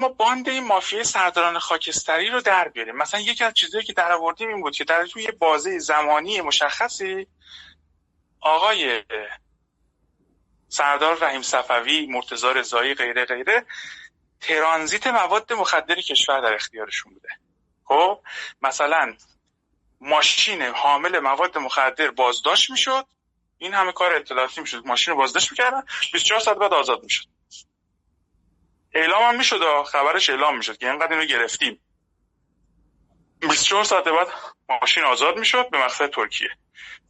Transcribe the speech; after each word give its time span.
ما 0.00 0.08
باند 0.08 0.48
این 0.48 0.64
مافیای 0.64 1.04
سرداران 1.04 1.58
خاکستری 1.58 2.30
رو 2.30 2.40
در 2.40 2.68
بیاریم. 2.68 2.96
مثلا 2.96 3.20
یکی 3.20 3.44
از 3.44 3.54
چیزهایی 3.54 3.86
که 3.86 3.92
در 3.92 4.12
آوردیم 4.12 4.48
این 4.48 4.60
بود 4.60 4.76
که 4.76 4.84
در 4.84 5.06
توی 5.06 5.26
بازه 5.26 5.78
زمانی 5.78 6.40
مشخصی 6.40 7.26
آقای 8.40 9.04
سردار 10.68 11.18
رحیم 11.18 11.42
صفوی 11.42 12.06
مرتضی 12.06 12.46
رضایی 12.54 12.94
غیره 12.94 13.24
غیره 13.24 13.66
ترانزیت 14.40 15.06
مواد 15.06 15.52
مخدر 15.52 15.94
کشور 15.94 16.40
در 16.40 16.54
اختیارشون 16.54 17.14
بوده. 17.14 17.28
خب 17.84 18.20
مثلا 18.62 19.16
ماشین 20.00 20.62
حامل 20.62 21.18
مواد 21.18 21.58
مخدر 21.58 22.10
بازداشت 22.10 22.70
می‌شد. 22.70 23.06
این 23.58 23.74
همه 23.74 23.92
کار 23.92 24.14
اطلاعاتی 24.14 24.60
می‌شد. 24.60 24.86
ماشین 24.86 25.12
رو 25.12 25.18
بازداشت 25.18 25.50
می‌کردن. 25.50 25.82
24 26.12 26.40
ساعت 26.40 26.58
بعد 26.58 26.74
آزاد 26.74 27.02
می‌شد. 27.02 27.35
اعلام 28.96 29.22
هم 29.22 29.36
می‌شد 29.36 29.82
خبرش 29.82 30.30
اعلام 30.30 30.56
می‌شد 30.56 30.78
که 30.78 30.90
اینقدر 30.90 31.12
اینو 31.12 31.24
گرفتیم. 31.24 31.80
24 33.40 33.84
ساعت 33.84 34.04
بعد 34.04 34.28
ماشین 34.68 35.04
آزاد 35.04 35.36
می‌شد 35.38 35.70
به 35.70 35.78
مقصد 35.78 36.10
ترکیه. 36.10 36.50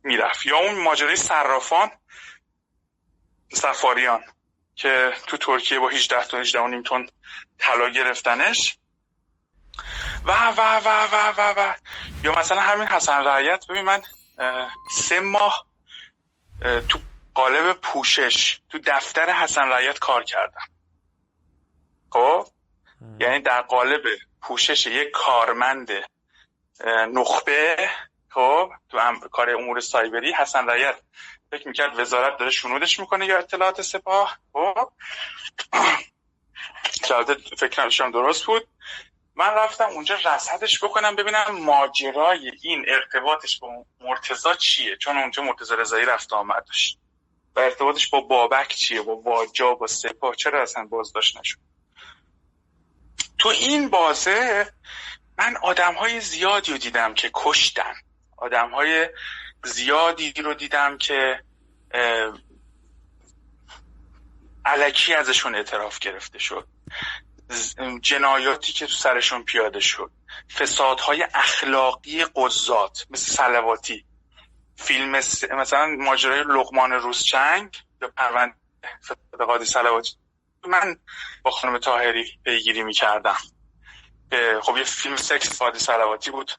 می‌رفت. 0.03 0.47
یا 0.47 0.57
اون 0.59 0.75
ماجرای 0.83 1.17
صرافان 1.17 1.91
سفاریان 3.53 4.25
که 4.75 5.13
تو 5.27 5.37
ترکیه 5.37 5.79
با 5.79 5.89
18 5.89 6.25
تا 6.25 6.39
18 6.39 6.67
نیم 6.67 6.83
تن 6.83 7.07
طلا 7.59 7.89
گرفتنش. 7.89 8.79
و 10.25 10.33
و 10.33 10.81
و 10.85 10.89
و 11.13 11.33
و 11.39 11.55
و. 11.57 11.75
یا 12.25 12.39
مثلا 12.39 12.61
همین 12.61 12.89
حسن 12.89 13.25
رعیت 13.25 13.65
ببین 13.69 13.85
من 13.85 14.03
سه 14.91 15.21
ماه 15.21 15.67
تو 16.89 16.99
قالب 17.35 17.73
پوشش 17.73 18.61
تو 18.69 18.79
دفتر 18.87 19.33
حسن 19.33 19.69
رعیت 19.69 19.99
کار 19.99 20.25
کردم. 20.25 20.76
خب؟ 22.17 22.47
یعنی 23.21 23.41
در 23.41 23.63
قالب 23.63 24.03
پوشش 24.43 24.87
یک 24.87 25.11
کارمند 25.11 25.89
نخبه 27.13 27.91
خب؟ 28.29 28.71
تو 28.89 29.29
کار 29.33 29.51
امور 29.51 29.81
سایبری 29.81 30.33
حسن 30.33 30.67
رعیت 30.67 30.97
فکر 31.51 31.69
می‌کرد 31.69 31.99
وزارت 31.99 32.39
داره 32.39 32.51
شنودش 32.51 33.01
می‌کنه 33.01 33.27
یا 33.27 33.39
اطلاعات 33.39 33.83
سپاه 33.83 34.39
خب؟ 34.53 34.91
فکر 37.59 38.11
درست 38.13 38.45
بود. 38.45 38.69
من 39.35 39.51
رفتم 39.51 39.85
اونجا 39.85 40.15
رصدش 40.25 40.85
بکنم 40.85 41.17
ببینم 41.17 41.51
ماجرای 41.51 42.53
این 42.63 42.85
ارتباطش 42.89 43.59
با 43.59 43.85
مرتزا 44.01 44.55
چیه 44.55 44.97
چون 44.97 45.19
اونجا 45.19 45.43
مرتزا 45.43 45.75
رضایی 45.75 46.07
رفت 46.07 46.33
آمد 46.33 46.65
داشت. 46.67 46.99
و 47.57 47.61
ارتباطش 47.61 48.11
با 48.11 48.21
بابک 48.21 48.69
چیه؟ 48.69 49.03
با 49.03 49.17
واجا 49.17 49.75
با 49.75 49.87
سپاه؟ 49.87 50.35
چرا 50.35 50.63
اصلا 50.63 50.85
بازداشت 50.87 51.39
نشد؟ 51.39 51.59
تو 53.39 53.49
این 53.49 53.91
بازه 53.91 54.73
من 55.39 55.57
آدم 55.57 55.95
های 55.95 56.21
زیادی 56.21 56.73
رو 56.73 56.79
دیدم 56.79 57.15
که 57.15 57.31
کشتن. 57.35 57.95
آدم 58.37 58.71
های 58.71 59.09
زیادی 59.65 60.33
رو 60.33 60.55
دیدم 60.55 60.99
که 60.99 61.43
علکی 64.65 65.15
ازشون 65.15 65.55
اعتراف 65.55 65.99
گرفته 65.99 66.39
شد. 66.39 66.69
جنایاتی 68.01 68.73
که 68.73 68.87
تو 68.87 68.93
سرشون 68.93 69.45
پیاده 69.45 69.81
شد. 69.81 70.11
فسادهای 70.59 71.27
اخلاقی 71.35 72.25
قضات 72.25 73.07
مثل 73.11 73.33
سلواتی. 73.33 74.05
فیلم 74.77 75.11
مثلا 75.51 75.87
ماجرای 75.87 76.41
لقمان 76.41 76.93
روزچنگ 76.93 77.83
یا 78.03 78.09
پروند 78.17 78.55
قادی 79.39 79.65
سلواتی. 79.65 80.17
من 80.67 80.97
با 81.43 81.51
خانم 81.51 81.79
تاهری 81.79 82.39
پیگیری 82.45 82.83
می‌کردم. 82.83 83.37
خب 84.63 84.77
یه 84.77 84.85
فیلم 84.85 85.17
سکس 85.17 85.59
فادی 85.59 85.79
سلواتی 85.79 86.31
بود. 86.31 86.53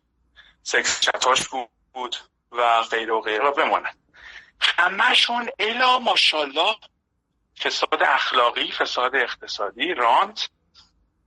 سکس 0.64 1.00
چتاش 1.00 1.48
بود 1.94 2.16
و 2.52 2.82
غیره 2.82 3.14
و 3.14 3.22
غیره 3.22 3.52
بمانه 3.52 3.90
همشون 4.60 5.50
الا 5.60 6.00
ماشالله 6.00 6.76
فساد 7.60 8.04
اخلاقی 8.04 8.72
فساد 8.72 9.16
اقتصادی 9.16 9.94
رانت. 9.94 10.50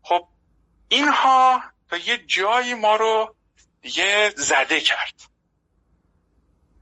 خب 0.02 0.28
اینها 0.88 1.62
تا 1.90 1.96
یه 1.96 2.18
جایی 2.18 2.74
ما 2.74 2.96
رو 2.96 3.36
دیگه 3.82 4.34
زده 4.36 4.80
کرد. 4.80 5.14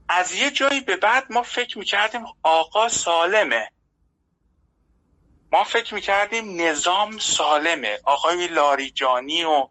از 0.09 0.33
یه 0.33 0.51
جایی 0.51 0.81
به 0.81 0.95
بعد 0.95 1.31
ما 1.31 1.43
فکر 1.43 1.77
می‌کردیم 1.77 2.25
آقا 2.43 2.89
سالمه. 2.89 3.71
ما 5.51 5.63
فکر 5.63 5.93
می‌کردیم 5.93 6.61
نظام 6.61 7.17
سالمه. 7.17 7.99
آقای 8.03 8.47
لاریجانی 8.47 9.43
و 9.43 9.67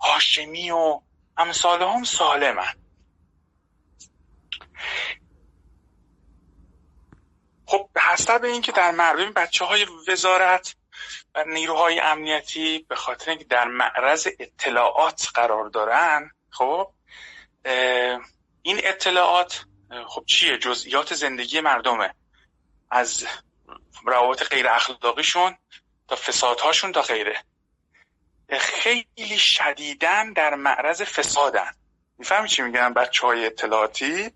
هاشمی 0.00 0.70
و 0.70 1.00
امثال 1.36 1.82
هم 1.82 2.04
سالمن. 2.04 2.74
خب 7.66 7.88
به 7.92 8.00
حسب 8.00 8.44
اینکه 8.44 8.72
در 8.72 8.90
مردم 8.90 9.32
بچه 9.32 9.64
های 9.64 9.86
وزارت 10.08 10.76
و 11.34 11.44
نیروهای 11.44 12.00
امنیتی 12.00 12.86
به 12.88 12.96
خاطر 12.96 13.30
اینکه 13.30 13.44
در 13.44 13.68
معرض 13.68 14.28
اطلاعات 14.38 15.28
قرار 15.34 15.68
دارن 15.68 16.30
خب 16.50 16.92
این 18.62 18.80
اطلاعات 18.84 19.64
خب 20.08 20.24
چیه؟ 20.26 20.58
جزئیات 20.58 21.14
زندگی 21.14 21.60
مردمه. 21.60 22.14
از 22.90 23.26
روابط 24.04 24.42
غیر 24.42 24.68
اخلاقیشون 24.68 25.56
تا 26.08 26.16
فسادهاشون 26.16 26.92
تا 26.92 27.02
غیره. 27.02 27.44
خیلی 28.60 29.38
شدیدن 29.38 30.32
در 30.32 30.54
معرض 30.54 31.02
فسادن. 31.02 31.70
می‌فهمی 32.18 32.48
چی 32.48 32.62
میگن 32.62 32.92
بچه 32.92 33.26
های 33.26 33.46
اطلاعاتی 33.46 34.30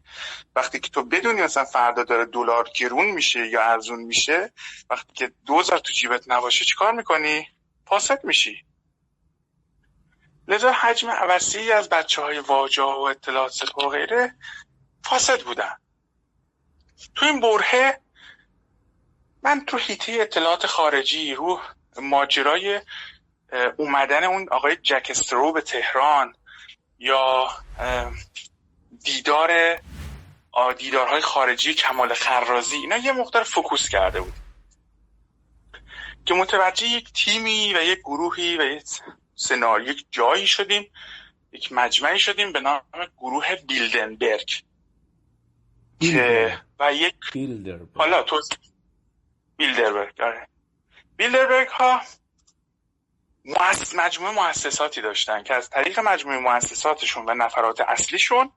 وقتی 0.56 0.80
که 0.80 0.90
تو 0.90 1.04
بدونی 1.04 1.42
مثلا 1.42 1.64
فردا 1.64 2.04
داره 2.04 2.24
دلار 2.24 2.68
گرون 2.74 3.06
میشه 3.06 3.46
یا 3.46 3.62
ارزون 3.62 4.00
میشه 4.00 4.52
وقتی 4.90 5.12
که 5.12 5.32
دوزار 5.46 5.78
تو 5.78 5.92
جیبت 5.92 6.24
نباشه 6.26 6.64
چیکار 6.64 6.92
می‌کنی؟ 6.92 7.48
پاسد 7.86 8.24
میشی. 8.24 8.64
لذا 10.48 10.72
حجم 10.72 11.08
وسیعی 11.28 11.72
از 11.72 11.88
بچه 11.88 12.22
های 12.22 12.38
واجا 12.38 13.00
و 13.00 13.08
اطلاعات 13.08 13.76
و 13.76 13.88
غیره 13.88 14.34
فاسد 15.04 15.42
بودن. 15.42 15.76
تو 17.14 17.26
این 17.26 17.40
برهه 17.40 18.00
من 19.46 19.64
تو 19.66 19.76
هیته 19.76 20.12
اطلاعات 20.20 20.66
خارجی 20.66 21.34
رو 21.34 21.60
ماجرای 22.02 22.80
اومدن 23.76 24.24
اون 24.24 24.48
آقای 24.50 24.76
جکسترو 24.76 25.52
به 25.52 25.60
تهران 25.60 26.34
یا 26.98 27.48
دیدار 29.04 29.80
دیدارهای 30.78 31.20
خارجی 31.20 31.74
کمال 31.74 32.14
خرازی 32.14 32.76
اینا 32.76 32.96
یه 32.96 33.12
مقدار 33.12 33.42
فکوس 33.42 33.88
کرده 33.88 34.20
بود. 34.20 34.32
که 36.24 36.34
متوجه 36.34 36.86
یک 36.86 37.12
تیمی 37.12 37.74
و 37.74 37.82
یک 37.82 37.98
گروهی 37.98 38.56
و 38.58 38.62
یک 38.62 38.82
سناریو 39.34 39.88
یک 39.88 40.06
جایی 40.10 40.46
شدیم 40.46 40.90
یک 41.52 41.72
مجمعی 41.72 42.18
شدیم 42.18 42.52
به 42.52 42.60
نام 42.60 42.80
گروه 43.18 43.54
بیلدنبرگ. 43.54 44.50
که 46.00 46.58
و 46.80 46.94
یک 46.94 47.14
بیلدربرگ. 47.32 47.96
حالا 47.96 48.22
تو 48.22 48.40
بیلدربرگ 49.56 50.20
آره. 50.20 50.48
بیلدربرگ 51.16 51.68
ها 51.68 52.00
مجموعه 53.94 54.32
مؤسساتی 54.32 55.02
داشتن 55.02 55.42
که 55.42 55.54
از 55.54 55.70
طریق 55.70 56.00
مجموعه 56.00 56.38
مؤسساتشون 56.38 57.24
و 57.28 57.34
نفرات 57.34 57.80
اصلیشون 57.80 58.52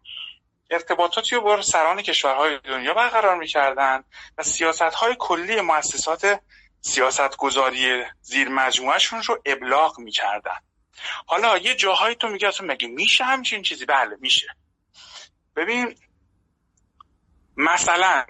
ارتباطاتی 0.72 1.36
رو 1.36 1.42
با 1.42 1.62
سران 1.62 2.02
کشورهای 2.02 2.60
دنیا 2.60 2.94
برقرار 2.94 3.36
می‌کردن 3.36 4.04
و 4.38 4.44
سیاست 4.44 4.82
های 4.82 5.16
کلی 5.20 5.62
مؤسسات 5.62 6.40
سیاست 6.82 7.38
گذاری 7.38 8.04
زیر 8.22 8.50
مجموعهشون 8.50 9.24
رو 9.24 9.42
ابلاغ 9.46 10.00
می‌کردن. 10.00 10.58
حالا 11.26 11.58
یه 11.58 11.76
جاهایی 11.76 12.16
تو 12.16 12.28
میگه 12.28 12.48
اصلا 12.48 12.68
مگه 12.68 12.88
میشه 12.88 13.24
همچین 13.24 13.62
چیزی؟ 13.62 13.86
بله 13.86 14.18
میشه. 14.20 14.48
ببین 15.56 15.96
مثلا 17.58 18.26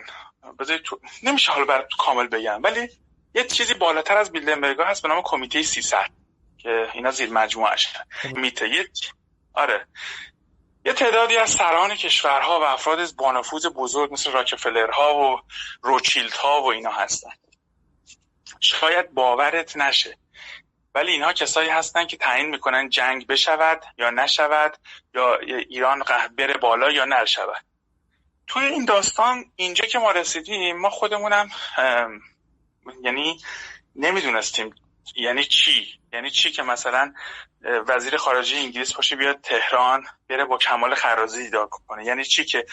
تو... 0.86 1.00
نمیشه 1.24 1.52
حالا 1.52 1.66
برای 1.66 1.86
کامل 2.00 2.28
بگم 2.28 2.64
ولی 2.64 2.90
یه 3.36 3.44
چیزی 3.44 3.74
بالاتر 3.74 4.18
از 4.18 4.32
بیلدنبرگ 4.32 4.82
هست 4.82 5.02
به 5.02 5.08
نام 5.08 5.22
کمیته 5.26 5.64
300 5.64 6.10
که 6.58 6.90
اینا 6.94 7.12
زیر 7.12 7.30
مجموعه 7.30 7.76
میته. 8.24 8.70
یه 8.70 8.88
آره. 9.54 9.88
یه 10.86 10.94
تعدادی 10.94 11.38
از 11.38 11.50
سران 11.50 11.96
کشورها 11.96 12.60
و 12.60 12.64
افراد 12.64 13.16
بانفوذ 13.16 13.66
بزرگ 13.76 14.14
مثل 14.14 14.32
راکفلرها 14.32 15.16
و 15.16 15.42
روچیلدها 15.82 16.62
و 16.62 16.72
اینا 16.72 16.92
هستن. 16.92 17.32
شاید 18.60 19.14
باورت 19.14 19.78
نشه 19.78 20.18
ولی 20.96 21.12
اینها 21.12 21.34
کسایی 21.34 21.70
هستن 21.70 22.06
که 22.06 22.18
تعیین 22.18 22.50
می‌کنن 22.50 22.90
جنگ 22.90 23.28
بشود 23.28 23.82
یا 23.98 24.10
نشود 24.10 24.78
یا 25.14 25.38
ایران 25.40 26.04
بره 26.38 26.54
بالا 26.54 26.92
یا 26.92 27.06
نشود. 27.06 27.69
توی 28.50 28.64
این 28.64 28.86
داستان 28.86 29.46
اینجا 29.56 29.86
که 29.86 30.00
ما 30.00 30.12
رسیدیم 30.12 30.78
ما 30.78 30.90
خودمونم 30.90 31.50
یعنی 33.04 33.42
نمی‌دونستیم 33.96 34.76
یعنی 35.16 35.44
چی. 35.44 36.00
یعنی 36.14 36.32
چی 36.32 36.52
که 36.52 36.64
مثلا 36.64 37.14
وزیر 37.88 38.18
خارجه 38.18 38.58
انگلیس 38.58 38.94
باشه 38.94 39.16
بیاد 39.16 39.42
تهران 39.42 40.06
بره 40.30 40.46
با 40.46 40.58
کمال 40.58 40.96
خرازی 40.96 41.44
دیدار 41.44 41.68
کنه. 41.68 42.06
یعنی 42.06 42.26
چی 42.26 42.46
که 42.46 42.66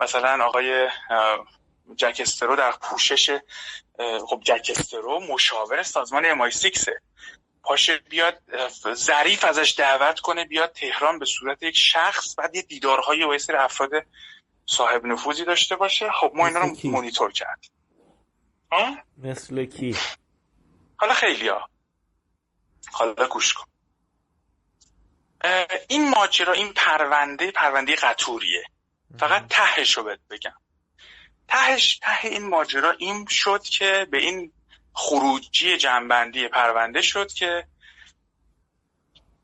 مثلا 0.00 0.44
آقای 0.44 0.88
جکسترو 1.96 2.56
در 2.56 2.72
پوشش 2.72 3.38
خب 4.26 4.40
جکسترو 4.44 5.20
مشاور 5.20 5.82
سازمان 5.82 6.26
امای 6.26 6.50
سیکسه 6.50 7.00
پاشه 7.62 7.98
بیاد 7.98 8.38
ظریف 8.94 9.44
ازش 9.44 9.74
دعوت 9.78 10.20
کنه 10.20 10.44
بیاد 10.44 10.72
تهران 10.72 11.18
به 11.18 11.24
صورت 11.24 11.62
یک 11.62 11.76
شخص 11.76 12.34
بعد 12.38 12.54
یه 12.54 12.62
دیدارهای 12.62 13.24
و 13.24 13.38
افراد 13.58 13.90
صاحب 14.72 15.06
نفوذی 15.06 15.44
داشته 15.44 15.76
باشه. 15.76 16.10
خب 16.20 16.32
ما 16.34 16.46
اینا 16.46 16.60
رو 16.60 16.76
مونیتور 16.84 17.32
کرد 17.32 17.64
مثل 19.18 19.64
کی؟ 19.64 19.96
حالا 20.96 21.14
خیلی 21.14 21.48
ها. 21.48 21.68
حالا 22.92 23.28
گوش 23.28 23.54
کن. 23.54 23.64
این 25.88 26.10
ماجرا 26.10 26.52
این 26.52 26.72
پرونده 26.72 27.50
پرونده 27.50 27.94
قطوریه. 27.94 28.64
فقط 29.18 29.46
تهش 29.48 29.96
رو 29.96 30.16
بگم. 30.30 30.54
تهش 31.48 31.98
ته 32.02 32.28
این 32.28 32.48
ماجرا 32.48 32.90
این 32.90 33.26
شد 33.28 33.62
که 33.62 34.06
به 34.10 34.18
این 34.18 34.52
خروجی 34.92 35.76
جنبندی 35.76 36.48
پرونده 36.48 37.02
شد 37.02 37.32
که 37.32 37.66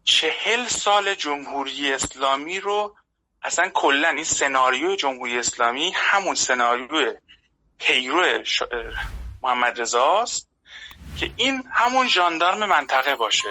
چهل 0.04 0.66
سال 0.66 1.14
جمهوری 1.14 1.92
اسلامی 1.92 2.60
رو 2.60 2.96
اصلا 3.42 3.70
کلا 3.74 4.08
این 4.08 4.24
سناریو 4.24 4.96
جمهوری 4.96 5.38
اسلامی 5.38 5.92
همون 5.94 6.34
سناریو 6.34 7.14
پیرو 7.78 8.44
محمد 9.42 9.80
رضاست 9.80 10.48
که 11.20 11.30
این 11.36 11.64
همون 11.72 12.08
ژاندارم 12.08 12.68
منطقه 12.68 13.16
باشه. 13.16 13.48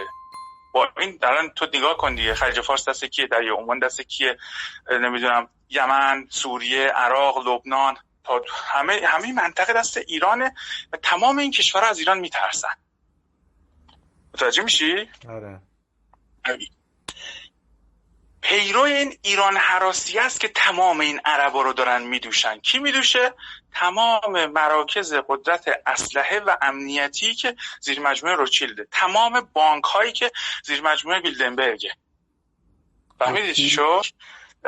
با 0.74 0.90
این 0.98 1.18
درن 1.22 1.50
تو 1.56 1.68
نگاه 1.74 1.98
کن 1.98 2.16
دیگه. 2.16 2.34
خلیج 2.34 2.62
فارس 2.62 2.90
دست 2.90 3.06
کیه؟ 3.06 3.28
در 3.28 3.42
عمان 3.60 3.80
دست 3.80 4.02
کیه؟ 4.02 4.38
نمی‌دونم. 4.92 5.50
یمن 5.70 6.28
سوریه 6.30 6.88
عراق 6.88 7.48
لبنان 7.48 7.98
تا 8.24 8.42
همه 8.54 9.02
همه 9.06 9.34
منطقه 9.34 9.74
دست 9.74 9.98
ایرانه 9.98 10.54
و 10.94 10.98
تمام 10.98 11.38
این 11.38 11.52
کشورها 11.52 11.90
از 11.90 12.00
ایران 12.00 12.20
میترسن. 12.20 12.76
متوجه 14.34 14.64
میشی؟ 14.64 15.10
آره. 15.30 15.62
پیرو 18.48 18.82
این 18.82 19.18
ایران 19.22 19.58
حراسی 19.58 20.20
است 20.20 20.40
که 20.40 20.48
تمام 20.48 21.00
این 21.00 21.20
عربا 21.26 21.62
رو 21.62 21.74
دارن 21.74 22.04
میدوشن. 22.04 22.60
کی 22.60 22.80
میدوشه؟ 22.80 23.34
تمام 23.74 24.46
مراکز 24.46 25.14
قدرت 25.14 25.66
اسلحه 25.86 26.40
و 26.40 26.58
امنیتی 26.62 27.36
که 27.36 27.56
زیر 27.82 28.00
مجموعه 28.00 28.36
روچیلده 28.36 28.88
تمام 28.92 29.50
بانک 29.54 29.84
هایی 29.84 30.12
که 30.12 30.32
زیر 30.64 30.82
مجموعه 30.82 31.20
بیلدنبرگه 31.20 31.94
فهمیدی 33.20 33.54
چی 33.54 33.70
شد؟ 33.70 34.06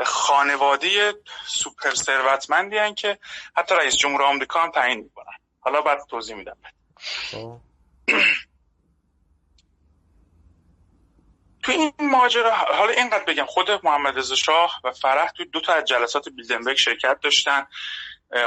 خانواده 0.06 1.14
سوپر 1.46 1.94
ثروتمندی 1.94 2.94
که 2.94 3.20
حتی 3.58 3.76
رئیس 3.76 3.96
جمهور 3.96 4.24
آمریکا 4.24 4.62
هم 4.62 4.72
تعیین 4.72 5.00
می‌کنن. 5.00 5.38
حالا 5.60 5.82
بعد 5.82 6.00
توضیح 6.10 6.36
میدم 6.36 6.58
خب. 7.32 7.60
تو 11.70 11.76
این 11.76 11.94
ماجرا 12.00 12.56
حالا 12.56 12.92
اینقدر 12.92 13.24
بگم 13.24 13.46
خود 13.46 13.86
محمد 13.86 14.18
رضا 14.18 14.36
شاه 14.36 14.82
و 14.84 14.92
فرح 14.92 15.32
تو 15.32 15.46
دو 15.46 15.62
تا 15.62 15.74
از 15.74 15.86
جلسات 15.86 16.30
بیلدنبرگ 16.30 16.78
شرکت 16.78 17.20
داشتن. 17.22 17.68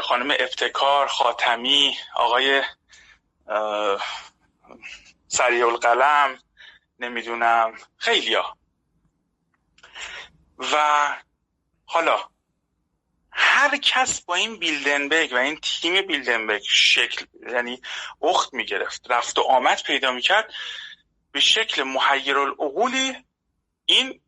خانم 0.02 0.30
ابتکار 0.30 1.06
خاتمی 1.06 1.96
آقای 2.14 2.62
سریع 5.28 5.66
القلم 5.66 6.38
نمی‌دونم 6.98 7.74
خیلیا 7.96 8.56
و 10.72 10.76
حالا 11.84 12.18
هر 13.32 13.76
کس 13.76 14.20
با 14.20 14.34
این 14.34 14.58
بیلدنبرگ 14.58 15.32
و 15.32 15.36
این 15.36 15.60
تیم 15.60 16.06
بیلدنبرگ 16.06 16.62
شکل 16.68 17.26
یعنی 17.52 17.82
اخت 18.22 18.54
می‌گرفت 18.54 19.10
رفت 19.10 19.38
و 19.38 19.42
آمد 19.42 19.82
پیدا 19.82 20.12
می‌کرد. 20.12 20.52
به 21.32 21.40
شکل 21.40 21.82
محیر 21.82 22.38
العقولی 22.38 23.24
این 23.86 24.20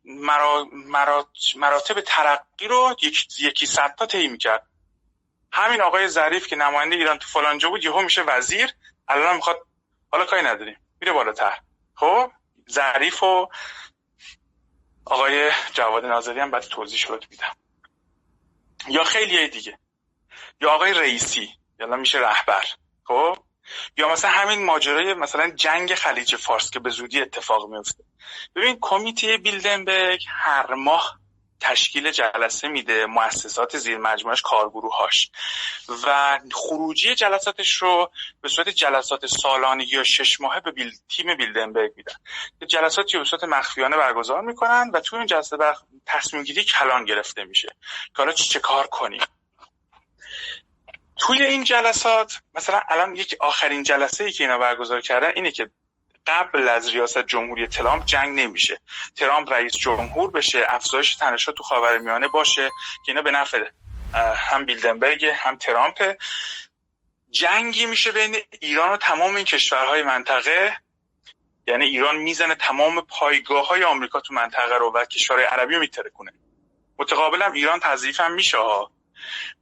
مراتب 1.57 2.01
ترقی 2.01 2.69
رو 2.69 2.97
یکی 3.41 3.67
صد 3.67 3.95
تا 3.95 4.07
طی 4.07 4.29
می‌کرد. 4.29 4.67
همین 5.53 5.81
آقای 5.81 6.09
ظریف 6.09 6.47
که 6.47 6.57
نماینده 6.57 6.97
ایران 6.97 7.19
تو 7.19 7.29
فلانجا 7.29 7.69
بود 7.69 7.85
یهو 7.85 8.03
میشه 8.03 8.23
وزیر 8.23 8.71
الان 9.09 9.37
می‌خواد 9.37 9.67
حالا 10.13 10.25
کاری 10.25 10.43
نداریم. 10.43 10.77
میره 11.01 11.13
بالاتر. 11.13 11.59
خب؟ 11.95 12.33
ظریف 12.71 13.23
و 13.23 13.49
آقای 15.05 15.51
جواد 15.73 16.05
ناظری 16.05 16.41
هم 16.41 16.51
بعد 16.51 16.63
توضیح 16.63 16.99
شد 16.99 17.25
میدم. 17.31 17.57
یا 18.89 19.05
خیلی 19.05 19.49
دیگه. 19.49 19.79
یا 20.61 20.71
آقای 20.71 20.95
رئیسی. 20.95 21.51
یالا 21.81 21.97
میشه 21.97 22.19
رهبر. 22.19 22.65
خب؟ 23.05 23.37
یا 23.97 24.09
مثلا 24.09 24.31
همین 24.31 24.65
ماجرای 24.65 25.15
مثلا 25.15 25.51
جنگ 25.51 25.95
خلیج 25.95 26.37
فارس 26.37 26.71
که 26.71 26.81
به 26.81 26.91
زودی 26.91 27.21
اتفاق 27.21 27.69
میفته. 27.69 28.05
ببین 28.57 28.79
کمیته 28.81 29.37
بیلدنبرگ 29.37 30.25
هر 30.29 30.75
ماه 30.75 31.19
تشکیل 31.61 32.11
جلسه 32.11 32.69
میده 32.69 33.07
مؤسسات 33.07 33.79
زیر 33.79 33.99
مجموعش 33.99 34.43
کارگروهاش. 34.43 35.31
و 36.07 36.39
خروجی 36.53 37.15
جلساتش 37.15 37.75
رو 37.75 38.11
به 38.41 38.49
صورت 38.49 38.69
جلسات 38.69 39.27
سالانه 39.27 39.93
یا 39.93 40.05
شش 40.05 40.41
ماهه 40.41 40.61
به 40.61 40.71
بیل... 40.71 40.91
تیم 41.09 41.37
بیلدنبرگ 41.37 41.93
میدن. 41.97 42.15
جلساتی 42.69 43.19
به 43.19 43.25
صورت 43.25 43.45
مخفیانه 43.45 43.97
برگزار 43.97 44.41
می‌کنن 44.41 44.91
و 44.95 45.01
توی 45.01 45.19
این 45.19 45.27
جلسه 45.27 45.57
بر... 45.57 45.75
تصمیم 46.07 46.43
گیری 46.43 46.65
کلان 46.65 47.05
گرفته 47.05 47.45
میشه 47.45 47.69
که 48.07 48.15
حالا 48.17 48.33
چه 48.33 48.61
کار 48.61 48.87
کنیم. 48.87 49.23
توی 51.27 51.43
این 51.43 51.65
جلسات 51.65 52.41
مثلا 52.55 52.81
الان 52.89 53.17
یک 53.17 53.37
آخرین 53.41 53.83
جلسه 53.83 54.25
ای 54.25 54.33
که 54.33 54.45
اینا 54.45 54.59
برگزار 54.59 55.01
کردن 55.01 55.33
اینه 55.35 55.51
که 55.51 55.71
قبل 56.27 56.69
از 56.69 56.89
ریاست 56.89 57.27
جمهوری 57.27 57.67
ترامپ 57.67 58.05
جنگ 58.05 58.41
نمیشه. 58.41 58.81
ترامپ 59.17 59.53
رئیس 59.53 59.73
جمهور 59.73 60.31
بشه 60.31 60.65
افزایش 60.69 61.17
تنشات 61.17 61.55
تو 61.55 61.63
خاورمیانه 61.63 62.29
باشه 62.29 62.69
که 63.07 63.13
اینا 63.13 63.23
به 63.23 63.31
نفع 63.31 63.65
هم 64.37 64.65
بیلدنبرگ 64.65 65.27
هم 65.27 65.57
ترامپ 65.57 66.17
جنگی 67.31 67.87
میشه 67.87 68.13
بین 68.13 68.37
ایران 68.61 68.93
و 68.93 68.97
تمام 68.97 69.37
این 69.37 69.45
کشورهای 69.45 70.03
منطقه. 70.03 70.77
یعنی 71.67 71.85
ایران 71.85 72.17
می‌زنه 72.17 72.55
تمام 72.55 73.01
پایگاه 73.01 73.67
های 73.67 73.85
آمریکا 73.85 74.21
تو 74.21 74.35
منطقه 74.35 74.79
رو 74.79 74.93
و 74.93 75.05
کشورهای 75.05 75.47
عربی 75.47 75.75
رو 75.75 75.81
میتره 75.81 76.11
کنه 76.11 76.33
متقابلا 76.99 77.47
ایران 77.47 77.81
تضعیف 77.81 78.21
هم 78.21 78.33
میشه 78.35 78.59
ها. 78.59 78.94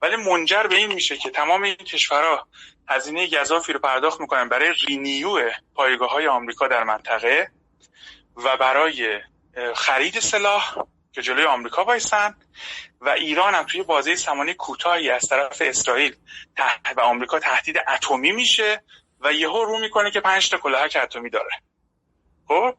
ولی 0.02 0.16
منجر 0.16 0.62
به 0.62 0.76
این 0.76 0.92
میشه 0.92 1.16
که 1.16 1.30
تمام 1.30 1.62
این 1.62 1.74
کشورها 1.74 2.48
هزینه 2.88 3.26
گذافی 3.26 3.72
رو 3.72 3.80
پرداخت 3.80 4.20
می‌کنن 4.20 4.48
برای 4.48 4.72
رینیو 4.88 5.50
پایگاه 5.74 6.10
های 6.10 6.26
آمریکا 6.26 6.68
در 6.68 6.84
منطقه 6.84 7.50
و 8.36 8.56
برای 8.56 9.20
خرید 9.74 10.20
سلاح 10.20 10.84
که 11.12 11.22
جلوی 11.22 11.44
آمریکا 11.44 11.84
بایستن 11.84 12.34
و 13.00 13.08
ایران 13.08 13.54
هم 13.54 13.64
توی 13.64 13.82
بازه 13.82 14.14
زمانی 14.14 14.54
کوتاهی 14.54 15.10
از 15.10 15.28
طرف 15.28 15.62
اسرائیل 15.64 16.16
و 16.96 17.00
آمریکا 17.00 17.38
تهدید 17.38 17.76
اتمی 17.88 18.32
میشه 18.32 18.82
و 19.20 19.32
یهو 19.32 19.64
رو 19.64 19.78
می‌کنه 19.78 20.10
که 20.10 20.20
پنج 20.20 20.50
تا 20.50 20.58
کلاهک 20.58 20.98
اتمی 21.02 21.30
داره. 21.30 21.50
خب؟ 22.48 22.74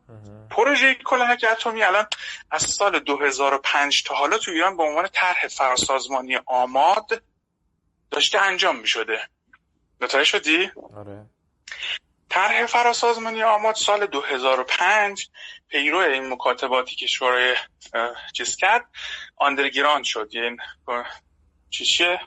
پروژه 0.50 0.96
کلاهک 0.96 1.46
اتمی 1.52 1.84
الان 1.84 2.06
از 2.52 2.62
سال 2.62 3.00
2005 3.00 4.04
تا 4.04 4.16
حالا 4.16 4.38
تو 4.38 4.52
ایران 4.52 4.78
به 4.78 4.84
عنوان 4.84 5.08
طرح 5.14 5.48
فراسازمانی 5.48 6.40
آماد 6.46 7.24
داشته 8.12 8.42
انجام 8.42 8.80
می‌شده. 8.80 9.28
متوجه 10.02 10.24
شدی؟ 10.24 10.72
آره. 10.98 11.26
طرح 12.30 12.66
فراسازمانی 12.66 13.44
آماد 13.44 13.76
سال 13.76 14.06
2005 14.06 15.30
پیرو 15.68 15.98
این 15.98 16.34
مکاتباتی 16.34 16.96
که 16.96 17.08
شورای 17.08 17.56
چیز 18.34 18.56
کرد 18.56 18.86
آندرگراند 19.36 20.04
شد. 20.04 20.30
یعنی 20.34 20.58
چیشه 21.70 22.20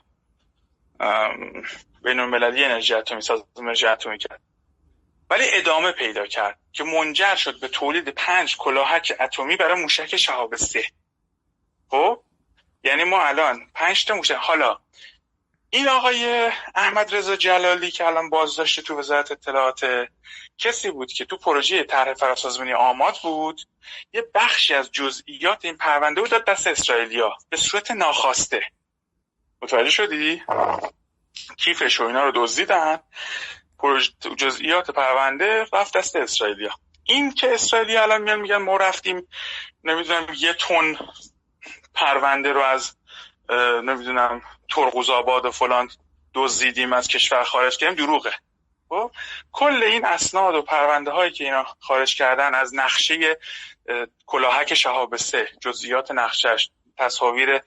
بین 2.03 2.19
المللی 2.19 2.63
انرژی 2.63 2.93
اتمی 2.93 3.21
سازمان 3.21 3.47
انرژی 3.57 3.85
اتمی 3.85 4.17
کرد. 4.17 4.41
ولی 5.29 5.43
ادامه 5.47 5.91
پیدا 5.91 6.25
کرد 6.25 6.59
که 6.71 6.83
منجر 6.83 7.35
شد 7.35 7.59
به 7.59 7.67
تولید 7.67 8.09
پنج 8.09 8.57
کلاهک 8.57 9.13
اتمی 9.19 9.55
برای 9.55 9.81
موشک 9.81 10.15
شهاب 10.17 10.55
سه 10.55 10.83
خب؟ 11.89 12.23
یعنی 12.83 13.03
ما 13.03 13.21
الان 13.21 13.71
پنج 13.73 14.05
تا 14.05 14.15
موشک 14.15 14.35
حالا 14.35 14.79
این 15.69 15.87
آقای 15.87 16.51
احمد 16.75 17.15
رضا 17.15 17.35
جلالی 17.35 17.91
که 17.91 18.05
الان 18.05 18.29
بازداشته 18.29 18.81
تو 18.81 18.99
وزارت 18.99 19.31
اطلاعات 19.31 20.07
کسی 20.57 20.91
بود 20.91 21.11
که 21.11 21.25
تو 21.25 21.37
پروژه 21.37 21.83
طرح 21.83 22.13
فراسازمانی 22.13 22.73
آماد 22.73 23.17
بود 23.23 23.61
یه 24.13 24.25
بخشی 24.33 24.73
از 24.73 24.91
جزئیات 24.91 25.65
این 25.65 25.77
پرونده 25.77 26.21
بود 26.21 26.29
داد 26.29 26.45
دست 26.45 26.67
اسرائیلیا 26.67 27.37
به 27.49 27.57
صورت 27.57 27.91
ناخواسته. 27.91 28.61
متوجه 29.61 29.89
شدی؟ 29.89 30.43
کیفش 31.57 32.01
و 32.01 32.03
اینا 32.03 32.23
رو 32.23 32.31
دزدیدن. 32.35 32.99
جزئیات 34.37 34.91
پرونده 34.91 35.65
رفت 35.73 35.97
دست 35.97 36.15
اسرائیلیا. 36.15 36.71
این 37.03 37.33
که 37.33 37.53
اسرائیلی 37.53 37.97
الان 37.97 38.21
میان 38.21 38.39
میگن 38.39 38.57
ما 38.57 38.77
رفتیم 38.77 39.27
نمی‌دونم 39.83 40.27
یه 40.37 40.53
تن 40.53 40.97
پرونده 41.93 42.51
رو 42.51 42.61
از 42.61 42.95
نمی‌دونم 43.83 44.41
ترقوز 44.69 45.09
آباد 45.09 45.45
و 45.45 45.51
فلان 45.51 45.89
دزدیدیم 46.33 46.93
از 46.93 47.07
کشور 47.07 47.43
خارج 47.43 47.77
کردیم 47.77 48.05
دروغه. 48.05 48.31
خب؟ 48.89 49.11
کل 49.51 49.83
این 49.83 50.05
اسناد 50.05 50.55
و 50.55 50.61
پرونده 50.61 51.11
هایی 51.11 51.31
که 51.31 51.43
اینا 51.43 51.65
خارج 51.79 52.15
کردن 52.15 52.55
از 52.55 52.75
نقشه 52.75 53.37
کلاهک 54.25 54.73
شهاب 54.73 55.15
سه 55.15 55.49
جزئیات 55.61 56.11
نقشش 56.11 56.69
تصاویر 56.97 57.61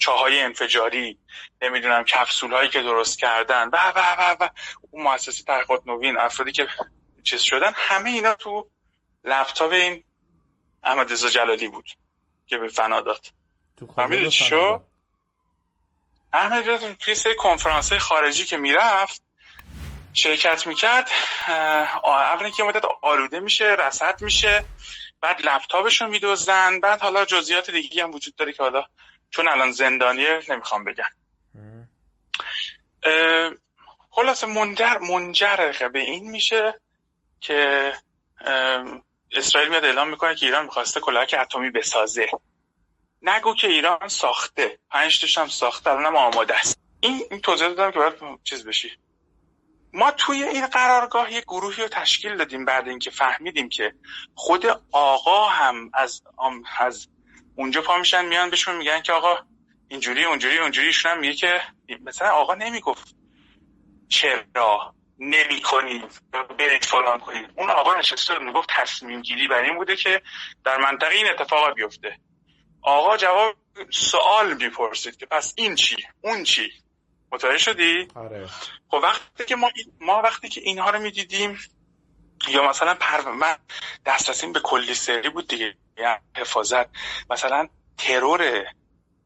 چاهای 0.00 0.40
انفجاری 0.40 1.18
نمی‌دونم 1.62 2.04
کپسول 2.04 2.52
هایی 2.52 2.68
که 2.68 2.82
درست 2.82 3.18
کردن. 3.18 3.68
و 3.68 3.76
و 3.96 4.00
و 4.18 4.36
و. 4.40 4.48
اون 4.90 5.02
مؤسسه 5.02 5.44
تحقیقات 5.44 5.82
نوین 5.86 6.18
افرادی 6.18 6.52
که 6.52 6.68
چیز 7.24 7.40
شدن 7.40 7.72
همه 7.74 8.10
اینا 8.10 8.34
تو 8.34 8.70
لپتاپ 9.24 9.72
این 9.72 10.04
احمد 10.84 11.12
رضا 11.12 11.28
جلالی 11.28 11.68
بود 11.68 11.86
که 12.46 12.58
به 12.58 12.68
فنا 12.68 13.00
داد. 13.00 13.26
فهمیدی 13.96 14.30
چی 14.30 14.44
شو 14.44 14.82
احمد 16.32 16.70
رضا 16.70 16.94
توی 16.94 17.14
سری 17.14 17.34
کنفرانس 17.34 17.92
خارجی 17.92 18.44
که 18.44 18.56
می‌رفت 18.56 19.22
شرکت 20.12 20.66
می‌کرد 20.66 21.10
اولی 22.04 22.50
که 22.50 22.62
مدت 22.62 22.82
آلوده 23.02 23.40
میشه 23.40 23.64
رسد 23.64 24.22
میشه 24.22 24.64
بعد 25.20 25.46
لپتاپش 25.46 26.00
رو 26.00 26.08
میدوزن 26.08 26.80
بعد 26.80 27.00
حالا 27.00 27.24
جزئیات 27.24 27.70
دیگه 27.70 28.02
هم 28.02 28.14
وجود 28.14 28.34
داره 28.34 28.52
که 28.52 28.62
حالا 28.62 28.84
چون 29.30 29.48
الان 29.48 29.72
زندانیه 29.72 30.40
نمی‌خوام 30.48 30.84
بگم. 30.84 31.04
خلاصه 34.10 34.46
منجر 34.46 34.98
منجر 34.98 35.88
به 35.92 36.00
این 36.00 36.30
میشه 36.30 36.80
که 37.40 37.92
اسرائیل 39.32 39.70
میاد 39.70 39.84
اعلام 39.84 40.08
می‌کنه 40.08 40.34
که 40.34 40.46
ایران 40.46 40.64
می‌خواسته 40.64 41.00
کلاهک 41.00 41.36
اتمی 41.40 41.70
بسازه. 41.70 42.26
نگو 43.22 43.54
که 43.54 43.66
ایران 43.66 44.08
ساخته. 44.08 44.78
پنج 44.90 45.38
هم 45.38 45.48
ساخته 45.48 45.90
الانم 45.90 46.16
آماده 46.16 46.54
است. 46.54 46.80
این 47.00 47.22
این 47.30 47.40
توضیح 47.40 47.68
دادم 47.68 47.90
که 47.90 47.98
باید 47.98 48.42
چیز 48.44 48.66
بشی. 48.66 48.90
ما 49.92 50.10
توی 50.10 50.42
این 50.42 50.66
قرارگاه 50.66 51.32
یه 51.32 51.40
گروهی 51.40 51.82
رو 51.82 51.88
تشکیل 51.88 52.36
دادیم 52.36 52.64
بعد 52.64 52.88
اینکه 52.88 53.10
فهمیدیم 53.10 53.68
که 53.68 53.94
خود 54.34 54.66
آقا 54.92 55.48
هم 55.48 55.90
از 55.94 56.22
از 56.78 57.08
اونجا 57.60 57.82
پا 57.82 57.98
میشن 57.98 58.24
میان 58.24 58.50
بهشون 58.50 58.76
میگن 58.76 59.00
که 59.02 59.12
آقا 59.12 59.38
اینجوری 59.88 60.24
اونجوری 60.24 60.58
اونجوری. 60.58 60.86
ایشون 60.86 61.12
هم 61.12 61.18
میگه 61.20 61.34
که 61.34 61.62
مثلا 62.00 62.30
آقا 62.30 62.54
نمی‌گفت 62.54 63.14
چرا 64.08 64.94
نمی 65.18 65.62
کنید 65.62 66.20
برید 66.58 66.84
فلان 66.84 67.18
کنید. 67.18 67.50
اون 67.56 67.70
آقا 67.70 67.94
نشسته 67.94 68.38
می‌گفت 68.38 68.68
تصمیم 68.76 69.22
گیری 69.22 69.48
بر 69.48 69.62
این 69.62 69.76
بوده 69.76 69.96
که 69.96 70.22
در 70.64 70.78
منطقه 70.78 71.14
این 71.14 71.26
اتفاق 71.30 71.74
بیفته. 71.74 72.18
آقا 72.82 73.16
جواب 73.16 73.56
سوال 73.90 74.54
می‌پرسید 74.54 75.16
که 75.16 75.26
پس 75.26 75.54
این 75.56 75.74
چی؟ 75.74 75.96
اون 76.20 76.44
چی؟ 76.44 76.72
متوجه 77.32 77.58
شدی؟ 77.58 78.08
آره. 78.14 78.46
خب 78.88 79.00
وقتی 79.02 79.44
که 79.44 79.56
ما 79.56 79.70
ما 80.00 80.22
وقتی 80.22 80.48
که 80.48 80.60
اینها 80.60 80.90
رو 80.90 80.98
می‌دیدیم 80.98 81.58
یا 82.48 82.68
مثلا 82.68 82.94
پر 82.94 83.30
من 83.30 83.56
دسترسیم 84.06 84.52
به 84.52 84.60
کلی 84.60 84.94
سری 84.94 85.28
بود 85.28 85.48
دیگه. 85.48 85.74
یعنی 85.98 86.18
حفاظت. 86.36 86.86
مثلا 87.30 87.68
ترور 87.98 88.64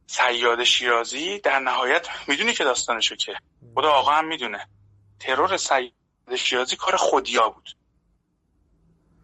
سیاد 0.07 0.65
شیرازی 0.65 1.39
در 1.39 1.59
نهایت 1.59 2.09
می‌دونی 2.27 2.53
که 2.53 2.65
داستانشو 2.65 3.17
که؟ 3.17 3.35
خدا 3.75 3.91
آقا 3.93 4.11
هم 4.11 4.25
می‌دونه. 4.25 4.69
ترور 5.21 5.57
سیاد 5.57 5.93
شیرازی 6.37 6.77
کار 6.77 6.97
خودیا 6.97 7.49
بود. 7.49 7.77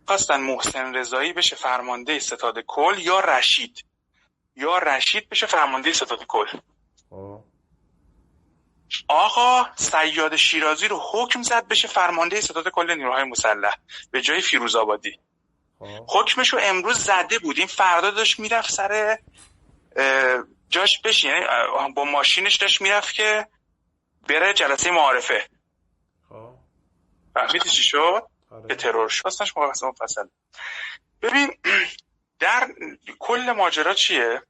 خواستن 0.06 0.40
محسن 0.40 0.94
رضایی 0.94 1.32
بشه 1.32 1.56
فرمانده 1.56 2.18
ستاد 2.18 2.59
کل 2.66 2.97
یا 2.99 3.20
رشید. 3.20 3.85
یا 4.56 4.78
رشید 4.78 5.28
بشه 5.28 5.47
فرمانده 5.47 5.92
ستاد 5.92 6.25
کل. 6.26 6.47
آقا 9.09 9.66
سیاد 9.76 10.37
شیرازی 10.37 10.88
رو 10.88 11.00
حکم 11.12 11.42
زد 11.42 11.68
بشه 11.68 11.88
فرمانده 11.88 12.40
ستاد 12.40 12.68
کل 12.68 12.94
نیروهای 12.94 13.25
مسلح 13.25 13.75
به 14.11 14.23
جای 14.23 14.40
فیروز 14.40 14.76
آبادی 14.76 15.18
خب. 15.78 16.06
حکمش 16.09 16.49
رو 16.49 16.59
امروز 16.62 16.99
زده 16.99 17.38
بود 17.38 17.59
این 17.59 17.66
فردا 17.66 18.11
داشت 18.11 18.40
می‌رفت 18.40 18.73
سر 18.73 19.18
جاش 20.68 21.00
بشین 21.00 21.30
یعنی 21.30 21.92
با 21.92 22.04
ماشینش 22.04 22.56
داشت 22.56 22.80
می‌رفت 22.80 23.14
که 23.14 23.47
بره 24.28 24.54
جلسه 24.54 24.90
معارفه 24.90 25.49
خب. 26.28 26.54
فهمیدی 27.35 27.68
چی 27.68 27.82
شد؟ 27.82 28.26
آره. 28.50 28.68
که 28.68 28.75
ترور 28.75 29.09
شد 29.09 29.28
مفصل 29.56 30.26
ببین 31.23 31.54
در 32.38 32.68
کل 33.18 33.52
ماجرا 33.52 33.94
چیه 33.94 34.42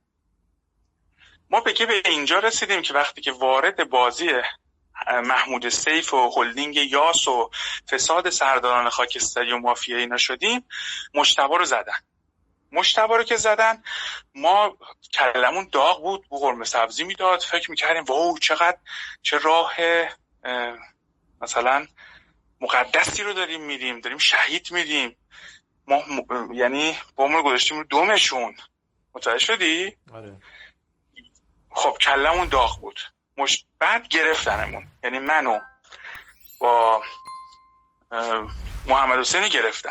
ما 1.50 1.61
بگه 1.61 1.87
به 1.87 2.02
اینجا 2.04 2.38
رسیدیم 2.38 2.83
که 2.83 2.95
وقتی 2.95 3.21
که 3.21 3.33
وارد 3.33 3.90
بازی 3.90 4.30
محمود 5.07 5.69
سیف 5.69 6.14
و 6.14 6.30
هلدینگ 6.37 6.76
یاس 6.76 7.28
و 7.28 7.50
فساد 7.90 8.30
سرداران 8.30 8.88
خاکستری 8.88 9.52
و 9.52 9.59
مافیا 9.59 9.99
اینا 9.99 10.16
شدیم 10.16 10.64
مشتبه 11.14 11.59
رو 11.59 11.64
زدن 11.64 11.99
مشتبه 12.73 13.16
رو 13.16 13.23
که 13.23 13.37
زدن 13.37 13.83
ما 14.35 14.76
کلمون 15.12 15.69
داغ 15.73 16.02
بود 16.02 16.28
بو 16.28 16.38
قرمه 16.38 16.64
سبزی 16.64 17.04
می‌داد 17.04 17.40
فکر 17.40 17.71
می‌کردیم 17.71 18.04
واو 18.04 18.38
چقدر 18.38 18.78
چه 19.23 19.38
راه 19.38 19.73
مثلا 21.40 21.87
مقدسی 22.61 23.23
رو 23.23 23.33
داریم 23.33 23.61
میدیم 23.61 24.00
داریم 24.00 24.19
شهید 24.19 24.69
میدیم 24.71 25.16
ما 25.87 26.02
یعنی 26.54 26.99
با 27.16 27.26
ما 27.26 27.42
گذاشتیم 27.42 27.78
رو 27.78 27.85
دومشون 27.85 28.54
متوجه 29.14 29.38
شدی؟ 29.38 29.97
آره. 30.14 30.37
خب 31.71 31.97
کلمون 32.00 32.49
داغ 32.49 32.81
بود. 32.81 33.00
مش... 33.37 33.65
بعد 33.79 34.09
گرفتنمون. 34.09 34.87
یعنی 35.05 35.19
منو 35.19 35.59
با 36.61 37.03
محمد 38.87 39.19
حسینی 39.19 39.49
گرفتن. 39.49 39.91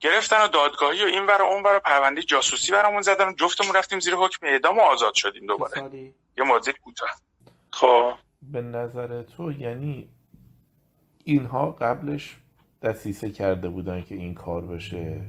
گرفتن 0.00 0.44
و 0.44 0.48
دادگاهی 0.48 1.02
و 1.04 1.06
این 1.06 1.26
ور 1.26 1.42
و 1.42 1.44
اون 1.44 1.62
ور 1.62 1.78
پرونده 1.78 2.22
جاسوسی 2.22 2.72
برامون 2.72 3.02
زدن. 3.02 3.28
و 3.28 3.32
جفتمون 3.32 3.76
رفتیم 3.76 4.00
زیر 4.00 4.14
حکم 4.14 4.46
اعدام 4.46 4.78
و 4.78 4.80
آزاد 4.80 5.14
شدیم 5.14 5.46
دوباره. 5.46 5.82
یه 6.38 6.44
ماده 6.44 6.72
کوتاه. 6.72 7.10
خب. 7.70 8.14
به 8.42 8.62
نظر 8.62 9.22
تو 9.22 9.52
یعنی 9.52 10.08
اینها 11.24 11.70
قبلش 11.70 12.36
دستیسه 12.82 13.30
کرده 13.30 13.68
بودن 13.68 14.02
که 14.02 14.14
این 14.14 14.34
کار 14.34 14.60
بشه؟ 14.62 15.20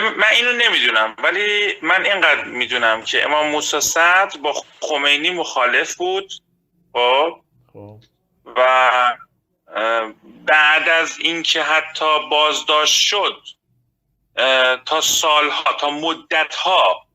من 0.00 0.28
اینو 0.32 0.52
نمی‌دونم 0.52 1.16
ولی 1.22 1.74
من 1.82 2.04
اینقدر 2.04 2.44
می‌دونم 2.44 3.02
که 3.02 3.24
امام 3.24 3.48
موسی 3.48 3.80
صدر 3.80 4.38
با 4.42 4.54
خمینی 4.80 5.30
مخالف 5.30 5.94
بود 5.94 6.32
خب, 6.92 7.40
خب. 7.72 7.98
و 8.56 8.90
بعد 10.46 10.88
از 10.88 11.18
اینکه 11.18 11.62
حتی 11.62 12.28
بازداشت 12.30 13.00
شد 13.00 13.42
تا 14.86 15.00
سالها 15.00 15.72
تا 15.80 15.90
مدتها 15.90 17.06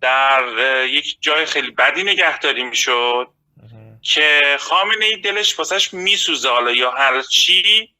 در 0.00 0.44
یک 0.88 1.16
جای 1.20 1.46
خیلی 1.46 1.70
بدی 1.70 2.02
نگهداری 2.02 2.62
می‌شد 2.62 3.28
که 4.02 4.56
خامنه 4.60 5.04
ای 5.04 5.16
دلش 5.16 5.58
واسش 5.58 5.94
میسوزه 5.94 6.48
حالا 6.48 6.72
یا 6.72 6.90
هر 6.90 7.22
چی 7.22 7.94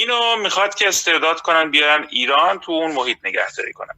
اینو 0.00 0.36
می‌خواد 0.42 0.74
که 0.74 0.88
استرداد 0.88 1.40
کنن 1.40 1.70
بیارن 1.70 2.06
ایران 2.10 2.58
تو 2.58 2.72
اون 2.72 2.92
محیط 2.92 3.18
نگهداری 3.24 3.72
کنن. 3.72 3.94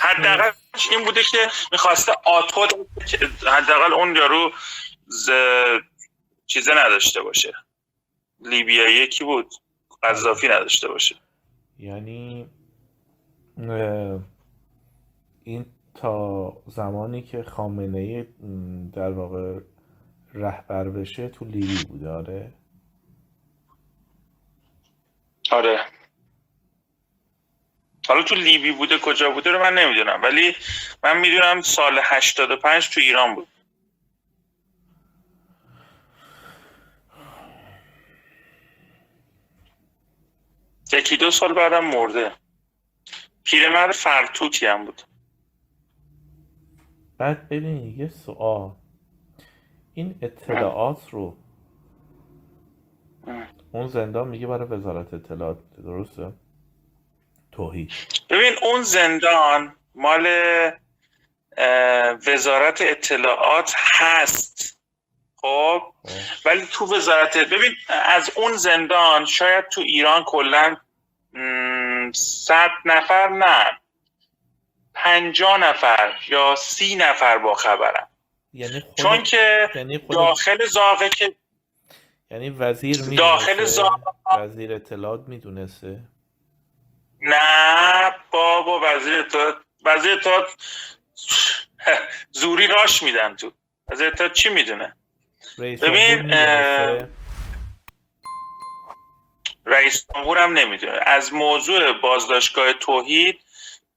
حداقل 0.00 0.50
این 0.90 1.04
بوده 1.04 1.22
که 1.30 1.38
می‌خواسته 1.72 2.12
آتو 2.24 2.66
حداقل 3.46 3.92
اون 3.92 4.16
یارو 4.16 4.52
ز... 5.06 5.30
چیزه 6.46 6.72
نداشته 6.74 7.22
باشه. 7.22 7.54
لیبیا 8.40 8.88
یکی 8.88 9.24
بود 9.24 9.54
قذافی 10.02 10.48
نداشته 10.48 10.88
باشه. 10.88 11.16
یعنی 11.78 12.48
این 15.44 15.66
تا 15.94 16.52
زمانی 16.66 17.22
که 17.22 17.42
خامنه 17.42 18.26
در 18.94 19.10
واقع 19.10 19.60
رهبر 20.34 20.88
بشه 20.88 21.28
تو 21.28 21.44
لیبی 21.44 21.84
بوده 21.84 22.08
آره؟ 22.10 22.52
آره. 25.50 25.80
حالا 28.08 28.22
تو 28.22 28.34
لیبی 28.34 28.72
بوده 28.72 28.98
کجا 28.98 29.30
بوده 29.30 29.50
رو 29.50 29.58
من 29.58 29.74
نمی‌دونم 29.74 30.22
ولی 30.22 30.56
من 31.04 31.20
می‌دونم 31.20 31.60
سال 31.60 32.00
85 32.04 32.90
تو 32.90 33.00
ایران 33.00 33.34
بود. 33.34 33.48
یکی 40.92 41.16
دو 41.16 41.30
سال 41.30 41.52
بعدم 41.52 41.84
مرده. 41.84 42.32
پیرمرد 43.44 43.92
فرتوکی 43.92 44.66
هم 44.66 44.84
بود. 44.84 45.02
بعد 47.18 47.48
ببین 47.48 48.00
یه 48.00 48.08
سوال. 48.08 48.76
این 49.94 50.18
اطلاعات 50.22 51.10
رو. 51.10 51.36
اون 53.72 53.88
زندان 53.88 54.28
میگه 54.28 54.46
برای 54.46 54.68
وزارت 54.68 55.14
اطلاعات 55.14 55.58
درسته؟ 55.84 56.32
توحید 57.52 57.92
ببین 58.30 58.52
اون 58.62 58.82
زندان 58.82 59.76
مال 59.94 60.26
وزارت 62.26 62.80
اطلاعات 62.80 63.74
هست. 63.76 64.78
خب. 65.36 65.82
ولی 66.44 66.66
تو 66.72 66.96
وزارت 66.96 67.36
ببین 67.36 67.72
از 67.88 68.30
اون 68.36 68.52
زندان 68.52 69.24
شاید 69.24 69.68
تو 69.68 69.80
ایران 69.80 70.24
کلا 70.24 70.76
صد 72.14 72.70
نفر 72.84 73.28
نه. 73.28 73.70
پنجا 74.94 75.56
نفر 75.56 76.14
یا 76.28 76.54
سی 76.56 76.96
نفر 76.96 77.38
با 77.38 77.54
خبرم 77.54 78.11
یعنی 78.52 78.80
خود 78.80 78.94
چون 78.94 79.22
که 79.22 79.70
یعنی 79.74 79.98
خود 79.98 80.16
داخل 80.16 80.66
زاغه 80.66 81.08
که 81.08 81.34
یعنی 82.30 82.50
وزیر 82.50 83.02
می‌دونسته. 83.02 83.16
داخل 83.16 83.66
زا- 83.66 84.38
وزیر 84.38 84.72
اطلاعات 84.74 85.20
می‌دونسته. 85.28 86.00
نه 87.20 88.14
بابا 88.30 88.80
وزیر 88.84 89.18
اطلاعات 89.18 89.56
وزیر 89.84 90.12
اطلاعات 90.12 90.46
زوری 92.40 92.66
راش 92.66 93.02
میدن 93.02 93.36
تو. 93.36 93.52
وزیر 93.92 94.06
اطلاعات 94.06 94.32
چی 94.32 94.48
می‌دونه؟ 94.48 94.96
رئیس 95.58 95.80
ببین، 95.84 96.30
رئیس 99.66 100.06
جمهور 100.14 100.38
هم 100.38 100.52
نمی‌دونه. 100.52 100.92
از 101.06 101.32
موضوع 101.34 101.92
بازداشتگاه 102.00 102.72
توحید 102.72 103.41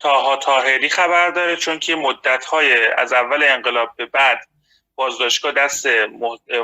تاها 0.05 0.35
تاهری 0.35 0.89
خبر 0.89 1.29
داره 1.29 1.55
چون 1.55 1.79
که 1.79 1.95
مدت 1.95 2.45
های 2.45 2.85
از 2.85 3.13
اول 3.13 3.43
انقلاب 3.43 3.95
به 3.95 4.05
بعد 4.05 4.47
بازداشتگاه 4.95 5.51
دست 5.51 5.87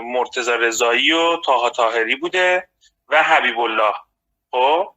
مرتضی 0.03 0.51
رضایی 0.51 1.12
و 1.12 1.38
تاها 1.45 1.69
تاهری 1.69 2.15
بوده 2.15 2.67
و 3.10 3.24
حبیب 3.24 3.60
الله 3.60 3.93
خب. 4.51 4.93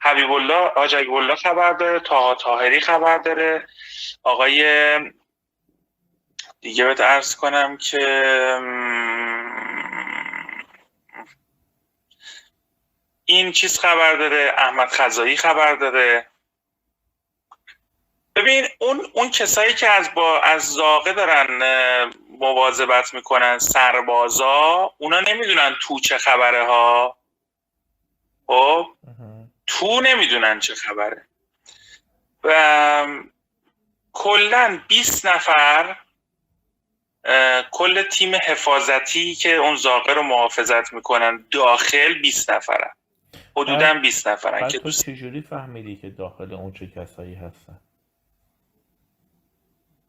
حبیب 0.00 0.32
الله 0.32 0.70
حاج 0.76 0.94
الله 0.94 1.34
خبر 1.34 1.72
داره 1.72 2.00
تاها 2.00 2.34
تاهری 2.34 2.80
خبر 2.80 3.18
داره. 3.18 3.66
آقای 4.22 4.64
دیگه 6.60 6.84
بهت 6.84 7.00
عرض 7.00 7.36
کنم 7.36 7.76
که 7.76 7.98
این 13.24 13.52
چیز 13.52 13.78
خبر 13.78 14.16
داره 14.16 14.54
احمد 14.56 14.88
خزایی 14.88 15.36
خبر 15.36 15.74
داره. 15.74 16.26
ببین 18.48 18.68
اون 18.78 19.06
اون 19.12 19.30
کسایی 19.30 19.74
که 19.74 19.88
از 19.88 20.14
با 20.14 20.40
از 20.40 20.62
زاغه 20.62 21.12
دارن 21.12 21.60
مواظبت 22.38 23.14
می‌کنن 23.14 23.58
سربازا 23.58 24.94
اونا 24.98 25.20
نمی‌دونن 25.20 25.76
تو 25.82 26.00
چه 26.00 26.18
خبره 26.18 26.66
ها. 26.66 27.16
خب. 28.46 28.86
تو 29.66 30.00
نمی‌دونن 30.00 30.60
چه 30.60 30.74
خبره. 30.74 31.24
و 32.44 33.06
کلا 34.12 34.80
20 34.88 35.26
نفر 35.26 35.96
کل 37.70 38.02
تیم 38.02 38.34
حفاظتی 38.34 39.34
که 39.34 39.54
اون 39.54 39.76
زاغه 39.76 40.14
رو 40.14 40.22
محافظت 40.22 40.92
می‌کنن 40.92 41.44
داخل 41.50 42.14
20 42.22 42.50
نفرن. 42.50 42.90
حدودا 43.56 43.94
20 43.94 44.28
نفرن 44.28 44.68
که 44.68 44.78
تو 44.78 44.90
چجوری 44.90 45.40
فهمیدی 45.40 45.96
که 45.96 46.10
داخل 46.10 46.54
اون 46.54 46.72
چه 46.72 46.86
کسایی 46.86 47.34
هستن؟ 47.34 47.77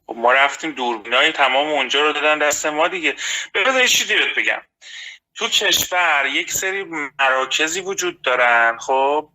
خب 0.10 0.18
ما 0.18 0.34
رفتیم 0.34 0.72
دوربینای 0.72 1.32
تمام 1.32 1.68
اونجا 1.68 2.02
رو 2.02 2.14
دادن 2.14 2.40
دست 2.40 2.66
ما 2.66 2.88
دیگه. 2.88 3.16
بذار 3.54 3.88
چیزی 3.88 4.16
بهت 4.16 4.36
بگم. 4.38 4.62
تو 5.36 5.48
کشور 5.48 6.26
یک 6.26 6.52
سری 6.52 6.84
مراکزی 7.20 7.82
وجود 7.82 8.22
دارن 8.22 8.78
خب 8.78 9.30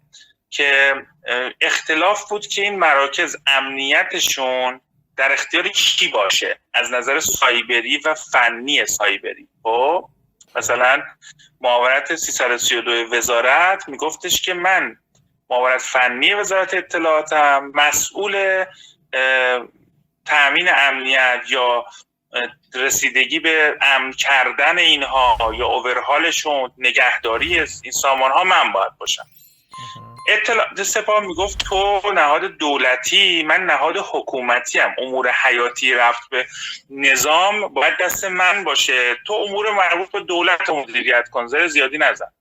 که 0.51 0.95
اختلاف 1.61 2.29
بود 2.29 2.47
که 2.47 2.63
این 2.63 2.79
مراکز 2.79 3.37
امنیتشون 3.47 4.81
در 5.17 5.33
اختیار 5.33 5.69
کی 5.69 6.09
باشه؟ 6.09 6.59
از 6.75 6.93
نظر 6.93 7.21
سایبری 7.21 7.99
و 7.99 8.15
فنی 8.15 8.87
سایبری. 8.87 9.49
خب 9.63 10.09
مثلا 10.55 11.03
معاونت 11.61 12.15
332 12.15 12.91
وزارت 12.91 13.89
میگفتش 13.89 14.43
که 14.43 14.55
من 14.55 14.97
معاونت 15.51 15.83
فنی 15.83 16.35
وزارت 16.35 16.75
اطلاعاتم 16.75 17.71
مسئول 17.75 18.65
تأمین 20.25 20.69
امنیت 20.77 21.41
یا 21.49 21.85
رسیدگی 22.75 23.41
به 23.41 23.79
امن 23.83 24.13
کردن 24.13 24.79
اینها 24.79 25.53
یا 25.59 25.67
اوورهالشون 25.67 26.71
نگهداری 26.79 27.59
این 27.59 27.93
سامان 27.93 28.31
ها 28.31 28.45
من 28.45 28.73
باید 28.73 28.99
باشم 28.99 29.27
اها. 29.79 30.17
اطلاعات 30.29 30.83
سپاه 30.83 31.21
می‌گفت 31.21 31.59
تو 31.59 32.13
نهاد 32.15 32.45
دولتی 32.45 33.43
من 33.43 33.67
نهاد 33.67 33.97
حکومتی 33.97 34.79
هم 34.79 34.95
امور 34.99 35.31
حیاتی 35.31 35.95
رفت 35.95 36.31
به 36.31 36.47
نظام 36.91 37.69
باید 37.69 37.95
دست 38.01 38.25
من 38.25 38.65
باشه 38.65 39.15
تو 39.27 39.33
امور 39.33 39.71
مربوط 39.71 40.11
به 40.11 40.21
دولت 40.21 40.71
مدیریت 40.71 41.29
کن 41.29 41.47
زر 41.47 41.67
زیادی 41.67 41.99
نزن. 41.99 42.33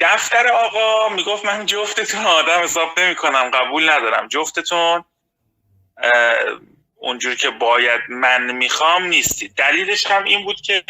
دفتر 0.00 0.48
آقا 0.48 1.08
می‌گفت 1.08 1.44
من 1.44 1.66
جفتتون 1.66 2.26
آدم 2.26 2.62
حساب 2.62 3.00
نمی 3.00 3.14
کنم 3.14 3.50
قبول 3.50 3.90
ندارم 3.90 4.28
جفتتون 4.28 5.04
اه، 6.02 6.10
اونجور 6.96 7.34
که 7.34 7.50
باید 7.50 8.00
من 8.08 8.52
می‌خوام 8.52 9.06
نیستید 9.06 9.54
دلیلش 9.54 10.06
هم 10.06 10.24
این 10.24 10.44
بود 10.44 10.60
که 10.60 10.82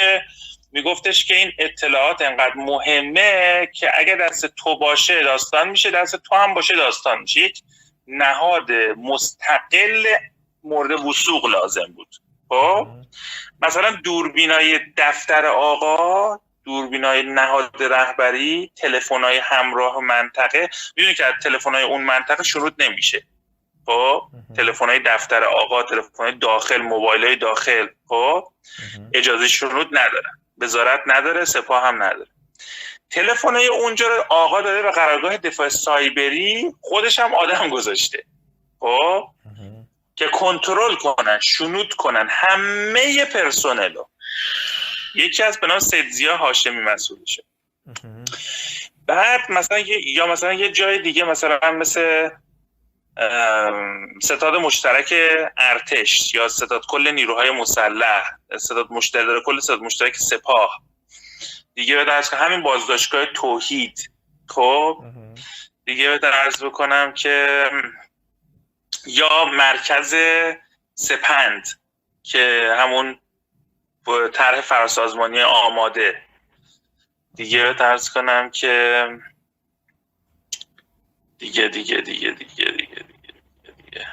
میگفتش 0.72 1.24
که 1.24 1.34
این 1.36 1.52
اطلاعات 1.58 2.22
انقدر 2.22 2.54
مهمه 2.56 3.68
که 3.74 3.90
اگه 3.94 4.16
دست 4.16 4.46
تو 4.46 4.78
باشه 4.78 5.22
داستان 5.22 5.68
میشه 5.68 5.90
دست 5.90 6.16
تو 6.16 6.34
هم 6.34 6.54
باشه 6.54 6.76
داستان 6.76 7.18
میشه. 7.20 7.40
یک 7.40 7.62
نهاد 8.06 8.72
مستقل 8.96 10.06
مورد 10.64 10.90
وسوق 10.90 11.46
لازم 11.46 11.92
بود. 11.96 12.16
خب؟ 12.48 12.86
مثلا 13.62 13.90
دوربینای 13.90 14.80
دفتر 14.96 15.46
آقا 15.46 16.36
دوربینای 16.64 17.22
نهاد 17.22 17.82
رهبری 17.82 18.72
تلفن‌های 18.76 19.38
همراه 19.38 20.00
منطقه. 20.00 20.70
می‌دونی 20.96 21.14
که 21.14 21.26
از 21.26 21.34
تلفن‌های 21.42 21.84
اون 21.84 22.02
منطقه 22.02 22.42
شروط 22.42 22.74
نمیشه. 22.78 23.22
خب. 23.90 24.22
تلفن‌های 24.56 25.00
دفتر 25.06 25.44
آقا 25.44 25.82
تلفن‌های 25.82 26.32
داخل 26.32 26.82
موبایل‌های 26.82 27.36
داخل 27.36 27.86
خب. 28.08 28.44
اجازه 29.14 29.48
شروط 29.48 29.86
ندارن 29.90 30.38
وزارت 30.58 31.00
نداره 31.06 31.44
سپاه 31.44 31.86
هم 31.86 32.02
نداره 32.02 32.30
تلفن‌های 33.10 33.66
اونجا 33.66 34.08
رو 34.08 34.24
آقا 34.28 34.60
داده 34.60 34.82
به 34.82 34.90
قرارگاه 34.90 35.36
دفاع 35.36 35.68
سایبری 35.68 36.72
خودش 36.80 37.18
هم 37.18 37.34
آدم 37.34 37.68
گذاشته 37.68 38.24
خب. 38.80 39.28
که 40.16 40.28
کنترل 40.28 40.94
کنن 40.94 41.38
شنود 41.42 41.94
کنن 41.94 42.28
همه 42.30 43.24
پرسنلو 43.24 44.04
یکی 45.14 45.42
از 45.42 45.60
به 45.60 45.66
نام 45.66 45.78
سیدزیا 45.78 46.36
هاشمی 46.36 46.80
مسئولشه. 46.80 47.44
بعد 49.06 49.40
مثلا 49.48 49.78
یا 50.04 50.26
مثلا 50.26 50.52
یه 50.52 50.72
جای 50.72 50.98
دیگه 50.98 51.24
مثلا 51.24 51.72
مثل 51.72 52.30
ستاد 54.22 54.56
مشترک 54.56 55.14
ارتش 55.56 56.34
یا 56.34 56.48
ستاد 56.48 56.82
کل 56.88 57.10
نیروهای 57.10 57.50
مسلح. 57.50 58.30
ستاد 58.58 58.86
مشترک 58.90 59.42
کل 59.46 59.60
ستاد 59.60 59.80
مشترک 59.80 60.16
سپاه. 60.16 60.82
دیگه 61.74 61.96
به 61.96 62.04
درس 62.04 62.34
همین 62.34 62.62
بازداشتگاه 62.62 63.26
توحید. 63.26 64.10
خب. 64.48 65.04
دیگه 65.84 66.18
به 66.18 66.28
عرض 66.28 66.64
بکنم 66.64 67.12
که 67.12 67.64
یا 69.06 69.44
مرکز 69.44 70.14
سپند 70.94 71.68
که 72.22 72.74
همون 72.78 73.18
طرح 74.32 74.60
فراسازمانی 74.60 75.40
آماده. 75.40 76.22
دیگه 77.34 77.72
به 77.72 77.84
عرض 77.84 78.10
کنم 78.10 78.50
که 78.50 79.06
دیگه 81.40 81.68
دیگه 81.68 82.00
دیگه 82.00 82.30
دیگه 82.30 82.64
دیگه 82.64 82.70
دیگه 82.70 83.02
دیگه, 83.02 83.74
دیگه. 83.84 84.06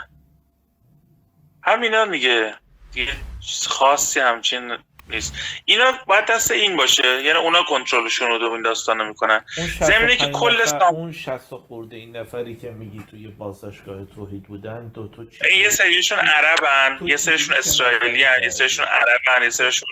همینا 1.63 2.05
دیگه 2.05 2.55
دیگه 2.91 3.11
چیز 3.39 3.67
خاصی 3.67 4.19
همچین 4.19 4.77
نیست. 5.09 5.35
اینا 5.65 5.91
باید 6.07 6.25
دست 6.25 6.51
این 6.51 6.77
باشه. 6.77 7.23
یعنی 7.23 7.39
اونا 7.39 7.63
کنترلشون 7.63 8.27
رو 8.27 8.51
این 8.51 8.61
داستانو 8.61 9.05
می‌کنن. 9.05 9.45
ضمنی 9.83 10.15
که 10.17 10.23
65 10.23 10.35
کل 10.35 10.65
سام- 10.65 10.95
اون 10.95 11.11
60 11.11 11.53
خورده 11.53 11.95
این 11.95 12.15
نفری 12.17 12.55
که 12.55 12.71
میگی 12.71 13.03
توی 13.11 13.27
بازداشتگاه 13.27 14.05
توحید 14.05 14.43
بودن 14.43 14.87
دو 14.87 15.07
تا 15.07 15.25
چی 15.25 15.57
یه 15.59 15.69
سریشون 15.69 16.19
عربن 16.19 17.07
یه 17.07 17.17
سریشون 17.17 17.55
اسرائیلی 17.57 18.23
هن. 18.23 18.43
یه 18.43 18.49
سریشون 18.49 18.85
عربن 18.85 19.43
یه 19.43 19.49
سریشون 19.49 19.89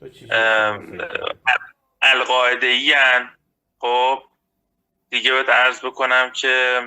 تو 0.00 0.08
القاعده 2.02 2.66
ای 2.66 2.92
هن. 2.92 3.30
خب؟ 3.78 4.22
دیگه 5.10 5.32
باید 5.32 5.50
عرض 5.50 5.80
بکنم 5.84 6.30
که 6.30 6.80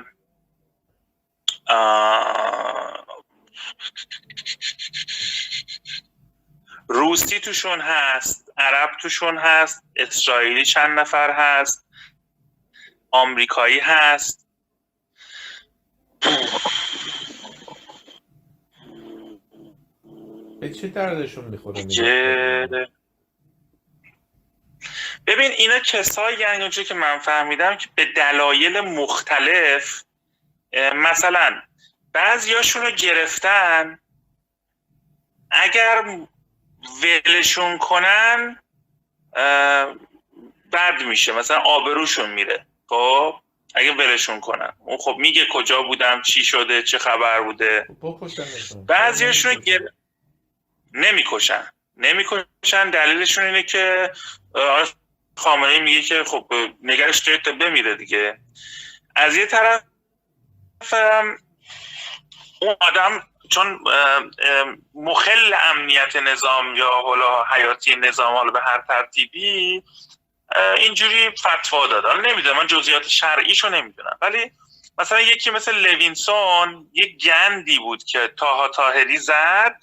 روسی 6.87 7.39
توشون 7.39 7.81
هست 7.81 8.53
عرب 8.57 8.89
توشون 9.01 9.37
هست 9.37 9.83
اسرائیلی 9.95 10.65
چند 10.65 10.99
نفر 10.99 11.31
هست 11.31 11.87
آمریکایی 13.11 13.79
هست. 13.79 14.47
به 20.59 20.73
چه 20.73 20.87
دردشون 20.87 21.45
می‌خوره؟ 21.45 21.85
ببین 25.29 25.51
اینا 25.51 25.79
کسایی 25.79 26.37
یعنی 26.37 26.61
اونجا 26.61 26.83
که 26.83 26.93
من 26.93 27.19
فهمیدم 27.19 27.75
که 27.75 27.87
به 27.95 28.05
دلایل 28.05 28.79
مختلف 28.79 30.03
مثلا 30.95 31.61
بعضیاشون 32.13 32.81
رو 32.81 32.91
گرفتن 32.91 33.99
اگر 35.51 36.17
ولشون 37.03 37.77
کنن 37.77 38.59
بد 40.71 41.01
میشه 41.05 41.31
مثلا 41.31 41.57
آبروشون 41.57 42.29
میره 42.29 42.65
خب؟ 42.87 43.35
اگه 43.75 43.91
ولشون 43.93 44.39
کنن. 44.39 44.73
اون 44.79 44.97
خب 44.97 45.15
میگه 45.19 45.45
کجا 45.53 45.81
بودم 45.81 46.21
چی 46.21 46.43
شده 46.43 46.83
چه 46.83 46.97
خبر 46.97 47.41
بوده. 47.41 47.87
بعضیاشون 48.87 49.51
رو 49.51 49.61
گر... 49.61 49.79
نمی‌کشن. 50.93 51.67
نمی‌کشن. 51.97 52.89
دلیلشون 52.89 53.43
اینه 53.43 53.63
که 53.63 54.11
خامنه 55.39 55.79
میگه 55.79 56.01
که 56.01 56.23
خب 56.23 56.53
نگرش 56.83 57.19
تا 57.19 57.51
بمیره 57.51 57.95
دیگه. 57.95 58.39
از 59.15 59.35
یه 59.35 59.45
طرف 59.45 59.83
اون 62.61 62.75
آدم 62.79 63.27
چون 63.51 63.79
مخل 64.93 65.55
امنیت 65.61 66.15
نظام 66.15 66.75
یا 66.75 66.89
حالا 66.89 67.43
حیاتی 67.43 67.95
نظام 67.95 68.35
حالا 68.35 68.51
به 68.51 68.61
هر 68.61 68.81
ترتیبی 68.87 69.83
اینجوری 70.77 71.29
فتوا 71.29 71.87
داد. 71.87 72.05
حالا 72.05 72.21
نمی‌دونم 72.31 72.57
من 72.57 72.67
جزئیات 72.67 73.07
شرعیشو 73.07 73.69
نمی‌دونم. 73.69 74.17
ولی 74.21 74.51
مثلا 74.97 75.21
یکی 75.21 75.51
مثل 75.51 75.75
لوینسون 75.75 76.89
یه 76.93 77.17
گندی 77.17 77.79
بود 77.79 78.03
که 78.03 78.33
تاها 78.37 78.67
تاهری 78.67 79.17
زد 79.17 79.75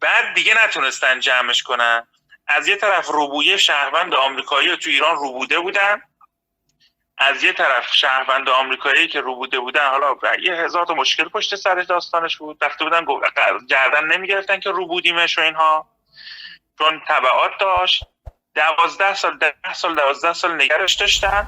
بعد 0.00 0.34
دیگه 0.34 0.64
نتونستن 0.64 1.20
جمعش 1.20 1.62
کنن. 1.62 2.06
از 2.46 2.68
یه 2.68 2.76
طرف 2.76 3.06
روبویه 3.06 3.56
شهروند 3.56 4.14
آمریکایی 4.14 4.76
تو 4.76 4.90
ایران 4.90 5.16
روبوده 5.16 5.60
بودن 5.60 6.02
از 7.18 7.42
یه 7.44 7.52
طرف 7.52 7.94
شهروند 7.94 8.48
آمریکایی 8.48 9.08
که 9.08 9.20
روبوده 9.20 9.60
بودن 9.60 9.90
حالا 9.90 10.16
یه 10.42 10.52
هزار 10.52 10.86
تا 10.86 10.94
مشکل 10.94 11.28
پشت 11.28 11.54
سر 11.54 11.74
داستانش 11.74 12.36
بود 12.36 12.64
رفته 12.64 12.84
بودن 12.84 13.06
گردن 13.68 14.04
نمی‌گرفتن 14.04 14.60
که 14.60 14.70
روبودیمش 14.70 15.38
و 15.38 15.40
اینها. 15.40 15.88
چون 16.78 17.02
تبعات 17.08 17.50
داشت. 17.60 18.04
دوازده 18.54 19.14
سال 19.14 19.38
ده 19.38 19.74
سال 19.74 19.94
دوازده 19.94 20.32
سال 20.32 20.62
نگرش 20.62 20.94
داشتن. 20.94 21.46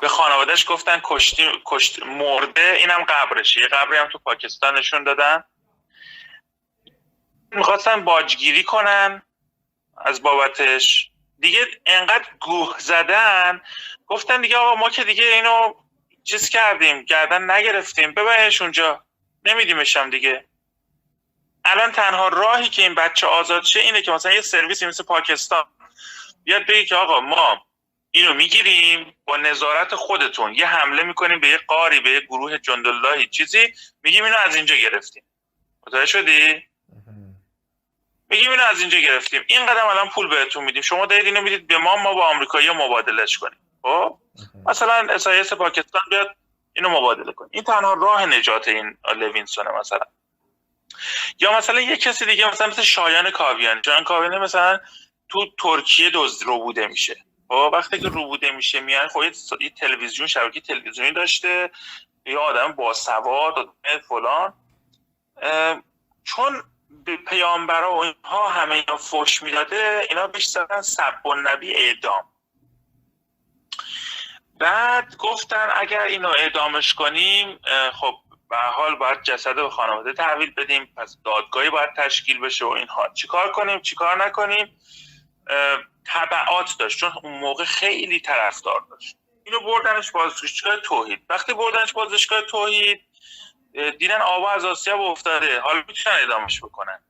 به 0.00 0.08
خانوادهش 0.08 0.70
گفتن 0.70 1.00
کشتی 1.04 1.52
کشت 1.64 2.02
مرده 2.02 2.76
اینم 2.78 3.04
قبرشه. 3.04 3.60
یه 3.60 3.68
قبری 3.68 3.98
هم 3.98 4.08
تو 4.08 4.18
پاکستان 4.18 4.78
نشون 4.78 5.04
دادن. 5.04 5.44
می‌خواستن 7.50 8.04
باجگیری 8.04 8.62
کنن. 8.62 9.22
از 10.04 10.22
بابتش. 10.22 11.10
دیگه 11.38 11.66
انقدر 11.86 12.26
گوه 12.40 12.78
زدن. 12.78 13.62
گفتن 14.06 14.40
دیگه 14.40 14.56
آقا 14.56 14.74
ما 14.74 14.90
که 14.90 15.04
دیگه 15.04 15.24
اینو 15.24 15.74
چیز 16.24 16.48
کردیم 16.48 17.02
گردن 17.02 17.50
نگرفتیم. 17.50 18.14
ببرش 18.14 18.62
اونجا. 18.62 19.04
نمیدیمشم 19.44 20.10
دیگه. 20.10 20.44
الان 21.64 21.92
تنها 21.92 22.28
راهی 22.28 22.68
که 22.68 22.82
این 22.82 22.94
بچه 22.94 23.26
آزاد 23.26 23.64
شه 23.64 23.80
اینه 23.80 24.02
که 24.02 24.10
مثلا 24.10 24.32
یه 24.32 24.40
سرویسی 24.40 24.86
مثل 24.86 25.04
پاکستان. 25.04 25.64
بیاد 26.44 26.66
بگه 26.66 26.84
که 26.84 26.94
آقا 26.94 27.20
ما 27.20 27.66
اینو 28.10 28.34
می‌گیریم 28.34 29.16
با 29.24 29.36
نظارت 29.36 29.94
خودتون. 29.94 30.54
یه 30.54 30.66
حمله 30.66 31.02
می‌کنیم 31.02 31.40
به 31.40 31.48
یه 31.48 31.58
قاری 31.58 32.00
به 32.00 32.10
یه 32.10 32.20
گروه 32.20 32.58
جنداللهی 32.58 33.26
چیزی. 33.26 33.74
میگیم 34.02 34.24
اینو 34.24 34.36
از 34.36 34.56
اینجا 34.56 34.74
گرفتیم. 34.74 35.22
متوجه 35.86 36.06
شدی؟ 36.06 36.66
میگیم 38.32 38.50
اینو 38.50 38.62
از 38.62 38.80
اینجا 38.80 38.98
گرفتیم. 38.98 39.42
این 39.46 39.66
قدم 39.66 39.86
الان 39.86 40.08
پول 40.08 40.28
بهتون 40.28 40.64
میدیم. 40.64 40.82
شما 40.82 41.06
دارید 41.06 41.26
اینو 41.26 41.42
می‌دید 41.42 41.66
به 41.66 41.78
ما 41.78 41.96
ما 41.96 42.14
با 42.14 42.26
آمریکایی 42.26 42.70
مبادلش 42.70 43.38
کنیم. 43.38 43.58
خب؟ 43.82 44.18
مثلا 44.66 45.06
اسایس 45.14 45.52
پاکستان 45.52 46.02
بیاد 46.10 46.36
اینو 46.72 46.88
مبادله 46.88 47.32
کنیم 47.32 47.50
این 47.52 47.64
تنها 47.64 47.92
راه 47.94 48.26
نجات 48.26 48.68
این 48.68 48.98
لوینسونه 49.16 49.70
مثلا. 49.70 50.06
یا 51.40 51.58
مثلا 51.58 51.80
یه 51.80 51.96
کسی 51.96 52.24
دیگه 52.24 52.50
مثلا 52.50 52.66
مثل 52.66 52.82
شایان 52.82 53.30
کاویان 53.30 53.82
شایان 53.82 54.04
کاویان 54.04 54.38
مثلا 54.38 54.80
تو 55.28 55.46
ترکیه 55.58 56.10
دزد 56.14 56.46
رو 56.46 56.58
بوده 56.58 56.86
میشه. 56.86 57.16
خب؟ 57.48 57.70
وقتی 57.72 58.00
که 58.00 58.08
رو 58.08 58.26
بوده 58.26 58.50
میشه 58.50 58.80
میان 58.80 59.08
خب 59.08 59.22
یه 59.60 59.70
تلویزیون 59.70 60.28
شبکه 60.28 60.60
تلویزیونی 60.60 61.12
داشته. 61.12 61.70
یه 62.26 62.38
آدم 62.38 62.72
با 62.72 62.92
سواد 62.92 63.68
فلان. 64.08 64.54
چون 66.24 66.62
به 67.04 67.16
پیامبرا 67.16 67.94
و 67.94 68.04
اینها 68.04 68.48
همه 68.48 68.74
اینا 68.74 68.96
فوش 68.96 69.42
می‌داده 69.42 70.06
اینا 70.10 70.30
زدن 70.38 70.80
سب 70.80 71.26
و 71.26 71.34
نبی 71.34 71.74
اعدام. 71.74 72.28
بعد 74.58 75.16
گفتن 75.16 75.68
اگر 75.74 76.02
اینو 76.02 76.32
اعدامش 76.38 76.94
کنیم 76.94 77.60
خب 77.92 78.14
به 78.50 78.56
حال 78.56 78.94
باید 78.94 79.22
جسد 79.22 79.54
به 79.54 79.70
خانواده 79.70 80.12
تحویل 80.12 80.54
بدیم 80.54 80.92
پس 80.96 81.16
دادگاهی 81.24 81.70
باید 81.70 81.90
تشکیل 81.96 82.40
بشه 82.40 82.64
و 82.64 82.68
اینها. 82.68 83.08
چیکار 83.08 83.52
کنیم؟ 83.52 83.80
چیکار 83.80 84.24
نکنیم؟ 84.24 84.78
تبعات 86.06 86.76
داشت 86.78 86.98
چون 86.98 87.12
اون 87.22 87.38
موقع 87.38 87.64
خیلی 87.64 88.20
طرفدار 88.20 88.86
داشت. 88.90 89.16
اینو 89.44 89.60
بردنش 89.60 90.10
بازداشتگاه 90.10 90.76
توحید. 90.76 91.22
وقتی 91.28 91.54
بردنش 91.54 91.92
بازداشتگاه 91.92 92.42
توحید 92.42 93.00
دیدن 93.72 94.20
آوا 94.20 94.50
از 94.50 94.64
آسیاب 94.64 95.00
افتاده. 95.00 95.60
حالا 95.60 95.84
می‌تونن 95.88 96.16
ادامش 96.22 96.60
بکنن. 96.60 97.00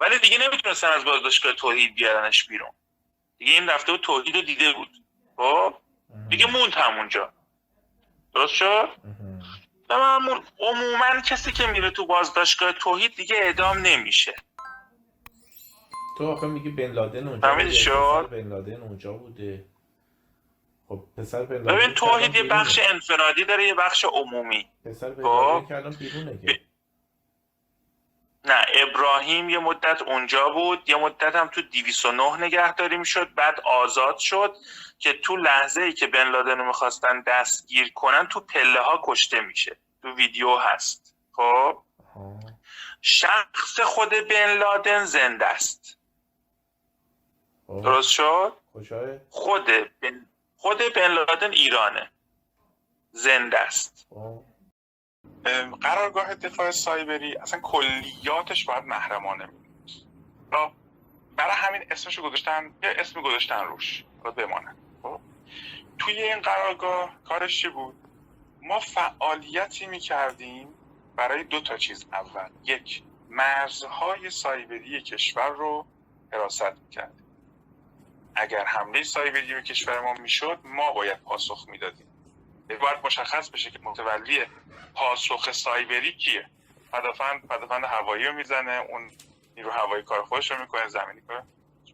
ولی 0.00 0.18
دیگه 0.18 0.38
نمی‌تونستن 0.38 0.88
از 0.88 1.04
بازداشتگاه 1.04 1.52
توحید 1.52 1.94
بیارنش 1.94 2.44
بیرون. 2.44 2.70
دیگه 3.38 3.52
این 3.52 3.68
رفته 3.68 3.92
بود 3.92 4.00
توحید 4.00 4.36
رو 4.36 4.42
دیده 4.42 4.72
بود. 4.72 4.88
خب؟ 5.36 5.74
دیگه 6.28 6.46
موند 6.46 6.72
همونجا. 6.74 7.32
درست 8.34 8.54
شد؟ 8.54 8.88
عموما 10.60 11.20
کسی 11.28 11.52
که 11.52 11.66
میره 11.66 11.90
تو 11.90 12.06
بازداشتگاه 12.06 12.72
توحید 12.72 13.14
دیگه 13.14 13.36
اعدام 13.36 13.78
نمیشه. 13.78 14.34
تو 16.18 16.32
آخه 16.32 16.46
میگی 16.46 16.70
بن 16.70 16.92
لادن 16.92 17.28
اونجا 17.28 17.54
بوده 18.22 18.42
بن 18.42 18.48
لادن 18.48 18.82
اونجا 18.82 19.12
بوده. 19.12 19.64
خب 20.92 21.04
پسر 21.16 21.42
ببین 21.42 21.94
توحید 21.94 22.34
یه 22.34 22.42
بخش 22.42 22.80
انفرادی 22.82 23.44
داره 23.44 23.66
یه 23.66 23.74
بخش 23.74 24.04
عمومی. 24.04 24.68
پسر 24.84 25.08
لادن 25.08 25.66
که 25.66 25.76
الان 25.76 25.92
بیرونه 25.92 26.38
که. 26.46 26.60
نه 28.44 28.64
ابراهیم 28.74 29.50
یه 29.50 29.58
مدت 29.58 30.02
اونجا 30.02 30.48
بود 30.48 30.88
یه 30.88 30.96
مدت 30.96 31.36
هم 31.36 31.48
تو 31.48 31.62
209 31.62 32.36
نگهداری 32.36 32.96
می‌شد 32.96 33.34
بعد 33.34 33.60
آزاد 33.60 34.18
شد 34.18 34.56
که 34.98 35.12
تو 35.12 35.36
لحظه 35.36 35.82
ای 35.82 35.92
که 35.92 36.06
بن 36.06 36.30
لادن 36.30 36.58
رو 36.58 36.66
می‌خواستن 36.66 37.20
دستگیر 37.26 37.92
کنن 37.92 38.26
تو 38.26 38.40
پله 38.40 38.80
ها 38.80 39.00
کشته 39.04 39.40
میشه. 39.40 39.76
تو 40.02 40.14
ویدیو 40.14 40.56
هست. 40.56 41.16
خب. 41.32 41.82
شخص 43.00 43.80
خود 43.80 44.10
بن 44.10 44.58
لادن 44.58 45.04
زنده 45.04 45.46
است. 45.46 45.98
درست 47.68 48.10
شد؟ 48.10 48.52
خود 49.30 49.66
بن 50.00 50.26
خود 50.62 50.78
بن 50.94 51.08
لادن 51.14 51.52
ایرانه. 51.52 52.10
زنده 53.12 53.58
است. 53.58 54.08
قرارگاه 55.80 56.34
دفاع 56.34 56.70
سایبری 56.70 57.36
اصلا 57.36 57.60
کلیاتش 57.60 58.64
باید 58.64 58.84
محرمانه 58.84 59.48
برای 61.36 61.54
همین 61.54 61.82
اسمشو 61.90 62.22
گذاشتن 62.22 62.74
یه 62.82 62.94
اسم 62.98 63.22
گذاشتن 63.22 63.64
روش. 63.64 64.04
باید 64.22 64.34
بمانه 64.34 64.74
خب؟ 65.02 65.20
توی 65.98 66.22
این 66.22 66.40
قرارگاه 66.40 67.16
کارش 67.24 67.60
چی 67.60 67.68
بود؟ 67.68 67.94
ما 68.62 68.78
فعالیتی 68.80 69.86
می‌کردیم 69.86 70.68
برای 71.16 71.44
دو 71.44 71.60
تا 71.60 71.76
چیز. 71.76 72.06
اول 72.12 72.50
یک 72.64 73.02
مرزهای 73.28 74.30
سایبری 74.30 75.02
کشور 75.02 75.48
رو 75.48 75.86
حراست 76.32 76.72
می‌کردیم 76.84 77.21
اگر 78.34 78.64
حمله 78.64 79.02
سایبری 79.02 79.54
به 79.54 79.62
کشور 79.62 80.00
ما 80.00 80.12
می‌شد 80.12 80.60
ما 80.64 80.92
باید 80.92 81.18
پاسخ 81.22 81.68
می‌دادیم. 81.68 82.06
باید 82.68 82.96
مشخص 83.04 83.50
بشه 83.50 83.70
که 83.70 83.78
متولی 83.82 84.46
پاسخ 84.94 85.52
سایبری 85.52 86.12
کیه. 86.12 86.46
پدافند 86.92 87.48
پدافند 87.48 87.84
هوایی 87.84 88.24
رو 88.24 88.32
می‌زنه 88.32 88.72
اون 88.72 89.10
نیرو 89.56 89.70
هوایی 89.70 90.02
کار 90.02 90.22
خودش 90.22 90.50
رو 90.50 90.60
می‌کنه 90.60 90.88
زمینی 90.88 91.20
کنه 91.20 91.46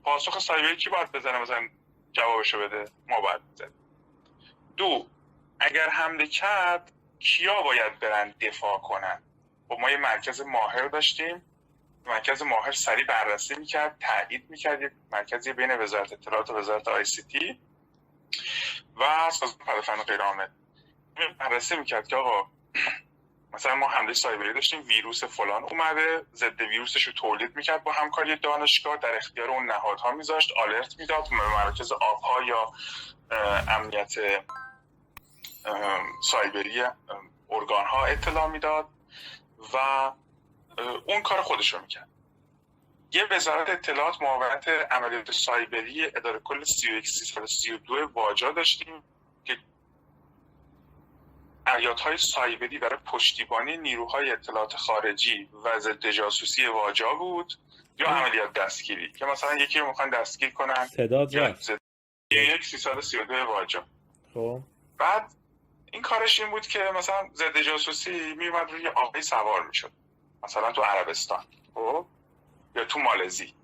پاسخ 0.05 0.38
سایبری 0.38 0.77
کی 0.77 0.90
باید 0.90 1.12
بزنه؟ 1.12 1.38
مثلا 1.38 1.68
جوابشو 2.12 2.61
بده. 2.61 2.85
ما 3.07 3.20
باید 3.20 3.40
بزنیم. 3.53 3.72
دو 4.77 5.07
اگر 5.61 5.88
حمله 5.88 6.27
کرد 6.27 6.92
کیا 7.20 7.62
باید 7.62 7.98
برن 7.98 8.35
دفاع 8.40 8.79
کنن؟ 8.79 9.22
خب 9.68 9.79
ما 9.81 9.90
یه 9.90 9.96
مرکز 9.96 10.40
ماهر 10.40 10.88
داشتیم. 10.88 11.42
مرکز 12.09 12.42
ماهر 12.42 12.73
سریع 12.73 13.07
بررسی 13.07 13.55
می‌کرد 13.55 13.97
تایید 14.01 14.51
می‌کرد 14.51 14.83
یک 14.83 14.92
مرکزی 15.12 15.53
بین 15.53 15.81
وزارت 15.81 16.12
اطلاعات 16.12 16.51
و 16.51 16.57
وزارت 16.57 16.88
آی 16.88 17.05
سی 17.05 17.23
تی 17.23 17.61
و 18.97 19.31
سازمان 19.31 19.66
پدافند 19.66 19.99
غیرعامل. 19.99 20.49
بررسی 21.38 21.77
می‌کرد 21.77 22.09
که 22.09 22.16
آقا 22.16 22.51
مثلا 23.53 23.75
ما 23.75 23.88
حمله 23.88 24.12
سایبری 24.12 24.53
داشتیم 24.53 24.83
ویروس 24.87 25.25
فلان 25.25 25.62
اومده 25.62 26.27
ضد 26.35 26.61
ویروسش 26.61 27.03
رو 27.03 27.12
تولید 27.12 27.57
می‌کرد 27.57 27.85
با 27.85 27.92
همکاری 27.92 28.37
دانشگاه 28.37 28.97
در 28.97 29.16
اختیار 29.16 29.51
اون 29.51 29.66
نهادها 29.66 30.12
میذاشت 30.12 30.53
آلرت 30.57 30.99
می‌داد 30.99 31.29
مراکز 31.33 31.92
آبها 31.92 32.42
یا 32.42 32.73
امنیت 33.68 34.12
سایبری 36.31 36.83
ارگان 37.51 37.85
ها 37.85 38.05
اطلاع 38.05 38.47
می‌داد 38.47 38.88
و 39.75 39.79
اون 41.07 41.23
کار 41.23 41.43
خودش 41.43 41.75
رو 41.75 41.81
می‌کرد. 41.81 42.09
یه 43.12 43.25
وزارت 43.31 43.71
اطلاعات 43.71 44.23
معاونت 44.23 44.69
عملیات 44.69 45.31
سایبری 45.31 46.05
اداره 46.05 46.41
کل 46.45 46.64
31332 46.64 48.11
واجا 48.14 48.51
داشتیم 48.51 49.03
که 49.45 49.57
عملیات 51.67 52.01
های 52.01 52.17
سایبری 52.17 52.79
برای 52.79 52.99
پشتیبانی 53.05 53.77
نیروهای 53.77 54.31
اطلاعات 54.31 54.77
خارجی 54.77 55.49
و 55.64 55.79
ضد 55.79 56.11
جاسوسی 56.11 56.67
واجا 56.67 57.14
بود 57.14 57.53
یا 57.99 58.07
عملیات 58.07 58.53
دستگیری 58.53 59.12
که 59.12 59.25
مثلا 59.25 59.55
یکی 59.57 59.79
رو 59.79 59.87
می‌خوان 59.87 60.11
دستگیر 60.11 60.51
کنن 60.51 60.88
رفت. 61.38 61.71
یک 62.33 62.64
332 62.64 63.35
واجا. 63.35 63.85
خب. 64.35 64.61
بعد 64.99 65.33
این 65.93 66.03
کارش 66.03 66.41
این 66.41 66.51
بود 66.51 66.67
که 66.67 66.91
مثلا 66.95 67.29
ضد 67.35 67.61
جاسوسی 67.61 68.35
میومد 68.35 68.71
روی 68.71 68.88
آقای 68.88 69.23
سوار 69.23 69.67
می‌شد. 69.67 69.93
مثلا 70.42 70.72
تو 70.72 70.83
عربستان 70.83 71.44
خب؟ 71.74 72.07
یا 72.77 72.85
تو 72.85 72.98
مالزی. 72.98 73.55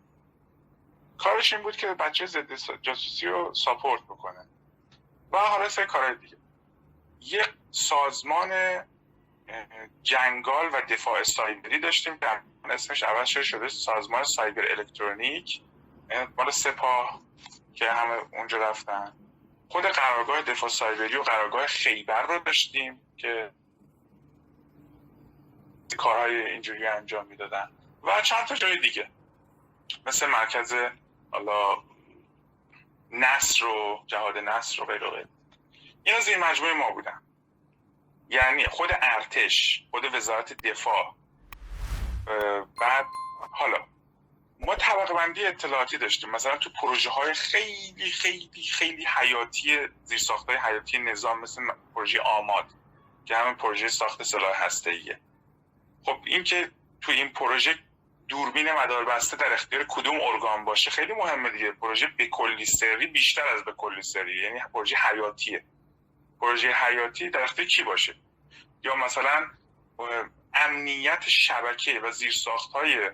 کارش 1.19 1.53
این 1.53 1.63
بود 1.63 1.77
که 1.77 1.87
بچه 1.87 2.27
ضد 2.27 2.55
جاسوسی 2.83 3.27
رو 3.27 3.55
ساپورت 3.55 4.03
بکنه. 4.03 4.47
و 5.33 5.39
حالا 5.39 5.69
سه 5.69 5.87
کار 5.87 6.15
دیگه. 6.15 6.37
یک 7.21 7.49
سازمان 7.71 8.51
جنگال 10.03 10.67
و 10.73 10.83
دفاع 10.89 11.23
سایبری 11.23 11.81
داشتیم 11.81 12.19
که 12.19 12.27
اسمش 12.65 13.03
عوض 13.03 13.29
شده 13.29 13.43
شده 13.43 13.69
سازمان 13.69 14.25
سایبر 14.25 14.71
الکترونیک. 14.71 15.63
مال 16.37 16.51
سپاه 16.51 17.21
که 17.75 17.91
همه 17.91 18.23
اونجا 18.33 18.59
رفتن. 18.59 19.13
خود 19.69 19.85
قرارگاه 19.85 20.43
دفاع 20.43 20.71
سایبری 20.71 21.17
و 21.17 21.23
قرارگاه 21.23 21.67
خیبر 21.67 22.27
رو 22.27 22.39
داشتیم 22.39 23.01
که 23.17 23.51
کارهای 25.95 26.47
اینجوری 26.47 26.87
انجام 26.87 27.27
می‌دادن. 27.27 27.71
و 28.03 28.21
چند 28.23 28.47
تا 28.47 28.55
جای 28.55 28.79
دیگه. 28.79 29.11
مثل 30.07 30.27
مرکز 30.27 30.75
حالا 31.31 31.83
نصر 33.11 33.65
و 33.65 34.05
جهاد 34.07 34.39
نصر 34.39 34.83
و 34.83 34.87
غیره 34.87 35.29
این 36.05 36.15
از 36.15 36.29
این 36.29 36.39
مجموعه 36.39 36.75
ما 36.75 36.91
بودن. 36.91 37.23
یعنی 38.29 38.65
خود 38.67 38.91
ارتش 38.93 39.85
خود 39.91 40.15
وزارت 40.15 40.53
دفاع. 40.53 41.15
بعد 42.81 43.07
حالا 43.51 43.79
ما 44.61 44.75
طبقه 44.75 45.15
بندی 45.15 45.47
اطلاعاتی 45.47 45.99
داشتیم. 45.99 46.31
مثلا 46.31 46.57
تو 46.57 46.71
پروژه 46.71 47.11
های 47.11 47.35
خیلی 47.35 48.11
خیلی 48.11 48.63
خیلی 48.63 49.07
حیاتی 49.07 49.79
زیرساخت 50.05 50.49
های 50.49 50.59
حیاتی 50.59 50.99
نظام 50.99 51.41
مثل 51.41 51.63
پروژه 51.95 52.21
آماد 52.21 52.67
که 53.27 53.37
همین 53.37 53.55
پروژه 53.55 53.89
ساخت 53.89 54.23
سلاح 54.23 54.65
هسته 54.65 54.91
ایه 54.91 55.21
خب 56.05 56.17
این 56.27 56.45
که 56.45 56.71
تو 57.01 57.13
این 57.13 57.29
پروژه 57.29 57.75
دوربین 58.29 58.73
مدار 58.73 59.05
بسته 59.05 59.37
در 59.37 59.53
اختیار 59.53 59.85
کدوم 59.89 60.21
ارگان 60.21 60.65
باشه 60.65 60.91
خیلی 60.91 61.13
مهمه 61.13 61.51
دیگه. 61.51 61.73
پروژه 61.73 62.07
به 62.07 62.27
کلی 62.27 62.67
سری 62.67 63.07
بیشتر 63.07 63.47
از 63.47 63.65
به 63.65 63.73
کلی 63.73 64.03
سری 64.03 64.43
یعنی 64.43 64.61
پروژه 64.75 64.97
حیاتیه. 64.97 65.65
پروژه 66.41 66.73
حیاتی 66.73 67.31
در 67.31 67.43
اختیار 67.43 67.69
کی 67.69 67.83
باشه؟ 67.83 68.15
یا 68.83 68.97
مثلا 68.97 69.51
امنیت 70.55 71.29
شبکه 71.29 72.01
و 72.01 72.11
زیرساخت 72.11 72.73
های 72.73 73.11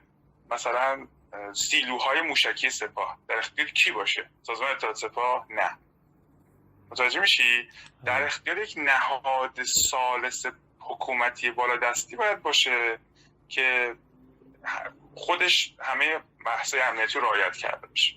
مثلا 0.50 1.09
سیلوهای 1.53 2.20
موشکی 2.20 2.70
سپاه 2.70 3.18
در 3.29 3.38
اختیار 3.38 3.68
کی 3.68 3.90
باشه؟ 3.90 4.31
سازمان 4.42 4.70
اطلاعات 4.70 4.96
سپاه؟ 4.96 5.46
نه. 5.50 5.79
متوجه 6.90 7.20
میشی؟ 7.20 7.68
در 8.05 8.22
اختیار 8.22 8.59
یک 8.59 8.74
نهاد 8.76 9.62
سالس 9.62 10.46
حکومتی 10.90 11.50
بالا 11.50 11.76
دستی 11.76 12.16
باید 12.16 12.42
باشه 12.42 12.98
که 13.48 13.96
خودش 15.14 15.74
همه 15.81 16.20
بحث 16.46 16.74
امنیتی 16.74 17.18
رو 17.18 17.24
رعایت 17.24 17.57
کرده 17.57 17.87
باشه. 17.87 18.14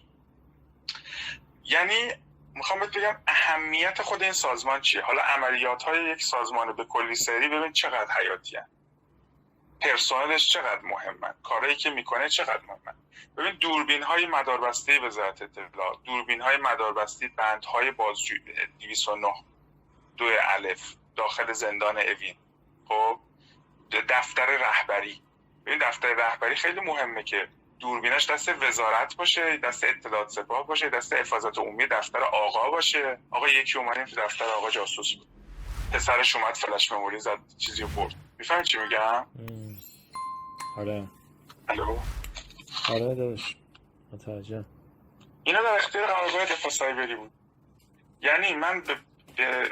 یعنی 1.63 2.11
می‌خوام 2.55 2.79
بگم 2.79 3.21
اهمیت 3.27 4.01
خود 4.01 4.23
این 4.23 4.31
سازمان 4.31 4.81
چیه؟ 4.81 5.01
حالا 5.01 5.21
عملیات 5.21 5.83
های 5.83 6.11
یک 6.11 6.23
سازمان 6.23 6.75
به 6.75 6.85
کلی 6.85 7.15
سری 7.15 7.47
ببین 7.47 7.73
چقدر 7.73 8.11
حیاتی 8.19 8.57
هست 8.57 8.69
پرسنلش 9.81 10.49
چقدر 10.49 10.81
مهمه؟ 10.81 11.33
کارهایی 11.43 11.75
که 11.75 11.89
می‌کنه 11.89 12.29
چقدر 12.29 12.61
مهمه؟ 12.67 12.95
ببین 13.37 13.55
دوربین 13.55 14.03
های 14.03 14.25
مداربسته 14.25 14.99
وزارت 14.99 15.41
اطلاعات 15.41 16.03
دوربین 16.03 16.41
های 16.41 16.57
مداربسته 16.57 17.27
بند 17.27 17.65
های 17.65 17.91
بازجویی 17.91 18.41
209 18.79 19.33
دو 20.17 20.25
الف 20.41 20.95
داخل 21.15 21.53
زندان 21.53 21.97
اوین. 21.97 22.35
خب 22.87 23.19
دفتر 24.09 24.45
رهبری. 24.45 25.21
ببین 25.65 25.79
دفتر 25.81 26.13
رهبری 26.13 26.55
خیلی 26.55 26.79
مهمه 26.79 27.23
که 27.23 27.47
دوربینش 27.79 28.29
دست 28.29 28.49
وزارت 28.49 29.15
باشه 29.15 29.57
دست 29.57 29.83
اطلاعات 29.83 30.29
سپاه 30.29 30.67
باشه 30.67 30.89
دست 30.89 31.13
حفاظت 31.13 31.57
عمومی 31.57 31.87
دفتر 31.87 32.23
آقا 32.23 32.71
باشه. 32.71 33.17
آقا 33.31 33.47
یکی 33.47 33.77
اومدیم 33.77 34.05
تو 34.05 34.21
دفتر 34.21 34.45
آقا 34.45 34.69
جاسوس 34.69 35.15
بود. 35.15 35.27
پسرش 35.93 36.35
اومد 36.35 36.55
فلش 36.55 36.91
مموری 36.91 37.19
زد 37.19 37.37
چیزی 37.57 37.83
برد. 37.85 38.15
می‌فهمی 38.37 38.63
چی 38.63 38.77
میگم؟ 38.77 39.25
آره. 40.77 41.07
الو؟ 41.69 41.97
آره 42.89 42.99
داداش. 42.99 43.57
متوجه. 44.13 44.65
اینا 45.43 45.61
در 45.61 45.75
اختیار 45.75 46.05
قرارگاه 46.07 46.45
دفاع 46.45 46.71
سایبری 46.71 47.15
بود. 47.15 47.31
یعنی 48.21 48.53
من 48.53 48.83
به 49.37 49.69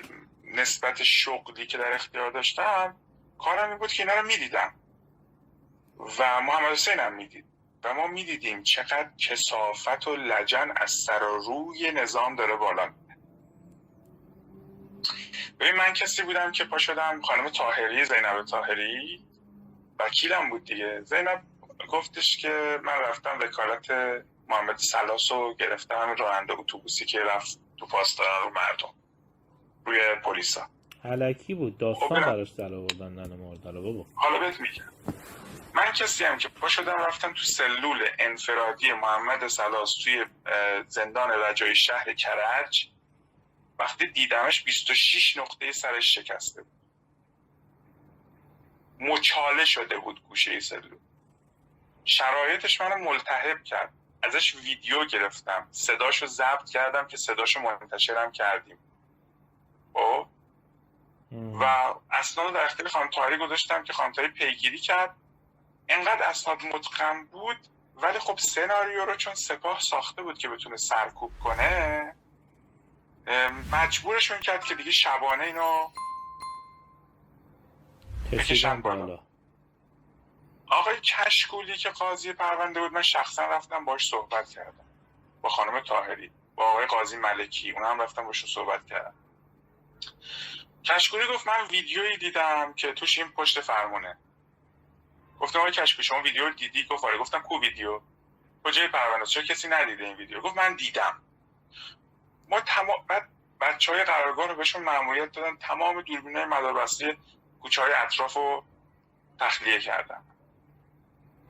نسبت 0.55 1.03
شغلی 1.03 1.67
که 1.67 1.77
در 1.77 1.93
اختیار 1.93 2.31
داشتم 2.31 2.95
کارم 3.39 3.69
این 3.69 3.77
بود 3.77 3.93
که 3.93 4.03
اینا 4.03 4.15
رو 4.15 4.27
می‌دیدم. 4.27 4.73
و 6.19 6.41
محمد 6.41 6.71
حسین 6.71 6.99
هم 6.99 7.13
می‌دید. 7.13 7.45
و 7.83 7.93
ما 7.93 8.07
می‌دیدیم 8.07 8.63
چقدر 8.63 9.09
کسافت 9.17 10.07
و 10.07 10.15
لجن 10.15 10.73
از 10.75 10.91
سر 10.91 11.23
و 11.23 11.37
روی 11.37 11.91
نظام 11.91 12.35
داره 12.35 12.55
بالا 12.55 12.93
ببین 15.59 15.75
من 15.75 15.93
کسی 15.93 16.23
بودم 16.23 16.51
که 16.51 16.63
پا 16.63 16.77
شدم 16.77 17.21
خانم 17.21 17.49
تاهری 17.49 18.05
زینب 18.05 18.45
تاهری 18.45 19.25
وکیلم 19.99 20.49
بود 20.49 20.63
دیگه. 20.63 21.01
زینب 21.01 21.43
گفتش 21.89 22.37
که 22.37 22.79
من 22.83 22.93
رفتم 22.93 23.39
وکالت 23.39 23.91
محمد 24.47 24.77
سلاس 24.77 25.31
رو 25.31 25.55
گرفتم 25.55 26.15
راننده 26.19 26.53
اتوبوسی 26.53 27.05
که 27.05 27.19
رفت 27.19 27.59
تو 27.77 27.85
پاسداران 27.85 28.43
رو 28.43 28.49
مردم. 28.49 29.00
روی 29.85 29.99
پلیسا. 30.23 30.67
علکی 31.05 31.53
بود. 31.53 31.77
داستان 31.77 32.07
خب، 32.09 32.25
براش 32.25 32.49
در 32.49 32.73
آوردن 32.73 33.09
ننه 33.09 33.35
مردن 33.35 33.83
بابا 33.83 34.05
حالا 34.15 34.39
بهت 34.39 34.59
میگم. 34.59 34.83
من 35.73 35.91
کسی 35.91 36.23
هم 36.23 36.37
که 36.37 36.47
پا 36.47 36.67
شدم 36.67 37.05
رفتم 37.07 37.33
تو 37.33 37.43
سلول 37.43 38.07
انفرادی 38.19 38.91
محمد 38.91 39.47
سلاس 39.47 39.95
توی 40.03 40.25
زندان 40.87 41.29
رجای 41.29 41.75
شهر 41.75 42.13
کرج. 42.13 42.87
وقتی 43.79 44.07
دیدمش 44.07 44.63
26 44.63 45.37
نقطه 45.37 45.71
سرش 45.71 46.15
شکسته 46.15 46.61
بود. 46.61 46.71
مچاله 48.99 49.65
شده 49.65 49.97
بود 49.97 50.23
گوشه 50.29 50.59
سلول. 50.59 50.97
شرایطش 52.05 52.81
منو 52.81 52.97
ملتهب 52.97 53.63
کرد. 53.63 53.93
ازش 54.23 54.55
ویدیو 54.55 55.05
گرفتم. 55.05 55.67
صداشو 55.71 56.25
ضبط 56.25 56.69
کردم 56.69 57.07
که 57.07 57.17
صداشو 57.17 57.59
منتشرم 57.59 58.31
کردیم. 58.31 58.77
خب. 59.93 60.27
و 61.31 61.63
اسناد 62.11 62.53
در 62.53 62.65
اختیار 62.65 62.89
خانم 62.89 63.09
تاهری 63.09 63.37
گذاشتم 63.37 63.83
که 63.83 63.93
خانم 63.93 64.11
پیگیری 64.11 64.77
کرد. 64.77 65.15
انقدر 65.89 66.23
اسناد 66.23 66.63
متقن 66.63 67.25
بود 67.25 67.57
ولی 67.95 68.19
خب 68.19 68.37
سناریو 68.37 69.05
رو 69.05 69.15
چون 69.15 69.35
سپاه 69.35 69.79
ساخته 69.79 70.21
بود 70.21 70.37
که 70.37 70.49
بتونه 70.49 70.77
سرکوب 70.77 71.31
کنه 71.43 72.15
مجبورشون 73.71 74.39
کرد 74.39 74.63
که 74.63 74.75
دیگه 74.75 74.91
شبانه 74.91 75.43
اینو 75.43 75.87
کشیدن 78.31 78.81
بالا. 78.81 79.19
آقای 80.67 80.95
کشکولی 81.01 81.77
که 81.77 81.89
قاضی 81.89 82.33
پرونده 82.33 82.79
بود 82.79 82.93
من 82.93 83.01
شخصا 83.01 83.45
رفتم 83.45 83.85
باش 83.85 84.09
صحبت 84.09 84.49
کردم. 84.49 84.85
با 85.41 85.49
خانم 85.49 85.79
تاهری 85.79 86.31
با 86.55 86.63
آقای 86.63 86.85
قاضی 86.85 87.17
ملکی 87.17 87.71
اون 87.71 87.83
هم 87.83 88.01
رفتم 88.01 88.25
باش 88.25 88.53
صحبت 88.53 88.85
کردم. 88.85 89.13
کشکولی 90.83 91.27
گفت 91.27 91.47
من 91.47 91.67
ویدیویی 91.69 92.17
دیدم 92.17 92.73
که 92.73 92.93
توش 92.93 93.17
این 93.17 93.31
پشت 93.31 93.61
فرمونه. 93.61 94.17
گفتم 95.39 95.59
آقای 95.59 95.71
کشفی 95.71 96.03
شما 96.03 96.21
ویدیو 96.21 96.49
دیدی؟ 96.49 96.85
گفت 96.85 97.03
آره. 97.03 97.17
گفتم 97.17 97.41
کو 97.41 97.59
ویدیو؟ 97.59 98.01
کجای 98.63 98.87
پرونده 98.87 99.25
چرا 99.25 99.43
کسی 99.43 99.67
ندیده 99.67 100.03
این 100.03 100.17
ویدیو؟ 100.17 100.41
گفت 100.41 100.57
من 100.57 100.75
دیدم. 100.75 101.21
ما 102.49 102.61
تمام 102.61 103.05
بعد 103.07 103.29
بچه 103.61 103.91
های 103.91 104.03
قرارگاه 104.03 104.47
رو 104.47 104.55
بهشون 104.55 104.83
معمولیت 104.83 105.31
دادن 105.31 105.57
تمام 105.57 106.01
دوربین 106.01 106.35
های 106.35 106.45
مداربستی 106.45 107.17
کوچه 107.61 107.81
های 107.81 107.93
رو 108.35 108.65
تخلیه 109.39 109.79
کردن. 109.79 110.23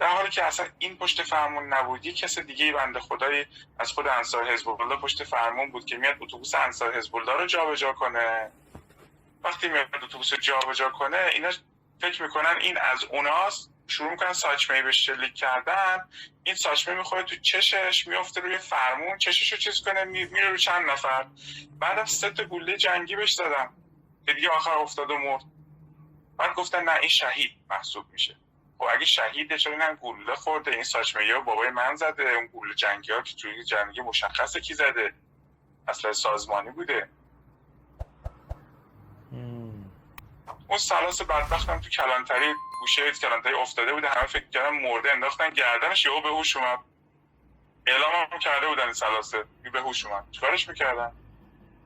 در 0.01 0.07
حالی 0.07 0.29
که 0.29 0.43
اصلا 0.43 0.65
این 0.79 0.97
پشت 0.97 1.23
فرمون 1.23 1.73
نبود 1.73 2.05
یه 2.05 2.13
کس 2.13 2.39
دیگه 2.39 2.71
بنده 2.71 2.99
خدایی 2.99 3.45
از 3.79 3.91
خود 3.91 4.07
انصار 4.07 4.51
حزب 4.51 4.69
الله 4.69 4.95
پشت 4.95 5.23
فرمون 5.23 5.71
بود 5.71 5.85
که 5.85 5.97
میاد 5.97 6.15
اتوبوس 6.21 6.55
انصار 6.55 6.97
حزب 6.97 7.15
الله 7.15 7.33
رو 7.33 7.45
جابجا 7.45 7.93
کنه. 7.93 8.51
وقتی 9.43 9.67
میاد 9.67 9.87
اتوبوس 10.03 10.33
جابجا 10.33 10.89
کنه 10.89 11.29
اینا 11.33 11.51
فکر 12.01 12.23
می‌کنن 12.23 12.55
این 12.61 12.77
از 12.77 13.03
اوناست 13.03 13.71
شروع 13.87 14.11
می‌کنن 14.11 14.33
ساچمه 14.33 14.81
به 14.81 14.91
شلیک 14.91 15.33
کردن. 15.33 16.09
این 16.43 16.55
ساچمه 16.55 16.95
می‌خوره 16.95 17.23
تو 17.23 17.35
چشش 17.35 18.07
میفته 18.07 18.41
روی 18.41 18.57
فرمون 18.57 19.17
چشش 19.17 19.51
رو 19.51 19.57
چیز 19.57 19.81
کنه 19.81 20.03
میره 20.03 20.49
رو 20.49 20.57
چند 20.57 20.89
نفر. 20.89 21.25
بعدم 21.79 22.05
سه 22.05 22.29
تا 22.29 22.43
گوله 22.43 22.77
جنگی 22.77 23.15
بهش 23.15 23.35
که 24.25 24.33
دیگه 24.33 24.49
آخر 24.49 24.77
افتاد 24.77 25.11
و 25.11 25.17
مرد. 25.17 25.43
بعد 26.37 26.53
گفتن 26.55 26.83
نه 26.83 26.99
این 26.99 27.09
شهید 27.09 27.51
محسوب 27.69 28.05
میشه. 28.11 28.40
خب 28.81 28.87
اگه 28.93 29.05
شهیده 29.05 29.57
چرا 29.57 29.87
این 29.87 29.95
گوله 29.95 30.35
خورده. 30.35 30.71
این 30.71 30.83
ساچمه 30.83 31.25
یا 31.25 31.41
بابای 31.41 31.69
من 31.69 31.95
زده. 31.95 32.29
اون 32.29 32.45
گوله 32.47 32.75
جنگی 32.75 33.11
ها 33.11 33.21
که 33.21 33.35
توی 33.35 33.63
جنگی 33.63 34.01
مشخصه 34.01 34.59
کی 34.59 34.73
زده. 34.73 35.13
اصلا 35.87 36.13
سازمانی 36.13 36.69
بوده. 36.69 37.09
اون 40.67 40.77
سلاس 40.77 41.21
بدبختم 41.21 41.81
تو 41.81 41.89
کلانتری 41.89 42.53
گوشه 42.79 43.11
کلانتری 43.11 43.53
افتاده 43.53 43.93
بوده. 43.93 44.09
همه 44.09 44.27
فکر 44.27 44.49
کردن 44.49 44.69
مرده 44.69 45.13
انداختن 45.13 45.49
گردنش 45.49 46.05
یهو 46.05 46.21
به 46.21 46.29
هوش 46.29 46.57
اومد. 46.57 46.79
اعلام 47.87 48.11
هم 48.31 48.39
کرده 48.39 48.67
بودن 48.67 48.83
این 48.83 48.93
سلاسه. 48.93 49.45
به 49.73 49.81
هوش 49.81 50.05
اومد. 50.05 50.31
چیکارش 50.31 50.69
می‌کردن؟ 50.69 51.11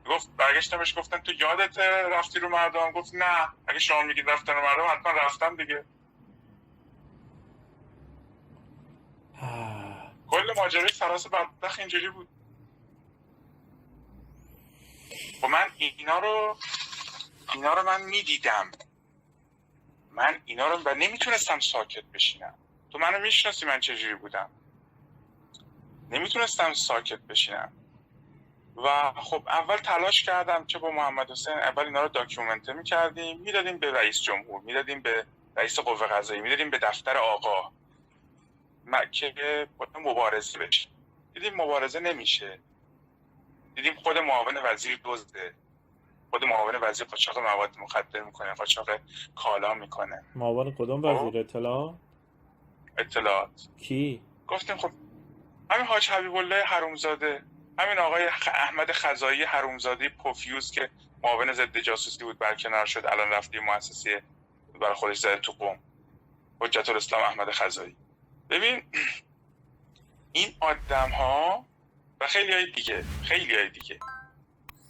گفت 0.06 0.28
برگشتم 0.36 0.78
بهش 0.78 0.98
گفتن 0.98 1.18
تو 1.18 1.32
یادت 1.32 1.78
رفتی 2.12 2.38
رو 2.38 2.48
مردم؟ 2.48 2.90
گفت 2.90 3.14
نه. 3.14 3.48
اگه 3.68 3.78
شما 3.78 4.02
میگید 4.02 4.30
رفتن 4.30 4.52
رو 4.52 4.62
مردم 4.62 4.84
حتما 4.90 5.12
رفتم 5.12 5.56
دیگه. 5.56 5.84
کل 10.30 10.52
ماجرای 10.56 10.88
سلاس 10.88 11.26
بدبخت 11.26 11.78
اینجوری 11.78 12.08
بود. 12.08 12.28
و 15.10 15.40
خب 15.40 15.46
من 15.46 15.66
اینا 15.76 16.18
رو 16.18 16.56
اینا 17.54 17.74
رو 17.74 17.82
من 17.82 18.02
می‌دیدم. 18.02 18.70
من 20.10 20.40
اینا 20.44 20.68
رو 20.68 20.82
و 20.84 20.94
نمی‌تونستم 20.94 21.60
ساکت 21.60 22.04
بشینم. 22.04 22.54
تو 22.92 22.98
منو 22.98 23.18
می‌شناسی 23.18 23.66
من 23.66 23.80
چجوری 23.80 24.14
بودم. 24.14 24.50
نمی‌تونستم 26.10 26.74
ساکت 26.74 27.18
بشینم. 27.18 27.72
و 28.76 29.12
خب 29.12 29.42
اول 29.48 29.76
تلاش 29.76 30.22
کردم 30.22 30.66
چه 30.66 30.78
با 30.78 30.90
محمد 30.90 31.30
حسین 31.30 31.52
اول 31.52 31.84
اینا 31.84 32.02
رو 32.02 32.08
داکیومنته 32.08 32.72
می‌کردیم. 32.72 33.40
می‌دادیم 33.40 33.78
به 33.78 33.92
رئیس 33.92 34.22
جمهور 34.22 34.60
می‌دادیم 34.60 35.02
به 35.02 35.26
رئیس 35.56 35.78
قوه 35.78 36.06
قضایی 36.06 36.40
می‌دادیم 36.40 36.70
به 36.70 36.78
دفتر 36.78 37.16
آقا. 37.16 37.72
که 39.10 39.68
مبارزه 40.04 40.58
بشه. 40.58 40.88
دیدیم 41.34 41.54
مبارزه 41.54 42.00
نمیشه. 42.00 42.58
دیدیم 43.74 43.94
خود 43.94 44.18
معاون 44.18 44.54
وزیر 44.64 45.00
دزده. 45.04 45.54
خود 46.30 46.44
معاون 46.44 46.74
وزیر 46.82 47.06
قاچاق 47.06 47.38
مواد 47.38 47.78
مخدر 47.78 48.20
می‌کنه 48.20 48.54
قاچاق 48.54 48.88
کالا 49.34 49.74
می‌کنه. 49.74 50.22
معاون 50.34 50.74
کدوم 50.74 51.02
خب. 51.02 51.22
وزیر 51.24 51.40
اطلاع 51.40 51.94
اطلاعات. 52.98 53.68
کی؟ 53.78 54.22
گفتیم 54.48 54.76
خب 54.76 54.90
همین 55.70 55.86
حاج 55.86 56.10
حبیب 56.10 56.34
الله 56.34 56.62
حرومزاده 56.62 57.42
همین 57.78 57.98
آقای 57.98 58.26
احمد 58.46 58.92
خزایی 58.92 59.42
حرومزاده 59.42 60.08
پوفیوز 60.08 60.70
که 60.70 60.90
معاون 61.22 61.52
ضد 61.52 61.78
جاسوسی 61.78 62.24
بود 62.24 62.38
برکنار 62.38 62.86
شد 62.86 63.06
الان 63.06 63.28
رفتی 63.28 63.58
مؤسسه 63.58 64.22
برای 64.80 64.94
خودش 64.94 65.18
زده 65.18 65.36
تو 65.36 65.52
قم 65.52 65.78
حجت 66.60 66.88
الاسلام 66.88 67.22
احمد 67.22 67.50
خزایی 67.50 67.96
ببین 68.50 68.82
این 70.32 70.54
آدم 70.60 71.10
ها 71.10 71.66
و 72.20 72.26
خیلی 72.26 72.52
های 72.52 72.70
دیگه 72.70 73.04
خیلی 73.24 73.54
های 73.54 73.68
دیگه. 73.68 73.98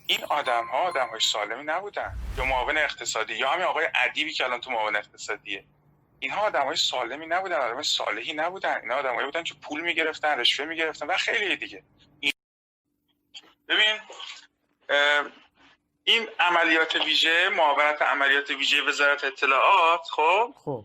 این 0.07 0.25
آدم 0.25 0.67
ها 0.67 0.79
آدم 0.79 1.09
های 1.09 1.21
سالمی 1.21 1.65
نبودن. 1.65 2.17
یا 2.39 2.45
معاون 2.45 2.79
اقتصادی 2.79 3.35
یا 3.35 3.51
همین 3.51 3.65
آقای 3.65 3.89
ادیبی 3.95 4.33
که 4.33 4.45
الان 4.45 4.61
تو 4.61 4.71
معاون 4.71 4.97
اقتصادیه. 4.97 5.65
اینها 6.19 6.41
آدم 6.41 6.65
های 6.65 6.77
سالمی 6.77 7.27
نبودن 7.27 7.57
آدم 7.57 7.83
صالحی 7.83 8.33
نبودن. 8.33 8.81
اینا 8.83 8.95
آدم 8.95 9.25
بودن 9.25 9.45
که 9.45 9.55
پول 9.55 9.81
می‌گرفتن 9.81 10.39
رشوه 10.39 10.67
می‌گرفتن 10.67 11.07
و 11.07 11.17
خیلی 11.17 11.57
دیگه. 11.57 11.83
ببین 13.69 14.01
این 16.05 16.29
عملیات 16.41 16.97
ویژه 16.97 17.49
معاونت 17.49 18.03
عملیات 18.03 18.51
ویژه 18.51 18.83
وزارت 18.83 19.25
اطلاعات 19.25 20.01
خب؟ 20.11 20.55
خب. 20.65 20.85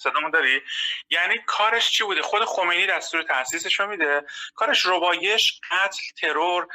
صدامو 0.00 0.30
داری؟ 0.30 0.62
یعنی 1.10 1.34
کارش 1.46 1.90
چی 1.90 2.04
بوده؟ 2.04 2.22
خود 2.22 2.44
خمینی 2.44 2.86
دستور 2.86 3.22
تاسیسش 3.22 3.80
رو 3.80 3.86
میده. 3.86 4.22
کارش 4.54 4.86
ربایش 4.86 5.60
قتل 5.70 6.02
ترور 6.20 6.66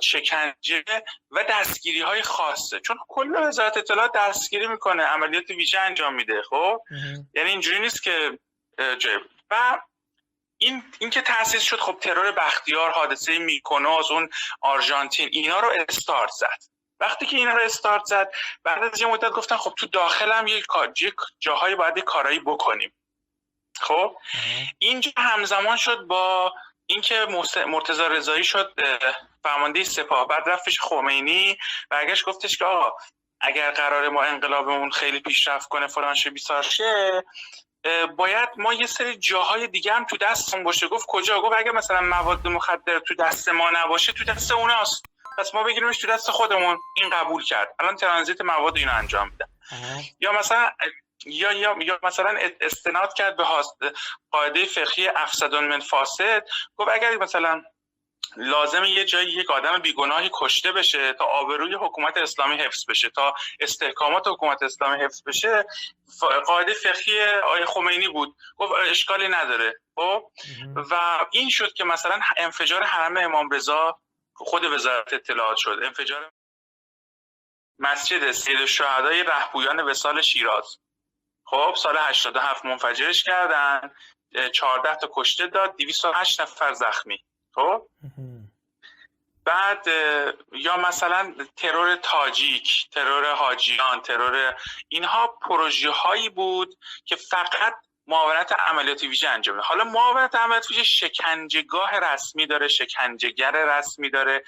شکنجه 0.00 0.84
و 1.30 1.44
دستگیری 1.50 2.00
های 2.00 2.22
خاصه. 2.22 2.80
چون 2.80 2.98
کل 3.08 3.36
وزارت 3.36 3.76
اطلاعات 3.76 4.12
دستگیری 4.14 4.66
می‌کنه. 4.66 5.02
عملیات 5.02 5.50
ویژه 5.50 5.78
انجام 5.78 6.14
میده 6.14 6.42
خب؟ 6.42 6.80
یعنی 7.34 7.50
اینجوری 7.50 7.80
نیست 7.80 8.02
که 8.02 8.38
و 9.50 9.80
این 10.58 10.82
اینکه 10.98 11.22
تاسیس 11.22 11.62
شد 11.62 11.80
خب 11.80 11.98
ترور 12.00 12.32
بختیار 12.32 12.90
حادثه 12.90 13.38
میکنوز 13.38 14.10
اون 14.10 14.28
آرژانتین 14.60 15.28
اینا 15.32 15.60
رو 15.60 15.72
استارت 15.88 16.30
زد. 16.30 16.77
وقتی 17.00 17.26
که 17.26 17.36
این 17.36 17.48
رو 17.48 17.60
استارت 17.62 18.04
زد 18.04 18.30
بعد 18.64 18.82
از 18.82 19.00
یه 19.00 19.06
مدت 19.06 19.30
گفتن 19.30 19.56
خب 19.56 19.74
تو 19.76 19.86
داخلم 19.86 20.46
یک 20.46 20.64
جاهایی 21.40 21.74
باید 21.74 21.98
کارایی 21.98 22.40
بکنیم. 22.40 22.92
خب؟ 23.80 24.16
اینجا 24.78 25.10
همزمان 25.16 25.76
شد 25.76 25.98
با 25.98 26.52
اینکه 26.86 27.26
مرتضی 27.66 28.02
رضایی 28.10 28.44
شد 28.44 28.74
فرمانده 29.42 29.84
سپاه. 29.84 30.28
بعد 30.28 30.48
رفتش 30.48 30.80
خمینی 30.80 31.58
برگشت 31.90 32.24
گفتش 32.24 32.56
که 32.56 32.64
آقا 32.64 32.96
اگر 33.40 33.70
قرار 33.70 34.08
ما 34.08 34.22
انقلابمون 34.22 34.90
خیلی 34.90 35.20
پیشرفت 35.20 35.68
کنه 35.68 35.86
فلان 35.86 36.14
شه 36.14 36.30
بیسار 36.30 36.62
شه 36.62 37.24
باید 38.16 38.48
ما 38.56 38.74
یه 38.74 38.86
سری 38.86 39.16
جاهای 39.16 39.66
دیگه 39.66 39.92
هم 39.92 40.04
تو 40.04 40.16
دستمون 40.16 40.64
باشه. 40.64 40.88
گفت 40.88 41.06
کجا؟ 41.08 41.40
گفت 41.40 41.58
اگه 41.58 41.72
مثلا 41.72 42.00
مواد 42.00 42.48
مخدر 42.48 42.98
تو 42.98 43.14
دست 43.14 43.48
ما 43.48 43.70
نباشه 43.70 44.12
تو 44.12 44.24
دست 44.24 44.52
اوناست. 44.52 45.04
پس 45.38 45.54
ما 45.54 45.62
بگیریمش 45.62 45.98
تو 45.98 46.06
دست 46.06 46.30
خودمون. 46.30 46.78
این 46.96 47.10
قبول 47.10 47.44
کرد. 47.44 47.74
الان 47.78 47.96
ترانزیت 47.96 48.40
مواد 48.40 48.76
اینو 48.76 48.94
انجام 48.94 49.30
میدن 49.30 49.46
یا 50.20 50.32
مثلا 50.32 50.70
یا 51.26 51.52
یا 51.52 51.76
یا 51.82 51.98
مثلا 52.02 52.38
استناد 52.60 53.12
کرد 53.14 53.36
به 53.36 53.44
قاعده 54.30 54.64
فقهی 54.64 55.08
افسدون 55.08 55.68
من 55.68 55.80
فاسد. 55.80 56.44
گفت 56.76 56.90
اگر 56.92 57.16
مثلا 57.16 57.62
لازم 58.36 58.84
یه 58.84 59.04
جایی 59.04 59.32
یک 59.32 59.50
آدم 59.50 59.78
بیگناهی 59.78 60.30
کشته 60.32 60.72
بشه 60.72 61.12
تا 61.12 61.24
آبروی 61.24 61.74
حکومت 61.74 62.16
اسلامی 62.16 62.56
حفظ 62.56 62.84
بشه 62.88 63.10
تا 63.10 63.34
استحکامات 63.60 64.26
حکومت 64.26 64.62
اسلامی 64.62 65.04
حفظ 65.04 65.22
بشه 65.26 65.64
قاعده 66.46 66.72
فقهی 66.72 67.20
آیه 67.24 67.64
خمینی 67.64 68.08
بود. 68.08 68.36
گفت 68.56 68.72
اشکالی 68.90 69.28
نداره. 69.28 69.74
خب؟ 69.94 70.30
و 70.76 70.96
این 71.30 71.50
شد 71.50 71.72
که 71.72 71.84
مثلا 71.84 72.20
انفجار 72.36 72.82
حرم 72.82 73.16
امام 73.16 73.50
رضا 73.50 73.98
خود 74.38 74.64
وزارت 74.64 75.12
اطلاعات 75.12 75.56
شد. 75.56 75.80
انفجار 75.82 76.32
مسجد 77.78 78.32
سید 78.32 78.60
الشهدای 78.60 79.22
رهبویان 79.22 79.80
وسال 79.80 80.22
شیراز. 80.22 80.78
خب 81.44 81.74
سال 81.76 81.96
87 81.98 82.64
منفجرش 82.64 83.24
کردن. 83.24 83.90
14 84.52 84.94
تا 84.94 85.10
کشته 85.12 85.46
داد 85.46 85.76
208 85.76 86.40
نفر 86.40 86.74
زخمی. 86.74 87.24
خب؟ 87.54 87.88
بعد 89.44 89.86
یا 90.52 90.76
مثلا 90.76 91.34
ترور 91.56 91.96
تاجیک 91.96 92.88
ترور 92.90 93.34
حاجیان 93.34 94.00
ترور 94.00 94.56
اینها 94.88 95.26
پروژه 95.26 95.90
هایی 95.90 96.28
بود 96.28 96.78
که 97.04 97.16
فقط 97.16 97.74
معاونت 98.08 98.52
عملیات 98.58 99.02
ویژه 99.02 99.28
انجام 99.28 99.56
میده. 99.56 99.66
حالا 99.66 99.84
معاونت 99.84 100.34
عملیات 100.34 100.70
ویژه 100.70 100.84
شکنجهگاه 100.84 101.90
رسمی 101.98 102.46
داره 102.46 102.68
شکنجهگر 102.68 103.50
رسمی 103.50 104.10
داره. 104.10 104.44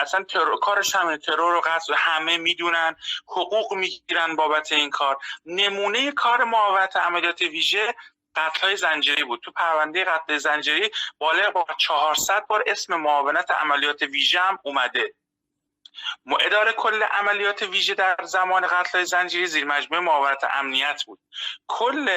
اصلا 0.00 0.24
ترور 0.24 0.60
کارش 0.60 0.94
همه 0.94 1.16
ترور 1.16 1.54
و 1.54 1.60
قصد 1.60 1.94
همه 1.96 2.36
می‌دونن 2.36 2.96
حقوق 3.26 3.74
می‌گیرن 3.74 4.36
بابت 4.36 4.72
این 4.72 4.90
کار. 4.90 5.18
نمونه 5.46 6.12
کار 6.12 6.44
معاونت 6.44 6.96
عملیات 6.96 7.40
ویژه 7.40 7.94
قتل 8.34 8.66
های 8.66 8.76
زنجیری 8.76 9.24
بود. 9.24 9.40
تو 9.40 9.52
پرونده 9.52 10.04
قتل 10.04 10.38
زنجیری 10.38 10.90
بالغ 11.18 11.52
با 11.52 11.66
400 11.78 12.46
بار 12.46 12.64
اسم 12.66 12.96
معاونت 12.96 13.50
عملیات 13.50 14.02
ویژه 14.02 14.40
هم 14.40 14.58
اومده. 14.62 15.14
اداره 16.40 16.72
کل 16.72 17.02
عملیات 17.02 17.62
ویژه 17.62 17.94
در 17.94 18.16
زمان 18.22 18.66
قتل 18.66 19.02
زنجیری 19.04 19.46
زیر 19.46 19.64
مجموعه 19.64 20.02
معاونت 20.04 20.44
امنیت 20.52 21.02
بود. 21.06 21.20
کل 21.66 22.08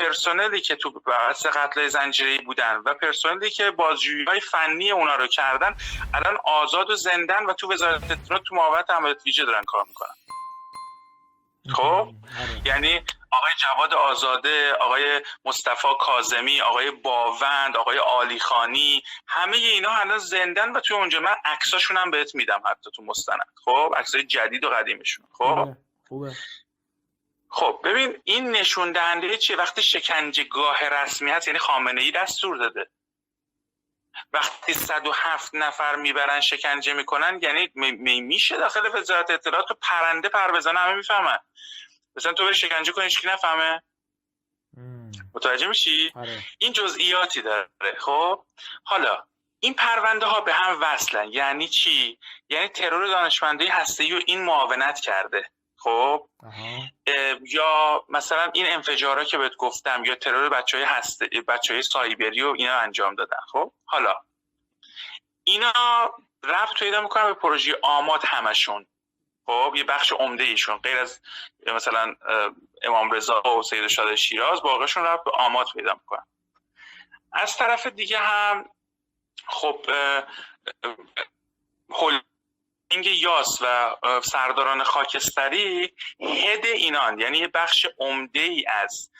پرسنلی 0.00 0.60
که 0.60 0.76
تو 0.76 0.90
بحث 0.90 1.46
قتل 1.46 1.88
زنجیری 1.88 2.38
بودن 2.38 2.76
و 2.84 2.94
پرسنلی 2.94 3.50
که 3.50 3.70
بازجویی 3.70 4.24
های 4.24 4.40
فنی 4.40 4.90
اونا 4.90 5.14
رو 5.14 5.26
کردن 5.26 5.74
الان 6.14 6.38
آزاد 6.44 6.90
و 6.90 6.96
زندن 6.96 7.46
و 7.46 7.52
تو 7.52 7.72
وزارت 7.72 8.10
اطلاعات 8.10 8.42
تو 8.46 8.54
معاونت 8.54 8.90
عملیات 8.90 9.26
ویژه 9.26 9.44
دارن 9.44 9.64
کار 9.64 9.84
می‌کنن. 9.88 10.14
خب؟ 11.74 11.82
آره. 11.82 12.12
یعنی 12.64 13.02
آقای 13.30 13.52
جواد 13.58 13.94
آزاده 13.94 14.72
آقای 14.72 15.22
مصطفی 15.44 15.88
کازمی 16.00 16.60
آقای 16.60 16.90
باوند 16.90 17.76
آقای 17.76 17.98
آلیخانی 17.98 19.02
همه 19.26 19.56
اینا 19.56 19.90
هنوز 19.90 20.30
زندن 20.30 20.72
و 20.72 20.80
توی 20.80 20.96
اونجا. 20.96 21.20
من 21.20 21.34
عکساشون 21.44 21.96
هم 21.96 22.10
بهت 22.10 22.34
میدم 22.34 22.62
حتی 22.66 22.90
تو 22.96 23.02
مستند. 23.02 23.46
خب؟ 23.64 23.94
عکسای 23.96 24.26
جدید 24.26 24.64
و 24.64 24.70
قدیمشون. 24.70 25.26
خب؟ 25.32 25.68
خوبه. 26.08 26.32
خب 27.50 27.80
ببین 27.84 28.20
این 28.24 28.50
نشون 28.50 28.92
دهنده 28.92 29.38
چیه؟ 29.38 29.56
وقتی 29.56 29.82
شکنجهگاه 29.82 30.88
رسمی 30.88 31.30
هست 31.30 31.48
یعنی 31.48 31.58
خامنه 31.58 32.00
ای 32.02 32.10
دستور 32.10 32.56
داده. 32.56 32.90
وقتی 34.32 34.74
107 34.74 35.54
نفر 35.54 35.96
می‌برن 35.96 36.40
شکنجه 36.40 36.92
می‌کنن 36.92 37.38
یعنی 37.42 37.70
می- 37.74 37.92
می- 37.92 38.20
میشه 38.20 38.56
داخل 38.56 38.90
وزارت 38.94 39.30
اطلاعات 39.30 39.68
تو 39.68 39.74
پرنده 39.82 40.28
پر 40.28 40.52
بزنه 40.52 40.78
همه 40.78 40.94
می‌فهمن. 40.94 41.38
مثلا 42.16 42.32
تو 42.32 42.44
بری 42.44 42.54
شکنجه 42.54 42.92
کنی 42.92 43.04
هیچکی 43.04 43.28
نفهمه. 43.28 43.82
متوجه 45.34 45.66
میشی؟ 45.66 46.12
آره. 46.14 46.42
این 46.58 46.72
جزئیاتی 46.72 47.42
داره. 47.42 47.68
خب 47.98 48.44
حالا 48.84 49.24
این 49.60 49.74
پرونده 49.74 50.26
ها 50.26 50.40
به 50.40 50.54
هم 50.54 50.78
وصلن. 50.80 51.32
یعنی 51.32 51.68
چی؟ 51.68 52.18
یعنی 52.48 52.68
ترور 52.68 53.06
دانشمندای 53.06 53.68
هسته‌ای 53.68 54.12
و 54.12 54.20
این 54.26 54.44
معاونت 54.44 55.00
کرده. 55.00 55.50
خب. 55.78 56.28
یا 57.46 58.04
مثلا 58.08 58.50
این 58.54 58.66
انفجارها 58.66 59.24
که 59.24 59.38
بهت 59.38 59.56
گفتم 59.56 60.04
یا 60.04 60.14
ترور 60.14 60.48
بچه 60.48 60.76
های 60.76 60.86
هسته 60.86 61.28
بچه 61.48 61.74
های 61.74 61.82
سایبری 61.82 62.42
و 62.42 62.54
اینا 62.58 62.78
انجام 62.78 63.14
دادن. 63.14 63.38
خب 63.52 63.72
حالا 63.84 64.14
اینا 65.44 65.72
ربط 66.44 66.74
پیدا 66.78 67.00
می‌کنن 67.00 67.24
به 67.24 67.34
پروژه 67.34 67.78
آماد 67.82 68.20
همشون. 68.24 68.86
خب 69.46 69.74
یه 69.76 69.84
بخش 69.84 70.12
عمده 70.12 70.44
ایشون. 70.44 70.78
غیر 70.78 70.98
از 70.98 71.20
مثلا 71.66 72.14
امام 72.82 73.10
رضا 73.10 73.42
و 73.58 73.62
سید 73.62 73.86
شاه 73.86 74.16
شیراز 74.16 74.62
باقیشون 74.62 75.04
ربط 75.04 75.24
به 75.24 75.30
آماد 75.30 75.66
پیدا 75.74 75.94
می‌کنن. 75.94 76.26
از 77.32 77.56
طرف 77.56 77.86
دیگه 77.86 78.18
هم 78.18 78.70
خب 79.46 79.86
هلدینگ 82.92 83.06
یاس 83.06 83.62
و 83.62 83.96
سرداران 84.24 84.82
خاکستری 84.82 85.94
هد 86.20 86.66
اینان 86.66 87.20
یعنی 87.20 87.38
یه 87.38 87.48
بخش 87.48 87.86
عمده 87.98 88.40
ای 88.40 88.64
از 88.66 89.10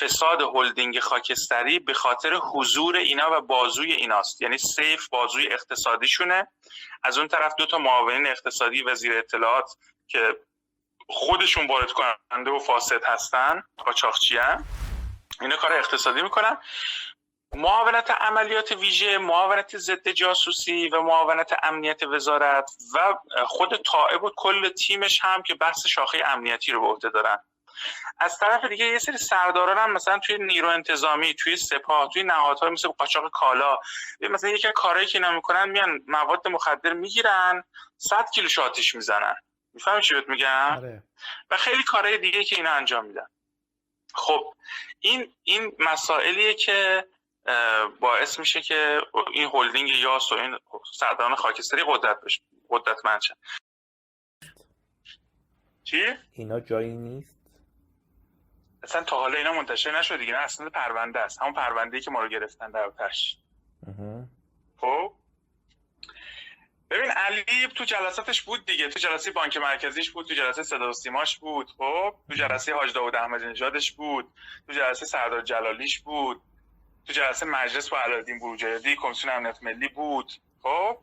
فساد 0.00 0.42
هلدینگ 0.42 1.00
خاکستری 1.00 1.78
به 1.78 1.94
خاطر 1.94 2.34
حضور 2.34 2.96
اینا 2.96 3.38
و 3.38 3.40
بازوی 3.40 3.92
ایناست. 3.92 4.42
یعنی 4.42 4.58
سیف 4.58 5.08
بازوی 5.08 5.52
اقتصادیشونه. 5.52 6.48
از 7.02 7.18
اون 7.18 7.28
طرف 7.28 7.54
دو 7.58 7.66
تا 7.66 7.78
معاونین 7.78 8.26
اقتصادی 8.26 8.82
وزیر 8.82 9.18
اطلاعات 9.18 9.70
که 10.08 10.36
خودشون 11.08 11.66
وارد 11.66 11.92
کننده 11.92 12.50
و 12.50 12.58
فاسد 12.58 13.04
هستن 13.04 13.62
قاچاقچی 13.76 14.38
اینا 15.40 15.56
کار 15.56 15.72
اقتصادی 15.72 16.22
می‌کنن. 16.22 16.56
معاونت 17.54 18.10
عملیات 18.10 18.72
ویژه 18.72 19.18
معاونت 19.18 19.76
ضد 19.76 20.08
جاسوسی 20.08 20.88
و 20.88 21.02
معاونت 21.02 21.54
امنیت 21.62 22.02
وزارت 22.02 22.70
و 22.94 23.14
خود 23.46 23.76
طائب 23.76 24.24
و 24.24 24.30
کل 24.36 24.68
تیمش 24.68 25.20
هم 25.24 25.42
که 25.42 25.54
بحث 25.54 25.86
شاخه 25.86 26.22
امنیتی 26.26 26.72
رو 26.72 26.80
به 26.80 26.86
عهده 26.86 27.10
دارن. 27.10 27.38
از 28.18 28.38
طرف 28.38 28.64
دیگه 28.64 28.84
یه 28.84 28.98
سری 28.98 29.18
سرداران 29.18 29.78
هم 29.78 29.92
مثلا 29.92 30.18
توی 30.18 30.38
نیرو 30.38 30.68
انتظامی 30.68 31.34
توی 31.34 31.56
سپاه 31.56 32.08
توی 32.08 32.22
نهادهای 32.22 32.70
مثل 32.70 32.88
قاچاق 32.88 33.30
کالا 33.30 33.78
مثلا 34.20 34.50
یکی 34.50 34.68
از 34.68 34.74
کارهایی 34.76 35.06
که 35.06 35.18
اینا 35.18 35.30
می‌کنن 35.30 35.70
میان 35.70 36.00
مواد 36.06 36.48
مخدر 36.48 36.92
می‌گیرن 36.92 37.64
100 37.96 38.26
کیلو 38.34 38.48
آتیش 38.62 38.94
می‌زنن. 38.94 39.34
می‌فهمی 39.74 40.02
چی 40.02 40.14
بهت 40.14 40.28
میگم؟ 40.28 40.76
آره. 40.76 41.02
و 41.50 41.56
خیلی 41.56 41.82
کارهای 41.82 42.18
دیگه 42.18 42.44
که 42.44 42.56
اینا 42.56 42.70
انجام 42.70 43.04
میدن. 43.04 43.26
خب 44.14 44.54
این 45.00 45.34
این 45.42 45.72
مسائلیه 45.78 46.54
که 46.54 47.06
باعث 48.00 48.38
میشه 48.38 48.62
که 48.62 49.00
این 49.32 49.50
هلدینگ 49.54 49.88
یاس 49.88 50.32
و 50.32 50.34
این 50.34 50.58
سرداران 50.92 51.34
خاکستری 51.34 51.82
قدرت 51.86 52.20
بشه 52.24 52.40
قدرتمند 52.70 53.20
شن. 53.22 53.34
چی؟ 55.84 56.02
اینا 56.32 56.60
جایی 56.60 56.94
نیست؟ 56.94 57.42
اصلا 58.82 59.02
تا 59.02 59.16
حالا 59.16 59.38
اینا 59.38 59.52
منتشر 59.52 59.98
نشده 59.98 60.18
دیگه 60.18 60.36
اصلا 60.36 60.70
پرونده 60.70 61.18
است. 61.20 61.42
همون 61.42 61.54
پرونده 61.54 62.00
که 62.00 62.10
ما 62.10 62.22
رو 62.22 62.28
گرفتن 62.28 62.70
در 62.70 62.84
آتش. 62.84 63.36
اها. 63.86 64.24
خب؟ 64.80 65.12
ببین 66.90 67.10
علی 67.10 67.44
تو 67.74 67.84
جلساتش 67.84 68.42
بود 68.42 68.66
دیگه. 68.66 68.88
تو 68.88 68.98
جلسه 68.98 69.30
بانک 69.30 69.56
مرکزیش 69.56 70.10
بود 70.10 70.26
تو 70.26 70.34
جلسه 70.34 70.62
صدا 70.62 70.88
و 70.88 70.92
سیماش 70.92 71.38
بود. 71.38 71.70
خب؟ 71.78 72.14
تو 72.28 72.34
جلسه 72.34 72.74
حاج 72.74 72.92
داوود 72.92 73.16
احمدی 73.16 73.46
نژادش 73.46 73.92
بود. 73.92 74.32
تو 74.66 74.72
جلسه 74.72 75.06
سردار 75.06 75.42
جلالیش 75.42 76.00
بود. 76.00 76.42
تو 77.06 77.12
جلسه 77.12 77.46
مجلس 77.46 77.88
با 77.88 78.00
علالدین 78.00 78.38
بروجردی 78.38 78.96
کمیسیون 78.96 79.34
امنیت 79.34 79.62
ملی 79.62 79.88
بود. 79.88 80.32
خب. 80.62 80.98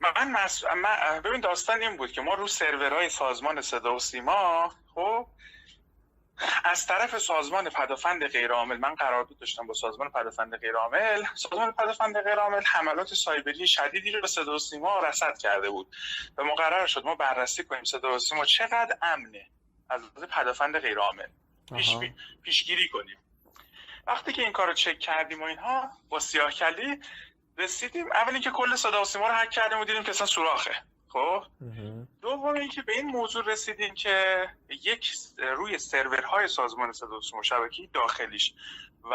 من, 0.00 0.30
مس... 0.30 0.64
من 0.64 1.20
ببین 1.24 1.40
داستان 1.40 1.82
این 1.82 1.96
بود 1.96 2.12
که 2.12 2.20
ما 2.20 2.34
رو 2.34 2.46
سرورهای 2.46 3.08
سازمان 3.08 3.60
صدا 3.60 3.94
و 3.94 3.98
سیما 3.98 4.74
خب؟ 4.94 5.26
از 6.64 6.86
طرف 6.86 7.18
سازمان 7.18 7.70
پدافند 7.70 8.26
غیرعامل 8.26 8.76
من 8.76 8.94
قرارداد 8.94 9.38
داشتم 9.38 9.66
با 9.66 9.74
سازمان 9.74 10.10
پدافند 10.10 10.56
غیرعامل 10.56 11.24
سازمان 11.34 11.72
پدافند 11.72 12.20
غیرعامل 12.20 12.62
حملات 12.66 13.14
سایبری 13.14 13.66
شدیدی 13.66 14.10
رو 14.10 14.20
به 14.20 14.26
صدا 14.26 14.54
و 14.54 14.58
سیما 14.58 14.98
رصد 14.98 15.38
کرده 15.38 15.70
بود. 15.70 15.96
و 16.38 16.44
مقرر 16.44 16.86
شد 16.86 17.04
ما 17.04 17.14
بررسی 17.14 17.64
کنیم 17.64 17.84
صدا 17.84 18.14
و 18.14 18.18
سیما 18.18 18.44
چقدر 18.44 18.98
امنه 19.02 19.46
از 19.90 20.02
پدافند 20.30 20.78
غیرعامل. 20.78 21.26
پیش. 21.76 21.96
پیشگیری 22.42 22.88
کنیم. 22.88 23.18
وقتی 24.06 24.32
که 24.32 24.42
این 24.42 24.52
کار 24.52 24.66
رو 24.66 24.74
چک 24.74 24.98
کردیم 24.98 25.40
و 25.42 25.44
اینها 25.44 25.90
با 26.08 26.20
سیاه 26.20 26.50
کلی 26.50 27.00
رسیدیم. 27.58 28.12
اول 28.12 28.32
اینکه 28.32 28.50
کل 28.50 28.76
صدا 28.76 29.02
و 29.02 29.04
سیما 29.04 29.28
رو 29.28 29.34
هک 29.34 29.50
کردیم 29.50 29.80
و 29.80 29.84
دیدیم 29.84 30.02
که 30.02 30.10
اصلا 30.10 30.26
سوراخه. 30.26 30.74
خب. 31.08 31.44
دوم 32.22 32.54
اینکه 32.54 32.82
به 32.82 32.92
این 32.92 33.06
موضوع 33.06 33.44
رسیدیم 33.44 33.94
که 33.94 34.48
یک 34.68 35.12
روی 35.38 35.78
سرورهای 35.78 36.48
سازمان 36.48 36.92
صدا 36.92 37.18
و 37.18 37.22
سیما 37.22 37.42
داخلیش 37.92 38.54
و 39.04 39.14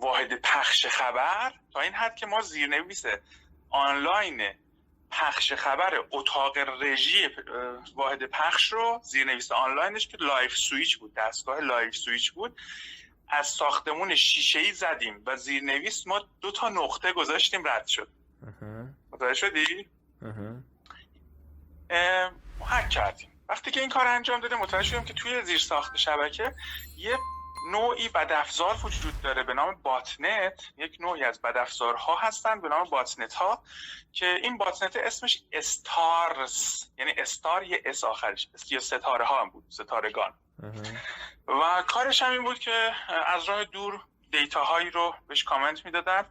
واحد 0.00 0.40
پخش 0.40 0.86
خبر 0.86 1.52
تا 1.72 1.80
این 1.80 1.92
حد 1.92 2.16
که 2.16 2.26
ما 2.26 2.40
زیرنویس 2.40 3.04
آنلاین 3.70 4.54
پخش 5.10 5.52
خبر 5.52 6.04
اتاق 6.10 6.58
رژی 6.58 7.28
واحد 7.94 8.26
پخش 8.26 8.72
رو 8.72 9.00
زیرنویس 9.02 9.52
آنلاینش 9.52 10.08
که 10.08 10.16
live 10.20 10.56
switch 10.56 10.98
بود 10.98 11.14
دستگاه 11.14 11.60
live 11.60 11.96
switch 11.96 12.32
بود 12.32 12.56
از 13.32 13.46
ساختمون 13.46 14.14
شیشه 14.14 14.58
ای 14.58 14.72
زدیم 14.72 15.22
و 15.26 15.36
زیرنویس 15.36 16.06
ما 16.06 16.20
دو 16.40 16.50
تا 16.52 16.68
نقطه 16.68 17.12
گذاشتیم 17.12 17.68
رد 17.68 17.86
شد. 17.86 18.08
متوجه 19.12 19.34
شدی؟ 19.34 19.88
هک 22.64 22.88
کردیم 22.90 23.28
وقتی 23.48 23.70
که 23.70 23.80
این 23.80 23.88
کار 23.88 24.06
انجام 24.06 24.40
داده 24.40 24.56
متوجه 24.56 24.88
شدیم 24.88 25.04
که 25.04 25.14
توی 25.14 25.42
زیر 25.42 25.58
ساخت 25.58 25.96
شبکه 25.96 26.54
یه 26.96 27.18
نوعی 27.70 28.08
بدافزار 28.08 28.76
وجود 28.84 29.20
داره 29.22 29.42
به 29.42 29.54
نام 29.54 29.74
botnet 29.82 30.62
یک 30.76 30.96
نوعی 31.00 31.24
از 31.24 31.42
بدافزارها 31.42 32.16
هستن 32.16 32.60
به 32.60 32.68
نام 32.68 32.84
botnet 32.84 33.34
ها 33.34 33.62
که 34.12 34.26
این 34.26 34.58
botnet 34.58 34.96
اسمش 34.96 35.42
stars 35.52 36.84
یعنی 36.98 37.12
star 37.16 37.62
یه 37.64 37.82
s 37.84 38.04
آخرش 38.04 38.48
یا 38.70 38.80
ستاره 38.80 39.24
ها 39.24 39.40
هم 39.40 39.50
بود 39.50 39.64
ستارگان. 39.68 40.32
و 41.48 41.82
کارش 41.86 42.22
هم 42.22 42.32
این 42.32 42.42
بود 42.42 42.58
که 42.58 42.92
از 43.26 43.44
راه 43.44 43.64
دور 43.64 44.04
data 44.30 44.64
هایی 44.64 44.90
رو 44.90 45.14
بهش 45.28 45.44
command 45.44 45.84
می‌دادن. 45.84 46.24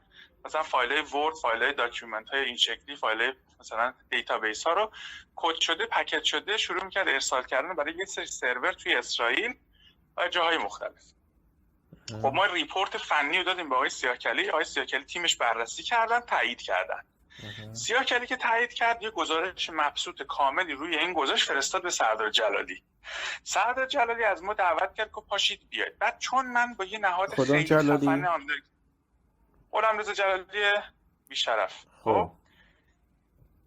مثلا 0.45 0.63
فایل 0.63 0.91
های 0.91 1.01
Word 1.01 1.35
فایل 1.41 1.63
های 1.63 1.73
document 1.73 2.29
های 2.29 2.45
این 2.45 2.57
شکلی 2.57 2.95
فایل 2.95 3.33
مثلا 3.59 3.93
database 4.09 4.63
ها 4.67 4.73
رو 4.73 4.91
کد 5.35 5.59
شده 5.59 5.85
packet 5.85 6.23
شده 6.23 6.57
شروع 6.57 6.83
می‌کرد 6.83 7.07
ارسال 7.07 7.43
کردن 7.43 7.75
برای 7.75 7.93
یه 7.93 8.05
سری 8.05 8.25
سرور 8.25 8.73
توی 8.73 8.95
اسرائیل 8.95 9.53
و 10.17 10.27
جاهای 10.27 10.57
مختلف. 10.57 11.03
خب 12.09 12.31
ما 12.33 12.45
report 12.45 12.97
فنی 12.97 13.37
رو 13.37 13.43
دادیم 13.43 13.69
به 13.69 13.75
آقای 13.75 13.89
سیاکلی. 13.89 14.49
آقای 14.49 14.65
سیاکلی 14.65 15.03
تیمش 15.03 15.35
بررسی 15.35 15.83
کردن 15.83 16.19
تایید 16.19 16.61
کردن. 16.61 17.03
سیاکلی 17.73 18.27
که 18.27 18.35
تایید 18.35 18.73
کرد 18.73 19.03
یه 19.03 19.09
گزارش 19.09 19.69
مبسوط 19.73 20.21
کاملی 20.21 20.73
روی 20.73 20.97
این 20.97 21.13
گذاشت 21.13 21.47
فرستاد 21.47 21.83
به 21.83 21.89
سردار 21.89 22.29
جلالی. 22.29 22.83
سردار 23.43 23.85
جلالی 23.85 24.23
از 24.23 24.43
ما 24.43 24.53
دعوت 24.53 24.93
کرد 24.93 25.11
که 25.15 25.21
پاشید 25.21 25.69
بیاید. 25.69 25.97
بعد 25.99 26.19
چون 26.19 26.45
من 26.45 26.73
با 26.73 26.85
یه 26.85 26.99
نهاد 26.99 27.29
خیلی 27.33 27.63
جلالی؟ 27.63 28.07
خفن 28.07 28.25
آمریکا 28.25 28.67
غلام 29.71 29.97
رضا 29.97 30.13
جلالی 30.13 30.73
بیشرف. 31.29 31.85
خب. 32.03 32.31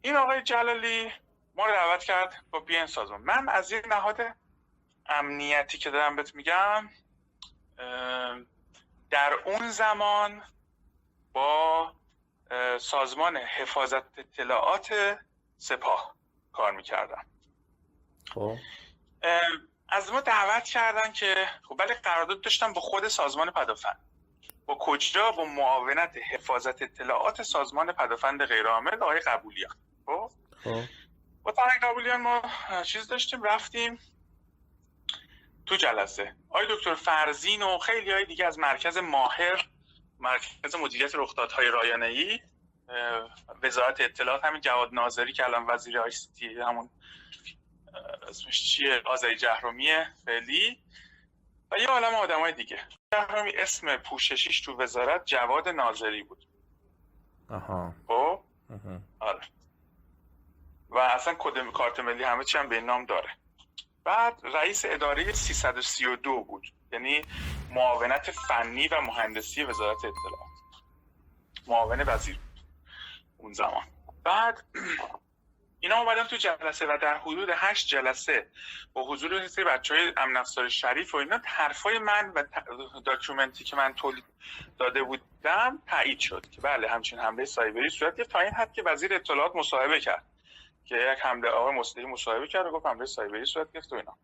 این 0.03 0.17
آقای 0.17 0.43
جلالی 0.43 1.13
ما 1.55 1.67
رو 1.67 1.73
دعوت 1.73 2.05
کرد 2.05 2.45
با 2.51 2.61
بیان 2.61 2.87
سازمان. 2.87 3.21
من 3.21 3.49
از 3.49 3.73
یه 3.73 3.83
نهاد 3.89 4.21
امنیتی 5.07 5.79
که 5.79 5.91
دارم 5.91 6.17
بهت 6.17 6.35
میگم 6.35 6.91
در 9.11 9.33
اون 9.45 9.71
زمان 9.71 10.43
با 11.33 11.93
سازمان 12.79 13.37
حفاظت 13.37 14.19
اطلاعات 14.19 15.19
سپاه 15.59 16.15
کار 16.53 16.73
می‌کردم. 16.73 17.27
خب. 18.35 18.57
از 19.89 20.13
ما 20.13 20.21
دعوت 20.21 20.65
کردن 20.65 21.13
که 21.13 21.49
خب 21.69 21.77
ولی 21.79 21.95
قرارداد 21.95 22.41
داشتم 22.41 22.73
با 22.73 22.81
خود 22.81 23.09
سازمان 23.09 23.51
پدافند. 23.51 23.99
با 24.67 24.75
کجا 24.81 25.33
با 25.33 25.45
معاونت 25.45 26.17
حفاظت 26.31 26.83
اطلاعات 26.83 27.43
سازمان 27.43 27.93
پدافند 27.93 28.45
غیرعامل 28.45 28.95
آقای 28.95 29.21
قبولیان. 29.21 29.77
خب, 30.07 30.31
خب. 30.65 30.83
با 31.43 31.53
تنگ 31.53 31.81
قبولیان 31.83 32.21
ما 32.21 32.43
چیز 32.83 33.09
داشتیم 33.09 33.43
رفتیم 33.43 33.99
تو 35.67 35.77
جلسه. 35.77 36.37
آقای 36.49 36.67
دکتر 36.71 36.95
فرزین 36.95 37.63
و 37.63 37.79
خیلی 37.79 38.13
های 38.13 38.25
دیگه 38.25 38.47
از 38.47 38.59
مرکز 38.59 38.97
ماهر 38.97 39.69
مرکز 40.19 40.75
مدیریت 40.75 41.15
رخدادهای 41.15 41.69
رایانه 41.69 42.07
ای 42.07 42.41
وزارت 43.63 44.01
اطلاعات 44.01 44.45
همین 44.45 44.61
جواد 44.61 44.95
ناظری 44.95 45.33
که 45.33 45.45
الان 45.45 45.67
وزیر 45.69 45.99
آی 45.99 46.13
همون 46.67 46.91
اسمش 48.29 48.63
چیه؟ 48.63 49.03
آزای 49.05 49.37
جهرومیه 49.37 50.07
فعلی. 50.25 50.79
و 51.71 51.79
یه 51.79 51.87
عالم 51.87 52.15
آدم 52.15 52.41
های 52.41 52.53
دیگه. 52.53 52.79
جهرومی 53.13 53.51
اسم 53.57 53.97
پوششیش 53.97 54.61
تو 54.61 54.77
وزارت 54.83 55.25
جواد 55.25 55.69
ناظری 55.69 56.23
بود. 56.23 56.47
آها. 57.51 57.95
خب؟ 58.09 58.41
آره. 59.21 59.41
و 60.91 60.99
اصلا 60.99 61.35
کد 61.39 61.71
کارت 61.73 62.01
ملی 62.01 62.25
همه 62.25 62.45
چی 62.45 62.59
هم 62.59 62.69
به 62.69 62.81
نام 62.81 63.07
داره. 63.07 63.29
بعد 64.05 64.41
رئیس 64.45 64.85
اداره 64.85 65.33
332 65.33 66.45
بود. 66.45 66.67
یعنی 66.93 67.23
معاونت 67.71 68.31
فنی 68.31 68.89
و 68.89 69.01
مهندسی 69.01 69.65
وزارت 69.65 69.97
اطلاعات. 69.97 70.55
معاون 71.67 72.05
وزیر 72.07 72.39
اون 73.39 73.53
زمان. 73.53 73.87
بعد 74.25 74.65
اینا 75.85 75.97
اومدن 75.97 76.25
تو 76.25 76.37
جلسه 76.37 76.87
و 76.87 76.99
در 77.03 77.19
حدود 77.19 77.49
هشت 77.53 77.89
جلسه 77.89 78.47
با 78.93 79.03
حضور 79.03 79.47
سری 79.47 79.65
بچه 79.65 79.95
های 79.95 80.13
امن 80.17 80.37
افزار 80.37 80.69
شریف 80.69 81.15
و 81.15 81.19
اینا 81.19 81.41
حرفای 81.45 81.99
من 81.99 82.33
و 82.35 82.45
document 83.05 83.58
ی 83.58 83.65
که 83.65 83.77
من 83.77 83.95
تولید 83.95 84.25
داده 84.79 85.03
بودم 85.03 85.83
تایید 85.87 86.19
شد 86.19 86.47
که 86.51 86.61
بله 86.61 86.89
همچین 86.89 87.19
حمله 87.19 87.45
سایبری 87.45 87.89
صورت 87.89 88.21
تا 88.21 88.41
این 88.41 88.51
حد 88.51 88.73
که 88.73 88.83
وزیر 88.83 89.15
اطلاعات 89.15 89.57
مصاحبه 89.57 90.01
کرد 90.01 90.25
که 90.85 90.95
یک 90.95 91.19
حمله 91.23 91.49
آقای 91.51 91.75
مصلحی 91.75 92.07
مصاحبه 92.07 92.49
کرد 92.49 92.67
و 92.67 92.71
گفت 92.71 92.87
حمله 92.87 93.07
سایبری 93.07 93.47
صورت 93.47 93.73
گرفت 93.73 93.93
و 93.93 93.97
اینا. 93.97 94.17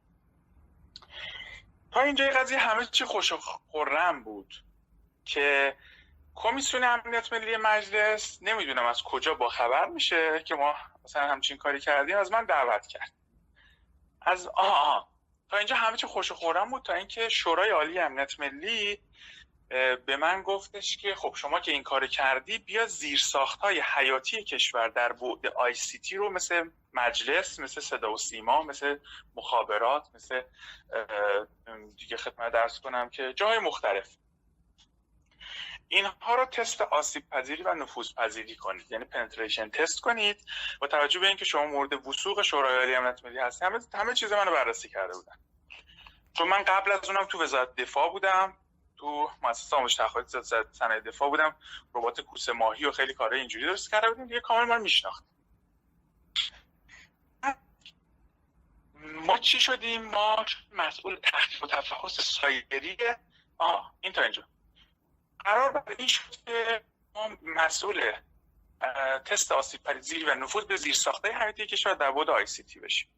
تا 1.92 2.00
اینجای 2.00 2.30
قضیه 2.30 2.58
همه 2.58 2.86
چی 2.86 3.04
خوش 3.04 3.32
و 3.32 3.36
خورم 3.36 4.22
بود 4.22 4.54
که 5.24 5.76
کمیسیون 6.42 6.84
امنیت 6.84 7.32
ملی 7.32 7.56
مجلس 7.56 8.38
نمی‌دونم 8.42 8.86
از 8.86 9.02
کجا 9.02 9.34
با 9.34 9.48
خبر 9.48 9.86
میشه 9.86 10.42
که 10.44 10.54
ما 10.54 10.74
مثلا 11.04 11.28
همچین 11.28 11.56
کاری 11.56 11.80
کردیم 11.80 12.16
از 12.16 12.32
من 12.32 12.44
دعوت 12.44 12.86
کرد. 12.86 13.12
از 14.22 14.46
آه, 14.46 15.10
تا 15.50 15.56
اینجا 15.56 15.76
همه 15.76 15.96
چی 15.96 16.06
خوش 16.06 16.32
خورم 16.32 16.70
بود 16.70 16.82
تا 16.82 16.94
اینکه 16.94 17.28
شورای 17.28 17.70
عالی 17.70 17.98
امنیت 17.98 18.40
ملی 18.40 19.00
به 20.06 20.16
من 20.16 20.42
گفتش 20.42 20.96
که 20.96 21.14
خب 21.14 21.34
شما 21.36 21.60
که 21.60 21.72
این 21.72 21.82
کار 21.82 22.06
کردی 22.06 22.58
بیا 22.58 22.86
زیرساخت 22.86 23.60
های 23.60 23.82
حیاتی 23.94 24.44
کشور 24.44 24.88
در 24.88 25.12
بعد 25.12 25.46
آی 25.46 25.74
سی 25.74 25.98
تی 25.98 26.16
رو 26.16 26.30
مثل 26.30 26.70
مجلس 26.92 27.58
مثل 27.58 27.80
صدا 27.80 28.12
و 28.12 28.16
سیما 28.16 28.62
مثل 28.62 28.98
مخابرات 29.34 30.08
مثل 30.14 30.42
دیگه 31.96 32.16
خدمت 32.16 32.52
درس 32.52 32.80
کنم 32.80 33.10
که 33.10 33.32
جای 33.32 33.58
مختلف. 33.58 34.16
اینها 35.92 36.34
رو 36.34 36.44
تست 36.44 36.80
آسیب 36.80 37.30
پذیری 37.30 37.62
و 37.62 37.74
نفوذ 37.74 38.14
پذیری 38.14 38.56
کنید. 38.56 38.92
یعنی 38.92 39.04
پنتریشن 39.04 39.70
تست 39.70 40.00
کنید 40.00 40.44
با 40.80 40.86
توجه 40.86 41.20
به 41.20 41.28
اینکه 41.28 41.44
شما 41.44 41.66
مورد 41.66 42.06
وسوق 42.06 42.42
شورای 42.42 42.78
عالی 42.78 42.94
امنیت 42.94 43.24
ملی 43.24 43.38
هستید. 43.38 43.68
همه 43.68 43.80
همه 43.94 44.14
چیز 44.14 44.32
منو 44.32 44.50
بررسی 44.50 44.88
کرده 44.88 45.12
بودن. 45.12 45.36
چون 46.32 46.48
من 46.48 46.62
قبل 46.62 46.92
از 46.92 47.10
اونم 47.10 47.24
تو 47.24 47.42
وزارت 47.42 47.74
دفاع 47.74 48.10
بودم. 48.10 48.56
تو 48.96 49.30
مؤسسه 49.42 49.76
آموزش 49.76 49.94
تحقیقات 49.94 50.42
صنایع 50.72 51.00
دفاع 51.00 51.28
بودم. 51.28 51.56
ربات 51.94 52.20
کوسه 52.20 52.52
ماهی 52.52 52.84
و 52.84 52.92
خیلی 52.92 53.14
کارهای 53.14 53.40
اینجوری 53.40 53.66
درست 53.66 53.90
کرده 53.90 54.08
بودیم. 54.08 54.26
دیگه 54.26 54.40
کامل 54.40 54.64
من 54.64 54.80
میشناخت 54.80 55.24
ما 59.02 59.38
چی 59.38 59.60
شدیم؟ 59.60 60.02
ما 60.02 60.44
مسئول 60.72 61.16
تحقیق 61.16 61.64
و 61.64 61.66
تفحص 61.66 62.20
سایبری. 62.20 62.96
آه 63.58 63.94
این 64.00 64.12
تا 64.12 64.22
اینجا. 64.22 64.44
قرار 65.44 65.72
بر 65.72 65.94
این 65.98 66.08
شد 66.08 66.36
که 66.46 66.80
ما 67.14 67.28
مسئول 67.42 68.12
تست 69.24 69.52
آسیب 69.52 69.82
پذیری 69.82 70.24
و 70.24 70.34
نفوذ 70.34 70.64
به 70.64 70.76
زیر 70.76 70.94
ساخته 70.94 71.32
حیاتی 71.38 71.66
کشور 71.66 71.94
در 71.94 72.10
بود 72.10 72.30
آی 72.30 72.46
سی 72.46 72.62
تی 72.62 72.80
بشیم 72.80 73.08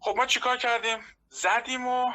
خب 0.00 0.14
ما 0.16 0.26
چیکار 0.26 0.56
کردیم؟ 0.56 0.98
زدیم 1.28 1.86
و 1.86 2.10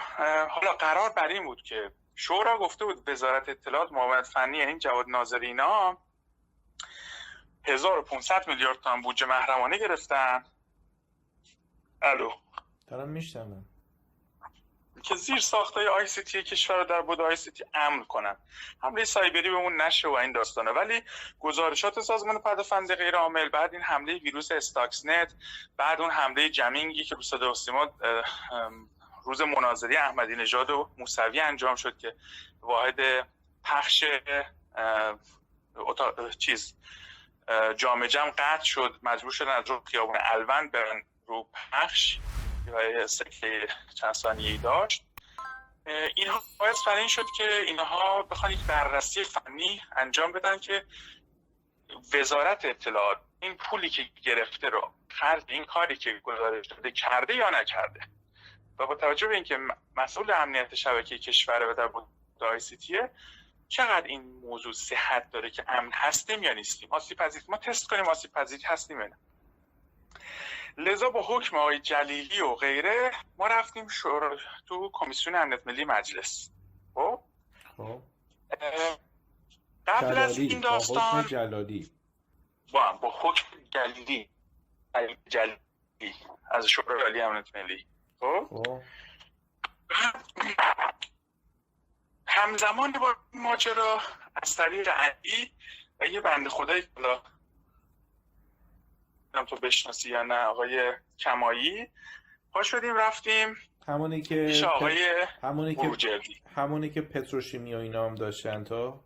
حالا 0.49 0.73
قرار 0.79 1.09
بر 1.09 1.27
این 1.27 1.43
بود 1.43 1.61
که 1.61 1.91
شورا 2.15 2.57
گفته 2.57 2.85
بود 2.85 3.09
وزارت 3.09 3.49
اطلاعات 3.49 3.91
معاونت 3.91 4.25
فنی 4.25 4.57
یعنی 4.57 4.79
جواد 4.79 5.05
ناظری 5.09 5.47
اینا 5.47 5.97
1500 7.63 8.47
میلیارد 8.47 8.81
تومان 8.81 9.01
بودجه 9.01 9.25
محرمانه 9.25 9.77
گرفتن. 9.77 10.43
الو. 12.01 12.31
دارم 12.87 13.09
میشنوم 13.09 13.65
که 15.03 15.15
زیر 15.15 15.39
ساخته 15.39 15.89
ICT 15.89 16.43
کشور 16.43 16.77
رو 16.77 16.83
در 16.83 17.01
بود 17.01 17.21
ICT 17.21 17.63
امن 17.73 18.05
کنن. 18.05 18.35
حمله 18.83 19.05
سایبری 19.05 19.49
بهمون 19.49 19.81
نشه 19.81 20.07
و 20.07 20.11
این 20.11 20.31
داستانه. 20.31 20.71
ولی 20.71 21.01
گزارشات 21.39 22.01
سازمان 22.01 22.39
پدافند 22.39 22.95
غیر 22.95 23.15
عامل 23.15 23.49
بعد 23.49 23.73
این 23.73 23.83
حمله 23.83 24.17
ویروس 24.17 24.51
Stuxnet 24.51 25.33
بعد 25.77 26.01
اون 26.01 26.11
حمله 26.11 26.49
jamming 26.49 26.96
ی 26.97 27.03
که 27.03 27.15
رو 27.15 27.21
صدا 27.21 27.53
روز 29.25 29.41
مناظری 29.41 29.97
احمدی 29.97 30.35
نژاد 30.35 30.69
و 30.69 30.89
موسوی 30.97 31.39
انجام 31.39 31.75
شد 31.75 31.97
که 31.97 32.15
واحد 32.61 32.99
پخش 33.63 34.03
چیز 36.39 36.75
جامعه 37.77 38.07
جمع 38.07 38.31
قطع 38.31 38.63
شد. 38.63 38.99
مجبور 39.03 39.31
شدن 39.31 39.51
از 39.51 39.69
رو 39.69 39.81
خیابون 39.85 40.17
الوند 40.33 40.71
برن 40.71 41.03
رو 41.27 41.47
پخش. 41.71 42.17
و 42.71 43.07
سکه 43.07 43.67
چند 43.95 44.13
ثانیه‌ای 44.13 44.57
داشت. 44.57 45.03
اینها 46.15 46.41
باعث 46.59 46.87
برای 46.87 46.99
این 46.99 47.07
شد 47.07 47.25
که 47.37 47.61
اینها 47.67 48.23
بخوان 48.23 48.51
یک 48.51 48.59
بررسی 48.67 49.23
فنی 49.23 49.81
انجام 49.95 50.31
بدن 50.31 50.57
که 50.57 50.85
وزارت 52.13 52.65
اطلاعات 52.65 53.17
این 53.41 53.57
پولی 53.57 53.89
که 53.89 54.03
گرفته 54.23 54.69
رو 54.69 54.93
خرج 55.09 55.43
این 55.47 55.65
کاری 55.65 55.95
که 55.95 56.19
گزارش 56.23 56.67
داده 56.67 56.91
کرده 56.91 57.35
یا 57.35 57.49
نکرده. 57.49 57.99
و 58.79 58.87
با 58.87 58.95
توجه 58.95 59.27
به 59.27 59.35
اینکه 59.35 59.57
مسئول 59.95 60.31
امنیت 60.31 60.75
شبکه 60.75 61.17
کشور 61.17 61.71
و 61.71 61.73
در 61.73 61.89
آی 62.47 62.59
سی 62.59 62.77
تیه 62.77 63.11
چقدر 63.67 64.07
این 64.07 64.21
موضوع 64.21 64.73
صحت 64.73 65.31
داره 65.31 65.49
که 65.49 65.63
امن 65.67 65.91
هستیم 65.93 66.43
یا 66.43 66.53
نیستیم؟ 66.53 66.89
آسیب 66.91 67.17
پذیر 67.17 67.41
ما 67.47 67.57
تست 67.57 67.87
کنیم 67.87 68.07
آسیب 68.07 68.31
پذیر 68.31 68.59
هستیم 68.65 69.01
نه؟ 69.01 69.17
لذا 70.77 71.09
با 71.09 71.21
حکم 71.21 71.57
آقای 71.57 71.79
جلیلی 71.79 72.41
و 72.41 72.55
غیره 72.55 73.11
ما 73.37 73.47
رفتیم 73.47 73.87
شور... 73.87 74.41
تو 74.67 74.89
کمیسیون 74.93 75.35
امنیت 75.35 75.67
ملی 75.67 75.85
مجلس. 75.85 76.51
خب, 76.93 77.19
خب. 77.77 78.01
قبل 79.87 80.17
از 80.17 80.37
این 80.37 80.59
داستان 80.59 80.95
با 80.95 81.19
حکم 81.19 81.27
جلالی. 81.27 81.91
با, 82.73 82.91
با 82.91 83.13
حکم 83.21 83.45
جلیلی. 83.69 84.29
جلیلی 85.29 86.15
از 86.51 86.65
شورای 86.65 87.01
عالی 87.01 87.21
امنیت 87.21 87.55
ملی. 87.55 87.85
خب, 88.19 88.47
خب. 88.49 88.81
همزمان 92.27 92.91
با 92.91 93.15
ماجرا 93.33 94.01
از 94.43 94.55
طریق 94.55 94.89
علی 94.89 95.51
و 95.99 96.05
یه 96.05 96.21
بند 96.21 96.47
خدایی 96.47 96.83
که 99.45 99.49
تو 99.49 99.55
بشناسی 99.55 100.09
یا 100.09 100.23
نه 100.23 100.35
آقای 100.35 100.93
کمایی. 101.19 101.87
پا 102.53 102.63
شدیم 102.63 102.95
رفتیم. 102.95 103.55
همونی 103.87 104.21
که 104.21 104.65
آقای 104.75 105.25
همونی 105.43 105.75
که 105.75 105.91
همونی 106.55 106.89
که 106.89 107.01
پتروشیمی 107.01 107.75
و 107.75 107.77
اینا 107.77 108.05
هم 108.05 108.15
داشتن 108.15 108.63
تو؟ 108.63 108.99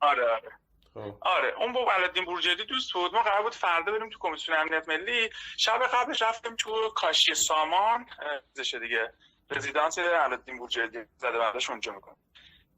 آره 0.00 0.30
آره. 0.30 0.52
خب. 0.94 1.14
آره 1.20 1.54
اون 1.58 1.72
با 1.72 1.92
علادین 1.92 2.24
بورجردی 2.24 2.64
دوست 2.64 2.92
بود. 2.92 3.14
ما 3.14 3.22
قرار 3.22 3.42
بود 3.42 3.54
فردا 3.54 3.92
بریم 3.92 4.10
تو 4.10 4.18
کمیسیون 4.20 4.58
امنیت 4.58 4.88
ملی. 4.88 5.30
شب 5.56 5.78
قبلش 5.92 6.22
رفتیم 6.22 6.56
تو 6.56 6.88
کاشی 6.88 7.34
سامان. 7.34 8.06
زشه 8.52 8.78
دیگه 8.78 9.12
رزیدانس 9.50 9.98
علادین 9.98 10.58
بورجردی 10.58 10.98
زده 11.16 11.38
بندش 11.38 11.70
اونجا 11.70 11.92
می‌کنه. 11.92 12.16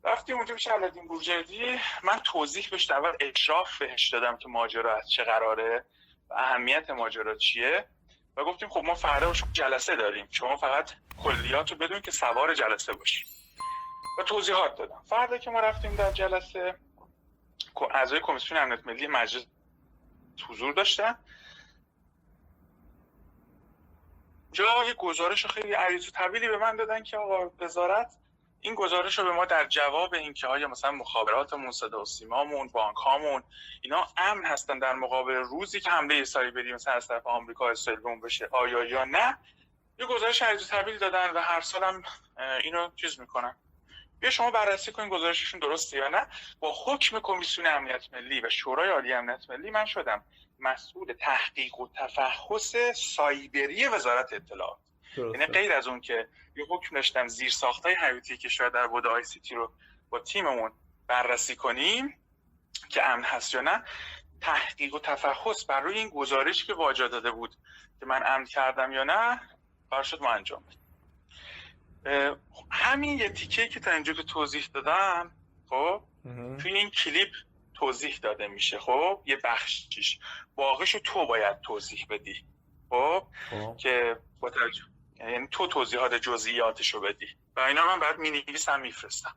رفتیم 0.05 0.37
اونجا 0.37 0.55
پیش 0.55 0.66
علادین 0.66 1.09
بورجردی 1.09 1.79
من 2.03 2.18
توضیح 2.18 2.68
بهش 2.70 2.91
اول 2.91 3.12
اشراف 3.20 3.79
بهش 3.79 4.09
دادم 4.09 4.37
که 4.37 4.49
ماجرا 4.49 4.97
از 4.97 5.11
چه 5.11 5.24
قراره. 5.24 5.85
اهمیت 6.31 6.91
ماجرا 6.91 7.37
چیه؟ 7.37 7.85
و 8.37 8.45
گفتیم 8.45 8.68
خب 8.68 8.85
ما 8.85 8.95
فردا 8.95 9.33
جلسه 9.53 9.97
داریم. 9.97 10.29
شما 10.31 10.57
فقط 10.57 10.93
کلیات 11.22 11.70
رو 11.70 11.79
بدون 11.79 12.01
که 12.01 12.11
سوار 12.11 12.55
جلسه 12.55 12.93
باشیم 12.93 13.26
و 14.18 14.22
توضیحات 14.22 14.76
دادم. 14.76 15.03
فردا 15.07 15.39
که 15.39 15.51
ما 15.51 15.61
رفتیم 15.61 15.97
در 15.97 16.12
جلسه 16.12 16.74
اعضای 17.91 18.20
کمیسیون 18.22 18.61
امنیت 18.61 18.87
ملی 18.87 19.07
مجلس 19.07 19.47
حضور 20.49 20.74
داشتن. 20.74 21.18
جا 24.53 24.85
یه 24.87 24.95
گزارش 24.95 25.47
خیلی 25.47 25.72
عریض 25.72 26.09
و 26.09 26.11
طویلی 26.11 26.49
به 26.49 26.59
من 26.59 26.76
دادن 26.76 27.03
که 27.03 27.16
آقا 27.16 27.51
وزارت 27.61 28.14
این 28.61 28.74
گزارش 28.74 29.18
رو 29.18 29.24
به 29.24 29.32
ما 29.32 29.44
در 29.44 29.64
جواب 29.64 30.14
اینکه 30.14 30.46
آیا 30.46 30.68
مثلا 30.68 30.90
مخابراتمون 30.90 31.70
صدا 31.70 32.02
و 32.02 32.04
سیمامون 32.04 32.68
بانک 32.68 32.96
هامون 32.96 33.42
اینا 33.82 34.09
امن 34.16 34.46
هستن 34.46 34.78
در 34.78 34.94
مقابل 34.94 35.34
روزی 35.34 35.80
که 35.80 35.90
حمله 35.90 36.24
ساری 36.24 36.50
بریم 36.50 36.74
مثلا 36.74 36.94
از 36.94 37.09
طرف 37.09 37.26
آمریکا 37.26 37.70
اسرائیل 37.70 38.20
بشه 38.20 38.48
آیا 38.52 38.84
یا 38.84 39.04
نه؟ 39.04 39.38
یه 39.98 40.06
گزارش 40.06 40.42
عریض 40.42 40.68
طویل 40.70 40.98
دادن 40.98 41.30
و 41.30 41.38
هر 41.40 41.61
سالم 41.61 42.02
اینو 42.64 42.90
چیز 42.96 43.20
می‌کنن. 43.20 43.56
بیا 44.20 44.30
شما 44.30 44.50
بررسی 44.50 44.92
کنین 44.92 45.09
گزارششون 45.09 45.61
درسته 45.61 45.96
یا 45.96 46.09
نه. 46.09 46.26
با 46.61 46.74
حکم 46.86 47.20
کمیسیون 47.20 47.66
امنیت 47.66 48.12
ملی 48.12 48.40
و 48.40 48.50
شورای 48.50 48.90
عالی 48.90 49.12
امنیت 49.12 49.50
ملی 49.50 49.70
من 49.70 49.84
شدم 49.84 50.24
مسئول 50.59 51.12
تحقیق 51.12 51.80
و 51.80 51.88
تفحص 51.88 52.76
سایبری 52.94 53.86
وزارت 53.86 54.32
اطلاعات. 54.32 54.78
یعنی 55.19 55.47
غیر 55.47 55.73
از 55.73 55.87
اون 55.87 56.01
که 56.01 56.29
یه 56.57 56.66
حکم 56.71 56.97
داشتم 56.97 57.29
زیر 57.29 57.51
ساختای 57.51 57.95
حیاتی 57.95 58.37
که 58.37 58.49
شاید 58.49 58.73
در 58.73 58.87
بود 58.87 59.07
آی 59.07 59.25
سی 59.25 59.41
تی 59.41 59.55
رو 59.55 59.73
با 60.11 60.19
تیممون 60.19 60.73
بررسی 61.07 61.57
کنیم 61.57 62.14
که 62.89 63.11
امن 63.11 63.25
هست 63.25 63.55
یا 63.55 63.61
نه 63.61 63.85
تحقیق 64.41 64.95
و 64.95 64.99
تفحص 64.99 65.64
بر 65.64 65.81
روی 65.81 65.99
این 65.99 66.09
گزارشی 66.09 66.66
که 66.66 66.75
واجا 66.75 67.09
داده 67.09 67.31
بود 67.31 67.57
که 68.01 68.07
من 68.07 68.23
امن 68.27 68.45
کردم 68.45 68.93
یا 68.93 69.05
نه 69.05 69.41
قرار 69.91 70.03
شد 70.03 70.23
ما 70.23 70.31
انجام 70.31 70.64
بدیم. 70.64 70.79
همین 72.71 73.19
یه 73.19 73.29
تیکه 73.29 73.69
که 73.69 73.81
تا 73.81 73.91
اینجا 73.91 74.12
که 74.12 74.23
توضیح 74.23 74.69
دادم 74.75 75.31
خب 75.69 76.03
توی 76.59 76.73
این 76.73 76.91
کلیپ 76.91 77.31
توضیح 77.75 78.19
داده 78.23 78.49
میشه. 78.49 78.79
خب 78.79 79.23
یه 79.27 79.37
بخشیش. 79.45 80.19
باقیشو 80.55 80.99
تو 80.99 81.27
باید 81.27 81.61
توضیح 81.61 82.07
بدی. 82.11 82.45
خب, 82.91 83.23
خب. 83.51 83.77
که 83.77 84.16
با 84.41 84.51
توجه 84.51 84.83
یعنی 85.21 85.49
تو 85.51 85.66
توضیحات 85.66 86.14
جزئیاتشو 86.14 87.01
بدی. 87.01 87.37
و 87.57 87.61
اینا 87.61 87.87
من 87.87 88.01
بعد 88.01 88.19
می 88.19 88.31
نویسم 88.31 88.81
میفرستم 88.81 89.37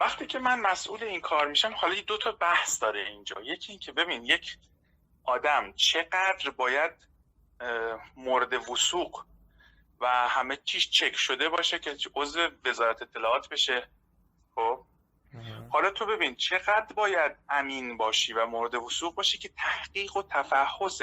وقتی 0.00 0.26
که 0.26 0.38
من 0.38 0.60
مسئول 0.60 1.04
این 1.04 1.20
کار 1.20 1.48
میشم 1.48 1.72
حالا 1.76 1.94
دو 2.06 2.18
تا 2.18 2.32
بحث 2.32 2.82
داره 2.82 3.00
اینجا. 3.00 3.40
یکی 3.40 3.72
این 3.72 3.78
که 3.78 3.92
ببین 3.92 4.24
یک 4.24 4.58
آدم 5.24 5.72
چقدر 5.72 6.50
باید 6.56 6.92
مورد 8.16 8.70
وسوق 8.70 9.24
و 10.00 10.28
همه 10.28 10.56
چیز 10.56 10.82
چک 10.90 11.16
شده 11.16 11.48
باشه 11.48 11.78
که 11.78 11.96
عضو 12.14 12.48
وزارت 12.64 13.02
اطلاعات 13.02 13.48
بشه. 13.48 13.88
خب؟ 14.54 14.86
حالا 15.70 15.90
تو 15.90 16.06
ببین 16.06 16.36
چقدر 16.36 16.94
باید 16.94 17.32
امین 17.48 17.96
باشی 17.96 18.32
و 18.32 18.46
مورد 18.46 18.74
وسوق 18.74 19.14
باشی 19.14 19.38
که 19.38 19.48
تحقیق 19.48 20.16
و 20.16 20.22
تفحص 20.22 21.02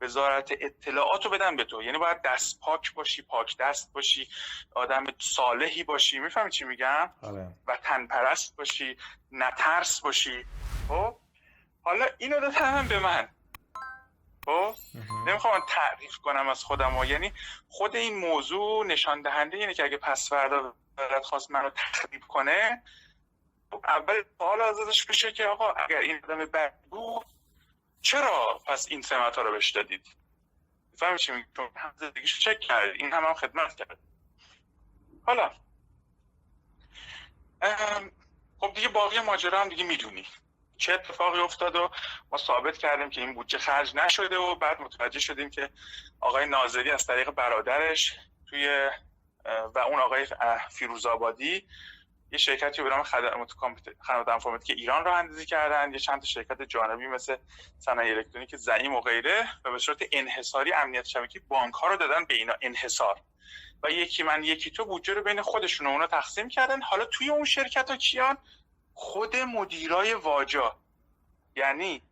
وزارت 0.00 0.52
اطلاعات 0.60 1.24
رو 1.24 1.30
بدن 1.30 1.56
به 1.56 1.64
تو. 1.64 1.82
یعنی 1.82 1.98
باید 1.98 2.22
دست 2.22 2.60
پاک 2.60 2.94
باشی 2.94 3.22
پاک 3.22 3.56
دست 3.56 3.92
باشی 3.92 4.28
آدم 4.74 5.04
صالحی 5.18 5.84
باشی. 5.84 6.18
می‌فهمی 6.18 6.50
چی 6.50 6.64
میگم؟ 6.64 7.10
آره. 7.22 7.48
و 7.66 7.78
تن 7.82 8.06
پرست 8.06 8.56
باشی 8.56 8.96
نترس 9.32 10.00
باشی. 10.00 10.44
خب؟ 10.88 11.16
حالا 11.82 12.06
اینو 12.18 12.40
دادن 12.40 12.88
به 12.88 12.98
من. 12.98 13.28
خب؟ 14.46 14.74
نمی‌خوام 15.26 15.60
تعریف 15.68 16.16
کنم 16.16 16.48
از 16.48 16.64
خودم 16.64 16.96
و 16.96 17.04
یعنی 17.04 17.32
خود 17.68 17.96
این 17.96 18.18
موضوع 18.18 18.86
نشان 18.86 19.22
دهنده 19.22 19.58
یعنی 19.58 19.74
که 19.74 19.84
اگه 19.84 19.96
پس 19.96 20.28
فردا 20.28 20.74
خواست 21.22 21.50
منو 21.50 21.70
تخریب 21.70 22.22
کنه 22.28 22.82
اول 23.84 24.22
سوال 24.38 24.60
ازش 24.60 25.04
بشه 25.04 25.32
که 25.32 25.46
آقا 25.46 25.72
اگر 25.72 25.98
این 25.98 26.20
آدم 26.24 26.38
بد 26.38 26.74
بود 26.90 27.26
چرا 28.02 28.62
پس 28.66 28.86
این 28.90 29.02
سمت 29.02 29.36
ها 29.36 29.42
رو 29.42 29.52
بهش 29.52 29.70
دادید؟ 29.70 30.06
فهمی 30.96 31.18
چی 31.18 31.32
چون 31.56 31.70
هم 31.76 31.92
زندگیشو 31.96 32.40
چک 32.40 32.60
کرد 32.60 32.90
این 32.94 33.12
هم 33.12 33.24
هم 33.24 33.34
خدمت 33.34 33.74
کرد. 33.74 33.98
حالا 35.26 35.50
خب 38.60 38.74
دیگه 38.74 38.88
باقی 38.88 39.20
ماجرا 39.20 39.60
هم 39.60 39.68
دیگه 39.68 39.84
می‌دونی. 39.84 40.26
چه 40.76 40.92
اتفاقی 40.92 41.40
افتاد 41.40 41.76
و 41.76 41.90
ما 42.32 42.38
ثابت 42.38 42.78
کردیم 42.78 43.10
که 43.10 43.20
این 43.20 43.34
بودجه 43.34 43.58
خرج 43.58 43.96
نشده 43.96 44.36
و 44.36 44.54
بعد 44.54 44.80
متوجه 44.80 45.20
شدیم 45.20 45.50
که 45.50 45.70
آقای 46.20 46.46
ناظری 46.46 46.90
از 46.90 47.06
طریق 47.06 47.30
برادرش 47.30 48.16
توی 48.46 48.90
و 49.44 49.78
اون 49.78 50.00
آقای 50.00 50.26
فیروز 50.70 51.06
آبادی 51.06 51.68
یه 52.32 52.38
شرکتی 52.38 52.82
به 52.82 52.88
نام 52.88 53.02
خدمات 53.02 54.64
که 54.64 54.72
ایران 54.72 55.04
رو 55.04 55.12
اندازی 55.12 55.46
کردن 55.46 55.92
یه 55.92 55.98
چند 55.98 56.20
تا 56.20 56.26
شرکت 56.26 56.62
جانبی 56.62 57.06
مثل 57.06 57.36
صنایع 57.78 58.16
الکترونیک 58.16 58.56
زعیم 58.56 58.94
و 58.94 59.00
غیره 59.00 59.48
و 59.64 59.70
به 59.70 59.78
صورت 59.78 59.98
انحصاری 60.12 60.72
امنیت 60.72 61.04
شبکی 61.04 61.38
بانک 61.38 61.74
ها 61.74 61.86
رو 61.86 61.96
دادن 61.96 62.24
به 62.24 62.34
اینا 62.34 62.54
انحصار. 62.60 63.20
و 63.82 63.90
یکی 63.90 64.22
من 64.22 64.44
یکی 64.44 64.70
تو 64.70 64.84
بودجه 64.84 65.14
رو 65.14 65.22
بین 65.22 65.42
خودشون 65.42 65.86
اونا 65.86 66.06
تقسیم 66.06 66.48
کردن. 66.48 66.82
حالا 66.82 67.04
توی 67.04 67.28
اون 67.30 67.44
شرکت 67.44 67.90
ها 67.90 67.96
کیان؟ 67.96 68.38
خود 68.94 69.36
مدیرای 69.36 70.14
واجا. 70.14 70.76
یعنی 71.56 72.02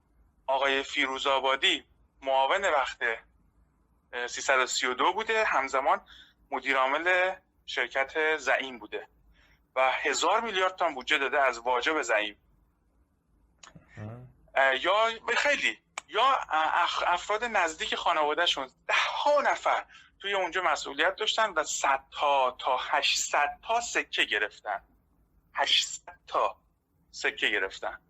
آقای 0.46 0.82
فیروز 0.82 1.26
آبادی 1.26 1.84
معاون 2.22 2.64
وقت 2.64 2.98
332 4.26 5.12
بوده. 5.12 5.44
همزمان 5.44 6.00
مدیر 6.50 6.76
عامل 6.76 7.34
شرکت 7.66 8.36
زعیم 8.36 8.78
بوده. 8.78 9.08
و 9.76 9.92
هزار 9.92 10.40
میلیارد 10.40 10.76
تومان 10.76 10.94
بودجه 10.94 11.18
داده 11.18 11.40
از 11.40 11.58
واجه 11.58 11.92
به 11.92 12.02
زعیم 12.02 12.36
یا 14.80 15.10
به 15.26 15.34
خیلی 15.36 15.78
یا 16.08 16.38
افراد 17.06 17.44
نزدیک 17.44 17.94
خانوادهشون 17.94 18.70
ده 18.88 18.94
ها 19.24 19.40
نفر 19.40 19.84
توی 20.20 20.32
اونجا 20.34 20.62
مسئولیت 20.62 21.16
داشتن 21.16 21.52
و 21.52 21.64
صد 21.64 22.04
تا 22.10 22.56
تا 22.58 22.76
800 22.76 23.58
تا 23.62 23.80
سکه 23.80 24.24
گرفتن. 24.24 24.82
800 25.54 26.18
تا 26.26 26.56
سکه 27.10 27.48
گرفتن. 27.48 28.00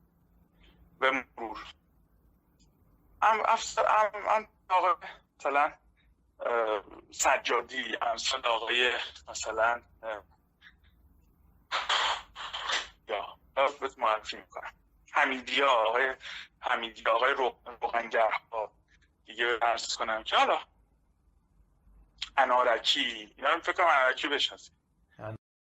به 0.98 1.10
مرور. 1.10 1.66
ام 3.22 3.40
افسر 3.44 3.86
ام, 3.86 4.28
ام 4.28 4.48
آقای 4.68 4.94
مثلا 5.38 5.72
سجادی 7.10 7.96
امثال 8.02 8.46
آقای 8.46 8.92
مثلا 9.28 9.82
یا 13.08 13.38
بهت 13.80 13.98
معرفی 13.98 14.36
می‌کنم. 14.36 14.72
حمیدی 15.12 15.62
آقای 15.62 16.14
حمیدی 16.60 17.02
آقای 17.06 17.34
روغنگر 17.80 18.30
ها 18.52 18.72
دیگه 19.26 19.58
ارز 19.62 19.96
کنم 19.96 20.22
که 20.22 20.36
حالا 20.36 20.58
انارکی. 22.36 23.34
اینا 23.36 23.58
فکر 23.58 23.72
کنم 23.72 23.86
انارکی 23.86 24.28
بشناسید 24.28 24.74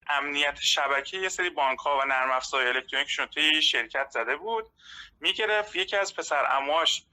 امنیت 0.08 0.60
شبکه 0.60 1.18
یه 1.18 1.30
سری 1.30 1.50
بانک 1.50 1.80
ها 1.80 1.98
و 1.98 2.06
نرم 2.06 2.32
افزار 2.32 2.68
الکترونیکشون 2.68 3.26
توی 3.26 3.62
شرکت 3.62 4.10
زده 4.10 4.36
بود. 4.36 4.72
می‌گرفت. 5.20 5.76
یکی 5.76 5.96
از 5.96 6.16
پسر 6.16 6.46
اماش 6.52 7.04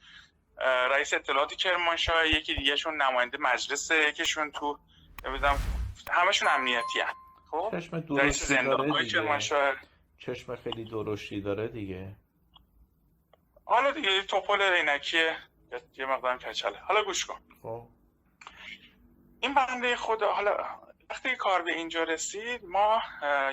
رئیس 0.90 1.14
اطلاعات 1.14 1.54
کرمانشاه 1.54 2.28
یکی 2.28 2.54
دیگهشون 2.54 3.02
نماینده 3.02 3.38
مجلس 3.38 3.90
یکیشون 3.90 4.50
تو 4.50 4.78
نمی‌دونم 5.24 5.58
همشون 6.12 6.48
امنیتی 6.48 7.00
هم 7.00 7.14
خب؟ 7.50 7.80
چشم 7.80 8.00
درشتی 8.00 8.54
داره 8.54 9.02
دیگه. 9.02 9.76
چشم 10.26 10.56
خیلی 10.56 10.84
درشتی 10.84 11.40
داره 11.40 11.68
دیگه. 11.68 12.16
حالا 13.64 13.90
دیگه 13.90 14.22
توپل 14.22 14.62
رینکی 14.62 15.22
یه 15.96 16.06
مقدارم 16.06 16.38
کچله. 16.38 16.78
حالا 16.78 17.04
گوش 17.04 17.24
کن. 17.24 17.40
خب. 17.62 17.88
این 19.40 19.54
بنده 19.54 19.96
خدا 19.96 20.32
حالا 20.32 20.56
وقتی 21.10 21.36
کار 21.36 21.62
به 21.62 21.72
اینجا 21.72 22.02
رسید 22.02 22.64
ما 22.64 23.02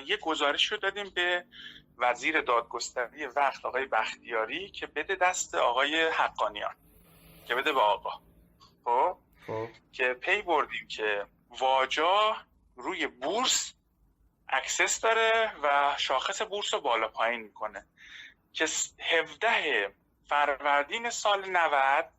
یه 0.06 0.16
گزارش 0.16 0.72
رو 0.72 0.78
دادیم 0.78 1.10
به 1.10 1.44
وزیر 1.98 2.40
دادگستری 2.40 3.26
وقت 3.26 3.64
آقای 3.64 3.86
بختیاری 3.86 4.70
که 4.70 4.86
بده 4.86 5.14
دست 5.14 5.54
آقای 5.54 6.08
حقانیان 6.08 6.74
که 7.46 7.54
بده 7.54 7.72
به 7.72 7.80
آقا. 7.80 8.10
خب, 8.84 9.18
خب. 9.46 9.68
که 9.92 10.14
پی 10.14 10.42
بردیم 10.42 10.88
که 10.88 11.26
واجا 11.60 12.36
روی 12.76 13.06
بورس 13.06 13.73
access 14.56 15.00
داره 15.00 15.52
و 15.62 15.94
شاخص 15.98 16.42
بورس 16.42 16.74
رو 16.74 16.80
بالا 16.80 17.08
پایین 17.08 17.40
می‌کنه. 17.40 17.86
که 18.52 18.66
17 19.00 19.94
فروردین 20.28 21.10
سال 21.10 21.50
90 21.50 22.10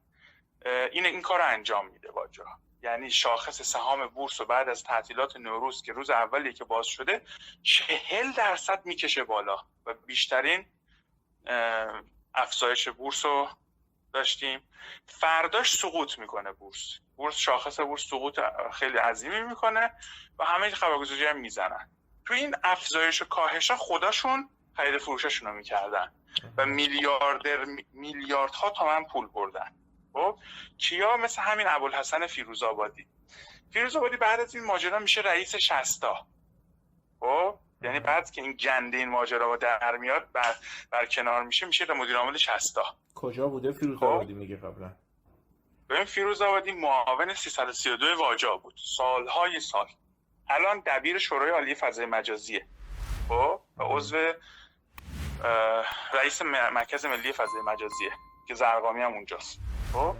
این 0.91 1.05
این 1.05 1.21
کار 1.21 1.41
انجام 1.41 1.87
میده 1.87 2.11
واجا 2.11 2.45
یعنی 2.83 3.11
شاخص 3.11 3.61
سهام 3.61 4.07
بورس 4.07 4.41
و 4.41 4.45
بعد 4.45 4.69
از 4.69 4.83
تعطیلات 4.83 5.35
نوروز 5.37 5.81
که 5.81 5.93
روز 5.93 6.09
اولی 6.09 6.53
که 6.53 6.63
باز 6.63 6.87
شده 6.87 7.21
چهل 7.63 8.31
درصد 8.31 8.85
می‌کشه 8.85 9.23
بالا 9.23 9.57
و 9.85 9.93
بیشترین 9.93 10.65
افزایش 12.33 12.87
بورس 12.87 13.25
رو 13.25 13.49
داشتیم. 14.13 14.69
فرداش 15.07 15.75
سقوط 15.75 16.19
می‌کنه 16.19 16.51
بورس. 16.51 16.99
بورس 17.15 17.35
شاخص 17.35 17.79
بورس 17.79 18.09
سقوط 18.09 18.39
خیلی 18.73 18.97
عظیمی 18.97 19.41
می‌کنه 19.41 19.93
و 20.39 20.45
همه 20.45 20.69
خبرگزاری 20.69 21.25
هم 21.25 21.37
می‌زنن. 21.37 21.94
تو 22.25 22.33
این 22.33 22.55
افزایش 22.63 23.21
و 23.21 23.25
کاهش 23.25 23.71
ها 23.71 23.77
خداشون 23.77 24.49
خرید 24.75 24.97
فروششون 24.97 25.47
رو 25.47 25.55
می‌کردن. 25.55 26.11
و 26.57 26.65
میلیاردر 26.65 27.65
میلیاردها 27.93 28.69
تومن 28.69 29.03
پول 29.03 29.27
بردن. 29.27 29.71
خب؟ 30.13 30.39
کیا 30.77 31.17
مثل 31.17 31.41
همین 31.41 31.67
ابوالحسن 31.67 32.27
فیروزآبادی. 32.27 33.07
فیروزآبادی 33.71 34.17
بعد 34.17 34.39
از 34.39 34.55
این 34.55 34.63
ماجرا 34.63 34.99
میشه 34.99 35.21
رئیس 35.21 35.55
شستا. 35.55 36.27
خب؟ 37.19 37.59
یعنی 37.81 37.99
بعد 37.99 38.31
که 38.31 38.41
این 38.41 38.53
گنده 38.53 38.97
این 38.97 39.09
ماجرا 39.09 39.57
در 39.57 39.97
میاد 39.97 40.31
بر, 40.33 40.55
بر 40.91 41.05
کنار 41.05 41.43
میشه 41.43 41.65
میشه 41.65 41.93
مدیر 41.93 42.15
عامل 42.15 42.37
شستا. 42.37 42.83
کجا 43.15 43.47
بوده 43.47 43.71
فیروزآبادی 43.71 44.33
خب؟ 44.33 44.39
میگه 44.39 44.55
قبلا؟ 44.55 44.91
ببین 45.89 46.05
فیروزآبادی 46.05 46.71
معاون 46.71 47.33
332 47.33 48.05
واجا 48.19 48.57
بود. 48.57 48.73
سالهای 48.97 49.59
سال. 49.59 49.87
الان 50.49 50.83
دبیر 50.85 51.17
شورای 51.17 51.49
عالی 51.49 51.75
فضای 51.75 52.05
مجازیه. 52.05 52.65
خب؟ 53.29 53.61
و 53.77 53.83
عضو 53.83 54.33
رئیس 56.13 56.41
مرکز 56.41 57.05
ملی 57.05 57.31
فضای 57.31 57.61
مجازیه 57.61 58.11
که 58.47 58.53
زرقامی 58.53 59.01
هم 59.01 59.13
اونجاست. 59.13 59.59
خب؟ 59.93 60.15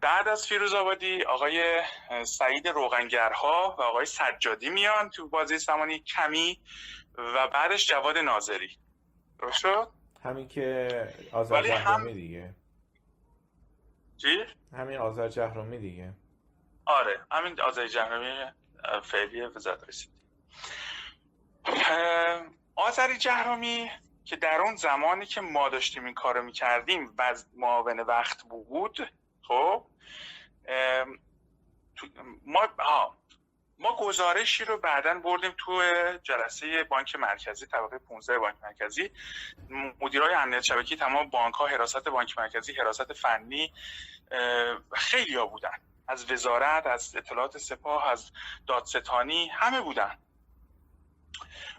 بعد 0.00 0.28
از 0.28 0.46
فیروز 0.46 0.74
آبادی 0.74 1.22
آقای 1.22 1.82
سعید 2.24 2.68
روغنگرها 2.68 3.76
و 3.78 3.82
آقای 3.82 4.06
سجادی 4.06 4.70
میان 4.70 5.10
تو 5.10 5.28
بازی 5.28 5.58
زمانی 5.58 5.98
کمی 5.98 6.60
و 7.18 7.48
بعدش 7.48 7.86
جواد 7.86 8.18
ناظری. 8.18 8.78
درست 9.38 9.58
شد؟ 9.58 9.88
همین 10.24 10.48
که 10.48 10.88
آذر 11.32 11.62
جهرومی 11.62 12.08
هم... 12.10 12.14
دیگه. 12.14 12.54
چی؟ 14.16 14.44
همین 14.72 14.98
آذر 14.98 15.28
جهرومی 15.28 15.78
دیگه. 15.78 16.12
آره 16.86 17.20
همین 17.30 17.60
آذر 17.60 17.86
جهرومی 17.86 18.52
فعلی 19.02 19.42
وزارت 19.42 19.88
رسید 19.88 20.10
آذری 22.76 23.18
جهرومی 23.18 23.90
که 24.24 24.36
در 24.36 24.60
اون 24.60 24.76
زمانی 24.76 25.26
که 25.26 25.40
ما 25.40 25.68
داشتیم 25.68 26.04
این 26.04 26.14
کارو 26.14 26.42
می‌کردیم 26.42 27.14
و 27.18 27.34
معاون 27.56 28.00
وقت 28.00 28.42
بود 28.42 29.10
خب 29.42 29.86
ما 32.46 32.68
ما 33.78 33.96
گزارشی 33.96 34.64
رو 34.64 34.78
بعدا 34.78 35.14
بردیم 35.14 35.54
تو 35.58 35.82
جلسه 36.22 36.84
بانک 36.84 37.16
مرکزی 37.16 37.66
طبقه 37.66 37.98
15 37.98 38.38
بانک 38.38 38.56
مرکزی. 38.62 39.10
مدیرای 40.00 40.34
امنیت 40.34 40.60
شبکی 40.62 40.96
تمام 40.96 41.30
بانک 41.30 41.54
ها 41.54 41.66
حراست 41.66 42.08
بانک 42.08 42.38
مرکزی 42.38 42.72
حراست 42.72 43.12
فنی 43.12 43.72
خیلی 44.92 45.34
ها 45.34 45.46
بودن. 45.46 45.78
از 46.08 46.30
وزارت 46.30 46.86
از 46.86 47.16
اطلاعات 47.16 47.58
سپاه 47.58 48.08
از 48.08 48.30
دادستانی 48.66 49.48
همه 49.48 49.80
بودن. 49.80 50.18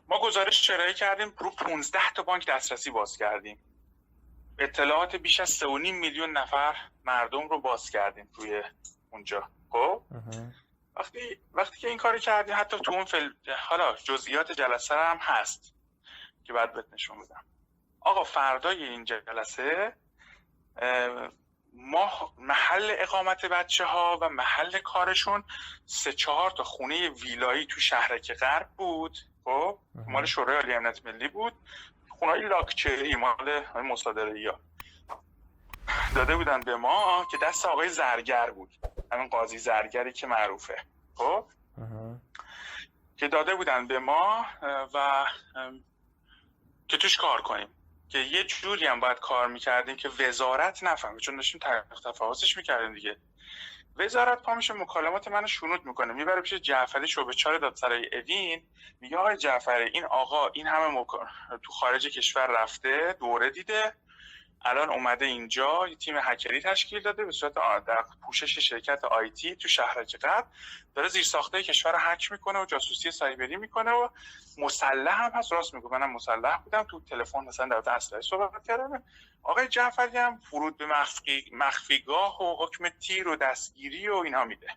ما 0.08 0.20
گزارش 0.20 0.62
چرایی 0.62 0.94
کردیم 0.94 1.34
رو 1.38 1.50
15 1.50 2.00
تا 2.16 2.24
بانک 2.24 2.48
دسترسی 2.48 2.92
باز 2.92 3.18
کردیم. 3.18 3.60
اطلاعات 4.60 5.16
بیش 5.16 5.40
از 5.40 5.50
3.5 5.50 5.66
میلیون 5.68 6.38
نفر 6.38 6.76
مردم 7.04 7.48
رو 7.48 7.62
باز 7.62 7.90
کردیم 7.90 8.30
توی 8.36 8.64
اونجا. 9.12 9.50
خب؟ 9.72 10.02
وقتی 10.98 11.40
وقتی 11.54 11.80
که 11.80 11.88
این 11.88 11.98
کاری 11.98 12.20
کردیم 12.20 12.56
حتی 12.58 12.78
تو 12.80 12.92
اون 12.92 13.06
فل... 13.06 13.30
حالا 13.70 13.96
جزئیات 13.96 14.52
جلسه 14.52 14.96
هم 14.96 15.18
هست 15.22 15.74
که 16.44 16.54
بعد 16.54 16.74
بهت 16.74 16.86
نشون 16.94 17.20
بدم 17.20 17.46
آقا 18.02 18.24
فردای 18.24 18.84
این 18.84 19.06
جلسه 19.06 19.94
ما 21.78 22.34
محل 22.38 22.96
اقامت 23.00 23.46
بچه 23.46 23.86
ها 23.86 24.18
و 24.22 24.30
محل 24.30 24.80
کارشون 24.80 25.44
سه 25.86 26.14
چهار 26.14 26.52
تا 26.52 26.64
خونه 26.64 27.10
ویلایی 27.10 27.66
تو 27.66 27.80
شهرک 27.80 28.34
غرب 28.34 28.70
بود. 28.78 29.18
خب 29.44 29.80
مال 30.08 30.26
شورای 30.26 30.56
عالی 30.56 30.74
امنیت 30.74 31.06
ملی 31.06 31.28
بود. 31.28 31.54
خونه 32.10 32.36
لاکچری 32.36 33.16
مال 33.16 33.64
مصادره 33.76 34.52
ها 34.52 34.60
داده 36.16 36.36
بودن 36.36 36.60
به 36.60 36.76
ما 36.76 37.28
که 37.32 37.38
دست 37.42 37.66
آقای 37.66 37.90
زرگر 37.90 38.52
بود. 38.52 38.70
همین 39.12 39.28
قاضی 39.28 39.58
زرگری 39.58 40.14
که 40.14 40.28
معروفه. 40.28 40.76
خب؟ 41.16 41.46
که 43.18 43.28
داده 43.28 43.56
بودن 43.56 43.88
به 43.88 44.00
ما 44.00 44.46
و 44.94 45.26
که 46.88 46.98
توش 46.98 47.18
کار 47.18 47.42
کنیم. 47.42 47.68
که 48.10 48.18
یه 48.18 48.44
جوری 48.44 48.86
هم 48.86 49.00
باید 49.00 49.20
کار 49.20 49.48
می‌کردیم 49.48 49.96
که 49.96 50.10
وزارت 50.10 50.84
نفهمه 50.84 51.20
چون 51.20 51.36
داشتیم 51.36 51.62
تفاوتش 52.06 52.58
می‌کردیم 52.58 52.94
دیگه. 52.94 53.18
وزارت 53.98 54.42
پا 54.42 54.56
میشه 54.56 54.74
مکالمات 54.74 55.28
منو 55.28 55.48
شنود 55.48 55.86
می‌کنه 55.86 56.14
می‌بره 56.14 56.42
پیش 56.42 56.54
جعفری 56.54 57.08
شعبه 57.08 57.34
چهار 57.34 57.58
دادسرای 57.58 58.10
اوین 58.18 58.64
میگه 59.02 59.18
آقای 59.18 59.38
جعفری 59.38 59.90
این 59.94 60.04
آقا 60.04 60.48
این 60.48 60.68
همه 60.68 61.06
تو 61.64 61.72
خارج 61.72 62.08
کشور 62.08 62.48
رفته 62.48 63.16
دوره 63.20 63.50
دیده 63.50 63.94
الان 64.66 64.90
اومده 64.90 65.26
اینجا 65.26 65.88
یه 65.90 65.96
تیم 65.96 66.16
هکری 66.18 66.62
تشکیل 66.62 67.02
داده 67.02 67.26
به 67.26 67.32
صورت 67.32 67.54
در 67.54 68.06
پوشش 68.26 68.60
شرکت 68.60 69.04
آیتی 69.04 69.56
تو 69.56 69.68
شهرک 69.68 70.16
قبل 70.16 70.48
داره 70.96 71.08
زیر 71.08 71.24
ساخته 71.24 71.64
کشور 71.64 71.92
رو 71.92 71.98
هک 72.02 72.32
می‌کنه 72.32 72.60
و 72.62 72.66
جاسوسی 72.66 73.12
سایبری 73.12 73.56
می‌کنه 73.56 73.92
و 73.92 74.10
مسلح 74.58 75.26
هم 75.26 75.32
هست 75.32 75.52
راست 75.52 75.74
میگه 75.74 75.88
منم 75.92 76.14
مسلح 76.14 76.58
بودم. 76.58 76.84
تو 76.84 77.00
تلفن 77.00 77.40
مثلا 77.40 77.80
در 77.80 77.92
اسلحه 77.92 78.22
صحبت 78.22 78.68
کردم. 78.68 79.04
آقای 79.44 79.68
جعفری 79.68 80.18
هم 80.18 80.38
فرود 80.38 80.78
به 80.78 80.86
مخفی 80.86 81.50
مخفیگاه 81.54 82.42
و 82.42 82.66
حکم 82.66 82.90
تیر 82.90 83.28
و 83.28 83.36
دستگیری 83.36 84.08
و 84.08 84.16
اینها 84.16 84.46
میده. 84.46 84.68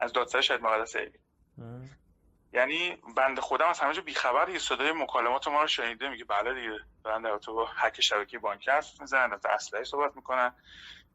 از 0.00 0.12
دادسر 0.12 0.40
شاید 0.40 0.60
مقدس 0.60 0.96
یعنی 2.54 2.96
بنده 3.16 3.40
خودم 3.40 3.68
از 3.68 3.80
همه 3.80 3.94
جا 3.94 4.02
بیخبر 4.02 4.48
یه 4.48 4.58
صدای 4.58 4.92
مکالمات 4.92 5.48
ما 5.48 5.62
رو 5.62 5.68
شنیده 5.68 6.08
میگه 6.08 6.24
بله 6.24 6.54
دیگه. 6.54 6.78
دارن 7.04 7.22
در 7.22 7.38
تو 7.38 7.54
با 7.54 7.66
حک 7.66 8.00
شبکه 8.00 8.38
بانکی 8.38 8.70
حرف 8.70 9.00
می‌زنن 9.00 9.36
در 9.36 9.50
اسلحه 9.50 9.84
صحبت 9.84 10.16
می‌کنن. 10.16 10.54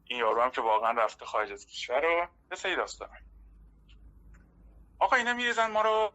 این 0.04 0.18
یارو 0.18 0.42
هم 0.42 0.50
که 0.50 0.60
واقعا 0.60 0.90
رفته 0.90 1.24
خارج 1.24 1.52
از 1.52 1.66
کشور 1.66 2.00
رو 2.00 2.28
مثل 2.50 2.76
داستان. 2.76 3.08
آقا 4.98 5.16
اینا 5.16 5.32
میریزن 5.34 5.70
ما 5.70 5.82
رو 5.82 6.12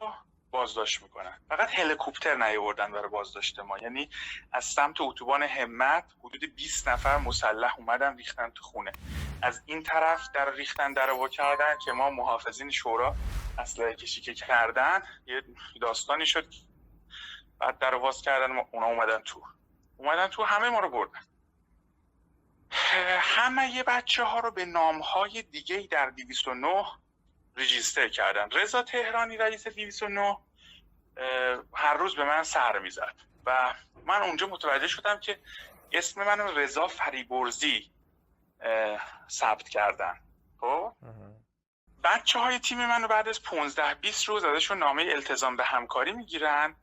بازداشت 0.51 1.03
می‌کنن. 1.03 1.39
فقط 1.49 1.69
هلیکوپتر 1.79 2.35
نیاوردن 2.35 2.91
برای 2.91 3.09
بازداشت 3.09 3.59
ما. 3.59 3.77
یعنی 3.77 4.09
از 4.51 4.65
سمت 4.65 5.01
اتوبان 5.01 5.43
همت 5.43 6.05
حدود 6.23 6.55
20 6.55 6.87
نفر 6.87 7.17
مسلح 7.17 7.73
اومدن 7.77 8.17
ریختن 8.17 8.49
تو 8.49 8.63
خونه. 8.63 8.91
از 9.41 9.61
این 9.65 9.83
طرف 9.83 10.29
در 10.33 10.51
ریختن 10.51 10.93
در 10.93 11.27
کردن 11.31 11.77
که 11.85 11.91
ما 11.91 12.09
محافظین 12.09 12.71
شورا 12.71 13.15
اسلحه 13.57 13.93
کشی 13.93 14.21
که 14.21 14.33
کردن 14.33 15.03
یه 15.25 15.41
داستانی 15.81 16.25
شد 16.25 16.53
بعد 17.59 17.79
در 17.79 17.95
واز 17.95 18.21
کردن 18.21 18.57
اونا 18.71 18.85
اومدن 18.85 19.19
تو. 19.19 19.43
اومدن 19.97 20.27
تو 20.27 20.43
همه 20.43 20.69
ما 20.69 20.79
رو 20.79 20.89
بردن. 20.89 21.19
همه 23.19 23.71
یه 23.71 23.83
بچه 23.83 24.23
ها 24.23 24.39
رو 24.39 24.51
به 24.51 24.65
نام 24.65 24.99
های 24.99 25.41
دیگه 25.41 25.87
در 25.91 26.09
209 26.09 26.85
ریجیستر 27.55 28.09
کردن. 28.09 28.49
رضا 28.51 28.83
تهرانی 28.83 29.37
رئیس 29.37 29.67
209 29.67 30.37
هر 31.73 31.93
روز 31.93 32.15
به 32.15 32.23
من 32.23 32.43
سر 32.43 32.79
می‌زد. 32.79 33.15
و 33.45 33.73
من 34.05 34.21
اونجا 34.21 34.47
متوجه 34.47 34.87
شدم 34.87 35.19
که 35.19 35.39
اسم 35.91 36.23
من 36.23 36.39
رضا 36.55 36.87
فریبرزی 36.87 37.91
ثبت 39.29 39.69
کردن. 39.69 40.19
خب؟ 40.59 40.95
بچه 42.05 42.39
های 42.39 42.59
تیم 42.59 42.77
منو 42.77 43.07
بعد 43.07 43.27
از 43.27 43.43
15 43.43 43.93
20 43.93 44.25
روز 44.25 44.43
ازشون 44.43 44.77
نامه 44.77 45.03
التزام 45.03 45.55
به 45.55 45.63
همکاری 45.63 46.11
می‌گیرن 46.13 46.75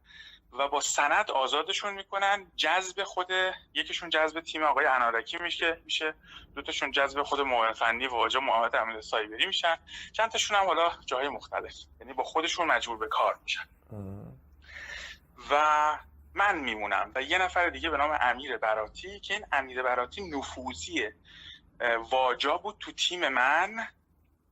و 0.53 0.69
با 0.69 0.81
سند 0.81 1.31
آزادشون 1.31 1.95
می‌کنن. 1.95 2.53
جذب 2.57 3.03
خود 3.05 3.31
یکیشون 3.75 4.11
جذب 4.11 4.41
تیم 4.41 4.63
آقای 4.63 4.87
انارکی 4.87 5.39
میشه 5.39 5.81
میشه 5.85 6.15
دوتاشون 6.55 6.91
جذب 6.91 7.23
خود 7.23 7.41
معاون 7.41 7.73
فنی 7.73 8.07
و 8.07 8.11
واجه 8.11 8.41
معاونت 8.41 8.75
عمل 8.75 9.01
سایبری 9.01 9.47
میشن. 9.47 9.77
چند 10.13 10.31
تاشون 10.31 10.57
هم 10.57 10.67
حالا 10.67 10.93
جای 11.07 11.29
مختلف 11.29 11.75
یعنی 12.01 12.13
با 12.13 12.25
خودشون 12.25 12.67
مجبور 12.67 12.99
به 12.99 13.09
کار 13.09 13.39
میشن. 13.43 13.69
و 15.51 15.99
من 16.35 16.59
میمونم 16.59 17.13
و 17.15 17.23
یه 17.23 17.39
نفر 17.39 17.71
دیگه 17.71 17.91
به 17.91 17.97
نام 17.97 18.19
امیر 18.21 18.57
براتی 18.57 19.21
که 19.21 19.35
این 19.35 19.47
امیر 19.53 19.83
براتی 19.83 20.31
نفوذی 20.31 21.09
واجا 22.11 22.57
بود 22.57 22.77
تو 22.81 22.93
تیم 22.93 23.29
من. 23.29 23.89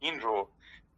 این 0.03 0.21
رو 0.21 0.51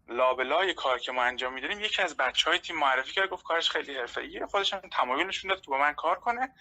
لابلای 0.09 0.75
کار 0.75 0.99
که 0.99 1.13
ما 1.13 1.23
انجام 1.23 1.53
میداریم 1.53 1.81
یکی 1.81 2.03
از 2.03 2.17
بچه 2.17 2.51
های 2.51 2.59
تیم 2.59 2.77
معرفی 2.77 3.13
کرد 3.13 3.31
گفت 3.31 3.45
کارش 3.45 3.71
خیلی 3.71 3.99
حرفه‌ایه 3.99 4.47
خودش 4.47 4.73
هم 4.73 4.81
تمایل 4.93 5.27
نشون 5.27 5.49
داد 5.49 5.61
که 5.61 5.71
با 5.71 5.79
من 5.79 5.95
کار 5.95 6.21
کنه. 6.21 6.55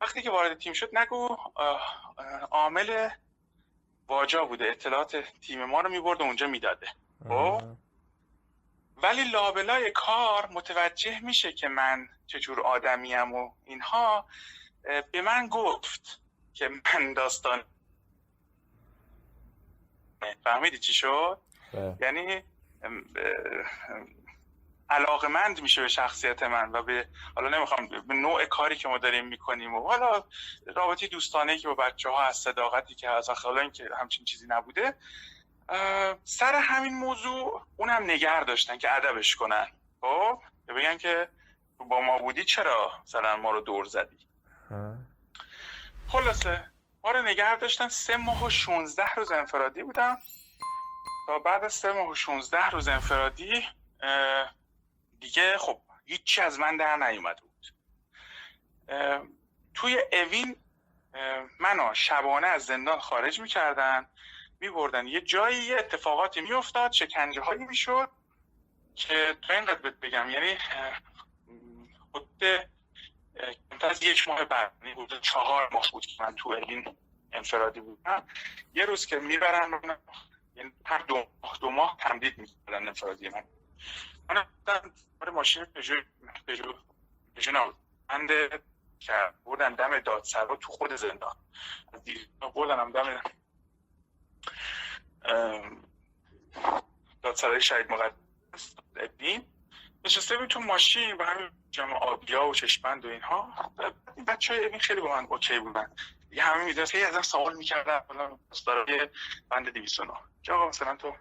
وقتی 0.00 0.22
که 0.22 0.30
وارد 0.30 0.58
تیم 0.58 0.72
شد 0.72 0.98
نگو 0.98 1.36
عامل 2.50 3.08
واجا 4.08 4.44
بوده 4.44 4.64
اطلاعات 4.64 5.16
تیم 5.40 5.64
ما 5.64 5.80
رو 5.80 5.90
می‌برد 5.90 6.20
و 6.20 6.24
اونجا 6.24 6.46
می‌داده. 6.46 6.88
خب؟ 7.28 7.62
ولی 8.96 9.24
لابلای 9.24 9.90
کار 9.90 10.46
متوجه 10.46 11.20
میشه 11.20 11.52
که 11.52 11.68
من 11.68 12.08
چجور 12.26 12.60
آدمیم 12.60 13.32
و 13.32 13.52
اینها 13.64 14.26
به 15.12 15.22
من 15.22 15.48
گفت 15.48 16.20
که 16.54 16.68
من 16.68 17.12
داستان 17.12 17.64
فهمیدی 20.44 20.78
چی 20.78 20.94
شد. 20.94 21.38
یعنی 22.00 22.42
علاقمند 24.90 25.62
میشه 25.62 25.82
به 25.82 25.88
شخصیت 25.88 26.42
من 26.42 26.72
و 26.72 26.82
به 26.82 27.08
حالا 27.34 27.48
نمی‌خوام 27.48 27.88
به 28.08 28.14
نوع 28.14 28.44
کاری 28.44 28.76
که 28.76 28.88
ما 28.88 28.98
داریم 28.98 29.26
می‌کنیم 29.26 29.74
و 29.74 29.82
حالا 29.88 30.24
رابطی 30.76 31.08
دوستانه 31.08 31.58
که 31.58 31.68
با 31.68 31.74
بچه 31.74 32.08
ها 32.08 32.22
از 32.22 32.36
صداقتی 32.36 32.94
که 32.94 33.10
از 33.10 33.30
حالا 33.30 33.60
اینکه 33.60 33.88
همچین 34.00 34.24
چیزی 34.24 34.46
نبوده 34.48 34.94
سر 36.24 36.54
همین 36.54 36.94
موضوع 36.94 37.66
اونم 37.76 38.02
نگر 38.02 38.40
داشتن 38.40 38.78
که 38.78 38.96
ادبش 38.96 39.36
کنن. 39.36 39.66
خب؟ 40.00 40.40
که 40.66 40.72
بگن 40.72 40.96
که 40.96 41.28
با 41.78 42.00
ما 42.00 42.18
بودی 42.18 42.44
چرا 42.44 42.92
مثلا 43.04 43.36
ما 43.36 43.50
رو 43.50 43.60
دور 43.60 43.84
زدی. 43.84 44.18
خلاصه. 46.08 46.70
ما 47.04 47.10
رو 47.10 47.22
نگه 47.22 47.56
داشتن 47.56 47.88
سه 47.88 48.16
ماه 48.16 48.44
و 48.44 48.50
16 48.50 49.14
روز 49.16 49.32
انفرادی 49.32 49.82
بودم. 49.82 50.18
بعد 51.38 51.64
از 51.64 51.72
سه 51.72 51.92
ماه 51.92 52.08
و 52.08 52.14
16 52.14 52.70
روز 52.70 52.88
انفرادی 52.88 53.68
دیگه 55.20 55.58
خب 55.58 55.80
هیچی 56.06 56.40
از 56.40 56.58
من 56.58 56.76
در 56.76 56.96
نیومده 56.96 57.40
بود. 57.40 57.66
توی 59.74 59.98
اوین 60.12 60.56
منو 61.60 61.94
شبانه 61.94 62.46
از 62.46 62.64
زندان 62.64 62.98
خارج 62.98 63.40
می‌کردن 63.40 64.06
میبردن. 64.60 65.06
یه 65.06 65.20
جایی 65.20 65.58
یه 65.58 65.76
اتفاقاتی 65.76 66.40
میافتاد 66.40 66.92
شکنجه 66.92 67.40
هایی 67.40 67.64
می‌شد 67.64 68.10
که 68.94 69.36
تا 69.48 69.54
اینقدر 69.54 69.74
بهت 69.74 69.94
بگم 69.94 70.30
یعنی 70.30 70.50
اه، 70.50 71.00
کمتر 73.70 73.86
از 73.86 74.02
یک 74.02 74.28
ماه 74.28 74.44
بعد 74.44 74.72
یعنی 74.82 74.92
حدود 74.92 75.20
چهار 75.20 75.68
ماه 75.72 75.88
بود 75.92 76.06
که 76.06 76.22
من 76.22 76.34
تو 76.34 76.52
اوین 76.52 76.96
انفرادی 77.32 77.80
بودم. 77.80 78.26
یه 78.74 78.84
روز 78.84 79.06
که 79.06 79.16
می‌برن 79.18 79.98
یعنی 80.54 80.72
هر 80.86 80.98
دو 80.98 81.26
دو 81.60 81.70
ماه 81.70 81.96
تمدید 82.00 82.38
می‌کردن 82.38 82.88
انفرادی 82.88 83.28
من. 83.28 83.44
من 84.28 84.36
رفتم 84.36 84.92
ماشین 85.32 85.64
پژو 85.64 85.94
پژو 86.48 86.74
پژو 87.36 87.52
نبود. 87.52 87.76
که 88.98 89.12
بردن 89.44 89.74
دم 89.74 90.00
دادسرا 90.00 90.56
تو 90.56 90.72
خود 90.72 90.96
زندان. 90.96 91.36
از 91.92 92.02
بردنم 92.54 92.92
دم 92.92 93.20
دادسرای 97.22 97.60
شهید 97.60 97.90
مقدس 97.90 98.76
ابین 98.96 99.44
نشسته 100.04 100.36
بود 100.36 100.48
تو 100.48 100.60
ماشین 100.60 101.16
و 101.16 101.24
همین 101.24 101.50
جمع 101.70 101.94
آبیا 101.94 102.46
و 102.46 102.54
چشمند 102.54 103.04
و 103.04 103.08
اینها. 103.08 103.72
بچه 104.26 104.54
های 104.54 104.64
این 104.64 104.78
خیلی 104.78 105.00
با 105.00 105.08
من 105.08 105.26
اوکی 105.26 105.58
بودن. 105.58 105.94
یه 106.32 106.44
همه 106.44 106.64
می‌دونست 106.64 106.94
هی 106.94 107.04
ازم 107.04 107.22
سوال 107.22 107.56
می‌کردن. 107.56 108.00
حالا 108.08 108.38
برای 108.66 109.08
بند 109.48 109.68
209 109.68 110.12
که 110.42 110.52
آقا 110.52 110.68
مثلا 110.68 110.96
تو 110.96 111.16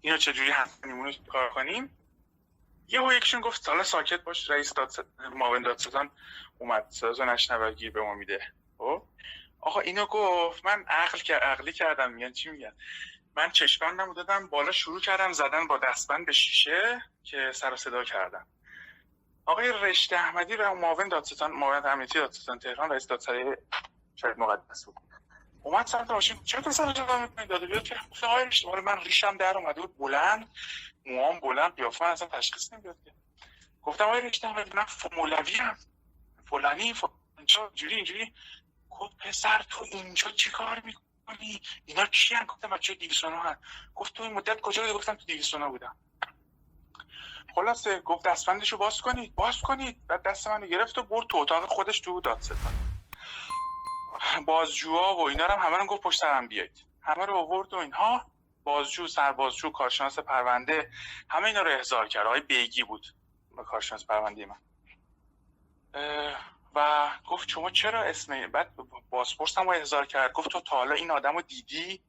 اینو 0.00 0.16
چجوری 0.16 0.50
هست 0.50 0.86
میمونه 0.86 1.14
کار 1.28 1.50
کنیم؟ 1.50 1.96
یه 2.88 3.00
و 3.00 3.12
یکشون 3.12 3.40
گفت 3.40 3.68
حالا 3.68 3.82
ساکت 3.82 4.20
باش 4.20 4.50
رئیس 4.50 4.74
دادست... 4.74 5.04
معاون 5.32 5.62
دادستان 5.62 6.10
اومد. 6.58 6.86
نشنوه 7.26 7.72
گیر 7.72 7.90
به 7.90 8.02
ما 8.02 8.14
میده. 8.14 8.52
خب؟ 8.78 9.02
آقا 9.60 9.80
اینو 9.80 10.06
گفت. 10.06 10.64
من 10.64 10.84
عقل 10.88 11.34
عقلی 11.34 11.72
کردم. 11.72 12.12
میگن 12.12 12.32
چی 12.32 12.50
میگن؟ 12.50 12.72
من 13.36 13.50
چشمندم 13.50 14.14
دادم 14.14 14.46
بالا 14.46 14.72
شروع 14.72 15.00
کردم 15.00 15.32
زدن 15.32 15.66
با 15.66 15.78
دستبند 15.78 16.26
به 16.26 16.32
شیشه 16.32 17.02
که 17.24 17.52
سر 17.54 17.72
و 17.72 17.76
صدا 17.76 18.04
کردم. 18.04 18.46
آقای 19.46 19.72
رشته 19.72 20.16
احمدی 20.16 20.56
و 20.56 20.74
معاون 20.74 21.08
دادستان 21.08 21.50
معاون 21.50 21.86
امنیتی 21.86 22.18
دادستان 22.18 22.58
تهران 22.58 22.90
رئیس 22.90 23.06
دادسرای 23.06 23.56
شهید 24.20 24.38
مقدس 24.38 24.84
بود. 24.84 24.94
اومد 25.62 25.86
سمت 25.86 26.10
ماشین. 26.10 26.44
چرا 26.44 26.60
تو 26.60 26.70
سر 26.70 26.92
جدا 26.92 27.18
می‌کنی 27.18 27.46
داده 27.46 27.66
بیاد 27.66 27.82
که 27.82 27.96
گفتم 28.10 28.26
آقای 28.26 28.44
رشته. 28.44 28.68
مال 28.68 28.80
من 28.80 29.00
ریشم 29.00 29.36
در 29.36 29.58
اومده 29.58 29.80
بود 29.80 29.98
بلند 29.98 30.48
موام 31.06 31.40
بلند 31.40 31.76
قیافه 31.76 32.04
اصلا 32.04 32.28
تشخیص 32.28 32.72
نمی‌داد 32.72 32.96
گفتم 33.82 34.04
آقای 34.04 34.30
احمدی 34.42 34.70
من 34.74 34.86
مولوی 35.16 35.60
ام. 35.60 35.76
فلانی 36.50 36.94
فلانی 36.94 37.16
اینجوری 37.38 37.94
اینجوری. 37.94 38.34
گفت 38.90 39.16
پسر 39.16 39.62
تو 39.70 39.84
اینجا 39.92 40.30
چی 40.30 40.50
کار 40.50 40.82
می‌کنی؟ 40.84 41.60
اینا 41.84 42.06
چی 42.06 42.34
هم 42.34 42.44
گفتم 42.44 42.70
بچه 42.70 42.94
209 42.94 43.36
هم 43.36 43.56
گفت 43.94 44.14
تو 44.14 44.22
این 44.22 44.32
مدت 44.32 44.60
کجا 44.60 44.82
بودی؟ 44.82 44.94
گفتم 44.94 45.14
تو 45.14 45.24
209 45.26 45.68
بودم. 45.68 45.96
خلاصه 47.54 48.00
گفت 48.00 48.26
دستبندشو 48.26 48.76
باز 48.76 49.00
کنید. 49.00 49.34
باز 49.34 49.60
کنید. 49.60 50.06
بعد 50.06 50.22
دست 50.22 50.48
منو 50.48 50.66
گرفت 50.66 50.98
و 50.98 51.02
برد 51.02 51.26
تو 51.26 51.36
اتاق. 51.36 51.66
خودش 51.66 52.00
تو 52.00 52.20
دادستان. 52.20 52.89
بازجوها 54.46 55.16
و 55.16 55.28
اینا 55.28 55.46
رو 55.46 55.52
هم 55.52 55.66
همه 55.66 55.76
رو 55.76 55.86
گفت 55.86 56.02
پشت 56.02 56.20
سرم 56.20 56.48
بیایید. 56.48 56.86
همه 57.02 57.26
رو 57.26 57.36
آورد 57.36 57.74
و 57.74 57.76
اینها. 57.76 58.30
بازجو 58.64 59.06
سربازجو 59.06 59.70
کارشناس 59.70 60.18
پرونده 60.18 60.90
همه 61.28 61.46
اینا 61.46 61.62
رو 61.62 61.70
احضار 61.70 62.08
کرد. 62.08 62.26
آقای 62.26 62.40
بیگی 62.40 62.82
بود 62.82 63.06
کارشناس 63.66 64.06
پرونده 64.06 64.46
من. 64.46 64.56
و 66.74 67.10
گفت 67.26 67.48
شما 67.48 67.70
چرا 67.70 68.02
اسم 68.02 68.46
بعد 68.46 68.72
بازپرس 69.10 69.58
هم 69.58 69.68
احضار 69.68 70.06
کرد. 70.06 70.32
گفت 70.32 70.48
تو 70.48 70.60
تا 70.60 70.76
حالا 70.76 70.94
این 70.94 71.10
آدم 71.10 71.34
رو 71.34 71.42
دیدی؟ 71.42 72.02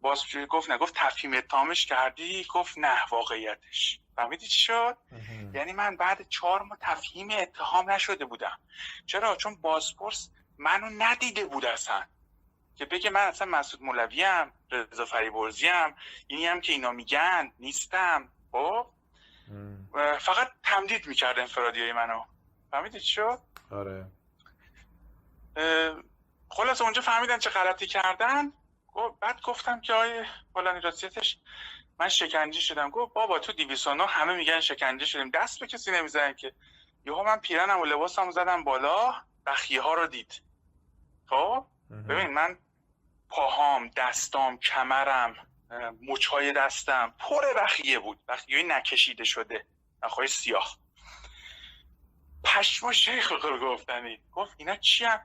باز 0.00 0.24
گفت 0.48 0.70
نه. 0.70 0.78
گفت 0.78 0.94
تفهیم 0.96 1.34
اتهامش 1.34 1.86
کردی؟ 1.86 2.46
گفت 2.54 2.78
نه 2.78 2.98
واقعیتش. 3.10 4.00
فهمیدی 4.16 4.46
چی 4.46 4.58
شد. 4.58 4.96
یعنی 5.54 5.72
من 5.72 5.96
بعد 5.96 6.28
چهار 6.28 6.62
ماه 6.62 6.78
تفهیم 6.80 7.28
اتهام 7.30 7.90
نشده 7.90 8.24
بودم. 8.24 8.58
چرا؟ 9.06 9.36
چون 9.36 9.54
بازپرس 9.54 10.30
منو 10.58 10.86
ندیده 11.04 11.44
بود 11.44 11.66
اصلا. 11.66 12.04
که 12.76 12.84
بگه 12.84 13.10
من 13.10 13.20
اصلا 13.20 13.48
مسعود 13.48 13.82
مولوی 13.82 14.24
ام 14.24 14.52
رضا 14.70 15.04
فریبرزی 15.04 15.68
ام 15.68 15.94
اینی 16.26 16.46
هم 16.46 16.60
که 16.60 16.72
اینا 16.72 16.90
میگن 16.92 17.52
نیستم. 17.58 18.28
خب؟ 18.52 18.86
فقط 20.20 20.52
تمدید 20.62 21.06
می‌کرد 21.06 21.38
انفرادی 21.38 21.80
های 21.80 21.92
منو. 21.92 22.24
فهمیدی 22.70 23.00
چی 23.00 23.06
شد؟ 23.12 23.38
آره. 23.70 24.06
خلاص 26.50 26.80
اونجا 26.80 27.02
فهمیدن 27.02 27.38
چه 27.38 27.50
غلطی 27.50 27.86
کردن. 27.86 28.52
گفت- 28.94 29.20
بعد 29.20 29.40
گفتم 29.42 29.80
که 29.80 29.92
آیه 29.92 30.26
فلانی 30.54 30.80
راستیتش 30.80 31.38
من 31.98 32.08
شکنجه 32.08 32.60
شدم. 32.60 32.90
گفت 32.90 33.14
بابا 33.14 33.38
تو 33.38 33.52
209 33.52 34.06
همه 34.06 34.34
میگن 34.36 34.60
شکنجه 34.60 35.06
شدیم. 35.06 35.30
دست 35.30 35.60
به 35.60 35.66
کسی 35.66 35.90
نمی‌زنن 35.90 36.34
که. 36.34 36.52
یهو 37.06 37.22
من 37.22 37.36
پیرنم 37.36 37.80
و 37.80 37.84
لباسم 37.84 38.30
زدم 38.30 38.64
بالا 38.64 39.14
بخیه 39.46 39.82
ها 39.82 39.94
رو 39.94 40.06
دید. 40.06 40.42
خب. 41.28 41.66
ببین 42.08 42.26
من 42.26 42.58
پاهام 43.28 43.88
دستام 43.88 44.58
کمرم 44.58 45.34
مچهای 46.02 46.52
دستم 46.52 47.14
پر 47.18 47.54
بخیه 47.56 47.98
بود. 47.98 48.18
بخیه 48.28 48.62
نکشیده 48.62 49.24
شده. 49.24 49.64
نخواهی 50.02 50.28
سیاه. 50.28 50.78
پشما 52.44 52.92
شیخ 52.92 53.32
رو 53.32 53.58
گفتنی 53.74 54.20
گفت 54.32 54.54
اینا 54.56 54.76
چی 54.76 55.04
هم؟ 55.04 55.20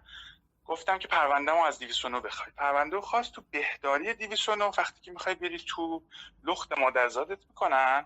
گفتم 0.65 0.97
که 0.97 1.07
پرونده 1.07 1.51
از 1.51 1.79
209 1.79 2.19
بخوای. 2.19 2.51
پرونده 2.57 2.95
رو 2.95 3.01
خواست 3.01 3.33
تو 3.33 3.43
بهداری 3.51 4.13
209 4.13 4.65
وقتی 4.77 5.01
که 5.01 5.11
می‌خوای 5.11 5.35
بری 5.35 5.59
تو 5.59 6.03
لخت 6.43 6.77
مادرزادت 6.77 7.47
می‌کنن 7.47 8.05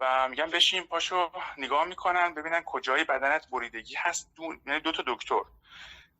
و 0.00 0.28
میگن 0.28 0.50
بشین 0.50 0.82
پاشو 0.82 1.30
نگاه 1.58 1.84
می‌کنن 1.84 2.34
ببینن 2.34 2.62
کجای 2.62 3.04
بدنت 3.04 3.48
بریدگی 3.50 3.94
هست. 3.98 4.30
دو, 4.36 4.42
یعنی 4.66 4.80
دو 4.80 4.92
تا 4.92 5.04
دکتر. 5.06 5.40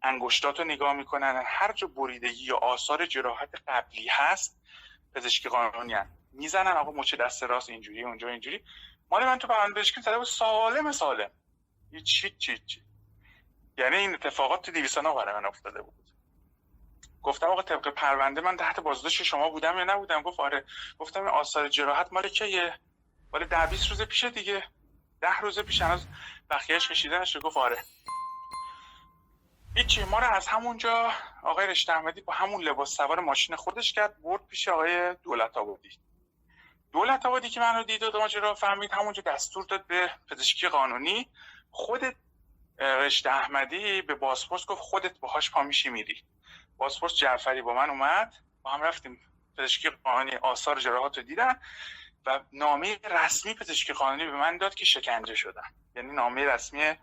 انگشتاتو 0.05 0.65
نگاه 0.65 0.93
می‌کنن. 0.93 1.43
هر 1.47 1.73
جا 1.73 1.87
بریدگی 1.87 2.45
یا 2.45 2.57
آثار 2.57 3.07
جراحت 3.07 3.49
قبلی 3.69 4.09
هست 4.11 4.61
پزشکی 5.15 5.49
قانونی 5.49 5.95
هست. 5.95 6.11
می‌زنن 6.33 6.71
آقا 6.71 6.93
مچ 6.93 7.15
دست 7.15 7.43
راست 7.43 7.71
اینجوری 7.71 8.03
اونجا 8.05 8.29
اینجوری. 8.29 8.65
مال 9.11 9.25
من 9.25 9.39
تو 9.39 9.49
پرونده 9.49 9.81
پزشکی 9.81 10.01
زده 10.01 10.19
بود 10.19 10.27
سالم 10.27 10.93
سالم. 10.93 11.31
هیچ 11.93 12.25
هیچ 12.25 12.49
هیچ. 12.49 12.79
یعنی 13.79 13.97
این 13.97 14.15
اتفاقات 14.15 14.63
تو 14.63 14.73
209 14.73 15.15
برای 15.15 15.35
من 15.35 15.47
افتاده 15.47 15.83
بود. 15.83 15.95
گفتم 17.23 17.47
آقا 17.47 17.63
طبق 17.63 17.89
پرونده 17.89 18.41
من 18.41 18.57
تحت 18.57 18.81
بازداشت 18.81 19.23
شما 19.23 19.49
بودم 19.51 19.79
یا 19.79 19.85
نبودم؟ 19.85 20.23
گفت 20.23 20.41
آره. 20.41 20.65
گفتم 20.99 21.27
آثار 21.27 21.69
جراحت 21.69 22.13
مال 22.13 22.29
کیه؟ 22.29 22.79
مال 23.33 23.45
ده 23.45 23.67
20 23.67 23.91
روز 23.91 24.03
پیشه 24.03 24.31
دیگه. 24.31 24.65
ده 25.21 25.41
روز 25.41 25.59
پیش 25.59 25.83
هنوز 25.83 26.07
بخیهش 26.51 26.89
کشیده 26.89 27.19
نشده. 27.19 27.41
گفت 27.41 27.57
آره. 27.57 27.79
هیچی 29.77 30.05
ما 30.05 30.19
رو 30.19 30.31
از 30.31 30.47
همونجا 30.47 31.13
آقای 31.43 31.67
رشته 31.67 31.93
احمدی 31.93 32.21
با 32.21 32.33
همون 32.33 32.63
لباس 32.63 32.97
سوار 32.97 33.21
ماشین 33.21 33.57
خودش 33.57 33.93
کرد 33.93 34.23
برد 34.23 34.47
پیش 34.47 34.69
آقای 34.69 35.15
دولت 35.15 35.57
آبادی. 35.57 35.91
دولت 36.93 37.27
آبادی 37.27 37.49
که 37.51 37.61
منو 37.61 37.83
دید 37.83 38.03
و 38.03 38.19
ماجرا 38.19 38.55
فهمید 38.55 38.93
همونجا 38.93 39.23
دستور 39.27 39.65
داد 39.65 39.87
به 39.87 40.11
پزشکی 40.31 40.69
قانونی. 40.69 41.31
خود 41.71 42.01
رشته 42.79 43.31
احمدی 43.31 44.03
به 44.03 44.15
بازپرس 44.15 44.67
گفت 44.67 44.81
خودت 44.81 45.19
باهاش 45.19 45.51
پا 45.51 45.63
میشی 45.63 45.89
میری. 45.89 46.23
بازپرس 46.77 47.17
جعفری 47.17 47.63
با 47.63 47.75
من 47.75 47.91
اومد 47.91 48.35
با 48.63 48.71
هم 48.71 48.83
رفتیم. 48.83 49.21
پزشکی 49.59 49.91
قانونی 49.91 50.37
آثار 50.37 50.81
جراحات 50.81 51.17
رو 51.17 51.23
دیدن 51.23 51.61
و 52.27 52.41
نامه 52.53 52.99
رسمی 53.05 53.55
پزشکی 53.55 53.93
قانونی 53.93 54.25
به 54.27 54.37
من 54.37 54.59
داد 54.59 54.75
که 54.75 54.85
شکنجه 54.85 55.35
شدم. 55.35 55.75
یعنی 55.97 56.13
نامه 56.13 56.45
رسمی 56.45 56.95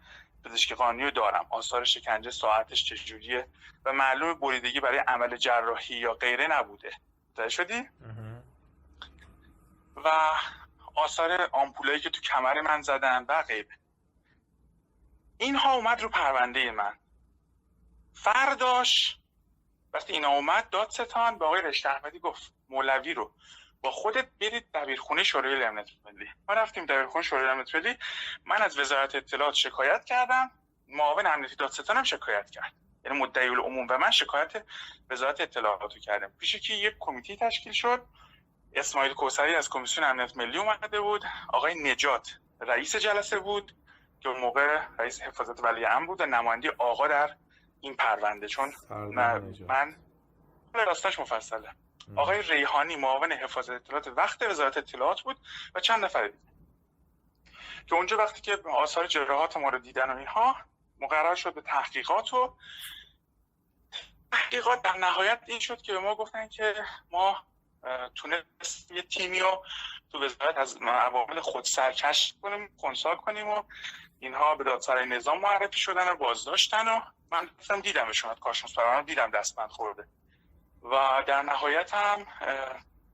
پزشکی 0.46 0.76
قانونی 0.76 1.04
رو 1.04 1.12
دارم. 1.12 1.46
آثار 1.50 1.84
شکنجه 1.84 2.32
ساعتش 2.32 2.86
چجوریه؟ 2.86 3.48
و 3.86 3.94
معلوم 3.94 4.34
بریدگی 4.34 4.80
برای 4.80 5.00
عمل 5.00 5.38
جراحی 5.38 5.96
یا 5.96 6.14
غیره 6.14 6.48
نبوده. 6.48 6.92
شدی؟ 7.50 7.90
و 9.96 10.10
آثار 10.96 11.50
آمپولایی 11.52 12.00
که 12.00 12.10
تو 12.10 12.22
کمر 12.22 12.62
من 12.62 12.82
زدن 12.82 13.26
و 13.28 13.42
غیره. 13.42 13.78
اینها 15.38 15.74
اومد 15.74 16.02
رو 16.02 16.10
پرونده 16.10 16.72
من. 16.72 16.94
فرداش 18.14 19.18
وقتی 19.94 20.14
اینا 20.14 20.30
اومد 20.30 20.70
دادستان 20.70 21.38
به 21.38 21.46
آقای 21.46 21.62
رشته 21.62 21.90
احمدی 21.90 22.20
گفت 22.20 22.54
مولوی 22.70 23.14
رو 23.14 23.32
با 23.82 23.92
خودت 23.92 24.28
برید 24.42 24.66
دبیرخونه 24.74 25.24
شورای 25.24 25.64
امنیت 25.64 25.90
ملی. 26.06 26.30
ما 26.48 26.54
رفتیم 26.54 26.86
دبیرخونه 26.86 27.24
شورای 27.24 27.50
امنیت 27.50 27.76
ملی. 27.76 27.98
من 28.46 28.62
از 28.62 28.80
وزارت 28.80 29.16
اطلاعات 29.16 29.54
شکایت 29.54 30.06
کردم. 30.06 30.52
معاون 30.88 31.28
امنیتی 31.28 31.56
دادستان 31.56 31.98
هم 31.98 32.04
شکایت 32.04 32.52
کرد. 32.52 32.74
یعنی 33.06 33.20
مدعی 33.20 33.48
العموم 33.48 33.88
و 33.90 33.98
من 33.98 34.12
شکایت 34.12 34.64
وزارت 35.10 35.42
اطلاعات 35.42 35.94
کردم. 35.94 36.32
پیش 36.40 36.56
که 36.56 36.74
یک 36.74 36.96
کمیته 37.00 37.36
تشکیل 37.36 37.74
شد. 37.74 38.06
اسماعیل 38.74 39.14
کوسری 39.14 39.56
از 39.56 39.70
کمیسیون 39.70 40.08
امنیت 40.08 40.38
ملی 40.38 40.58
اومده 40.58 41.02
بود. 41.02 41.26
آقای 41.54 41.92
نجات 41.92 42.38
رئیس 42.62 42.96
جلسه 42.96 43.40
بود 43.40 43.76
که 44.20 44.30
اون 44.30 44.40
موقع 44.42 44.82
رئیس 45.00 45.22
حفاظت 45.22 45.64
ولی 45.64 45.86
امر 45.86 46.06
بود 46.06 46.22
و 46.22 46.26
نماینده 46.26 46.76
آقا 46.78 47.08
در 47.08 47.36
این 47.82 47.96
پرونده. 47.96 48.48
چون 48.48 48.74
من, 48.90 49.96
من 50.74 50.86
راستش 50.86 51.20
مفصله. 51.20 51.70
آقای 52.16 52.42
ریحانی 52.42 52.96
معاون 52.96 53.32
حفاظت 53.32 53.70
اطلاعات 53.70 54.08
وقت 54.08 54.42
وزارت 54.42 54.78
اطلاعات 54.78 55.22
بود 55.22 55.38
و 55.76 55.80
چند 55.80 56.06
نفر 56.06 56.28
دیگه 56.28 56.44
که 57.88 57.96
اونجا 57.96 58.18
وقتی 58.18 58.42
که 58.42 58.58
آثار 58.66 59.08
جراحات 59.08 59.58
ما 59.58 59.70
رو 59.70 59.80
دیدن 59.80 60.10
و 60.10 60.18
اینها 60.18 60.56
مقرر 61.00 61.36
شد 61.36 61.54
به 61.54 61.62
تحقیقات 61.62 62.34
و 62.34 62.56
تحقیقات 64.32 64.82
در 64.82 64.98
نهایت 64.98 65.44
این 65.48 65.60
شد 65.60 65.82
که 65.82 65.94
به 65.94 66.00
ما 66.00 66.16
گفتن 66.16 66.48
که 66.48 66.76
ما 67.12 67.44
تونست 68.16 68.92
یه 68.92 69.02
تیمی 69.02 69.40
رو 69.40 69.66
تو 70.12 70.26
وزارت 70.26 70.58
از 70.58 70.78
عوامل 70.82 71.40
خود 71.40 71.66
سرکش 71.66 72.36
کنیم 72.42 72.70
کنسال 72.82 73.16
کنیم 73.16 73.48
و 73.48 73.64
اینها 74.20 74.56
به 74.56 74.64
دادسرای 74.64 75.06
نظام 75.06 75.40
معرفی 75.40 75.80
شدن 75.80 76.10
و 76.10 76.16
بازداشتن 76.16 76.88
و 76.88 77.02
من 77.32 77.50
دیدم 77.60 77.82
دیدمشون 77.82 78.36
کارشناس 78.36 78.74
پرونده 78.74 79.06
دیدم 79.06 79.32
دستبند 79.32 79.70
خورده. 79.70 80.08
و 80.84 81.24
در 81.28 81.42
نهایت 81.42 81.94
هم 81.94 82.28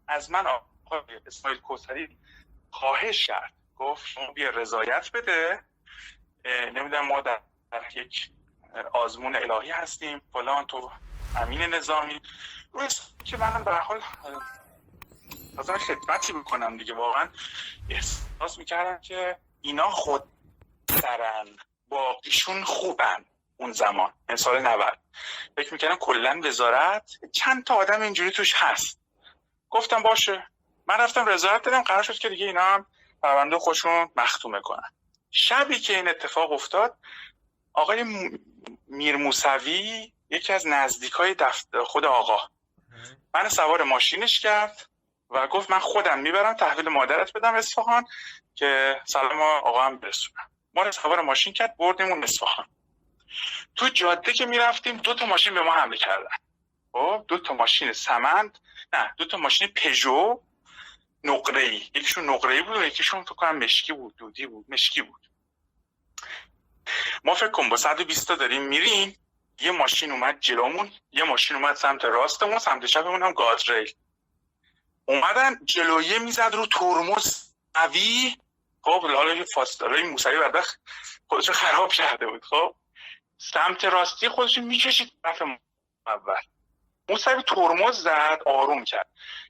از 0.08 0.32
من 0.32 0.48
آقای 0.48 1.02
اسماعیل 1.28 1.60
کوسری 1.60 2.18
خواهش 2.72 3.28
کرد. 3.28 3.54
گفت 3.76 4.08
شما 4.08 4.32
بیا 4.32 4.50
رضایت 4.50 5.12
بده. 5.14 5.64
نمی‌دونم 6.46 7.08
ما 7.08 7.22
در 7.22 7.42
یک 7.96 8.32
آزمون 8.94 9.36
الهی 9.36 9.72
هستیم. 9.72 10.22
فلان 10.34 10.66
تو 10.66 10.92
امین 11.38 11.62
نظامی. 11.62 12.22
روی 12.72 12.88
که 13.26 13.38
منم 13.38 13.64
به 13.64 13.76
حال 13.76 14.02
از 15.58 15.70
خدمتی 15.70 16.34
بکنم 16.34 16.78
دیگه. 16.78 16.94
واقعا 16.94 17.30
احساس 17.90 18.58
می‌کردم 18.58 19.02
که 19.02 19.38
اینا 19.62 19.90
خود 19.90 20.24
سرن 20.90 21.48
باقیشون 21.90 22.64
خوبن. 22.64 23.26
اون 23.58 23.72
زمان 23.72 24.14
این 24.30 24.38
سال 24.38 24.60
90 24.62 24.98
فکر 25.58 25.74
می‌کنم 25.74 25.96
کلا 25.96 26.42
وزارت 26.44 27.12
چند 27.34 27.64
تا 27.64 27.76
آدم 27.76 28.02
اینجوری 28.02 28.32
توش 28.32 28.54
هست. 28.58 29.00
گفتم 29.70 30.04
باشه. 30.04 30.48
من 30.88 30.98
رفتم 30.98 31.26
رضایت 31.26 31.62
دادم 31.62 31.82
قرار 31.82 32.04
شد 32.04 32.18
که 32.18 32.30
دیگه 32.30 32.46
اینا 32.46 32.62
هم 32.62 32.86
پرونده 33.24 33.58
خودشون 33.58 34.10
مختومه 34.16 34.62
کنن. 34.62 34.90
شبی 35.32 35.80
که 35.80 35.96
این 35.96 36.08
اتفاق 36.08 36.52
افتاد 36.52 36.98
آقای 37.74 38.04
میر 38.88 39.16
موسوی 39.16 40.14
یکی 40.30 40.54
از 40.54 40.68
نزدیک 40.68 41.12
های 41.12 41.34
دفتر 41.34 41.84
خود 41.84 42.06
آقا. 42.06 42.40
من 43.34 43.50
سوار 43.50 43.84
ماشینش 43.84 44.40
کرد 44.40 44.88
و 45.30 45.48
گفت 45.48 45.72
من 45.72 45.80
خودم 45.80 46.20
می‌برم 46.20 46.54
تحویل 46.54 46.90
مادرت 46.90 47.34
بدم 47.34 47.56
اصفهان 47.56 48.06
که 48.56 49.02
سلام 49.06 49.42
آقا 49.42 49.82
هم 49.82 50.00
برسونم. 50.00 50.52
ما 50.74 50.84
رو 50.84 50.92
سوار 50.92 51.22
ماشین 51.22 51.54
کرد 51.54 51.78
بردیم 51.78 52.08
اون 52.08 52.24
اصفهان. 52.24 52.66
تو 53.76 53.90
جاده 53.90 54.34
که 54.34 54.46
می‌رفتیم 54.46 54.98
دو 54.98 55.14
تا 55.14 55.26
ماشین 55.26 55.54
به 55.54 55.62
ما 55.62 55.74
حمله 55.74 55.98
کردن. 55.98 56.36
خب 56.92 57.26
دو 57.28 57.38
تا 57.38 57.54
ماشین 57.54 57.94
سمند 57.94 58.60
نه 58.94 59.14
دو 59.18 59.26
تا 59.26 59.38
ماشین 59.38 59.68
پژو 59.68 60.42
نقره 61.24 61.62
ای 61.62 61.76
یکیشون 61.76 62.30
نقره 62.30 62.54
ای 62.54 62.62
بود 62.62 62.78
و 62.78 62.86
یکیشون 62.86 63.24
فکر 63.24 63.36
کنم 63.36 63.58
مشکی 63.58 63.94
بود 63.94 64.16
دودی 64.16 64.46
بود 64.46 64.66
مشکی 64.70 65.02
بود. 65.02 65.30
ما 67.24 67.34
فکر 67.34 67.48
کن 67.48 67.70
با 67.70 67.78
120 67.78 68.28
تا 68.28 68.36
داریم 68.36 68.62
میریم. 68.62 69.18
یه 69.62 69.72
ماشین 69.72 70.12
اومد 70.12 70.40
جلومون 70.40 70.92
یه 71.12 71.24
ماشین 71.24 71.58
اومد 71.58 71.76
سمت 71.76 72.06
راستمون 72.06 72.60
سمت 72.60 72.86
چپمون 72.86 73.24
هم 73.24 73.34
گادریل. 73.34 73.94
اومدن 75.06 75.66
جلویه 75.66 76.20
می‌زد 76.20 76.52
رو 76.54 76.66
ترمز 76.66 77.44
قوی. 77.74 78.38
خب 78.82 79.02
حالا 79.02 79.46
فاستارای 79.54 80.04
موسوی 80.04 80.40
بدبخت 80.40 80.80
خودشو 81.28 81.54
خراب 81.54 81.92
کرده 81.92 82.28
بود. 82.28 82.46
خب 82.46 82.76
سمت 83.38 83.86
راستی 83.86 84.30
خودش 84.30 84.58
می‌کشید 84.58 85.12
طرف 85.24 85.42
اول 86.08 86.42
موسوی 87.10 87.42
ترمز 87.42 87.96
زد 87.96 88.40
آروم 88.46 88.84
کرد. 88.84 89.10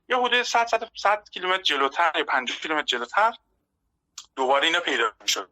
یه 0.10 0.18
حدود 0.18 0.44
100 0.44 0.90
100 0.96 1.30
کیلومتر 1.30 1.62
جلوتر 1.62 2.12
یا 2.16 2.24
50 2.24 2.58
کیلومتر 2.58 2.86
جلوتر 2.86 3.34
دوباره 4.36 4.68
اینا 4.68 4.80
پیدا 4.80 5.12
شد 5.26 5.50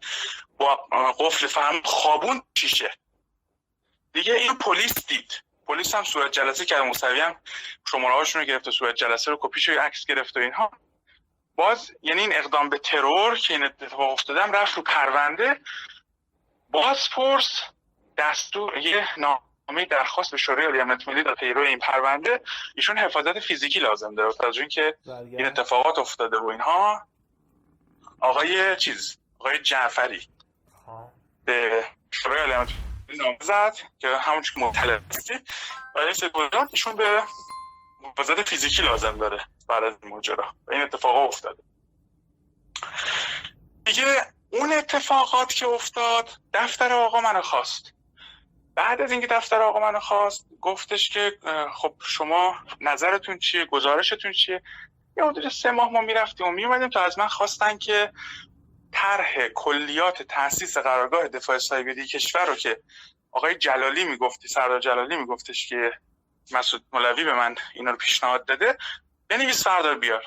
با 0.57 0.75
قفل 1.19 1.47
فهم 1.47 1.81
خوابون 1.81 2.41
شیشه 2.57 2.91
دیگه 4.13 4.33
این 4.33 4.57
پلیس 4.57 5.05
دید. 5.07 5.43
پلیس 5.67 5.95
هم 5.95 6.03
صورت 6.03 6.31
جلسه 6.31 6.65
کرد. 6.65 6.81
موسوی 6.81 7.19
هم 7.19 7.41
شماره 7.91 8.13
هاشون 8.13 8.41
رو 8.41 8.47
گرفته 8.47 8.71
صورت 8.71 8.95
جلسه 8.95 9.31
رو 9.31 9.37
کپیش 9.41 9.69
عکس 9.69 10.05
گرفت 10.05 10.37
و 10.37 10.39
اینها. 10.39 10.71
باز 11.55 11.91
یعنی 12.01 12.21
این 12.21 12.35
اقدام 12.35 12.69
به 12.69 12.77
ترور 12.77 13.37
که 13.37 13.53
این 13.53 13.63
اتفاق 13.63 14.11
افتادم 14.11 14.51
رفت 14.51 14.75
رو 14.75 14.83
پرونده. 14.83 15.61
باز 16.69 17.09
پرس 17.09 17.61
دستور 18.17 18.77
یه 18.77 19.07
نامه 19.17 19.85
درخواست 19.89 20.31
به 20.31 20.37
شورای 20.37 20.65
عالی 20.65 20.79
امنیت 20.79 21.07
ملی 21.07 21.23
در 21.23 21.35
پیرو 21.35 21.61
این 21.61 21.79
پرونده 21.79 22.41
ایشون 22.75 22.97
حفاظت 22.97 23.39
فیزیکی 23.39 23.79
لازم 23.79 24.15
داره. 24.15 24.33
تا 24.33 24.49
اینکه 24.49 24.97
این 25.05 25.45
اتفاقات 25.45 25.99
افتاده 25.99 26.37
و 26.37 26.45
اینها 26.45 27.07
آقای 28.21 28.75
چیز 28.75 29.17
آقای 29.39 29.59
جعفری 29.59 30.27
به 31.45 31.83
شورای 32.11 32.39
عالی 32.39 32.53
امنیت 32.53 32.71
نامه 33.17 33.37
زد 33.41 33.77
که 33.99 34.07
همون 34.07 34.41
که 34.41 34.59
مطلع 34.59 34.99
رئیس 35.95 36.23
ایشون 36.71 36.95
به 36.95 37.23
حفاظت 38.03 38.49
فیزیکی 38.49 38.81
لازم 38.81 39.17
داره 39.17 39.45
بعد 39.69 39.83
از 39.83 39.93
این 40.03 40.11
ماجرا. 40.11 40.55
این 40.71 40.81
اتفاقات 40.81 41.27
افتاده. 41.27 41.63
دیگه 43.85 44.03
اون 44.49 44.73
اتفاقات 44.73 45.53
که 45.53 45.67
افتاد 45.67 46.29
دفتر 46.53 46.93
آقا 46.93 47.21
منو 47.21 47.41
خواست. 47.41 47.94
بعد 48.75 49.01
از 49.01 49.11
اینکه 49.11 49.27
دفتر 49.27 49.61
آقا 49.61 49.79
منو 49.79 49.99
خواست 49.99 50.47
گفتش 50.61 51.09
که 51.09 51.37
خب 51.73 51.95
شما 52.05 52.55
نظرتون 52.81 53.39
چیه؟ 53.39 53.65
گزارشتون 53.65 54.31
چیه؟ 54.31 54.61
یه 55.17 55.23
حدود 55.23 55.49
سه 55.49 55.71
ماه 55.71 55.91
ما 55.91 56.01
می‌رفتیم 56.01 56.47
و 56.47 56.51
میومدیم 56.51 56.89
تا 56.89 57.03
از 57.03 57.19
من 57.19 57.27
خواستن 57.27 57.77
که 57.77 58.11
طرح 58.91 59.47
کلیات 59.47 60.23
تاسیس 60.23 60.77
قرارگاه 60.77 61.27
دفاع 61.27 61.57
سایبری 61.57 62.07
کشور 62.07 62.45
رو 62.45 62.55
که 62.55 62.81
آقای 63.31 63.55
جلالی 63.55 64.03
می‌گفتی 64.03 64.47
سردار 64.47 64.79
جلالی 64.79 65.17
میگفتش 65.17 65.69
که 65.69 65.91
مسعود 66.51 66.85
مولوی 66.93 67.23
به 67.23 67.33
من 67.33 67.55
اینا 67.75 67.91
رو 67.91 67.97
پیشنهاد 67.97 68.45
داده 68.45 68.77
بنویس 69.29 69.63
فردار 69.63 69.95
بیار. 69.95 70.23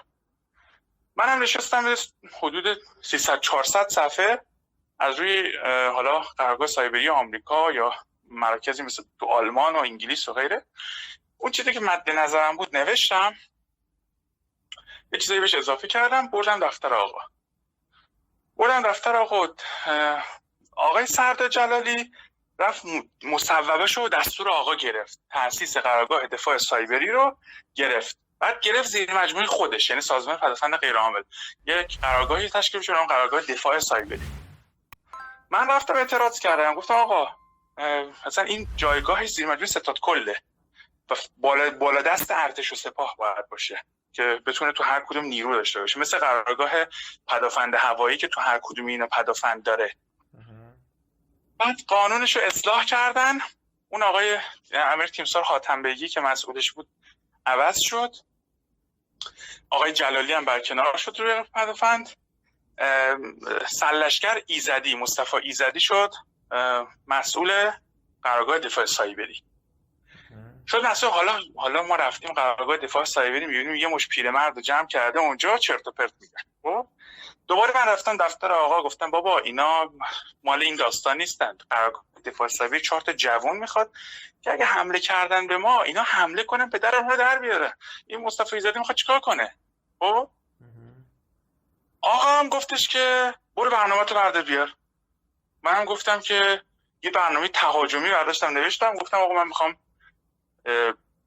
منم 1.16 1.42
نشستم 1.42 1.94
حدود 2.42 2.78
300 3.03 3.40
400 3.40 3.88
صفحه 3.88 4.40
از 4.99 5.20
روی 5.20 5.57
حالا 5.94 6.20
قرارگاه 6.20 6.66
سایبری 6.66 7.09
آمریکا 7.09 7.72
یا 7.72 7.94
مراکزی 8.31 8.83
مثل 8.83 9.03
تو 9.20 9.26
آلمان 9.26 9.76
و 9.76 9.79
انگلیس 9.79 10.29
و 10.29 10.33
غیره. 10.33 10.64
اون 11.39 11.53
چیزی 11.53 11.72
که 11.72 11.81
مد 11.81 12.11
نظرم 12.11 12.57
بود 12.57 12.76
نوشتم 12.76 13.35
یه 15.12 15.18
چیزی 15.18 15.41
بهش 15.41 15.55
اضافه 15.55 15.89
کردم 15.89 16.31
بردم 16.31 16.61
دفتر 16.61 16.95
آقا. 16.95 17.20
بردم 18.57 18.83
دفتر 18.83 19.16
آقا 19.16 19.49
آقای 20.76 21.07
سردار 21.07 21.49
جلالی 21.49 22.12
رفت 22.59 22.83
مصوبه 23.22 24.03
و 24.03 24.09
دستور 24.09 24.51
آقا 24.51 24.74
گرفت. 24.74 25.20
تاسیس 25.31 25.76
قرارگاه 25.76 26.26
دفاع 26.26 26.59
سایبری 26.59 27.11
رو 27.11 27.37
گرفت. 27.74 28.18
بعد 28.39 28.61
گرفت 28.61 28.89
زیر 28.89 29.14
مجموعه 29.14 29.47
خودش 29.47 29.91
یعنی 29.91 30.03
سازمان 30.03 30.37
پدافند 30.37 30.76
غیرعامل 30.76 31.22
یک 31.66 32.01
قرارگاهی 32.01 32.49
تشکیل 32.49 32.81
شد 32.81 32.93
قرارگاه 32.93 33.41
دفاع 33.41 33.79
سایبری. 33.79 34.20
من 35.51 35.70
رفتم 35.70 35.95
اعتراض 35.95 36.39
کردم. 36.39 36.74
گفتم 36.74 36.95
آقا 36.95 37.37
مثلا 38.26 38.45
این 38.45 38.68
جایگاه 38.76 39.26
زیر 39.26 39.47
مجموعه 39.47 39.66
ستاد 39.66 40.01
کله. 40.01 40.37
و 41.11 41.14
بالا, 41.37 41.70
بالا 41.70 42.03
دست 42.03 42.31
ارتش 42.31 42.72
و 42.72 42.76
سپاه 42.76 43.14
باید 43.18 43.49
باشه 43.49 43.81
که 44.12 44.41
بتونه 44.47 44.72
تو 44.72 44.85
هر 44.85 45.05
کدوم 45.09 45.24
نیرو 45.24 45.55
داشته 45.55 45.81
باشه. 45.81 46.01
مثل 46.01 46.18
قرارگاه 46.18 46.70
پدافند 47.29 47.74
هوایی 47.74 48.16
که 48.16 48.29
تو 48.29 48.41
هر 48.41 48.61
کدوم 48.62 48.87
اینا 48.87 49.07
پدافند 49.07 49.62
داره. 49.62 49.95
بعد 51.59 51.76
قانونش 51.89 52.37
رو 52.37 52.43
اصلاح 52.43 52.85
کردن. 52.85 53.39
اون 53.89 54.03
آقای 54.03 54.39
امیر 54.72 55.07
تیمسار 55.07 55.43
خاتم 55.43 55.83
بگی 55.83 56.09
که 56.09 56.20
مسئولش 56.20 56.72
بود 56.72 56.89
عوض 57.47 57.79
شد. 57.81 58.14
آقای 59.70 59.93
جلالی 59.93 60.33
هم 60.33 60.45
برکنار 60.45 60.97
شد 60.97 61.16
روی 61.18 61.45
پدفند 61.55 62.11
سلشگر 63.70 64.43
ایزدی 64.47 64.95
مصطفی 64.95 65.37
ایزدی 65.37 65.81
شد. 65.81 66.14
مسئول 67.07 67.70
قرارگاه 68.22 68.59
دفاع 68.59 68.86
سایبری. 68.86 69.42
شد 70.66 70.86
مسئول 70.86 71.11
حالا 71.11 71.40
حالا 71.57 71.82
ما 71.82 71.96
رفتیم 71.96 72.32
قرارگاه 72.32 72.76
دفاع 72.76 73.05
سایبری 73.05 73.46
می‌بینیم 73.46 73.74
یه 73.74 73.88
مش 73.88 74.09
پیرمرد 74.09 74.61
جمع 74.61 74.86
کرده 74.86 75.18
اونجا 75.18 75.59
چرت 75.59 75.86
و 75.86 75.90
پرت 75.90 76.12
میگن 76.20 76.42
خب؟ 76.62 76.86
دوباره 77.46 77.72
من 77.74 77.92
رفتم 77.92 78.16
دفتر 78.16 78.53
آقا 78.53 78.82
گفتم 78.82 79.11
بابا 79.11 79.38
اینا 79.38 79.92
مال 80.44 80.62
این 80.62 80.76
داستان 80.76 81.16
نیستند 81.16 81.62
قرارگاه 81.70 82.05
دفاع 82.24 82.49
سایبری 82.49 82.80
چهار 82.80 83.01
تا 83.01 83.12
جوان 83.12 83.57
می‌خواد 83.57 83.90
که 84.42 84.53
اگه 84.53 84.64
حمله 84.64 84.99
کردن 84.99 85.46
به 85.46 85.59
ما 85.59 85.82
اینا 85.82 86.03
حمله 86.03 86.44
کنن 86.44 86.70
پدر 86.70 86.90
رو 86.90 87.16
در 87.16 87.38
بیاره. 87.38 87.74
این 88.07 88.20
مصطفی 88.20 88.57
ایزدی 88.57 88.78
می‌خواد 88.78 88.96
چیکار 88.96 89.20
کنه؟ 89.20 89.55
خب؟ 89.99 90.30
آقا 92.01 92.38
هم 92.38 92.49
گفتش 92.49 92.88
که 92.88 93.34
برو 93.57 93.70
برنامه 93.70 94.05
تو 94.05 94.14
برده 94.14 94.42
بیار. 94.42 94.74
منم 95.63 95.85
گفتم 95.85 96.21
که 96.21 96.63
یه 97.03 97.11
برنامه 97.11 97.49
تهاجمی 97.49 98.11
برداشتم 98.11 98.47
نوشتم 98.47 98.95
گفتم 98.95 99.17
آقا 99.17 99.35
من 99.35 99.47
می‌خوام 99.49 99.77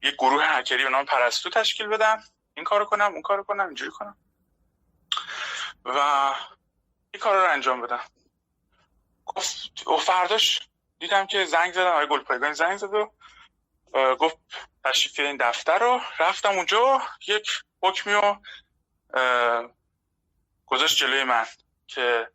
یه 0.02 0.10
گروه 0.18 0.44
هکری 0.44 0.84
به 0.84 0.90
نام 0.90 1.04
پرستو 1.04 1.50
تشکیل 1.50 1.86
بدم. 1.86 2.22
این 2.54 2.64
کارو 2.64 2.84
کنم 2.84 3.12
اون 3.12 3.22
کارو 3.22 3.42
کنم 3.42 3.66
اینجوری 3.66 3.90
کنم. 3.90 4.16
و 5.84 5.98
این 7.10 7.20
کار 7.20 7.36
رو 7.36 7.52
انجام 7.52 7.80
بدم. 7.80 8.04
گفت 9.26 9.86
و 9.86 9.96
فرداش 9.96 10.68
دیدم 10.98 11.26
که 11.26 11.44
زنگ 11.44 11.72
زدم 11.72 11.86
آقای 11.86 12.06
گلپایگان 12.06 12.52
زنگ 12.52 12.76
زد 12.76 12.94
و 12.94 13.12
گفت 14.14 14.38
تشریف 14.84 15.20
این 15.20 15.36
دفتر 15.36 15.78
رو. 15.78 16.00
رفتم 16.18 16.50
اونجا 16.50 17.02
یک 17.26 17.50
حکمی 17.82 18.12
رو 18.12 18.42
گذاشت 20.66 20.96
جلوی 20.96 21.24
من 21.24 21.46
که 21.86 22.30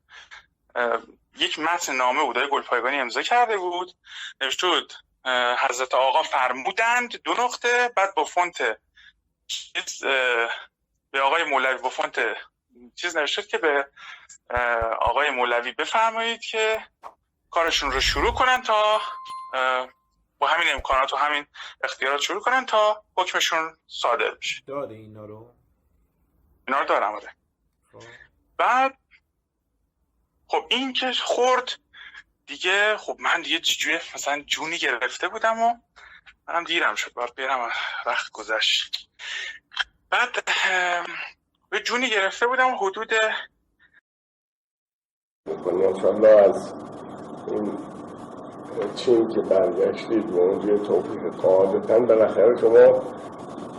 یک 1.40 1.60
متن 1.60 1.96
نامه 1.96 2.24
بود 2.24 2.50
گلپایگانی 2.50 3.00
امضا 3.00 3.22
کرده 3.22 3.58
بود. 3.58 3.92
نوشته 4.42 4.68
بود 4.68 4.94
حضرت 5.58 5.94
آقا 5.94 6.24
فرمودند 6.24 7.22
دو 7.22 7.34
نقطه 7.34 7.90
بعد 7.96 8.16
با 8.16 8.24
فونت 8.24 8.62
به 11.12 11.22
آقای 11.22 11.44
مولوی 11.44 11.78
با 11.78 11.90
فونت 11.90 12.20
چیز 12.96 13.18
نوشته 13.18 13.44
که 13.44 13.58
به 13.58 13.88
آقای 15.00 15.30
مولوی 15.30 15.72
بفرمایید 15.72 16.42
که 16.42 16.88
کارشون 17.52 17.92
رو 17.92 18.02
شروع 18.02 18.34
کنن 18.34 18.62
تا 18.62 19.02
با 20.40 20.48
همین 20.48 20.74
امکانات 20.74 21.14
و 21.14 21.18
همین 21.18 21.46
اختیارات 21.84 22.22
شروع 22.22 22.42
کنن 22.42 22.66
تا 22.66 23.04
حکمشون 23.18 23.78
صادر 23.88 24.32
بشه. 24.32 24.64
داره 24.68 24.96
اینا 24.96 25.26
رو؟ 25.26 25.54
اینا 26.68 26.80
رو 26.80 26.86
دارم 26.86 27.14
آره. 27.14 27.36
خب. 27.92 28.00
بعد 28.58 28.98
خب 30.48 30.66
این 30.70 30.94
که 30.94 31.12
خورد 31.12 31.72
دیگه 32.48 32.98
خب 32.98 33.18
من 33.20 33.42
دیگه 33.42 33.60
چجوری 33.60 33.96
مثلا 34.16 34.42
جونی 34.42 34.78
گرفته 34.78 35.28
بودم 35.28 35.62
و 35.62 35.76
منم 36.48 36.64
دیرم 36.64 36.96
شد 36.96 37.14
باید 37.14 37.36
برم 37.36 37.70
وقت 38.06 38.32
گذشت. 38.32 39.10
بعد 40.10 40.30
به 41.70 41.80
جونی 41.80 42.10
گرفته 42.10 42.48
بودم 42.48 42.76
حدود 42.76 43.14
از 46.26 46.74
این 47.48 47.78
چین 48.96 49.34
که 49.34 49.42
برگشتید 49.42 50.30
و 50.30 50.40
اونجا 50.40 50.78
توفیق 50.78 51.34
قاعدتا 51.34 52.00
بالاخره 52.00 52.62
شما 52.62 53.04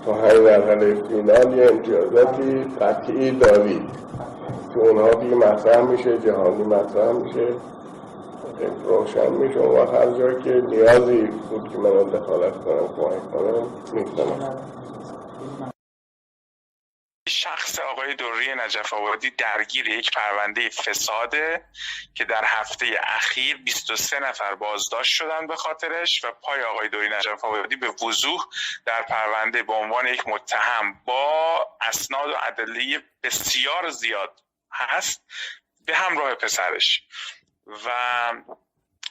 تا 0.05 0.15
همین 0.15 0.43
مرحله 0.43 1.09
فینال 1.09 1.59
یه 1.59 1.67
امتیازاتی 1.71 2.65
قطعی 2.81 3.31
دارید. 3.31 4.08
که 4.79 4.85
اونها 4.85 5.11
دیگه 5.11 5.35
مطرح 5.35 5.81
میشه 5.81 6.19
جهانی 6.19 6.63
مطرح 6.63 7.13
میشه 7.13 7.49
روشن 8.85 9.31
میشه. 9.31 9.59
و 9.59 9.91
هر 9.91 10.19
جایی 10.19 10.43
که 10.43 10.51
نیازی 10.51 11.21
بود 11.27 11.73
که 11.73 11.79
من 11.79 12.11
دخالت 12.11 12.65
کنم 12.65 12.89
کمک 12.97 13.33
کنم 13.33 13.85
می‌تونم 13.93 14.79
شخص 17.29 17.79
آقای 17.79 18.15
دوری 18.15 18.55
نجف 18.55 18.95
آبادی 18.95 19.31
درگیر 19.31 19.89
یک 19.89 20.11
پرونده 20.11 20.69
فساده 20.69 21.65
که 22.15 22.25
در 22.25 22.45
هفته 22.45 22.87
اخیر 23.03 23.57
23 23.57 24.21
نفر 24.21 24.55
بازداشت 24.55 25.13
شدن 25.13 25.47
به 25.47 25.57
خاطرش 25.57 26.25
و 26.25 26.33
پای 26.43 26.63
آقای 26.63 26.89
دوری 26.89 27.09
نجف 27.09 27.45
آبادی 27.45 27.77
به 27.77 27.89
وضوح 27.89 28.41
در 28.87 29.03
پرونده 29.03 29.63
به 29.63 29.73
عنوان 29.73 30.07
یک 30.07 30.29
متهم 30.29 31.01
با 31.05 31.67
اسناد 31.81 32.29
و 32.29 32.35
ادله 32.47 33.03
بسیار 33.23 33.91
زیاد 33.91 34.48
هست 34.73 35.23
به 35.87 35.97
همراه 35.97 36.35
پسرش. 36.35 37.03
و 37.67 37.89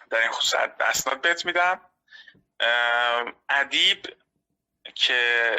در 0.09 0.21
این 0.21 0.31
خصوص 0.31 0.59
اسناد 0.79 1.21
بهت 1.21 1.45
میدم. 1.45 1.81
ادیب 3.49 4.17
که 4.95 5.55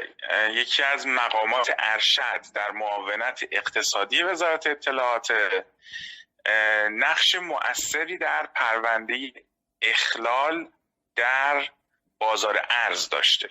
یکی 0.51 0.83
از 0.83 1.07
مقامات 1.07 1.75
ارشد 1.79 2.41
در 2.55 2.71
معاونت 2.71 3.45
اقتصادی 3.51 4.23
وزارت 4.23 4.67
اطلاعات 4.67 5.33
نقش 6.91 7.35
مؤثری 7.35 8.19
در 8.19 8.47
پرونده 8.47 9.33
اخلال 9.83 10.71
در 11.17 11.69
بازار 12.19 12.67
ارز 12.71 13.09
داشته. 13.09 13.51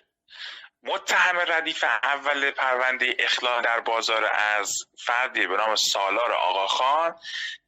متهم 0.87 1.39
ردیف 1.39 1.83
اول 1.83 2.51
پرونده 2.51 3.15
اخلال 3.19 3.61
در 3.61 3.79
بازار 3.79 4.29
ارز 4.33 4.71
فردی 5.05 5.47
به 5.47 5.57
نام 5.57 5.75
سالار 5.75 6.33
آقاخان 6.33 7.15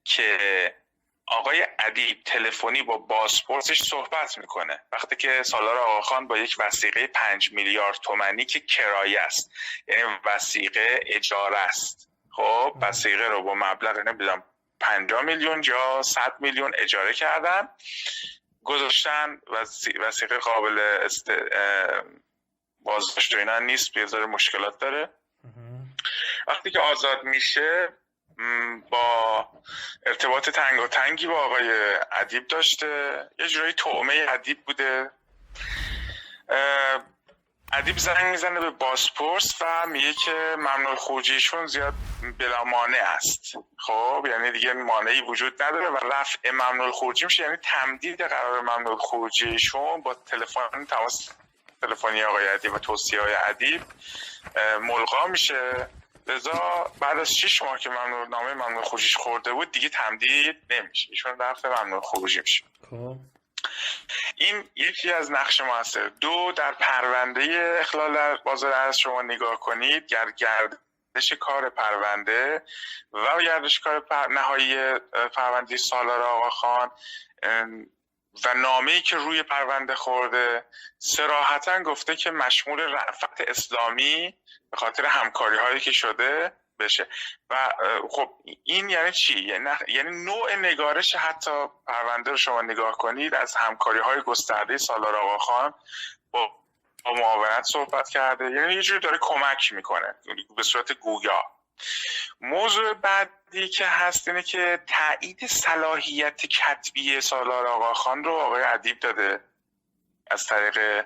که 0.04 0.38
آقای 1.28 1.68
ادیب 1.80 2.24
تلفنی 2.24 2.84
با 2.84 2.98
بازپرسش 2.98 3.84
صحبت 3.84 4.38
می‌کنه. 4.38 4.80
وقتی 4.92 5.16
که 5.16 5.44
سالار 5.44 5.78
آقاخان 5.78 6.28
با 6.28 6.38
یک 6.38 6.56
وسیقه 6.60 7.08
پنج 7.08 7.52
میلیارد 7.52 7.96
تومنی 7.96 8.46
که 8.46 8.60
کرایه 8.60 9.22
است 9.22 9.52
یعنی 9.88 10.04
وسیقه 10.26 11.00
اجاره 11.06 11.58
است. 11.58 12.10
خب 12.32 12.78
وسیقه 12.82 13.28
رو 13.28 13.42
با 13.44 13.54
مبلغ 13.56 13.98
نمی‌دونم 13.98 14.44
50 14.80 15.22
میلیون 15.22 15.64
یا 15.64 16.02
100 16.02 16.36
میلیون 16.40 16.72
اجاره 16.78 17.14
کردن 17.14 17.70
گذاشتن 18.64 19.42
وسیقه 20.00 20.38
قابل 20.38 20.80
است... 20.80 21.32
بازداشت 22.90 23.36
اینا 23.36 23.60
نیست 23.60 23.94
بیزار 23.94 24.26
مشکلات 24.26 24.80
داره. 24.80 25.10
وقتی 26.48 26.72
که 26.72 26.80
آزاد 26.80 27.24
میشه 27.24 27.90
با 28.90 29.48
ارتباط 30.06 30.50
تنگ 30.50 30.82
و 30.82 30.88
تنگی 30.88 31.28
با 31.28 31.46
آقای 31.46 31.96
ادیب 32.12 32.48
داشته. 32.48 32.88
یه 33.40 33.48
جورایی 33.48 33.74
تومه 33.74 34.26
ادیب 34.30 34.66
بوده. 34.66 35.12
ادیب 37.74 37.98
زنگ 37.98 38.26
می‌زنه 38.26 38.60
به 38.60 38.70
باسپورس 38.70 39.62
و 39.62 39.86
میگه 39.88 40.14
که 40.14 40.56
ممنوع 40.58 40.96
خروجیشون 40.96 41.68
زیاد 41.68 41.94
بلا 42.40 42.64
مانع 42.64 43.04
است. 43.04 43.58
خب 43.78 44.28
یعنی 44.30 44.52
دیگه 44.52 44.74
مانعی 44.74 45.22
وجود 45.22 45.64
نداره 45.64 45.90
و 45.90 45.98
رفع 45.98 46.52
ممنوع 46.52 46.92
خروجی 46.92 47.26
میشه. 47.26 47.44
یعنی 47.44 47.58
تمدید 47.58 48.22
قرار 48.22 48.62
ممنوع 48.62 48.98
خروجیشون 48.98 50.02
با 50.02 50.14
تلفن 50.14 50.86
تماس 50.86 51.30
تلفنی 51.82 52.24
آقای 52.24 52.48
ادیب 52.48 52.74
و 52.74 52.80
توصیه 52.80 53.22
های 53.22 53.34
ادیب 53.34 53.82
ملغا 54.82 55.28
میشه. 55.28 55.90
لذا 56.28 56.92
بعد 57.00 57.20
از 57.20 57.34
6 57.34 57.62
ماه 57.62 57.80
که 57.80 57.90
ممنوع 57.90 58.28
نامه 58.28 58.54
ممنوع 58.54 58.84
خروجیش 58.84 59.16
خورده 59.16 59.54
بود 59.54 59.72
دیگه 59.72 59.90
تمدید 59.90 60.56
نمیشه. 60.70 61.08
ایشون 61.10 61.40
رفت 61.40 61.66
ممنوع 61.66 62.02
خروجی 62.02 62.40
میشه. 62.40 62.64
خب. 62.90 63.16
این 64.36 64.70
یکی 64.76 65.12
از 65.12 65.32
نقش 65.32 65.62
موثر. 65.62 66.10
دو 66.22 66.52
در 66.56 66.74
پرونده 66.74 67.78
اخلال 67.82 68.14
در 68.14 68.36
بازار 68.36 68.74
از 68.74 69.00
شما 69.00 69.22
نگاه 69.22 69.60
کنید 69.60 70.08
گر 70.08 70.32
گردش 70.32 71.34
کار 71.40 71.70
پرونده 71.70 72.62
و 73.14 73.42
گردش 73.46 73.80
کار 73.80 74.00
پر... 74.00 74.28
نهایی 74.28 75.00
پرونده 75.36 75.78
سالار 75.78 76.22
آقا 76.22 76.50
خان 76.50 76.92
و 78.46 78.54
نامه 78.54 79.02
که 79.02 79.16
روی 79.16 79.44
پرونده 79.44 79.96
خورده 79.96 80.66
سراحتا 80.98 81.84
گفته 81.84 82.16
که 82.16 82.32
مشمول 82.32 82.80
رفت 82.80 83.42
اسلامی 83.42 84.38
به 84.72 84.78
خاطر 84.78 85.06
همکاری 85.06 85.58
هایی 85.58 85.80
که 85.80 85.92
شده 85.92 86.54
بشه. 86.80 87.08
و 87.50 87.70
خب 88.10 88.30
این 88.64 88.90
یعنی 88.90 89.12
چی؟ 89.12 89.40
یعنی, 89.40 89.70
یعنی 89.88 90.26
نوع 90.26 90.56
نگارش 90.56 91.16
حتی 91.16 91.68
پرونده 91.88 92.32
رو 92.32 92.38
شما 92.38 92.62
نگاه 92.62 92.98
کنید 92.98 93.36
از 93.36 93.56
همکاری 93.56 94.00
های 94.00 94.22
گسترده 94.22 94.78
سالار 94.78 95.16
آقا 95.16 95.38
خان 95.38 95.74
با 96.32 96.52
با 97.06 97.14
معاونت 97.14 97.64
صحبت 97.64 98.10
کرده. 98.10 98.52
یعنی 98.52 98.74
یه 98.74 98.82
جوری 98.82 99.00
داره 99.00 99.18
کمک 99.22 99.74
می‌کنه 99.74 100.16
به 100.56 100.64
صورت 100.64 100.92
گویا. 100.92 101.44
موضوع 102.42 102.94
بعدی 102.94 103.68
که 103.68 103.86
هست 103.86 104.28
اینه 104.28 104.44
که 104.44 104.80
تایید 104.88 105.48
صلاحیت 105.48 106.46
کتبی 106.46 107.22
سالار 107.22 107.68
آقا 107.68 107.94
خان 107.94 108.24
رو 108.24 108.32
آقای 108.32 108.64
ادیب 108.64 109.00
داده 109.00 109.44
از 110.32 110.46
طریق 110.46 111.06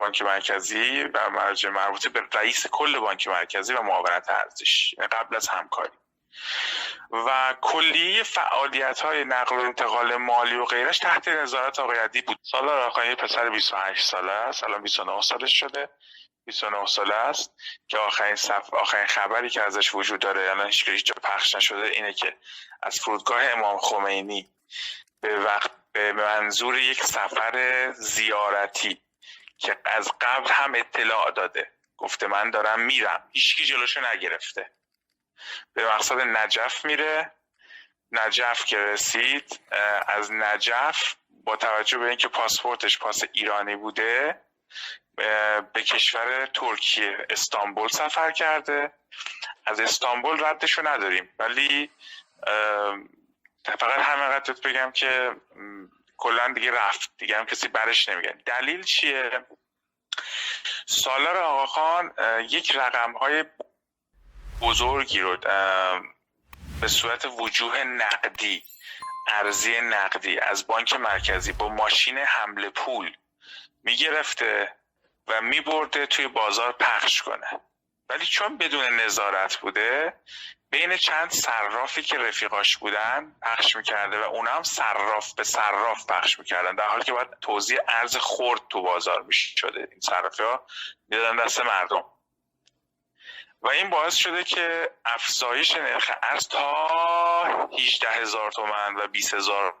بانک 0.00 0.22
مرکزی 0.22 1.02
و 1.02 1.30
مرجع 1.30 1.68
مربوطه 1.68 2.08
به 2.08 2.22
رئیس 2.32 2.66
کل 2.66 2.98
بانک 2.98 3.28
مرکزی 3.28 3.72
و 3.72 3.82
معاونت 3.82 4.30
ارزش 4.30 4.92
یعنی 4.92 5.08
قبل 5.08 5.36
از 5.36 5.48
همکاری. 5.48 5.90
و 7.12 7.54
کلیه 7.60 8.22
فعالیت 8.22 9.00
های 9.00 9.24
نقل 9.24 9.56
و 9.56 9.60
انتقال 9.60 10.16
مالی 10.16 10.56
و 10.56 10.64
غیرش 10.64 10.98
تحت 10.98 11.28
نظارت 11.28 11.78
آقای 11.78 11.98
عدی 11.98 12.22
بود. 12.22 12.38
سالار 12.42 12.80
آقای 12.80 13.14
پسر 13.14 13.50
28 13.50 14.06
ساله 14.06 14.32
است 14.32 14.64
الان 14.64 14.82
29 14.82 15.20
سالش 15.20 15.60
شده. 15.60 15.88
29 16.50 16.86
ساله 16.86 17.14
است 17.14 17.54
که 17.88 17.98
آخرین 17.98 18.34
صف... 18.34 18.74
آخرین 18.74 19.06
خبری 19.06 19.50
که 19.50 19.62
ازش 19.62 19.94
وجود 19.94 20.20
داره 20.20 20.50
الان 20.50 20.66
هیچ 20.66 20.88
هیچ 20.88 21.04
جا 21.04 21.14
پخش 21.22 21.54
نشده 21.54 21.86
اینه 21.86 22.12
که 22.12 22.36
از 22.82 22.96
فرودگاه 23.00 23.42
امام 23.42 23.78
خمینی 23.78 24.50
به 25.20 25.38
وقت 25.38 25.70
به 25.92 26.12
منظور 26.12 26.78
یک 26.78 27.04
سفر 27.04 27.90
زیارتی 27.92 29.02
که 29.58 29.76
از 29.84 30.12
قبل 30.20 30.50
هم 30.50 30.74
اطلاع 30.74 31.30
داده. 31.30 31.70
گفته 31.96 32.26
من 32.26 32.50
دارم 32.50 32.80
میرم. 32.80 33.28
هیچکی 33.32 33.64
جلوشو 33.64 34.00
نگرفته. 34.12 34.70
به 35.72 35.86
مقصد 35.86 36.20
نجف 36.20 36.84
میره. 36.84 37.32
نجف 38.12 38.64
که 38.64 38.78
رسید 38.78 39.60
از 40.06 40.32
نجف 40.32 41.14
با 41.30 41.56
توجه 41.56 41.98
به 41.98 42.08
اینکه 42.08 42.28
پاسپورتش 42.28 42.98
پاس 42.98 43.22
ایرانی 43.32 43.76
بوده 43.76 44.40
به 45.72 45.82
کشور 45.82 46.46
ترکیه 46.46 47.26
استانبول 47.30 47.88
سفر 47.88 48.30
کرده. 48.30 48.92
از 49.66 49.80
استانبول 49.80 50.44
ردشو 50.44 50.88
نداریم. 50.88 51.32
ولی 51.38 51.90
فقط 53.64 54.00
همه 54.00 54.24
قدرت 54.24 54.60
بگم 54.60 54.90
که 54.90 55.36
کلا 56.16 56.52
دیگه 56.52 56.70
رفت. 56.70 57.10
دیگه 57.18 57.38
هم 57.38 57.46
کسی 57.46 57.68
برش 57.68 58.08
نمیگه. 58.08 58.34
دلیل 58.46 58.82
چیه؟ 58.82 59.46
سالار 60.86 61.36
آقاخان 61.36 62.14
یک 62.48 62.76
رقم 62.76 63.12
های 63.12 63.44
بزرگی 64.60 65.20
رو 65.20 65.36
به 66.80 66.88
صورت 66.88 67.24
وجوه 67.24 67.84
نقدی 67.84 68.64
ارزی 69.28 69.80
نقدی 69.80 70.38
از 70.38 70.66
بانک 70.66 70.92
مرکزی 70.92 71.52
با 71.52 71.68
ماشین 71.68 72.18
حمل 72.18 72.68
پول 72.68 73.16
می‌گرفته. 73.82 74.76
و 75.28 75.40
میبرده 75.40 76.06
توی 76.06 76.28
بازار 76.28 76.72
پخش 76.72 77.22
کنه. 77.22 77.60
ولی 78.08 78.26
چون 78.26 78.58
بدون 78.58 79.00
نظارت 79.00 79.56
بوده 79.56 80.20
بین 80.70 80.96
چند 80.96 81.30
صرافی 81.30 82.02
که 82.02 82.18
رفیقاش 82.18 82.76
بودن 82.76 83.36
پخش 83.42 83.76
می‌کرده 83.76 84.20
و 84.20 84.22
اونا 84.22 84.50
هم 84.50 84.62
صراف 84.62 85.34
به 85.34 85.44
صراف 85.44 86.06
پخش 86.06 86.38
می‌کردن. 86.38 86.74
در 86.74 86.88
حالی 86.88 87.04
که 87.04 87.12
باید 87.12 87.30
توضیح 87.40 87.78
ارز 87.88 88.16
خورد 88.16 88.60
تو 88.70 88.82
بازار 88.82 89.22
می‌شده 89.22 89.88
این 89.90 90.00
صرافی 90.00 90.42
ها 90.42 90.66
می‌دادن 91.08 91.44
دست 91.44 91.60
مردم. 91.60 92.04
و 93.62 93.68
این 93.68 93.90
باعث 93.90 94.14
شده 94.14 94.44
که 94.44 94.90
افزایش 95.04 95.76
نرخ 95.76 96.10
ارز 96.22 96.48
تا 96.48 96.88
18 97.78 98.08
هزار 98.08 98.52
تومن 98.52 98.96
و 98.96 99.08
20 99.08 99.34
هزار 99.34 99.74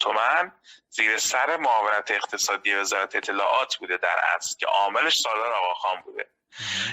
تومن 0.00 0.52
زیر 0.88 1.18
سر 1.18 1.56
معاونت 1.56 2.10
اقتصادی 2.10 2.74
وزارت 2.74 3.16
اطلاعات 3.16 3.76
بوده 3.76 3.96
در 3.96 4.20
اصل 4.36 4.56
که 4.58 4.66
عاملش 4.66 5.14
سالار 5.16 5.52
آقاخان 5.52 6.00
بوده. 6.00 6.30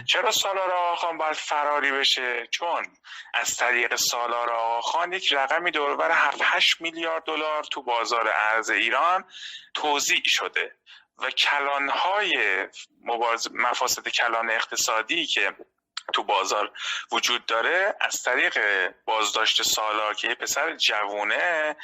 چرا 0.07 0.31
سالار 0.31 0.71
آقاخان 0.71 1.17
باید 1.17 1.33
فراری 1.33 1.91
بشه؟ 1.91 2.47
چون 2.47 2.97
از 3.33 3.55
طریق 3.55 3.95
سالار 3.95 4.49
آقاخان 4.49 5.13
یک 5.13 5.33
رقمی 5.33 5.71
دوربر 5.71 6.11
7 6.11 6.37
8 6.41 6.81
میلیارد 6.81 7.23
دلار 7.23 7.63
تو 7.63 7.83
بازار 7.83 8.31
ارز 8.33 8.69
ایران 8.69 9.25
توضیح 9.73 10.21
شده 10.25 10.75
و 11.17 11.29
کلانهای 11.31 12.67
مبارز 13.01 13.47
مفاسد 13.51 14.07
کلان 14.07 14.49
اقتصادی 14.49 15.25
که 15.25 15.55
تو 16.13 16.23
بازار 16.23 16.71
وجود 17.11 17.45
داره. 17.45 17.95
از 18.01 18.23
طریق 18.23 18.59
بازداشت 19.05 19.63
سالار 19.63 20.13
که 20.13 20.27
یه 20.27 20.35
پسر 20.35 20.75
جوونه 20.75 21.75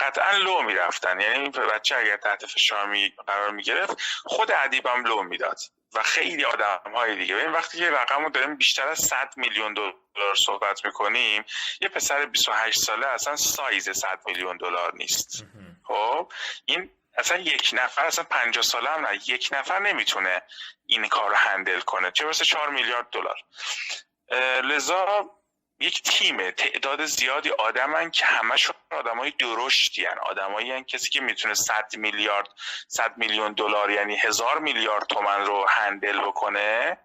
قطعا 0.00 0.36
لو 0.36 0.62
می‌رفتن. 0.62 1.20
یعنی 1.20 1.48
بچه 1.48 1.96
اگر 1.96 2.16
تحت 2.16 2.46
فشار 2.46 2.86
می 2.86 3.12
قرار 3.26 3.50
می‌گرفت 3.50 3.96
خود 4.24 4.52
ادیبم 4.52 5.04
لو 5.04 5.22
می‌داد. 5.22 5.58
و 5.94 6.02
خیلی 6.02 6.44
آدم 6.44 6.92
های 6.94 7.16
دیگه. 7.16 7.36
این 7.36 7.52
وقتی 7.52 7.78
که 7.78 7.90
رقم 7.90 8.24
رو 8.24 8.30
داریم 8.30 8.56
بیشتر 8.56 8.88
از 8.88 8.98
100 8.98 9.34
میلیون 9.36 9.74
دلار 9.74 10.34
صحبت 10.46 10.84
می‌کنیم 10.84 11.44
یه 11.80 11.88
پسر 11.88 12.26
28 12.26 12.78
ساله 12.78 13.06
اصلا 13.06 13.36
سایز 13.36 13.90
100 13.90 14.20
میلیون 14.26 14.56
دلار 14.56 14.94
نیست. 14.94 15.44
خب 15.84 16.32
این 16.64 16.90
اصلا 17.14 17.38
یک 17.38 17.70
نفر 17.72 18.06
اصلا 18.06 18.24
50 18.24 18.64
ساله 18.64 18.90
هم 18.90 19.06
نه 19.06 19.20
یک 19.26 19.48
نفر 19.52 19.78
نمی‌تونه 19.78 20.42
این 20.86 21.08
کار 21.08 21.28
رو 21.28 21.36
هندل 21.36 21.80
کنه. 21.80 22.10
چه 22.10 22.24
برسه 22.24 22.44
4 22.44 22.70
میلیارد 22.70 23.10
دلار. 23.10 23.36
لذا 24.62 25.30
یک 25.80 26.02
تیم 26.02 26.50
تعداد 26.50 27.04
زیادی 27.04 27.50
آدمن 27.50 28.10
که 28.10 28.26
همشون 28.26 28.76
آدمای 28.90 29.30
درشتی 29.30 30.04
هن. 30.06 30.18
آدمایی 30.18 30.84
کسی 30.84 31.10
که 31.10 31.20
می‌تونه 31.20 31.54
100 31.54 31.96
میلیارد 31.96 32.48
100 32.88 33.16
میلیون 33.16 33.52
دلار 33.52 33.90
یعنی 33.90 34.16
هزار 34.16 34.58
میلیارد 34.58 35.06
تومن 35.06 35.46
رو 35.46 35.66
هندل 35.68 36.20
بکنه. 36.20 36.98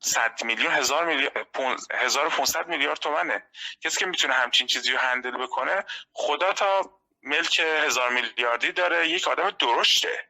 100 0.00 0.44
میلیون 0.44 0.72
هزار 0.72 1.04
میلیارد 1.04 1.46
1500 1.90 2.68
میلیارد 2.68 2.98
تومنه. 2.98 3.46
کسی 3.84 4.00
که 4.00 4.06
می‌تونه 4.06 4.34
همچین 4.34 4.66
چیزی 4.66 4.92
رو 4.92 4.98
هندل 4.98 5.36
بکنه 5.36 5.84
خدا 6.12 6.52
تا 6.52 7.00
ملک 7.24 7.60
هزار 7.60 8.10
میلیاردی 8.10 8.72
داره 8.72 9.08
یک 9.08 9.28
آدم 9.28 9.50
درشته. 9.50 10.28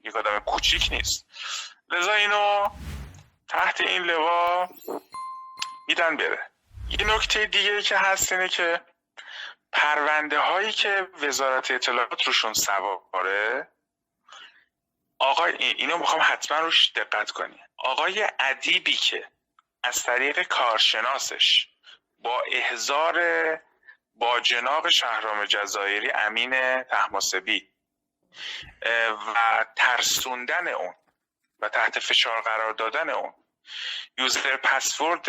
یک 0.00 0.16
آدم 0.16 0.38
کوچیک 0.38 0.88
نیست. 0.92 1.26
لذا 1.88 2.12
اینو 2.12 2.68
تحت 3.48 3.80
این 3.80 4.02
لوا 4.02 4.68
میدن 5.88 6.16
بره. 6.16 6.50
یه 6.88 7.06
نکته 7.06 7.46
دیگه 7.46 7.82
که 7.82 7.96
هست 7.98 8.32
اینه 8.32 8.48
که 8.48 8.80
پرونده 9.72 10.38
هایی 10.38 10.72
که 10.72 11.08
وزارت 11.22 11.70
اطلاعات 11.70 12.22
روشون 12.22 12.52
سواره 12.52 13.68
آقای 15.18 15.52
اینو 15.52 15.98
می‌خوام 15.98 16.22
حتما 16.24 16.58
روش 16.58 16.92
دقت 16.92 17.30
کنی. 17.30 17.60
آقای 17.76 18.28
ادیبی 18.38 18.96
که 18.96 19.28
از 19.82 20.02
طریق 20.02 20.42
کارشناسش 20.42 21.68
با 22.18 22.42
احزار 22.52 23.16
با 24.14 24.40
جناب 24.40 24.88
شهرام 24.88 25.44
جزایری 25.44 26.10
امین 26.10 26.82
تحماسبی 26.82 27.68
و 29.34 29.66
ترسوندن 29.76 30.68
اون 30.68 30.94
و 31.60 31.68
تحت 31.68 31.98
فشار 31.98 32.40
قرار 32.40 32.72
دادن 32.72 33.10
اون. 33.10 33.34
user 34.18 34.56
password 34.56 35.28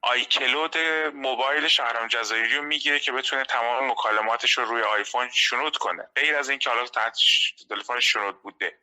iCloud 0.00 0.78
موبایل 1.14 1.68
شهرام 1.68 2.08
جزایری 2.08 2.56
رو 2.56 2.62
می‌گیره 2.62 2.98
که 2.98 3.12
بتونه 3.12 3.44
تمام 3.44 3.90
مکالماتش 3.90 4.52
رو 4.52 4.64
روی 4.64 4.82
آیفون 4.82 5.30
شنود 5.30 5.76
کنه. 5.76 6.08
غیر 6.16 6.36
از 6.36 6.48
اینکه 6.48 6.70
حالا 6.70 6.86
تحت 6.86 7.16
تلفن 7.68 8.00
شنود 8.00 8.42
بوده. 8.42 8.78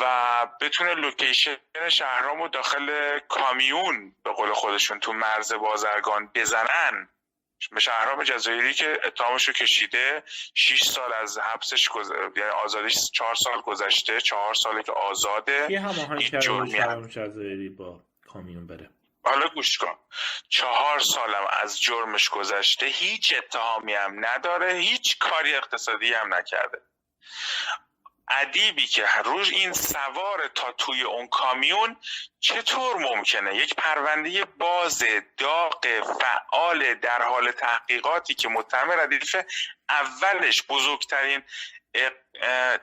و 0.00 0.46
بتونه 0.60 0.94
location 0.94 1.56
شهرام 1.88 2.42
رو 2.42 2.48
داخل 2.48 3.18
کامیون 3.18 4.16
به 4.24 4.32
قول 4.32 4.52
خودشون 4.52 5.00
تو 5.00 5.12
مرز 5.12 5.52
بازرگان 5.52 6.30
بزنن. 6.34 7.08
به 7.72 7.80
شهرام 7.80 8.22
جزایری 8.22 8.74
که 8.74 9.00
اتهامش 9.04 9.48
رو 9.48 9.52
کشیده 9.52 10.22
6 10.54 10.84
سال 10.84 11.12
از 11.12 11.38
حبسش 11.38 11.88
گز... 11.88 12.10
یعنی 12.36 12.50
آزادیش 12.50 12.96
4 13.14 13.34
سال 13.34 13.60
گذشته 13.60 14.20
4 14.20 14.54
ساله 14.54 14.82
که 14.82 14.92
آزاده. 14.92 15.66
یه 15.70 15.80
هماهنگ 15.80 16.40
جزایری 17.08 17.68
با 17.68 18.00
کامیون 18.26 18.66
بره. 18.66 18.90
حالا 19.24 19.48
گوش 19.48 19.78
کن. 19.78 19.98
چهار 20.48 21.00
سالم 21.00 21.46
از 21.50 21.80
جرمش 21.80 22.28
گذشته 22.28 22.86
هیچ 22.86 23.34
اتهامی 23.38 23.94
هم 23.94 24.24
نداره 24.24 24.72
هیچ 24.72 25.18
کاری 25.18 25.54
اقتصادی 25.54 26.14
هم 26.14 26.34
نکرده. 26.34 26.82
ادیبی 28.28 28.86
که 28.86 29.06
روز 29.24 29.50
این 29.50 29.72
سوار 29.72 30.50
تا 30.54 30.72
توی 30.72 31.02
اون 31.02 31.26
کامیون 31.26 31.96
چطور 32.40 32.96
ممکنه؟ 32.96 33.56
یک 33.56 33.74
پرونده 33.74 34.44
باز 34.44 35.04
داغ 35.36 35.86
فعال 36.20 36.94
در 36.94 37.22
حال 37.22 37.50
تحقیقاتی 37.50 38.34
که 38.34 38.48
متهم 38.48 38.90
ردیف 38.90 39.36
اولش 39.88 40.62
بزرگترین 40.62 41.42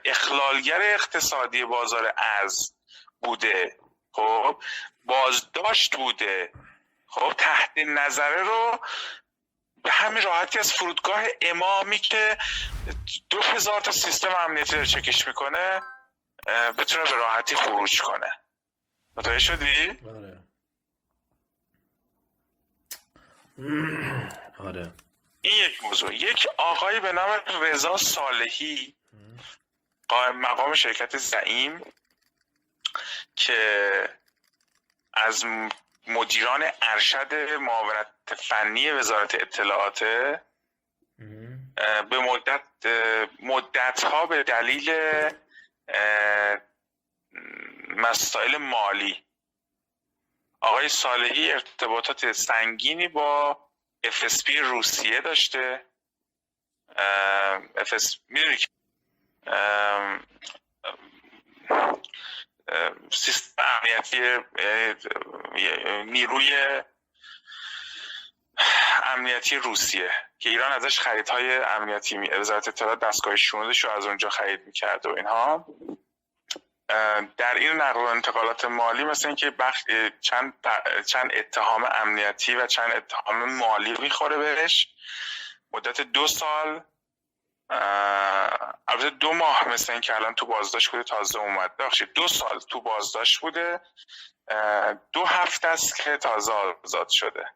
اخلالگر 0.04 0.82
اقتصادی 0.82 1.64
بازار 1.64 2.14
از 2.16 2.74
بوده. 3.22 3.76
خب 4.12 4.62
بازداشت 5.04 5.96
بوده. 5.96 6.52
خب 7.06 7.32
تحت 7.38 7.78
نظره 7.78 8.42
رو 8.42 8.78
به 9.82 9.90
همین 9.90 10.22
راحتی 10.22 10.58
از 10.58 10.72
فرودگاه 10.72 11.22
امامی 11.42 11.98
که 11.98 12.38
دو 13.30 13.40
هزار 13.40 13.80
تا 13.80 13.92
سیستم 13.92 14.34
امنیتی 14.40 14.76
رو 14.76 14.84
چکش 14.84 15.26
می‌کنه 15.26 15.82
بتونه 16.78 17.04
به 17.04 17.16
راحتی 17.16 17.56
خروج 17.56 18.00
کنه. 18.00 18.32
متوجه 19.16 19.38
شدی؟ 19.38 19.98
آره. 20.08 20.38
آره. 24.58 24.92
این 25.40 25.64
یک 25.64 25.82
موضوع. 25.82 26.14
یک 26.14 26.46
آقایی 26.56 27.00
به 27.00 27.12
نام 27.12 27.40
رضا 27.62 27.96
صالحی 27.96 28.94
قائم 30.08 30.40
مقام 30.40 30.74
شرکت 30.74 31.16
زعیم 31.16 31.80
که 33.36 34.08
از 35.14 35.44
مدیران 36.06 36.64
ارشد 36.82 37.34
معاونت 37.34 38.06
فنی 38.36 38.90
وزارت 38.90 39.34
اطلاعات 39.34 40.04
به 42.10 42.18
مدت 42.18 42.62
مدت 43.42 44.04
ها 44.04 44.26
به 44.26 44.42
دلیل 44.42 44.90
مسائل 47.96 48.56
مالی. 48.56 49.24
آقای 50.60 50.88
صالحی 50.88 51.52
ارتباطات 51.52 52.32
سنگینی 52.32 53.08
با 53.08 53.58
FSP 54.06 54.56
روسیه 54.56 55.20
داشته. 55.20 55.84
FSP 57.76 58.18
می‌دونی 58.28 58.56
که 58.56 58.68
سیستم 63.12 63.62
امنیتی 63.62 64.38
نیروی 66.04 66.82
امنیتی 69.04 69.56
روسیه 69.56 70.10
که 70.38 70.48
ایران 70.48 70.72
ازش 70.72 71.00
خریدهای 71.00 71.56
امنیتی 71.56 72.18
وزارت 72.18 72.68
اطلاعات 72.68 73.00
دستگاه 73.00 73.36
شنودش 73.36 73.84
رو 73.84 73.90
از 73.90 74.06
اونجا 74.06 74.30
خرید 74.30 74.60
می‌کرد 74.66 75.06
و 75.06 75.16
اینها. 75.16 75.66
در 77.36 77.54
این 77.54 77.72
نقل 77.72 78.00
و 78.00 78.04
انتقالات 78.04 78.64
مالی 78.64 79.04
مثل 79.04 79.26
اینکه 79.26 79.50
بخش 79.50 79.84
چند 80.20 80.52
چند 81.06 81.30
اتهام 81.34 81.84
امنیتی 81.84 82.54
و 82.54 82.66
چند 82.66 82.92
اتهام 82.92 83.44
مالی 83.44 83.94
می‌خوره 83.98 84.36
بهش. 84.36 84.88
مدت 85.72 86.00
دو 86.00 86.26
سال 86.26 86.84
البته 88.88 89.10
دو 89.10 89.32
ماه 89.32 89.68
مثل 89.68 89.92
اینکه 89.92 90.16
الان 90.16 90.34
تو 90.34 90.46
بازداشت 90.46 90.90
بوده 90.90 91.02
تازه 91.02 91.38
اومد. 91.38 91.76
بخشید 91.76 92.12
دو 92.12 92.28
سال 92.28 92.58
تو 92.58 92.80
بازداشت 92.80 93.40
بوده. 93.40 93.80
دو 95.12 95.24
هفته 95.24 95.68
است 95.68 95.96
که 95.96 96.16
تازه 96.16 96.52
آزاد 96.84 97.08
شده. 97.08 97.46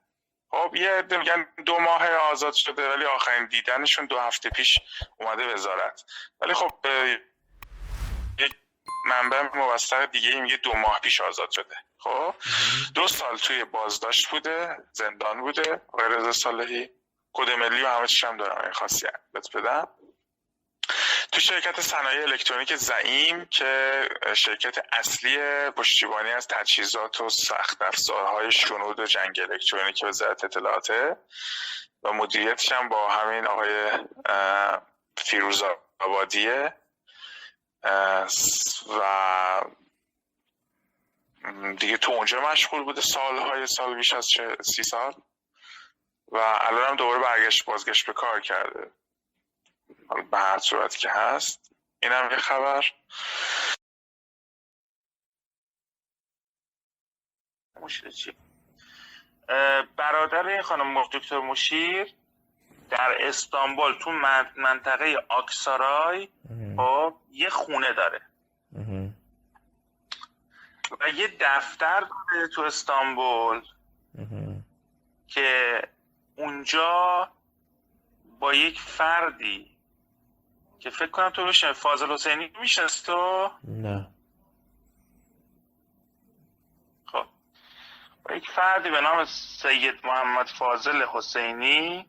خب 0.50 0.74
یه 0.74 1.02
میگن 1.10 1.46
دو 1.66 1.78
ماه 1.78 2.08
آزاد 2.08 2.52
شده 2.52 2.94
ولی 2.94 3.04
آخرین 3.04 3.46
دیدنشون 3.46 4.06
دو 4.06 4.18
هفته 4.18 4.50
پیش 4.50 4.78
اومده 5.20 5.54
وزارت. 5.54 6.04
ولی 6.40 6.54
خب 6.54 6.70
یک 8.38 8.54
منبع 9.06 9.56
موثق 9.56 10.06
دیگه 10.06 10.40
میگه 10.40 10.56
دو 10.56 10.72
ماه 10.72 11.00
پیش 11.00 11.20
آزاد 11.20 11.50
شده. 11.50 11.76
خب 11.98 12.34
دو 12.94 13.08
سال 13.08 13.36
توی 13.36 13.64
بازداشت 13.64 14.28
بوده 14.30 14.76
زندان 14.92 15.40
بوده 15.40 15.82
آقای 15.88 16.08
رضا 16.08 16.32
صالحی. 16.32 16.90
کد 17.36 17.50
ملی 17.50 17.82
و 17.82 17.88
همه 17.88 18.06
هم 18.22 18.36
دارم 18.36 18.62
این 18.62 18.72
خاصیت 18.72 19.14
بدم. 19.54 19.88
تو 21.32 21.40
شرکت 21.40 21.80
صنایع 21.80 22.22
الکترونیک 22.22 22.76
زعیم 22.76 23.44
که 23.44 24.02
شرکت 24.34 24.86
اصلی 24.92 25.38
پشتیبانی 25.70 26.30
از 26.30 26.48
تجهیزات 26.48 27.20
و 27.20 27.28
سخت 27.28 27.82
افزارهای 27.82 28.52
شنود 28.52 29.00
و 29.00 29.06
جنگ 29.06 29.40
الکترونیک 29.40 30.04
وزارت 30.04 30.44
اطلاعاته 30.44 31.16
و 32.02 32.12
مدیریتش 32.12 32.72
هم 32.72 32.88
با 32.88 33.08
همین 33.08 33.46
آقای 33.46 33.90
فیروز 35.16 35.62
آبادیه. 36.00 36.74
و 39.00 39.62
دیگه 41.78 41.96
تو 41.96 42.12
اونجا 42.12 42.40
مشغول 42.40 42.84
بوده 42.84 43.00
سالهای 43.00 43.66
سال 43.66 43.94
بیش 43.94 44.12
از 44.12 44.26
سی 44.62 44.82
سال؟ 44.82 45.14
و 46.28 46.36
الان 46.36 46.90
هم 46.90 46.96
دوباره 46.96 47.22
برگشت 47.22 47.64
بازگشت 47.64 48.06
به 48.06 48.12
کار 48.12 48.40
کرده. 48.40 48.90
به 50.30 50.38
هر 50.38 50.58
صورت 50.58 50.96
که 50.96 51.10
هست. 51.10 51.72
این 52.02 52.12
هم 52.12 52.30
یه 52.30 52.36
خبر. 52.36 52.84
مشیر 57.80 58.10
چی؟ 58.10 58.36
برادر 59.96 60.62
خانم 60.62 61.02
دکتر 61.12 61.38
مشیر 61.38 62.14
در 62.90 63.16
استانبول 63.20 63.98
تو 63.98 64.10
منطقه 64.56 65.16
آکسارای 65.28 66.28
خب 66.76 67.14
یه 67.30 67.48
خونه 67.48 67.92
داره. 67.92 68.20
و 71.00 71.08
یه 71.08 71.36
دفتر 71.40 72.00
داره 72.00 72.48
تو 72.48 72.62
استانبول. 72.62 73.62
که 75.28 75.80
اونجا 76.36 77.28
با 78.40 78.54
یک 78.54 78.80
فردی 78.80 79.76
که 80.78 80.90
فکر 80.90 81.10
کنم 81.10 81.30
تو 81.30 81.46
میشه 81.46 81.72
فاضل 81.72 82.12
حسینی 82.12 82.52
میشنست 82.60 83.06
تو؟ 83.06 83.50
نه. 83.64 84.08
خب. 87.06 87.26
با 88.24 88.34
یک 88.34 88.50
فردی 88.50 88.90
به 88.90 89.00
نام 89.00 89.24
سید 89.24 90.06
محمد 90.06 90.46
فاضل 90.46 91.02
حسینی 91.02 92.06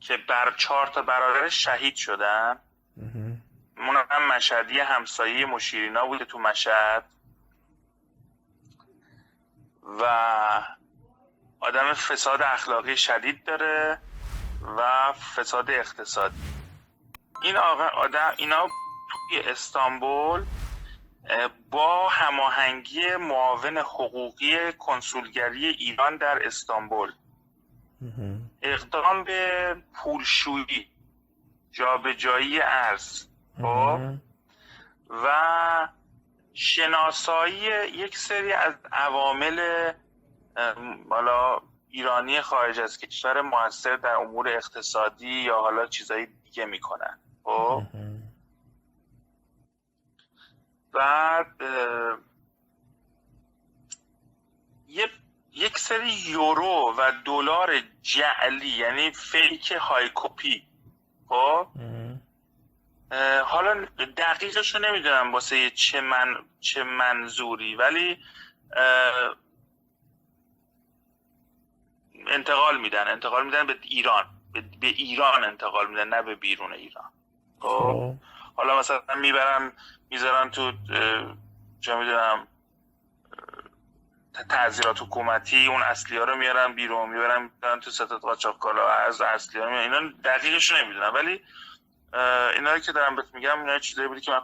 که 0.00 0.16
بر 0.16 0.54
چهار 0.56 0.86
تا 0.86 1.02
برادرش 1.02 1.64
شهید 1.64 1.94
شدن. 1.94 2.58
من 3.76 4.06
هم 4.10 4.36
مشهدی 4.36 4.80
همسایه 4.80 5.46
مشیرینا 5.46 6.06
بوده 6.06 6.24
تو 6.24 6.38
مشهد. 6.38 7.04
و 10.00 10.02
آدم 11.60 11.92
فساد 11.92 12.42
اخلاقی 12.42 12.96
شدید 12.96 13.44
داره 13.44 13.98
و 14.76 15.12
فساد 15.12 15.70
اقتصادی. 15.70 16.36
این 17.42 17.56
آدم 17.56 18.34
اینا 18.36 18.68
توی 19.10 19.40
استانبول 19.40 20.44
با 21.70 22.08
هماهنگی 22.08 23.16
معاون 23.16 23.78
حقوقی 23.78 24.72
کنسولگری 24.72 25.66
ایران 25.66 26.16
در 26.16 26.46
استانبول. 26.46 27.12
اقدام 28.62 29.24
به 29.24 29.76
پولشویی 29.94 30.88
جابجایی 31.72 32.60
ارز 32.60 33.26
خب؟ 33.62 34.00
و 35.10 35.88
شناسایی 36.54 37.60
یک 37.94 38.18
سری 38.18 38.52
از 38.52 38.74
عوامل 38.92 39.92
حالا 41.10 41.60
ایرانی 41.88 42.40
خارج 42.40 42.80
از 42.80 42.98
کشور 42.98 43.40
موثر 43.40 43.96
در 43.96 44.14
امور 44.14 44.48
اقتصادی 44.48 45.28
یا 45.28 45.60
حالا 45.60 45.86
چیزایی 45.86 46.26
دیگه 46.44 46.64
می‌کنن. 46.64 47.18
خب؟ 47.44 47.82
بعد 50.92 51.46
یک 55.52 55.78
سری 55.78 56.12
یورو 56.12 56.94
و 56.98 57.12
دلار 57.24 57.82
جعلی 58.02 58.68
یعنی 58.68 59.10
فیک 59.10 59.72
های 59.72 60.10
کپی. 60.14 60.66
خب؟ 61.28 61.66
حالا 63.44 63.86
دقیقش 64.16 64.74
رو 64.74 64.80
نمی‌دونم 64.80 65.32
واسه 65.32 65.70
چه 65.70 66.00
من 66.00 66.36
چه 66.60 66.82
منظوری 66.82 67.74
ولی 67.74 68.18
انتقال 72.28 72.78
میدن 72.78 73.08
انتقال 73.08 73.44
میدن 73.44 73.66
به 73.66 73.78
ایران. 73.82 74.24
به, 74.80 74.86
ایران 74.86 75.44
انتقال 75.44 75.86
میدن 75.86 76.08
نه 76.08 76.22
به 76.22 76.34
بیرون 76.34 76.72
ایران. 76.72 77.12
خب. 77.60 78.14
حالا 78.56 78.78
مثلا 78.78 79.02
می‌برن 79.20 79.72
می‌ذارن 80.10 80.50
تو 80.50 80.72
چه 81.80 81.94
می‌دونم 81.94 82.46
تعذیرات 84.48 85.02
حکومتی 85.02 85.66
اون 85.66 85.82
اصلی 85.82 86.16
ها 86.18 86.24
رو 86.24 86.36
میارن 86.36 86.72
بیرون 86.72 87.08
می‌برن 87.08 87.42
می‌برن 87.42 87.80
تو 87.80 87.90
ستاد 87.90 88.20
قاچاق 88.20 88.58
کالا 88.58 88.88
از 88.88 89.20
اصلی 89.20 89.60
ها 89.60 89.80
اینا 89.80 90.00
دقیقش 90.24 90.72
نمی‌دونم 90.72 91.14
ولی 91.14 91.44
اینا 92.54 92.78
که 92.78 92.92
دارم 92.92 93.16
بهت 93.16 93.34
میگم 93.34 93.60
اینا 93.60 93.78
چیزایی 93.78 94.08
بودی 94.08 94.20
که 94.20 94.30
من 94.30 94.42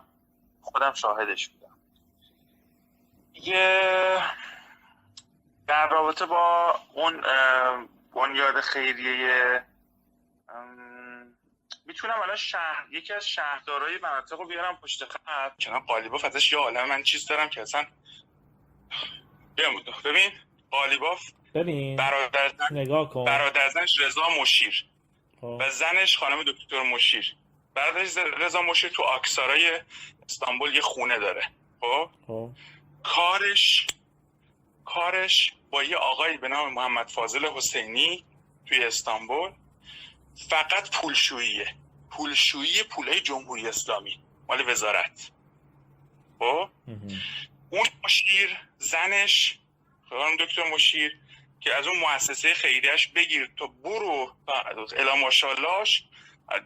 خودم 0.62 0.94
شاهدش 0.94 1.48
بودم. 1.48 1.76
یه 3.34 4.22
در 5.72 5.88
رابطه 5.88 6.26
با 6.26 6.74
اون 6.92 7.20
بنیاد 8.14 8.60
خیریه 8.60 9.62
می‌تونم 11.86 12.20
الان 12.22 12.36
شهر 12.36 12.86
یکی 12.90 13.12
از 13.12 13.28
شهردارای 13.28 13.98
مناطق 13.98 14.40
رو 14.40 14.46
بیارم 14.46 14.76
پشت 14.76 15.04
خط. 15.04 15.64
کنم 15.64 15.78
قالیباف 15.78 16.24
ازش 16.24 16.52
یه 16.52 16.58
عالم 16.58 16.88
من 16.88 17.02
چیز 17.02 17.26
دارم 17.26 17.48
که 17.48 17.62
اصلا 17.62 17.84
ببین 20.04 20.30
قالیباف 20.70 21.30
ببین 21.54 21.96
برادر 21.96 22.52
نگاه 22.70 23.10
کن. 23.10 23.24
برادرزنش 23.24 24.00
رضا 24.00 24.28
مشیر. 24.40 24.86
خب. 25.40 25.58
و 25.60 25.70
زنش 25.70 26.18
خانم 26.18 26.42
دکتر 26.42 26.82
مشیر. 26.82 27.36
برادرش 27.74 28.16
رضا 28.16 28.62
مشیر 28.62 28.90
تو 28.90 29.02
آکسارای 29.02 29.80
استانبول 30.28 30.74
یه 30.74 30.80
خونه 30.80 31.18
داره. 31.18 31.42
خب؟ 31.80 32.10
خب. 32.26 32.50
کارش 33.02 33.86
کارش 34.84 35.52
با 35.70 35.82
یه 35.82 35.96
آقایی 35.96 36.36
به 36.36 36.48
نام 36.48 36.72
محمد 36.72 37.08
فاضل 37.08 37.46
حسینی 37.46 38.24
توی 38.66 38.84
استانبول 38.84 39.50
فقط 40.48 40.90
پولشوییه. 40.90 41.74
پولشویی 42.10 42.82
پولای 42.82 43.20
جمهوری 43.20 43.68
اسلامی 43.68 44.20
مال 44.48 44.68
وزارت. 44.68 45.30
خب؟ 46.38 46.68
اون 47.70 47.86
مشیر 48.04 48.58
زنش 48.78 49.58
خانم 50.08 50.36
دکتر 50.36 50.70
مشیر 50.74 51.18
که 51.60 51.74
از 51.74 51.86
اون 51.86 51.98
مؤسسه 51.98 52.54
خیریش 52.54 53.08
بگیر 53.08 53.50
تو 53.56 53.68
برو 53.68 54.32
الا 54.96 55.14
ماشاءاللهش 55.16 56.04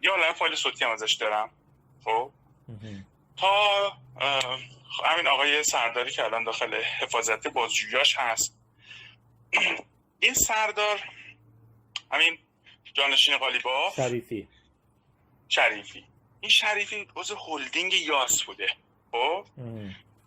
یا 0.02 0.14
الان 0.14 0.32
فایل 0.32 0.54
صوتی 0.54 0.84
هم 0.84 0.90
ازش 0.90 1.12
دارم. 1.12 1.50
خب؟ 2.04 2.30
تا 3.36 3.92
همین 5.04 5.26
آقای 5.26 5.64
سرداری 5.64 6.10
که 6.10 6.24
الان 6.24 6.44
داخل 6.44 6.74
حفاظت 6.74 7.48
بازجویاش 7.48 8.16
هست. 8.16 8.56
این 10.20 10.34
سردار 10.34 11.00
همین 12.12 12.38
جانشین 12.94 13.36
قالیباف؟ 13.36 13.96
شریفی. 13.96 14.48
شریفی. 15.48 16.04
این 16.40 16.50
شریفی 16.50 17.08
عضو 17.16 17.36
هلدینگ 17.36 17.92
یاس 17.92 18.42
بوده. 18.42 18.68
خب؟ 19.12 19.46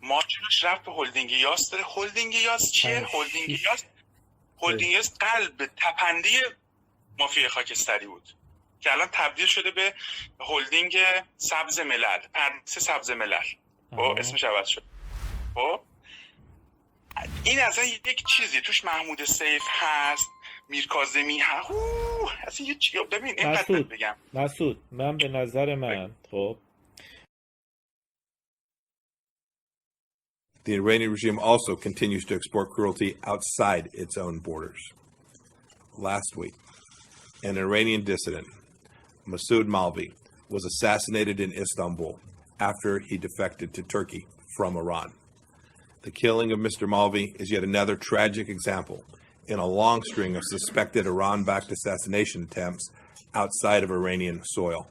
ماجراش 0.02 0.64
رفت 0.64 0.84
به 0.84 0.92
هلدینگ 0.92 1.32
یاس؟ 1.32 1.70
داره 1.70 1.84
هلدینگ 1.96 2.34
یاس 2.34 2.72
چیه؟ 2.72 3.06
هلدینگ 3.12 3.50
یاس 3.50 3.84
هلدینگ 4.62 4.92
یاس 4.92 5.18
قلب 5.18 5.66
تپنده 5.76 6.56
مافیا 7.18 7.48
خاکستری 7.48 8.06
بود. 8.06 8.28
که 8.80 8.92
الان 8.92 9.08
تبدیل 9.12 9.46
شده 9.46 9.70
به 9.70 9.94
هلدینگ 10.40 10.98
سبز 11.36 11.80
ملل 11.80 12.18
پردیس 12.34 12.78
سبز 12.78 13.10
ملل. 13.10 13.42
خب 13.91 14.15
اسمش 14.17 14.43
عوض 14.43 14.67
شد 14.67 14.83
خب 15.55 15.79
این 17.43 17.59
اصلا 17.59 17.83
یک 17.83 18.23
چیزی 18.27 18.61
توش 18.61 18.85
محمود 18.85 19.25
سیف 19.25 19.63
هست 19.67 20.25
میرکازمی 20.69 21.39
هست 21.39 21.71
اصلا 22.47 22.67
یه 22.67 22.75
چی 22.75 22.97
ببین 23.11 23.35
این 23.39 23.83
بگم 23.83 24.15
مسعود 24.33 24.83
من 24.91 25.17
به 25.17 25.27
نظر 25.27 25.75
من 25.75 26.11
خب 26.31 26.57
The 30.65 30.73
Iranian 30.73 31.11
regime 31.11 31.37
also 31.37 31.75
continues 31.75 32.25
to 32.25 32.33
export 32.33 32.71
cruelty 32.71 33.17
outside 33.23 33.87
its 33.93 34.17
own 34.17 34.39
borders. 34.39 34.81
Last 35.95 36.31
week, 36.35 36.55
an 37.43 37.55
Iranian 37.59 38.03
dissident, 38.03 38.47
Masoud 39.27 39.67
Malvi, 39.67 40.11
was 40.49 40.65
assassinated 40.65 41.39
in 41.39 41.53
Istanbul 41.53 42.19
after 42.60 42.98
he 42.98 43.16
defected 43.16 43.72
to 43.74 43.82
Turkey 43.82 44.26
from 44.56 44.76
Iran. 44.76 45.12
The 46.02 46.10
killing 46.10 46.52
of 46.52 46.58
Mr. 46.58 46.88
Malvi 46.88 47.34
is 47.40 47.50
yet 47.50 47.64
another 47.64 47.96
tragic 47.96 48.48
example 48.48 49.04
in 49.46 49.58
a 49.58 49.66
long 49.66 50.02
string 50.04 50.36
of 50.36 50.42
suspected 50.44 51.06
Iran 51.06 51.44
backed 51.44 51.72
assassination 51.72 52.44
attempts 52.44 52.88
outside 53.34 53.82
of 53.82 53.90
Iranian 53.90 54.42
soil. 54.44 54.88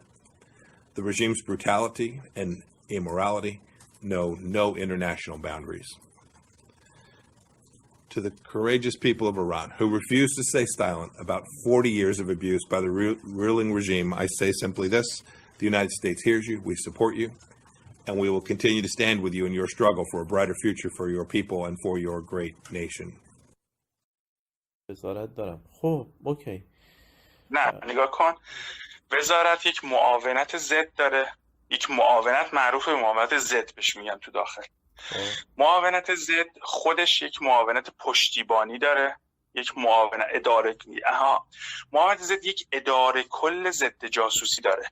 The 0.96 1.04
regime's 1.04 1.42
brutality 1.42 2.22
and 2.36 2.62
immorality 2.90 3.62
know 4.02 4.38
no 4.40 4.76
international 4.76 5.38
boundaries. 5.38 5.88
To 8.12 8.22
the 8.22 8.32
courageous 8.44 8.96
people 8.96 9.28
of 9.28 9.38
Iran 9.38 9.72
who 9.78 9.88
refuse 9.88 10.34
to 10.36 10.44
stay 10.44 10.66
silent 10.78 11.12
about 11.20 11.44
40 11.64 11.92
years 11.92 12.20
of 12.20 12.30
abuse 12.30 12.64
by 12.70 12.82
the 12.82 12.90
ruling 12.90 13.72
regime, 13.72 14.14
I 14.14 14.28
say 14.38 14.52
simply 14.52 14.88
this 14.88 15.06
the 15.60 15.66
United 15.66 15.92
States 15.92 16.24
hears 16.24 16.48
you, 16.48 16.62
we 16.64 16.76
support 16.76 17.16
you, 17.16 17.32
and 18.08 18.16
we 18.18 18.30
will 18.30 18.46
continue 18.52 18.82
to 18.82 18.92
stand 18.98 19.22
with 19.22 19.34
you 19.34 19.46
in 19.46 19.54
your 19.54 19.68
struggle 19.68 20.06
for 20.12 20.22
a 20.22 20.26
brighter 20.26 20.56
future 20.64 20.92
for 20.98 21.08
your 21.10 21.26
people 21.26 21.66
and 21.68 21.76
for 21.84 21.98
your 21.98 22.22
great 22.22 22.56
nation. 22.72 23.14
وزارت 24.90 25.36
دارم. 25.36 25.62
خب 25.82 26.08
اوکی. 26.24 26.64
نه 27.52 27.72
نگاه 27.88 28.12
کن. 28.12 28.34
وزارت 29.12 29.66
یک 29.66 29.86
معاونت 29.86 30.58
زد 30.58 30.94
داره. 30.96 31.34
یک 31.70 31.92
معاونت 31.92 32.54
معروف 32.54 32.86
به 32.86 32.96
معاونت 32.96 33.38
زد 33.38 33.76
بهش 33.76 33.96
میگن 33.96 34.18
تو 34.18 34.32
داخل. 34.32 34.64
معاونت 35.58 36.16
زد 36.16 36.46
خودش 36.62 37.22
یک 37.22 37.42
معاونت 37.42 37.90
پشتیبانی 38.00 38.80
داره. 38.80 39.16
یک 39.54 39.78
معاونت 39.78 40.28
اداره 40.32 40.76
اها 41.06 41.48
معاونت 41.92 42.22
زد 42.22 42.46
یک 42.46 42.68
اداره 42.72 43.24
کل 43.30 43.72
ضد 43.72 44.06
جاسوسی 44.06 44.62
داره. 44.62 44.88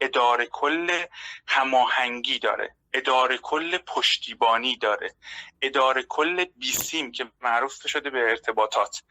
اداره 0.00 0.46
کل 0.46 1.04
هماهنگی 1.46 2.38
داره 2.38 2.74
اداره 2.92 3.38
کل 3.38 3.78
پشتیبانی 3.78 4.76
داره 4.76 5.14
اداره 5.62 6.02
کل 6.02 6.44
بیسیم 6.44 7.12
که 7.12 7.30
معروف 7.40 7.86
شده 7.86 8.10
به 8.10 8.18
ارتباطات 8.18 9.02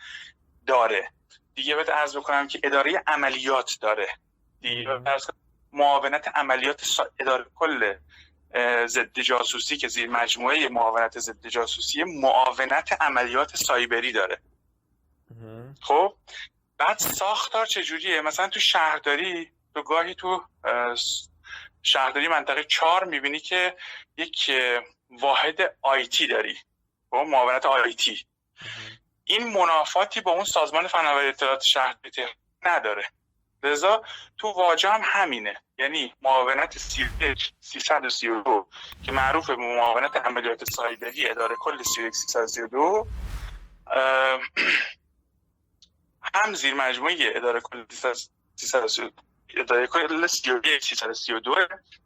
داره. 0.68 1.12
دیگه 1.56 1.76
بهت 1.76 1.90
عرض 1.90 2.18
بکنم 2.18 2.48
که 2.48 2.60
اداره 2.64 3.04
عملیات 3.08 3.78
داره. 3.82 4.08
دیگه 4.62 5.02
معاونت 5.72 6.28
عملیات 6.28 6.86
اداره 7.20 7.46
کل 7.56 7.96
ضد 8.86 9.20
جاسوسی 9.20 9.78
که 9.78 9.88
زیر 9.88 10.10
مجموعه 10.10 10.70
معاونت 10.70 11.20
ضد 11.20 11.48
جاسوسی 11.48 12.04
معاونت 12.04 13.02
عملیات 13.02 13.56
سایبری 13.56 14.12
داره. 14.12 14.42
خب؟ 15.82 16.16
بعد 16.78 16.98
ساختار 16.98 17.66
چجوریه؟ 17.66 18.22
مثلا 18.22 18.48
تو 18.48 18.60
شهرداری 18.60 19.52
تو 19.76 19.84
گاهی 19.84 20.16
تو 20.16 20.44
شهرداری 21.84 22.28
منطقه 22.28 22.64
چهار 22.64 23.04
می‌بینی 23.04 23.40
که 23.40 23.76
یک 24.18 24.52
واحد 25.10 25.78
آیتی 25.82 26.28
داری. 26.28 26.58
با 27.10 27.24
معاونت 27.24 27.66
آیتی 27.66 28.26
این 29.26 29.48
منافاتی 29.48 30.22
با 30.22 30.32
اون 30.32 30.44
سازمان 30.44 30.88
فناوری 30.88 31.28
اطلاعات 31.28 31.62
شهرداری 31.62 32.26
نداره. 32.66 33.10
لذا 33.64 34.04
تو 34.38 34.48
واجه 34.48 34.90
هم 34.90 35.02
همینه. 35.04 35.62
یعنی 35.78 36.14
معاونت 36.22 36.78
332 36.78 38.68
که 39.04 39.12
معروف 39.12 39.50
به 39.50 39.56
معاونت 39.56 40.16
عملیات 40.16 40.70
سایبری 40.70 41.30
اداره 41.30 41.56
کل 41.56 41.84
332 41.84 43.08
هم 46.36 46.54
زیر 46.54 46.74
مجموعه 46.74 47.16
اداره 47.20 47.62
کل 47.62 47.86
332 47.90 49.12
اداره 49.58 49.88
کل 49.88 50.28
332 50.28 51.56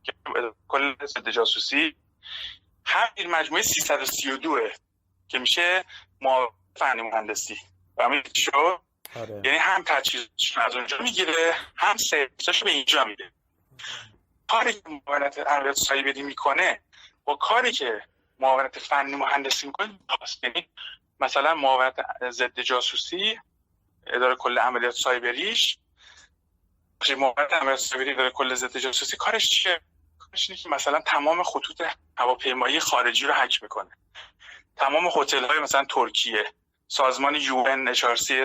که 0.03 0.13
کل 0.67 1.05
ضد 1.05 1.29
جاسوسی 1.29 1.95
هم 2.85 3.07
این 3.15 3.31
مجموعه 3.31 3.63
332 3.63 4.59
که 5.27 5.39
میشه 5.39 5.83
ما 6.21 6.49
فنی 6.75 7.01
مهندسی. 7.01 7.57
و 7.97 8.03
همین 8.03 8.23
شو. 8.33 8.79
آره. 9.15 9.41
یعنی 9.45 9.57
هم 9.57 9.83
تجهیزش 9.85 10.57
از 10.57 10.75
اونجا 10.75 10.97
می‌گیره 10.97 11.55
هم 11.75 11.97
سرویسش 11.97 12.63
به 12.63 12.71
اینجا 12.71 13.03
میده. 13.03 13.31
کاری 14.47 14.73
که 14.73 14.81
معاونت 15.07 15.39
عملیات 15.39 15.75
سایبری 15.75 16.23
می‌کنه 16.23 16.81
با 17.25 17.35
کاری 17.35 17.71
که 17.71 18.01
معاونت 18.39 18.79
فنی 18.79 19.15
مهندسی 19.15 19.67
می‌کنه 19.67 19.99
یعنی 20.43 20.67
مثلا 21.19 21.55
معاونت 21.55 21.95
ضد 22.29 22.61
جاسوسی 22.61 23.39
اداره 24.07 24.35
کل 24.35 24.59
عملیات 24.59 24.93
سایبریش 24.93 25.77
عملیات 27.01 27.79
سایبری 27.79 28.15
داره 28.15 28.29
کل 28.29 28.55
ضد 28.55 28.77
جاسوسی 28.77 29.17
کارش 29.17 29.49
چیه؟ 29.49 29.81
کارش 30.19 30.49
اینه 30.49 30.61
که 30.61 30.69
مثلا 30.69 31.01
تمام 31.01 31.43
خطوط 31.43 31.81
هواپیمایی 32.17 32.79
خارجی 32.79 33.25
رو 33.25 33.33
هک 33.33 33.63
می‌کنه. 33.63 33.89
تمام 34.75 35.07
هتل 35.07 35.45
های 35.45 35.59
مثلا 35.59 35.85
ترکیه 35.85 36.53
سازمان 36.87 37.35
UN 37.35 37.93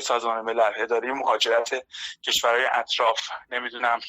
سازمان 0.01 0.41
ملل 0.41 0.73
اداره 0.77 1.12
مهاجرت 1.12 1.87
کشورهای 2.23 2.65
اطراف 2.73 3.20
نمی‌دونم. 3.51 4.01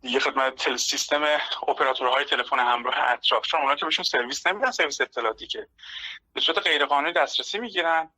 دیگه 0.00 0.20
خدمت 0.20 0.54
تل 0.54 0.76
سیستم 0.76 1.22
اپراتورهای 1.68 2.24
تلفن 2.24 2.58
همراه 2.58 2.98
اطراف. 2.98 3.46
چون 3.46 3.60
اونا 3.60 3.74
که 3.74 3.84
بهشون 3.84 4.04
سرویس 4.04 4.46
نمیدن 4.46 4.70
سرویس 4.70 5.00
اطلاعاتی 5.00 5.46
که. 5.46 5.68
به 6.32 6.40
صورت 6.40 6.58
غیرقانونی 6.58 7.12
دسترسی 7.12 7.58
می‌گیرن. 7.58 8.10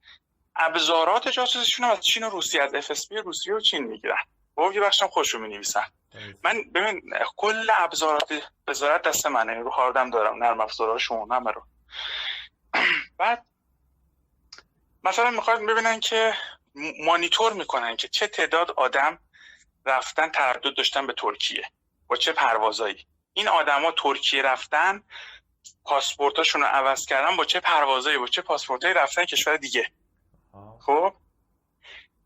ابزارات 0.57 1.29
جاسوسیشون 1.29 1.87
از 1.87 2.01
چین 2.01 2.23
و 2.25 2.31
روسیه 2.31 2.63
از 2.63 2.75
اف 2.75 2.93
روسیه 3.11 3.55
و 3.55 3.61
چین 3.61 3.85
می‌گیرن. 3.85 4.17
خب 4.59 4.73
یه 4.75 4.81
بخشم 4.81 5.09
خودش 5.09 5.35
رو 5.35 5.41
می 5.41 5.63
من 6.45 6.71
ببین 6.75 7.03
کل 7.37 7.71
ابزارات 7.77 8.51
وزارت 8.69 9.03
دست 9.03 9.27
منه. 9.27 9.55
رو 9.55 9.71
هاردم 9.71 10.11
دارم 10.11 10.45
نرم 10.45 10.61
افزاراشون 10.61 11.33
همه 11.33 11.51
رو. 11.51 11.63
بعد 13.19 13.47
مثلا 15.05 15.31
می‌خواد 15.31 15.67
ببینن 15.67 16.01
که 16.01 16.35
مانیتور 17.05 17.53
می‌کنن 17.53 17.97
که 17.97 18.09
چه 18.09 18.27
تعداد 18.27 18.71
آدم 18.71 19.19
رفتن 19.87 20.29
تردد 20.29 20.77
داشتن 20.77 21.07
به 21.07 21.13
ترکیه. 21.13 21.71
با 22.07 22.17
چه 22.17 22.33
پروازایی 22.33 23.07
این 23.33 23.49
آدما 23.49 23.93
ترکیه 23.93 24.43
رفتن 24.43 25.03
پاسپورتاشون 25.85 26.61
رو 26.61 26.67
عوض 26.67 27.07
کردن 27.07 27.37
با 27.37 27.45
چه 27.45 27.61
پروازایی 27.61 28.19
با 28.19 28.27
چه 28.27 28.43
پاسپورتایی 28.43 28.95
رفتن 28.95 29.25
کشور 29.25 29.57
دیگه. 29.57 29.91
خب؟ 30.81 31.15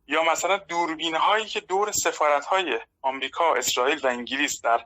یا 0.06 0.22
مثلا 0.22 0.56
دوربین 0.56 1.16
هایی 1.16 1.46
که 1.46 1.60
دور 1.60 1.92
سفارت 1.92 2.44
های 2.44 2.80
آمریکا، 3.02 3.54
اسرائیل 3.54 4.06
و 4.06 4.06
انگلیس 4.06 4.60
در 4.60 4.84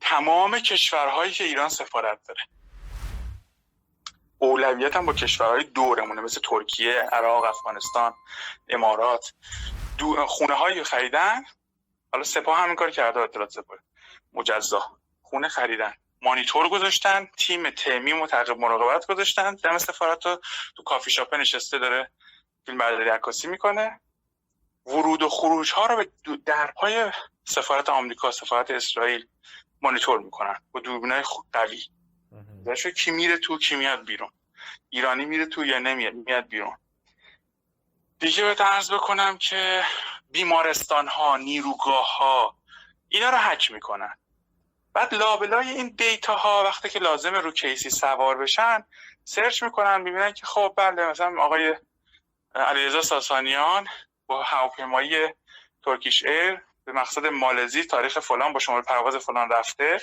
تمام 0.00 0.58
کشورهایی 0.58 1.32
که 1.32 1.44
ایران 1.44 1.68
سفارت 1.68 2.18
داره. 2.28 2.40
اولویت 4.38 4.96
هم 4.96 5.06
با 5.06 5.12
کشورهای 5.12 5.64
دورمونه 5.64 6.20
مثل 6.20 6.40
ترکیه، 6.44 6.92
عراق، 6.92 7.44
افغانستان، 7.44 8.14
امارات. 8.68 9.32
خونه 10.26 10.54
های 10.54 10.84
خریدن. 10.84 11.44
حالا 12.12 12.24
سپاه 12.24 12.58
همین 12.58 12.76
کار 12.76 12.90
کرده 12.90 13.20
اطلاعات 13.20 13.50
سپاه. 13.50 13.78
مجزا. 14.32 14.82
خونه 15.22 15.48
خریدن. 15.48 15.94
مانیتور 16.22 16.68
گذاشتن. 16.68 17.28
تیم 17.38 17.70
تیمی 17.70 18.12
متعقب 18.12 18.58
مراقبت 18.58 19.06
گذاشتن. 19.06 19.54
دم 19.54 19.78
سفارت 19.78 20.18
تو 20.18 20.82
کافی 20.86 21.10
شاپ 21.10 21.34
نشسته 21.34 21.78
داره. 21.78 22.10
فیلم 22.66 22.78
برداری 22.78 23.10
عکاسی 23.10 23.48
می‌کنه. 23.48 24.00
ورود 24.88 25.22
و 25.22 25.28
خروج 25.28 25.72
ها 25.72 25.86
رو 25.86 25.96
به 25.96 26.08
درپای 26.46 27.12
سفارت 27.44 27.88
آمریکا 27.88 28.30
سفارت 28.30 28.70
اسرائیل 28.70 29.26
مانیتور 29.80 30.20
می‌کنن 30.20 30.56
با 30.72 30.80
دوربینای 30.80 31.22
قوی. 31.52 31.82
داشته 32.66 32.92
کی 32.92 33.10
میره 33.10 33.36
تو 33.36 33.58
کی 33.58 33.76
میاد 33.76 34.04
بیرون. 34.04 34.30
ایرانی 34.90 35.24
میره 35.24 35.46
تو 35.46 35.64
یا 35.64 35.78
نمیاد 35.78 36.14
میاد 36.14 36.48
بیرون. 36.48 36.76
دیگه 38.18 38.54
به 38.54 38.64
عرض 38.64 38.92
بکنم 38.92 39.38
که 39.38 39.84
بیمارستان 40.30 41.08
ها 41.08 41.36
نیروگاه 41.36 42.16
ها 42.16 42.56
اینا 43.08 43.30
رو 43.30 43.36
حک 43.38 43.70
می‌کنن. 43.70 44.14
بعد 44.92 45.14
لابلای 45.14 45.68
این 45.68 45.88
دیتا 45.88 46.36
ها 46.36 46.64
وقتی 46.64 46.88
که 46.88 46.98
لازم 46.98 47.34
رو 47.34 47.50
کیسی 47.50 47.90
سوار 47.90 48.38
بشن 48.38 48.84
search 49.24 49.62
می‌کنن 49.62 50.00
می‌بینن 50.00 50.32
که 50.32 50.46
خب 50.46 50.74
بله 50.76 51.06
مثلا 51.06 51.42
آقای 51.42 51.76
علیرضا 52.54 53.02
ساسانیان 53.02 53.86
با 54.28 54.42
هواپیمایی 54.42 55.28
Turkish 55.84 56.24
Air 56.24 56.60
به 56.84 56.92
مقصد 56.92 57.26
مالزی 57.26 57.84
تاریخ 57.84 58.18
فلان 58.18 58.52
با 58.52 58.58
شماره 58.58 58.82
پرواز 58.82 59.16
فلان 59.16 59.50
رفته. 59.50 60.00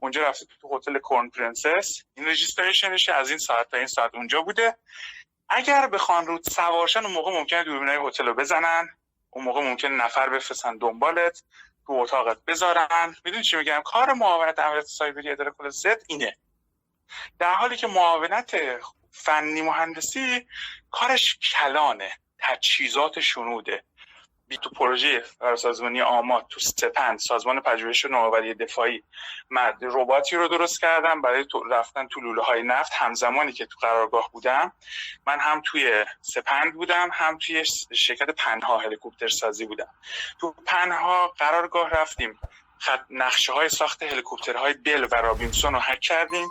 اونجا 0.00 0.28
رفته 0.28 0.46
تو 0.60 0.76
هتل 0.76 0.98
Crown 0.98 1.28
Princess. 1.28 2.02
این 2.14 2.26
registration 2.26 2.96
ش 2.96 3.08
از 3.08 3.30
این 3.30 3.38
ساعت 3.38 3.70
تا 3.70 3.76
این 3.76 3.86
ساعت 3.86 4.14
اونجا 4.14 4.42
بوده. 4.42 4.76
اگر 5.48 5.86
بخوان 5.86 6.26
رو 6.26 6.40
سوار 6.42 6.73
شن 6.73 7.04
اون 7.04 7.12
موقع 7.12 7.32
ممکنه 7.32 7.64
دوربینای 7.64 8.08
هتل 8.08 8.26
رو 8.26 8.34
بزنن. 8.34 8.88
اون 9.30 9.44
موقع 9.44 9.60
ممکنه 9.62 10.04
نفر 10.04 10.28
بفرستن 10.28 10.78
دنبالت 10.78 11.42
تو 11.86 11.92
اتاقت 11.92 12.44
بذارن. 12.44 13.16
می‌دونی 13.24 13.44
چی 13.44 13.56
میگم؟ 13.56 13.82
کار 13.84 14.12
معاونت 14.12 14.58
عملیات 14.58 14.84
سایبری 14.84 15.30
اداره 15.30 15.50
کل 15.50 15.68
زد 15.68 16.02
اینه. 16.08 16.36
در 17.38 17.54
حالی 17.54 17.76
که 17.76 17.86
معاونت 17.86 18.56
فنی 19.10 19.62
مهندسی 19.62 20.46
کارش 20.90 21.38
کلانه. 21.38 22.12
تجهیزات 22.38 23.20
شنوده. 23.20 23.82
بی 24.48 24.56
تو 24.56 24.70
پروژه 24.70 25.24
سازمانی 25.58 26.00
آماد 26.00 26.46
تو 26.48 26.60
سپند 26.60 27.18
سازمان 27.18 27.60
پژوهش 27.60 28.04
نوآوری 28.04 28.54
دفاعی. 28.54 29.02
مرد 29.50 29.78
رباتی 29.82 30.36
رو 30.36 30.48
درست 30.48 30.80
کردم 30.80 31.22
برای 31.22 31.44
تو 31.44 31.64
رفتن 31.64 32.08
تو 32.08 32.20
لوله 32.20 32.42
های 32.42 32.62
نفت 32.62 32.92
همزمانی 32.92 33.52
که 33.52 33.66
تو 33.66 33.78
قرارگاه 33.80 34.30
بودم. 34.32 34.72
من 35.26 35.40
هم 35.40 35.62
توی 35.64 36.04
سپند 36.20 36.74
بودم 36.74 37.08
هم 37.12 37.38
توی 37.38 37.64
شرکت 37.92 38.30
پنها 38.30 38.78
هلیکوپتر 38.78 39.28
سازی 39.28 39.66
بودم. 39.66 39.88
تو 40.40 40.54
پنها 40.66 41.28
قرارگاه 41.28 41.90
رفتیم. 41.90 42.38
خط 42.78 43.04
نقشه 43.10 43.52
های 43.52 43.68
ساخت 43.68 44.02
هلیکوپترهای 44.02 44.74
بل 44.74 45.08
و 45.10 45.14
رابینسون 45.14 45.74
رو 45.74 45.80
حک 45.80 46.00
کردیم. 46.00 46.48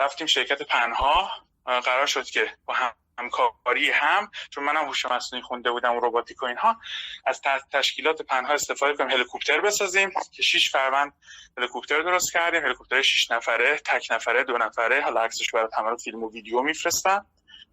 رفتیم 0.00 0.26
شرکت 0.26 0.62
پنها 0.62 1.30
قرار 1.64 2.06
شد 2.06 2.24
که 2.24 2.56
با 2.64 2.74
هم 2.74 2.92
همکاری 3.22 3.90
هم 3.90 4.30
چون 4.50 4.64
منم 4.64 4.84
هوش 4.84 5.06
مصنوعی 5.06 5.42
خونده 5.42 5.70
بودم 5.70 5.96
و 5.96 6.00
رباتیک 6.02 6.42
و 6.42 6.46
اینها 6.46 6.80
از 7.26 7.40
تشکیلات 7.72 8.22
پنها 8.22 8.52
استفاده 8.52 8.96
کنیم 8.96 9.10
هلیکوپتر 9.10 9.60
بسازیم 9.60 10.10
که 10.32 10.42
شش 10.42 10.70
فروند 10.70 11.12
هلیکوپتر 11.58 12.02
درست 12.02 12.32
کردیم 12.32 12.64
هلیکوپتر 12.64 13.02
6 13.02 13.30
نفره 13.30 13.78
تک 13.78 14.06
نفره 14.10 14.44
دو 14.44 14.58
نفره 14.58 15.00
حالا 15.00 15.20
عکسش 15.20 15.50
برای 15.50 15.68
همه 15.78 15.96
فیلم 15.96 16.22
و 16.24 16.32
ویدیو 16.32 16.62
میفرستم 16.62 17.26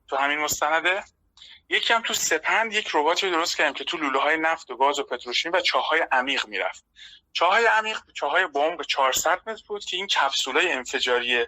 تو 0.07 0.15
همین 0.15 0.39
مستنده. 0.39 1.03
یکی 1.69 1.93
هم 1.93 2.01
تو 2.01 2.13
سپند 2.13 2.73
یک 2.73 2.89
رباتی 2.93 3.31
درست 3.31 3.57
کردیم 3.57 3.73
که 3.73 3.83
تو 3.83 3.97
لوله 3.97 4.19
های 4.19 4.37
نفت 4.37 4.71
و 4.71 4.77
گاز 4.77 4.99
و 4.99 5.03
پتروشیمی 5.03 5.57
و 5.57 5.61
چاهای 5.61 6.07
عمیق 6.11 6.47
می‌رفت. 6.47 6.85
چاهای 7.33 7.65
عمیق 7.65 7.99
چاهای 8.13 8.47
بمب 8.47 8.81
400 8.81 9.41
متر 9.47 9.63
بود 9.67 9.85
که 9.85 9.97
این 9.97 10.07
کپسولای 10.07 10.71
انفجاری 10.71 11.45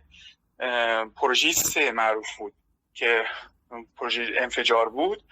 پروژه 1.16 1.52
سه 1.52 1.92
معروف 1.92 2.28
بود 2.38 2.54
که 2.94 3.26
پروژه 3.98 4.34
انفجار 4.38 4.90
بود 4.90 5.24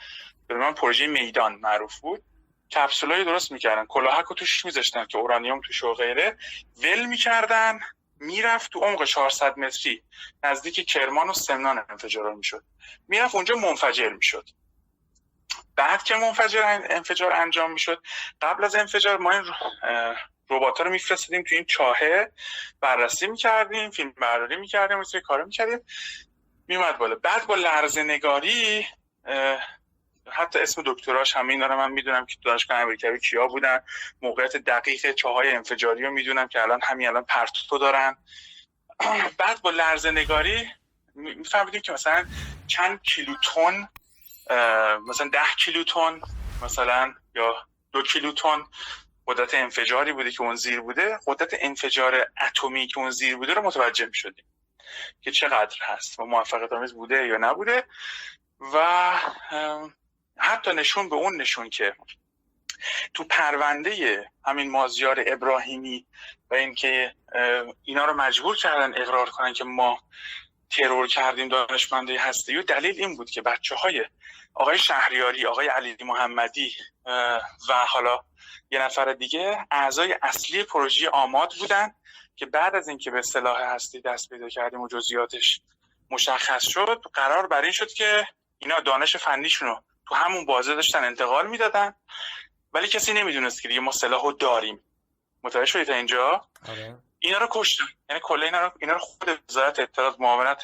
به 0.48 0.56
من 0.56 0.74
پروژه 0.74 1.08
میدان 1.08 1.56
معروف 1.56 2.00
بود. 2.00 2.24
کپسولای 2.72 3.24
درست 3.24 3.52
می‌کردن 3.52 3.86
کلاهک 3.86 4.26
رو 4.26 4.36
توش 4.36 4.66
میذاشتن 4.66 5.06
که 5.06 5.18
اورانیوم 5.18 5.62
توش 5.62 5.84
و 5.84 5.94
غیره. 5.94 6.38
ول 6.84 7.06
می‌کردن 7.06 7.80
می‌رفت 8.20 8.72
تو 8.72 8.80
عمق 8.80 9.04
400 9.04 9.58
متری 9.58 10.04
نزدیک 10.44 10.88
کرمان 10.88 11.30
و 11.30 11.34
سمنان 11.34 11.86
انفجار 11.90 12.34
می‌شد. 12.34 12.64
می‌رفت 13.08 13.36
اونجا 13.36 13.56
منفجر 13.56 14.10
می‌شد. 14.10 14.50
بعد 15.76 16.04
که 16.04 16.16
منفجر 16.16 16.62
انفجار 16.90 17.34
انجام 17.34 17.72
می‌شد 17.72 18.04
قبل 18.42 18.64
از 18.64 18.76
انفجار 18.76 19.18
ما 19.18 19.32
این 19.32 19.44
ربات 20.50 20.82
رو 20.82 20.90
میفرستادیم 20.90 21.44
تو 21.44 21.56
این 21.56 21.66
چاهه 21.66 22.32
بررسی 22.82 23.28
می‌کردیم 23.28 23.90
فیلم 23.90 24.12
برداری 24.12 24.56
می‌کردیم 24.56 24.98
مثل 24.98 25.20
کار 25.20 25.44
می‌کردیم. 25.44 25.80
میومد 26.70 26.98
بالا. 26.98 27.16
بعد 27.16 27.48
با 27.48 27.56
لرزه 27.56 28.04
نگاری 28.04 28.86
حتی 30.32 30.60
اسم 30.60 30.84
دکتراش 30.86 31.36
همین 31.36 31.60
دارم 31.60 31.78
من 31.78 31.92
می‌دونم 31.92 32.26
که 32.26 32.36
دانشگاه 32.46 32.80
امریکایی 32.80 33.20
کیا 33.20 33.48
بودن. 33.48 33.80
موقعیت 34.22 34.58
دقیق 34.58 35.12
چاهای 35.12 35.52
انفجاری 35.56 36.04
رو 36.04 36.12
می‌دونم 36.12 36.48
که 36.48 36.62
الان 36.62 36.80
همین 36.84 37.08
الان 37.08 37.24
پرتو 37.24 37.78
دارن. 37.78 38.18
بعد 39.40 39.62
با 39.62 39.70
لرزه 39.70 40.12
نگاری 40.12 40.70
میفهمیدیم 41.16 41.82
که 41.82 41.92
مثلا 41.92 42.26
چند 42.68 43.02
کیلوتون 43.02 43.88
مثلا 45.08 45.30
ده 45.34 45.56
کیلوتون 45.66 46.22
مثلا 46.62 47.14
یا 47.36 47.56
دو 47.92 48.04
کیلوتون 48.04 48.66
قدرت 49.28 49.54
انفجاری 49.54 50.14
بوده 50.14 50.32
که 50.32 50.42
اون 50.42 50.56
زیر 50.56 50.82
بوده. 50.82 51.20
قدرت 51.28 51.56
انفجار 51.60 52.28
اتمی 52.48 52.88
که 52.88 53.00
اون 53.00 53.12
زیر 53.12 53.38
بوده 53.38 53.54
رو 53.54 53.62
متوجه 53.62 54.06
می‌شدیم. 54.06 54.46
که 55.22 55.32
چقدر 55.32 55.78
هست 55.82 56.20
و 56.20 56.26
موفقیت 56.26 56.74
آمیز 56.74 56.94
بوده 56.94 57.28
یا 57.28 57.38
نبوده 57.38 57.84
و 58.74 59.14
حتی 60.38 60.74
نشون 60.74 61.10
به 61.10 61.16
اون 61.16 61.42
نشون 61.42 61.70
که 61.70 61.96
تو 63.14 63.24
پرونده 63.24 64.26
همین 64.46 64.72
مازیار 64.72 65.24
ابراهیمی 65.28 66.06
و 66.52 66.56
اینکه 66.56 67.14
اینا 67.84 68.06
رو 68.06 68.14
مجبور 68.14 68.56
کردن 68.56 69.02
اقرار 69.02 69.30
کنن 69.30 69.54
که 69.54 69.64
ما 69.64 70.00
ترور 70.70 71.08
کردیم 71.08 71.48
دانشمنده 71.48 72.20
هستی 72.20 72.56
و 72.56 72.64
دلیل 72.64 72.96
این 72.98 73.18
بود 73.18 73.30
که 73.30 73.42
بچه 73.42 73.76
های 73.76 74.06
آقای 74.54 74.78
شهریاری 74.78 75.46
آقای 75.46 75.68
علی 75.68 75.96
محمدی 76.02 76.74
و 77.70 77.74
حالا 77.88 78.20
یه 78.72 78.82
نفر 78.82 79.14
دیگه 79.14 79.66
اعضای 79.72 80.16
اصلی 80.22 80.64
پروژه 80.64 81.10
آماد 81.10 81.54
بودن 81.60 81.94
که 82.40 82.46
بعد 82.46 82.76
از 82.76 82.88
اینکه 82.88 83.12
به 83.12 83.22
صلاح 83.22 83.62
هستی 83.62 84.02
دست 84.02 84.30
پیدا 84.30 84.50
کردیم 84.50 84.82
و 84.82 84.88
جزئیاتش 84.88 85.62
مشخص 86.12 86.68
شد 86.68 87.02
قرار 87.14 87.48
بر 87.48 87.62
این 87.62 87.72
شد 87.72 87.94
که 87.94 88.28
اینا 88.60 88.80
دانش 88.80 89.16
فنیشون 89.16 89.68
رو 89.68 89.84
تو 90.08 90.16
همون 90.16 90.46
بازه 90.46 90.76
داشتن 90.76 91.04
انتقال 91.04 91.48
می‌دادن. 91.48 91.94
ولی 92.74 92.88
کسی 92.88 93.14
نمی‌دونست 93.14 93.62
که 93.62 93.68
دیگه 93.68 93.80
ما 93.80 93.92
سلاح 93.92 94.24
رو 94.24 94.32
داریم. 94.32 94.84
متوجه 95.44 95.66
شدید 95.66 95.92
اینجا؟ 95.92 96.48
آره. 96.70 96.98
اینا 97.20 97.38
رو 97.38 97.48
کشتن. 97.52 97.86
یعنی 98.10 98.22
کل 98.24 98.44
اینا 98.44 98.62
رو 98.62 98.72
اینا 98.80 98.94
رو 98.94 99.00
خود 99.00 99.40
وزارت 99.50 99.80
اطلاعات 99.80 100.20
معاونت 100.20 100.64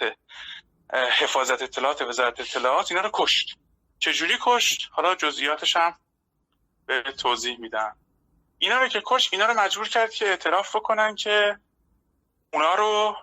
حفاظت 0.93 1.61
اطلاعات 1.61 2.01
وزارت 2.01 2.39
اطلاعات 2.39 2.91
اینا 2.91 3.03
رو 3.03 3.09
کشت. 3.13 3.57
چجوری 3.99 4.37
کشت؟ 4.41 4.89
حالا 4.91 5.15
جزئیاتش 5.15 5.75
هم 5.75 5.99
به 6.85 7.01
توضیح 7.01 7.59
میدم. 7.59 7.95
اینا 8.59 8.81
رو 8.81 8.87
که 8.87 9.01
کشت 9.05 9.33
اینا 9.33 9.45
رو 9.45 9.53
مجبور 9.53 9.87
کرد 9.87 10.11
که 10.11 10.25
اعتراف 10.25 10.75
بکنن 10.75 11.15
که 11.15 11.59
اونا 12.55 12.75
رو 12.75 13.17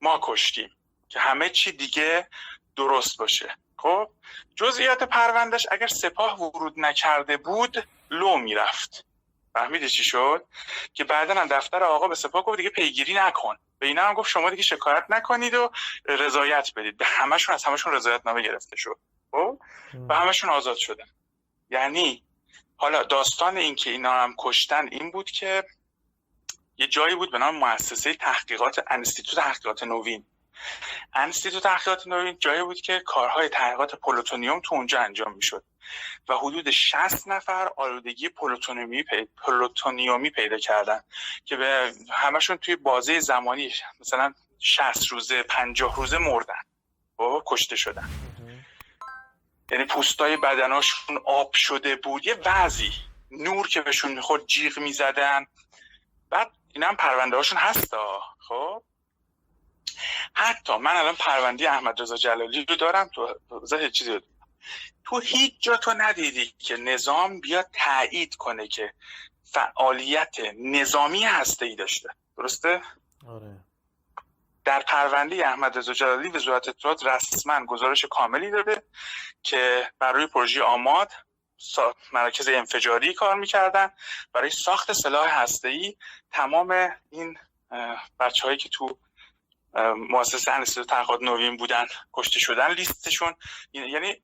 ما 0.00 0.20
کشتیم 0.22 0.70
که 1.08 1.20
همه 1.20 1.50
چی 1.50 1.72
دیگه 1.72 2.28
درست 2.76 3.18
باشه. 3.18 3.56
خب 3.76 4.10
جزئیات 4.56 5.02
پروندهش 5.02 5.66
اگر 5.70 5.86
سپاه 5.86 6.40
ورود 6.40 6.74
نکرده 6.76 7.36
بود 7.36 7.88
لو 8.10 8.36
می‌رفت. 8.36 9.04
فهمیده 9.52 9.88
چی 9.88 10.04
شد؟ 10.04 10.44
که 10.94 11.04
بعدا 11.04 11.34
هم 11.34 11.46
دفتر 11.46 11.84
آقا 11.84 12.08
به 12.08 12.14
سپاه 12.14 12.44
گفت 12.44 12.56
دیگه 12.56 12.70
پیگیری 12.70 13.14
نکن. 13.14 13.56
به 13.78 13.86
اینا 13.86 14.02
هم 14.02 14.14
گفت 14.14 14.30
شما 14.30 14.50
دیگه 14.50 14.62
شکایت 14.62 15.04
نکنید 15.08 15.54
و 15.54 15.70
رضایت 16.04 16.72
بدید. 16.76 16.96
به 16.96 17.04
همشون 17.04 17.54
از 17.54 17.64
همشون 17.64 17.92
رضایت 17.92 18.20
نامه 18.26 18.42
گرفته 18.42 18.76
شد. 18.76 18.98
خب 19.30 19.58
و 20.08 20.14
همشون 20.14 20.50
آزاد 20.50 20.76
شدن. 20.76 21.08
یعنی 21.70 22.22
حالا 22.76 23.02
داستان 23.02 23.56
این 23.56 23.74
که 23.74 23.90
اینا 23.90 24.12
هم 24.12 24.34
کشتن 24.38 24.88
این 24.88 25.10
بود 25.10 25.30
که 25.30 25.64
یه 26.76 26.86
جایی 26.86 27.14
بود 27.14 27.30
به 27.30 27.38
نام 27.38 27.56
مؤسسه 27.56 28.14
تحقیقات 28.14 28.84
انستیتوت 28.90 29.34
تحقیقات 29.34 29.82
نوین. 29.82 30.24
انستیتوت 31.14 31.62
تحقیقات 31.62 32.06
نوین 32.06 32.38
جایی 32.38 32.62
بود 32.62 32.80
که 32.80 33.02
کارهای 33.06 33.48
تحقیقات 33.48 33.94
پلوتونیوم 33.94 34.60
تو 34.64 34.74
اونجا 34.74 35.00
انجام 35.00 35.34
می‌شد 35.34 35.64
و 36.28 36.34
حدود 36.34 36.70
60 36.70 37.28
نفر 37.28 37.68
آلودگی 37.76 38.28
پلوتونیومی 38.28 39.04
پلوتونیومی 39.44 40.30
پیدا 40.30 40.58
کردن 40.58 41.00
که 41.44 41.56
به 41.56 41.92
همشون 42.12 42.56
توی 42.56 42.76
بازه 42.76 43.20
زمانی 43.20 43.72
مثلا 44.00 44.34
60 44.58 45.06
روزه 45.06 45.42
50 45.42 45.96
روزه 45.96 46.18
مردن. 46.18 46.62
و 47.18 47.42
کشته 47.46 47.76
شدن. 47.76 48.08
یعنی 49.70 49.84
پوستای 49.84 50.36
بدناشون 50.36 51.18
آب 51.26 51.54
شده 51.54 51.96
بود. 51.96 52.26
یه 52.26 52.36
وضعی. 52.44 52.92
نور 53.30 53.68
که 53.68 53.80
بهشون 53.80 54.12
می‌خورد 54.12 54.46
جیغ 54.46 54.78
می‌زدن. 54.78 55.46
بعد 56.30 56.50
این 56.72 56.82
هم 56.82 56.96
پرونده 56.96 57.36
هاشون 57.36 57.58
هستا 57.58 58.22
خب 58.48 58.82
حتی 60.34 60.76
من 60.76 60.96
الان 60.96 61.14
پرونده 61.14 61.70
احمد 61.70 62.02
رضا 62.02 62.16
جلالی 62.16 62.64
رو 62.64 62.76
دارم 62.76 63.10
تو 63.14 63.34
بذار 63.62 63.88
چیزی 63.88 64.12
رو 64.12 64.20
تو 65.04 65.18
هیچ 65.18 65.54
جا 65.60 65.76
تو 65.76 65.92
ندیدی 65.92 66.54
که 66.58 66.76
نظام 66.76 67.40
بیاد 67.40 67.66
تایید 67.72 68.34
کنه 68.34 68.68
که 68.68 68.92
فعالیت 69.44 70.36
نظامی 70.58 71.24
هسته 71.24 71.66
ای 71.66 71.76
داشته 71.76 72.08
درسته؟ 72.36 72.82
آره 73.28 73.56
در 74.64 74.80
پرونده 74.80 75.48
احمد 75.48 75.78
رضا 75.78 75.92
جلالی 75.92 76.28
وزارت 76.28 76.68
اطلاعات 76.68 77.06
رسما 77.06 77.66
گزارش 77.66 78.04
کاملی 78.04 78.50
داده 78.50 78.82
که 79.42 79.90
برای 79.98 80.26
پروژه 80.26 80.62
آماد 80.62 81.12
مراکز 82.12 82.48
انفجاری 82.48 83.14
کار 83.14 83.34
می‌کردن. 83.36 83.90
برای 84.32 84.50
ساخت 84.50 84.92
سلاح 84.92 85.42
هسته‌ای 85.42 85.96
تمام 86.30 86.90
این 87.10 87.38
بچه 88.20 88.42
هایی 88.42 88.58
که 88.58 88.68
تو 88.68 88.98
مؤسسه 89.96 90.52
انستیتوت 90.52 90.88
تحقیقات 90.88 91.22
نوین 91.22 91.56
بودن 91.56 91.86
کشته 92.12 92.40
شدن 92.40 92.72
لیستشون. 92.72 93.34
یعنی 93.72 94.22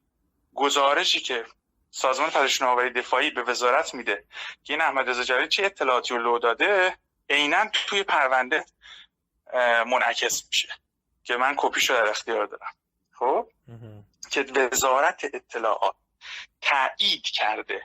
گزارشی 0.54 1.20
که 1.20 1.46
سازمان 1.90 2.30
پزشکی 2.30 2.64
نوآوری 2.64 2.90
دفاعی 2.90 3.30
به 3.30 3.42
وزارت 3.42 3.94
میده 3.94 4.24
که 4.64 4.72
این 4.72 4.82
احمد 4.82 5.10
رضا 5.10 5.22
جلالی 5.22 5.48
چه 5.48 5.64
اطلاعاتی 5.64 6.14
رو 6.14 6.22
لو 6.22 6.38
داده 6.38 6.96
عینا 7.30 7.70
توی 7.72 8.02
پرونده 8.02 8.64
منعکس 9.86 10.46
میشه 10.46 10.68
که 11.24 11.36
من 11.36 11.54
کپیشو 11.56 11.94
در 11.94 12.08
اختیار 12.08 12.46
دارم. 12.46 12.72
خب. 13.12 13.48
که 14.30 14.46
وزارت 14.72 15.24
اطلاعات. 15.34 15.94
تایید 16.60 17.22
کرده 17.22 17.82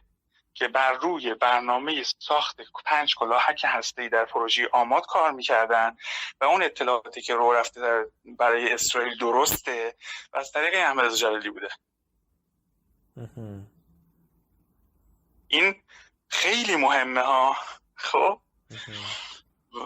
که 0.54 0.68
بر 0.68 0.94
روی 0.94 1.34
برنامه 1.34 2.04
ساخت 2.20 2.62
پنج 2.86 3.16
کلاهک 3.16 3.62
هسته‌ای 3.66 4.10
در 4.10 4.26
پروژه 4.26 4.70
آماد 4.74 5.06
کار 5.06 5.32
می‌کردن 5.32 5.98
و 6.42 6.46
اون 6.46 6.64
اطلاعاتی 6.64 7.22
که 7.22 7.36
رو 7.36 7.54
رفته 7.54 7.82
در 7.82 8.06
برای 8.26 8.74
اسرائیل 8.74 9.18
درسته 9.18 9.96
و 10.34 10.38
از 10.38 10.52
طریق 10.52 10.74
احمد 10.76 11.14
جلالی 11.14 11.50
بوده. 11.50 11.70
این 15.48 15.84
خیلی 16.28 16.76
مهمه 16.76 17.22
ها 17.22 17.58
خب. 17.96 18.40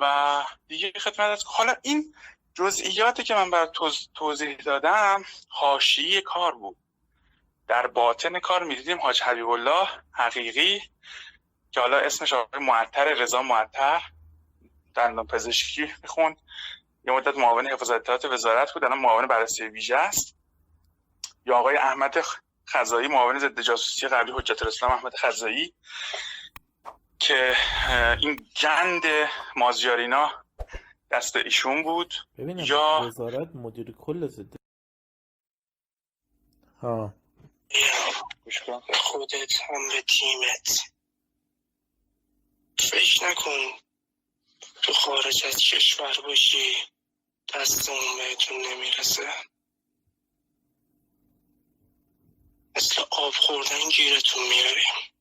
و 0.01 0.43
دیگه 0.67 0.91
خدمت 0.99 1.19
از 1.19 1.43
حالا 1.45 1.75
این 1.81 2.15
جزئیاتی 2.53 3.23
که 3.23 3.35
من 3.35 3.49
بر 3.51 3.65
توض- 3.65 4.07
توضیح 4.13 4.55
دادم 4.55 5.23
حاشیه 5.49 6.21
کار 6.21 6.51
بود 6.51 6.77
در 7.67 7.87
باطن 7.87 8.39
کار 8.39 8.63
می‌دیدیم 8.63 8.99
حاج 9.01 9.21
حبیب 9.21 9.49
الله 9.49 9.87
حقیقی 10.11 10.81
که 11.71 11.79
حالا 11.81 11.97
اسمش 11.97 12.33
آقای 12.33 12.61
معطر 12.65 13.13
رضا 13.13 13.41
معطر 13.41 14.01
دندان 14.95 15.27
پزشکی 15.27 15.93
می‌خوند. 16.03 16.41
یه 17.05 17.13
مدت 17.13 17.37
معاون 17.37 17.67
حفاظت 17.67 17.91
اطلاعات 17.93 18.25
وزارت 18.25 18.73
بود 18.73 18.83
الان 18.83 18.99
معاون 18.99 19.27
بررسی 19.27 19.63
ویژه 19.63 19.95
است. 19.95 20.37
یا 21.45 21.57
آقای 21.57 21.77
احمد 21.77 22.17
خزایی 22.69 23.07
معاون 23.07 23.39
ضد 23.39 23.61
جاسوسی 23.61 24.07
قبلی 24.07 24.31
حجت 24.31 24.61
الاسلام 24.61 24.91
احمد 24.91 25.15
خزایی 25.15 25.73
که 27.19 27.55
این 28.21 28.35
گند 28.61 29.03
مازیارینا 29.55 30.31
دست 31.11 31.35
ایشون 31.35 31.83
بود. 31.83 32.13
یا- 32.67 33.01
وزارت 33.07 33.55
مدیر 33.55 33.91
کل 33.91 34.27
ضد 34.27 34.55
ها. 36.81 37.13
خودت 38.93 39.61
هم 39.61 39.87
به 39.87 40.01
تیمت. 40.01 40.79
فکر 42.79 43.23
نکن 43.23 43.79
تو 44.81 44.93
خارج 44.93 45.45
از 45.45 45.57
کشور 45.57 46.21
باشی 46.21 46.75
دستمون 47.53 48.17
بهتون 48.17 48.57
نمی‌رسه. 48.61 49.33
مثل 52.75 53.01
آب 53.11 53.33
خوردن 53.33 53.89
گیرتون 53.89 54.47
میاریم 54.47 55.13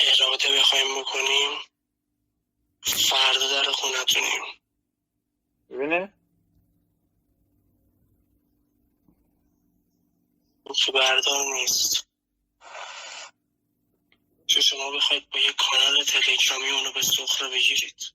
اراده 0.00 0.58
بخوایم 0.58 1.00
بکنیم 1.00 1.58
فردا 2.82 3.62
در 3.62 3.72
خونتونیم. 3.72 4.42
ببینه 5.70 6.13
تو 10.74 10.92
بردار 10.92 11.54
نیست. 11.54 12.06
چه 14.46 14.60
شما 14.60 14.90
بخواید 14.90 15.30
با 15.30 15.40
یه 15.40 15.52
کانال 15.52 16.04
تلگرامی 16.04 16.70
اونو 16.70 16.92
به 16.92 17.02
سخره 17.02 17.48
بگیرید. 17.48 18.14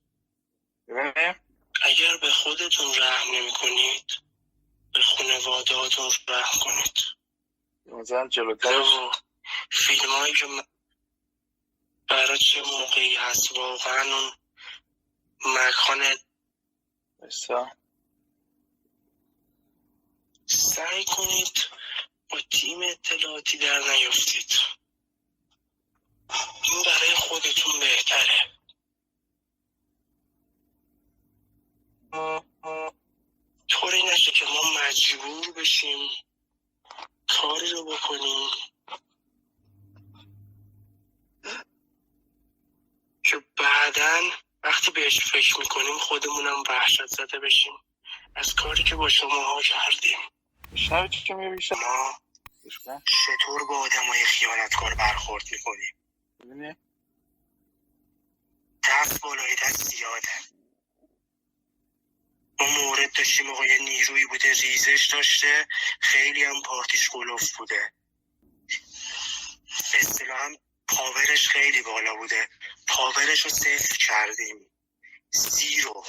اگر 1.81 2.18
به 2.18 2.30
خودتون 2.30 2.95
رحم 2.95 3.36
نمی 3.36 3.52
کنید 3.52 4.11
به 4.94 5.02
خانوادهاتون 5.02 6.11
رحم 6.27 6.60
کنید. 6.60 6.98
مثلا 7.86 8.27
جلوترش 8.27 8.90
تو 8.90 9.11
فیلم 9.72 10.11
هایی 10.11 10.34
که 10.34 10.45
برای 12.10 12.38
چه 12.38 12.61
موقعی 12.61 13.15
هست؟ 13.15 13.52
واقعا 13.52 14.03
اون 14.03 14.31
مکان. 15.45 16.18
سعی 20.45 21.06
کنید 21.06 21.69
با 22.30 22.39
تیم 22.51 22.81
اطلاعاتی 22.81 23.57
در 23.57 23.80
نیفتید. 23.80 24.60
این 26.64 26.84
برای 26.84 27.15
خودتون 27.15 27.80
بهتره. 27.80 28.60
طوری 33.68 34.03
نشه 34.03 34.31
که 34.31 34.45
ما 34.45 34.61
مجبور 34.81 35.51
بشیم 35.51 36.10
کاری 37.27 37.69
رو 37.69 37.85
بکنیم 37.85 38.49
که 43.23 43.43
بعدا 43.57 44.31
وقتی 44.64 44.91
بهش 44.91 45.19
فکر 45.19 45.60
می‌کنیم 45.60 45.97
خودمونم 45.97 46.64
وحشت 46.69 47.06
زده 47.06 47.39
بشیم 47.39 47.73
از 48.35 48.56
کاری 48.56 48.84
که 48.84 48.95
با 48.95 49.10
شما 49.10 49.43
ها 49.43 49.61
کردیم. 49.61 50.19
میشنوی 50.72 51.10
چی 51.10 51.24
که 51.24 51.34
میگه 51.34 51.76
ما 51.76 52.20
چطور 53.06 53.66
با 53.66 53.78
آدمای 53.80 54.26
خیانتکار 54.26 54.96
برخورد 54.96 55.44
می‌کنیم 55.52 55.96
ببینه 56.40 56.78
دست 58.90 59.22
بالای 59.22 59.56
دست 59.56 59.84
زیاده. 59.84 60.30
ما 62.60 62.68
مورد 62.68 63.14
داشتیم 63.14 63.50
آقای 63.50 63.84
نیروی 63.84 64.26
بوده 64.26 64.54
ریزش 64.54 65.10
داشته. 65.14 65.68
خیلی 66.00 66.44
هم 66.44 66.62
پارتیش 66.62 67.10
گلوف 67.10 67.58
بوده. 67.58 67.94
اصطلاحا 69.94 70.56
پاورش 70.88 71.48
خیلی 71.48 71.82
بالا 71.82 72.16
بوده. 72.16 72.50
پاورش 72.88 73.41
رو 73.46 73.50
صفر 73.52 73.98
کردیم. 73.98 74.72
زیرو. 75.32 76.04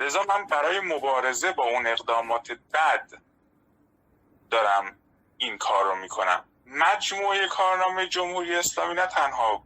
لذا 0.00 0.22
من 0.28 0.46
برای 0.46 0.80
مبارزه 0.80 1.52
با 1.52 1.64
اون 1.64 1.86
اقدامات 1.86 2.52
بد 2.52 3.10
دارم 4.50 4.96
این 5.38 5.58
کار 5.58 5.84
رو 5.84 5.96
می‌کنم. 5.96 6.44
مجموعه 6.66 7.48
کارنامه 7.48 8.06
جمهوری 8.06 8.56
اسلامی 8.56 8.94
نه 8.94 9.06
تنها 9.06 9.64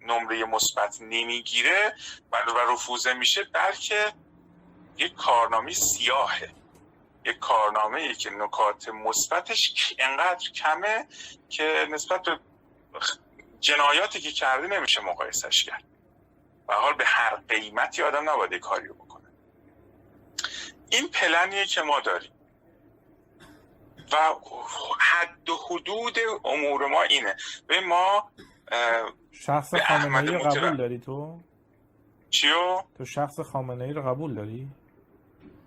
نمره 0.00 0.44
مثبت 0.44 0.96
نمی‌گیره 1.00 1.96
و 2.32 2.36
رفوزه 2.72 3.12
میشه 3.12 3.44
بلکه 3.44 4.12
یک 4.96 5.14
کارنامه 5.14 5.72
سیاهه. 5.72 6.50
یک 7.24 7.38
کارنامه 7.38 8.00
ای 8.00 8.14
که 8.14 8.30
نکات 8.30 8.88
مثبتش 8.88 9.94
انقدر 9.98 10.50
کمه 10.50 11.08
که 11.48 11.86
نسبت 11.90 12.22
به 12.22 12.38
جنایاتی 13.60 14.20
که 14.20 14.32
کرده 14.32 14.66
نمیشه 14.66 15.00
مقایسش 15.00 15.64
کرد. 15.64 15.84
و 16.68 16.72
حال 16.74 16.94
به 16.94 17.04
هر 17.04 17.36
قیمتی 17.36 18.02
آدم 18.02 18.30
نباید 18.30 18.54
کاری 18.54 18.88
بکنه. 18.88 19.07
این 20.90 21.08
پلنیه 21.08 21.66
که 21.66 21.82
ما 21.82 22.00
داریم. 22.00 22.30
و 24.12 24.16
حد 25.00 25.48
و 25.50 25.56
حدود 25.56 26.18
امور 26.44 26.86
ما 26.86 27.02
اینه. 27.02 27.36
به 27.66 27.80
ما 27.80 28.30
شخص 29.32 29.74
خامنه 29.74 30.30
ای. 30.30 30.38
قبول 30.38 30.76
داری 30.76 30.98
تو؟ 30.98 31.40
چیو؟ 32.30 32.82
تو 32.98 33.04
شخص 33.04 33.40
خامنه 33.40 33.84
ای 33.84 33.92
رو 33.92 34.02
قبول 34.02 34.34
داری؟ 34.34 34.68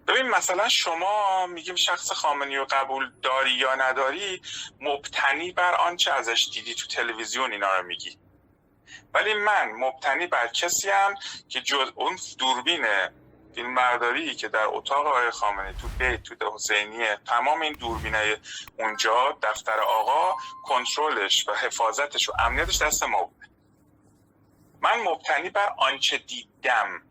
ببین 0.08 0.30
مثلا 0.30 0.70
شما 0.70 1.48
میگیم 1.48 1.76
شخص 1.76 2.12
خامنه‌ای 2.12 2.56
رو 2.56 2.66
قبول 2.70 3.12
داری 3.22 3.52
یا 3.52 3.76
نداری 3.76 4.42
مبتنی 4.82 5.52
بر 5.52 5.76
آنچه 5.76 6.14
ازش 6.14 6.50
دیدی 6.54 6.74
تو 6.74 6.88
تلویزیون 6.88 7.52
اینا 7.52 7.78
رو 7.78 7.86
میگی. 7.86 8.18
ولی 9.14 9.34
من 9.34 9.72
مبتنی 9.72 10.28
بر 10.28 10.48
کسی 10.48 10.90
هم 10.90 11.16
که 11.50 11.62
جز 11.62 11.92
اون 11.96 12.18
دوربین 12.40 12.86
فیلم 13.56 13.76
برداری 13.76 14.36
که 14.36 14.48
در 14.48 14.66
اتاق 14.66 15.08
آقای 15.08 15.32
خامنه 15.32 15.74
تو 15.74 15.88
بیت 16.00 16.24
تو 16.24 16.52
حسینیه 16.56 17.18
تمام 17.26 17.62
این 17.62 17.74
دوربینای 17.74 18.38
اونجا 18.80 19.38
دفتر 19.44 19.80
آقا 19.80 20.36
کنترلش 20.64 21.48
و 21.48 21.54
حفاظتش 21.54 22.30
و 22.30 22.34
امنیتش 22.40 22.82
دست 22.82 23.04
ما 23.04 23.24
بود 23.24 23.46
من 24.82 25.04
مبتنی 25.04 25.50
بر 25.50 25.74
آنچه 25.78 26.18
دیدم 26.18 27.02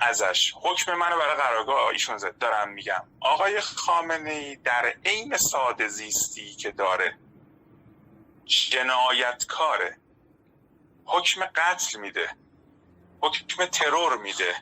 ازش. 0.00 0.54
حکم 0.62 0.94
منو 0.94 1.18
برای 1.18 1.36
قرارگاه 1.36 1.86
ایشون 1.88 2.18
زد 2.18 2.38
دارم 2.38 2.68
میگم. 2.68 3.08
آقای 3.20 3.60
خامنه 3.60 4.30
ای 4.30 4.56
در 4.56 4.94
عین 5.04 5.36
ساده 5.36 5.88
زیستی 5.88 6.54
که 6.54 6.70
داره 6.70 7.18
جنایتکاره. 8.44 9.98
حکم 11.04 11.46
قتل 11.46 11.98
میده. 12.00 12.36
حکم 13.20 13.66
ترور 13.66 14.16
میده. 14.16 14.54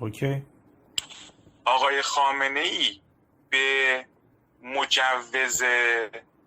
اوکی. 0.00 0.42
آقای 1.64 2.02
خامنه 2.02 2.60
ای 2.60 3.00
به 3.50 4.06
مجوز 4.62 5.62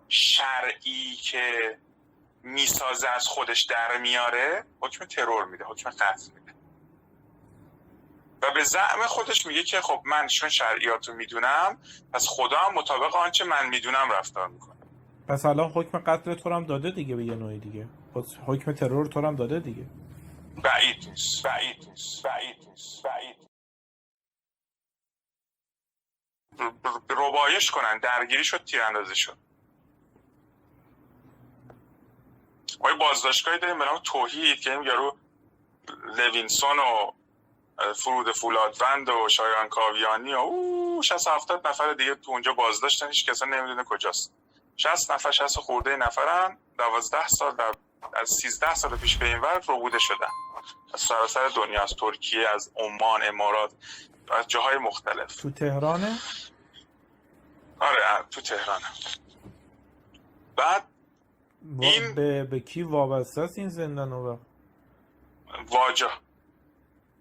شرعی 0.08 1.14
که 1.22 1.78
می‌سازه 2.42 3.08
از 3.08 3.26
خودش 3.26 3.62
در 3.62 3.98
میاره 4.02 4.64
حکم 4.80 5.04
ترور 5.04 5.44
میده 5.44 5.64
حکم 5.64 5.90
قتل 5.90 6.32
میده. 6.34 6.52
و 8.42 8.54
به 8.54 8.64
زعم 8.64 9.06
خودش 9.06 9.46
میگه 9.46 9.62
که 9.62 9.80
خب 9.80 10.02
من 10.04 10.26
چون 10.26 10.48
شرعیات 10.48 11.08
رو 11.08 11.14
می‌دونم 11.14 11.78
پس 12.12 12.26
خدا 12.28 12.58
هم 12.58 12.74
مطابق 12.74 13.16
آنچه 13.16 13.44
من 13.44 13.68
می‌دونم 13.68 14.10
رفتار 14.18 14.48
می‌کنه. 14.48 14.74
پس 15.28 15.46
الان 15.46 15.70
حکم 15.70 15.98
قتل 15.98 16.34
تو 16.34 16.50
هم 16.50 16.64
داده 16.64 16.90
دیگه 16.90 17.16
به 17.16 17.24
یه 17.24 17.34
نوعی 17.34 17.58
دیگه. 17.58 17.86
پس 18.14 18.36
حکم 18.46 18.72
ترور 18.72 19.06
تو 19.06 19.26
هم 19.26 19.36
داده 19.36 19.60
دیگه. 19.60 19.86
بعید 20.62 21.08
نیست 21.08 21.42
بعید 21.42 21.88
نیست 21.88 22.22
بعید 22.22 22.68
نیست 22.68 23.02
بعید 23.02 23.36
ربایش 27.10 27.70
کنن 27.70 27.98
درگیری 27.98 28.44
شد 28.44 28.64
تیراندازی 28.64 29.16
شد. 29.16 29.36
ما 32.80 32.90
یه 32.90 32.96
بازداشتگاهی 32.96 33.58
داریم 33.58 33.78
به 33.78 33.84
نام 33.84 33.98
توحید 33.98 34.60
که 34.60 34.72
این 34.72 34.82
یارو 34.82 35.18
لوینسون 36.16 36.78
و 36.78 37.12
فرود 37.92 38.32
فولادوند 38.32 39.08
و 39.08 39.28
شایان 39.28 39.68
کاویانی 39.68 40.34
و 40.34 40.38
او 40.38 41.02
60 41.02 41.28
70 41.28 41.68
نفر 41.68 41.92
دیگه 41.92 42.14
تو 42.14 42.30
اونجا 42.30 42.52
بازداشتن 42.52 43.06
هیچ 43.06 43.26
کسا 43.26 43.46
نمی‌دونه 43.46 43.84
کجاست. 43.84 44.32
60 44.76 45.10
نفر 45.10 45.30
60 45.30 45.58
خورده 45.58 45.96
نفرن 45.96 46.58
12 46.78 47.28
سال 47.28 47.56
در 47.56 47.72
از 48.12 48.28
13 48.30 48.74
سال 48.74 48.96
پیش 48.96 49.16
به 49.16 49.26
این 49.26 49.38
ور 49.38 49.58
ربوده 49.68 49.98
شدن. 49.98 50.26
از 50.94 51.00
سراسر 51.00 51.48
دنیا 51.56 51.82
از 51.82 51.94
ترکیه 52.00 52.48
از 52.54 52.72
عمان 52.76 53.22
امارات 53.22 53.72
از 54.38 54.46
جاهای 54.48 54.78
مختلف. 54.78 55.36
تو 55.36 55.50
تهرانه؟ 55.50 56.18
آره 57.80 57.98
تو 58.30 58.40
تهران 58.40 58.80
بعد 60.56 60.84
این- 61.80 62.14
به, 62.14 62.44
به 62.44 62.60
کی 62.60 62.82
وابسته 62.82 63.40
است 63.40 63.58
این 63.58 63.68
زندان 63.68 64.12
و 64.12 64.36
واجه. 65.68 66.08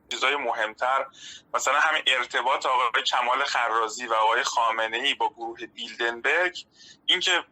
چیزای 0.09 0.35
مهمتر 0.35 1.05
مثلا 1.53 1.79
همین 1.79 2.01
ارتباط 2.07 2.65
آقای 2.65 3.03
کمال 3.03 3.43
خرازی 3.43 4.07
و 4.07 4.13
آقای 4.13 4.43
خامنه 4.43 4.97
ای 4.97 5.13
با 5.13 5.29
گروه 5.29 5.65
بیلدنبرگ. 5.65 6.57
اینکه 7.05 7.43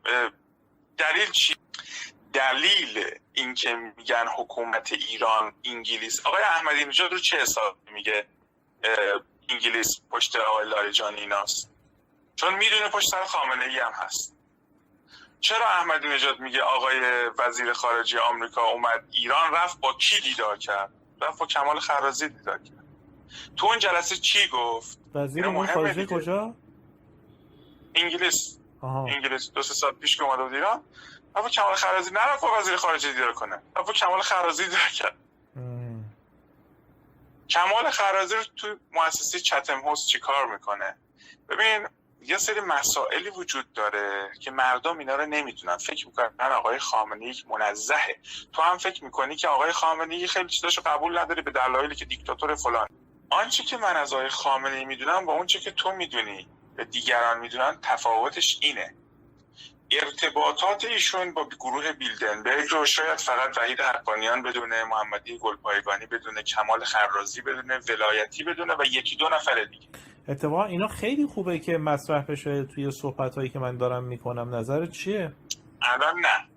دلیل 0.97 1.31
چی؟ 1.31 1.55
دلیل 2.33 3.05
اینکه 3.33 3.75
میگن 3.97 4.25
حکومت 4.37 4.93
ایران 4.93 5.53
انگلیس 5.63 6.25
آقای 6.25 6.43
احمدی 6.43 6.85
نژاد 6.85 7.11
رو 7.11 7.19
چه 7.19 7.37
حساب 7.37 7.77
میگه؟ 7.93 8.25
انگلیس 9.49 10.01
پشت 10.11 10.35
آقای 10.35 10.69
لاریجانی 10.69 11.21
ایناست. 11.21 11.71
چون 12.35 12.53
می‌دونه 12.53 12.89
پشت 12.89 13.09
سر 13.09 13.23
خامنه 13.23 13.65
ای 13.65 13.79
هم 13.79 13.91
هست. 13.95 14.35
چرا 15.39 15.65
احمدی 15.65 16.07
نژاد 16.07 16.39
میگه 16.39 16.61
آقای 16.61 16.99
وزیر 17.37 17.73
خارجه 17.73 18.19
آمریکا 18.19 18.61
اومد 18.61 19.03
ایران 19.11 19.53
رفت 19.53 19.79
با 19.79 19.93
کی 19.93 20.21
دیدار 20.21 20.57
کرد؟ 20.57 20.93
رفت 21.21 21.39
با 21.39 21.45
کمال 21.45 21.79
خرازی 21.79 22.29
دیدار 22.29 22.57
کرد. 22.57 22.83
تو 23.57 23.65
اون 23.65 23.79
جلسه 23.79 24.15
چی 24.15 24.47
گفت؟ 24.47 24.99
وزیر 25.15 25.45
امور 25.45 25.73
خارجه. 25.73 26.05
کجا؟ 26.05 26.55
انگلیس. 27.95 28.57
آها. 28.81 29.05
انگلیس. 29.05 29.51
دو 29.51 29.61
سه 29.61 29.73
سال 29.73 29.91
پیش 29.91 30.17
که 30.17 30.23
اومده 30.23 30.43
بود 30.43 30.53
ایران. 30.53 30.83
با 31.33 31.49
کمال 31.49 31.75
خرازی 31.75 32.11
نرفت 32.11 32.41
با 32.41 32.59
وزیر 32.59 32.75
خارجه 32.75 33.13
دیدار 33.13 33.33
کنه. 33.33 33.61
با 33.75 33.93
کمال 33.93 34.21
خرازی 34.21 34.63
دیدار 34.63 34.89
کرد. 34.93 35.15
کمال 37.49 37.89
خرازی 37.89 38.35
رو 38.35 38.43
تو 38.43 38.75
مؤسسه 38.91 39.39
چتم 39.39 39.79
هوست 39.79 40.07
چیکار 40.07 40.53
می‌کنه؟ 40.53 40.97
ببین 41.49 41.87
یه 42.21 42.37
سری 42.37 42.59
مسائلی 42.59 43.29
وجود 43.29 43.73
داره 43.73 44.31
که 44.39 44.51
مردم 44.51 44.97
اینا 44.97 45.15
رو 45.15 45.25
نمی‌دونن. 45.25 45.77
فکر 45.77 46.07
می‌کنن 46.07 46.31
آقای 46.39 46.79
خامنه 46.79 47.25
ای 47.25 47.35
منزهه. 47.59 48.19
تو 48.53 48.61
هم 48.61 48.77
فکر 48.77 49.03
می‌کنی 49.03 49.35
که 49.35 49.47
آقای 49.47 49.71
خامنه 49.71 50.15
ای 50.15 50.27
خیلی 50.27 50.49
چیزاشو 50.49 50.81
قبول 50.81 51.17
نداری 51.17 51.41
به 51.41 51.51
دلایلی 51.51 51.95
که 51.95 52.05
دیکتاتور 52.05 52.55
فلان. 52.55 52.87
آنچه 53.29 53.63
که 53.63 53.77
من 53.77 53.97
از 53.97 54.13
آقای 54.13 54.29
خامنه 54.29 54.75
ای 54.75 54.85
می‌دونم 54.85 55.25
با 55.25 55.33
اونچه 55.33 55.59
که 55.59 55.71
تو 55.71 55.91
می‌دونی 55.91 56.47
و 56.77 56.83
دیگران 56.83 57.39
می‌دونن 57.39 57.79
تفاوتش 57.81 58.59
اینه. 58.61 58.95
ارتباطات 59.91 60.85
ایشون 60.85 61.33
با 61.33 61.49
گروه 61.59 61.91
بیلدنبرگ 61.91 62.69
رو 62.71 62.85
شاید 62.85 63.19
فقط 63.19 63.57
وحید 63.57 63.79
حقانیان 63.81 64.41
بدونه 64.43 64.83
محمدی 64.83 65.37
گلپایگانی 65.37 66.05
بدونه 66.05 66.43
کمال 66.43 66.83
خرازی 66.83 67.41
بدونه 67.41 67.79
ولایتی 67.89 68.43
بدونه 68.43 68.73
و 68.73 68.85
یکی 68.85 69.15
دو 69.15 69.29
نفر 69.29 69.63
دیگه. 69.63 69.87
اتفاقا 70.27 70.65
اینا 70.65 70.87
خیلی 70.87 71.25
خوبه 71.25 71.59
که 71.59 71.77
مطرح 71.77 72.25
بشه 72.25 72.63
توی 72.63 72.91
صحبت 72.91 73.35
هایی 73.35 73.49
که 73.49 73.59
من 73.59 73.77
دارم 73.77 74.03
می‌کنم. 74.03 74.55
نظر 74.55 74.85
چیه؟ 74.85 75.33
الان 75.81 76.19
نه. 76.19 76.47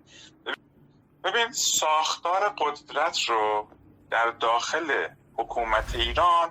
ببین 1.24 1.52
ساختار 1.52 2.54
قدرت 2.58 3.18
رو 3.28 3.68
در 4.10 4.30
داخل 4.30 5.08
حکومت 5.36 5.94
ایران 5.94 6.50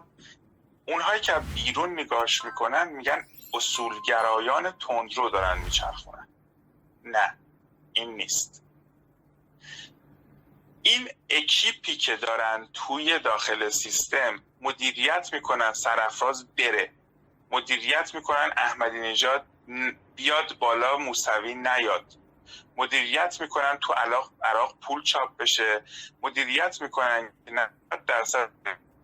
اونهایی 0.87 1.21
که 1.21 1.33
بیرون 1.55 1.99
نگاش 1.99 2.45
می‌کنن 2.45 2.89
میگن 2.89 3.25
اصولگرایان 3.53 4.71
تندرو 4.71 5.29
دارن 5.29 5.57
میچرخونن. 5.57 6.27
نه 7.03 7.37
این 7.93 8.15
نیست. 8.15 8.63
این 10.81 11.09
اکیپی 11.29 11.97
که 11.97 12.15
دارن 12.15 12.67
توی 12.73 13.19
داخل 13.19 13.69
سیستم 13.69 14.43
مدیریت 14.61 15.29
می‌کنن 15.33 15.73
سرافراز 15.73 16.55
بره. 16.55 16.91
مدیریت 17.51 18.15
می‌کنن 18.15 18.51
احمدی 18.57 18.99
نژاد 18.99 19.45
بیاد 20.15 20.57
بالا 20.59 20.97
موسوی 20.97 21.55
نیاد. 21.55 22.05
مدیریت 22.77 23.41
می‌کنن 23.41 23.77
تو 23.81 23.93
عراق, 23.93 24.31
عراق 24.43 24.77
پول 24.79 25.03
چاپ 25.03 25.37
بشه. 25.37 25.83
مدیریت 26.21 26.81
می‌کنن 26.81 27.33
که 27.45 27.51
90 27.51 28.05
درصد 28.07 28.49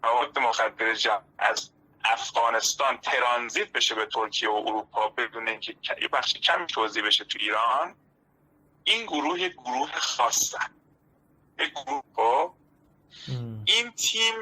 مواد 0.04 0.40
مخدر 0.40 1.22
از 1.40 1.72
افغانستان 2.04 2.98
ترانزیت 2.98 3.72
بشه 3.72 3.96
به 3.96 4.06
ترکیه 4.06 4.50
و 4.50 4.64
اروپا 4.68 5.10
بدون 5.10 5.48
اینکه 5.48 5.76
یه 6.02 6.08
بخش 6.08 6.34
کمی 6.34 6.68
توضیح 6.68 7.06
بشه 7.06 7.24
تو 7.24 7.38
ایران 7.42 7.96
این 8.84 9.06
گروه 9.06 9.40
یه 9.40 9.50
گروه 9.50 9.92
خاصن 9.92 10.76
یه 11.60 11.68
گروه 11.68 12.04
خب. 12.16 12.54
این 13.66 13.92
تیم 13.92 14.34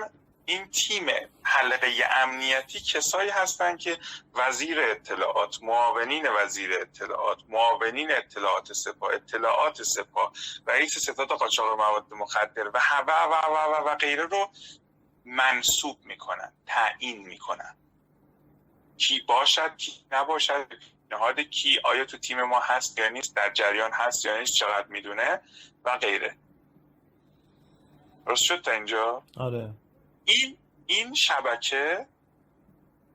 این 0.50 0.72
تیم 0.72 1.06
حلقه 1.44 1.88
امنیتی 2.16 2.80
کسایی 2.80 3.30
هستند 3.30 3.80
که 3.80 3.98
وزیر 4.36 4.80
اطلاعات 4.80 5.64
معاونین 5.64 6.28
وزیر 6.38 6.74
اطلاعات 6.82 7.38
معاونین 7.50 8.12
اطلاعات 8.12 8.74
سپاه 8.74 9.14
اطلاعات 9.14 9.84
سپاه 9.84 10.34
رئیس 10.68 10.98
ستاد 10.98 11.28
قاچاق 11.28 11.78
مواد 11.78 12.14
مخدر 12.14 12.68
و 12.68 12.82
و 13.08 13.12
و 13.12 13.34
و 13.34 13.86
و, 13.86 13.90
و 13.90 13.96
غیره 13.96 14.24
رو 14.24 14.52
منصوب 15.28 16.06
می‌کنن 16.06 16.54
تعیین 16.66 17.28
می‌کنن. 17.28 17.76
کی 18.98 19.22
باشد 19.28 19.78
کی 19.78 19.92
نباشد 20.12 20.74
نهاد 21.12 21.40
کی 21.40 21.80
آیا 21.84 22.06
تو 22.06 22.18
تیم 22.18 22.44
ما 22.44 22.60
هست 22.60 23.00
یا 23.00 23.10
نیست 23.10 23.36
در 23.36 23.54
جریان 23.54 23.92
هست 23.94 24.26
یا 24.26 24.40
نیست 24.40 24.54
چقدر 24.54 24.88
می‌دونه 24.88 25.42
و 25.86 25.98
غیره. 25.98 26.38
درست 28.26 28.44
شد 28.44 28.62
تا 28.62 28.72
اینجا؟ 28.72 29.24
آره. 29.38 29.74
این 30.26 30.58
این 30.86 31.14
شبکه 31.14 32.08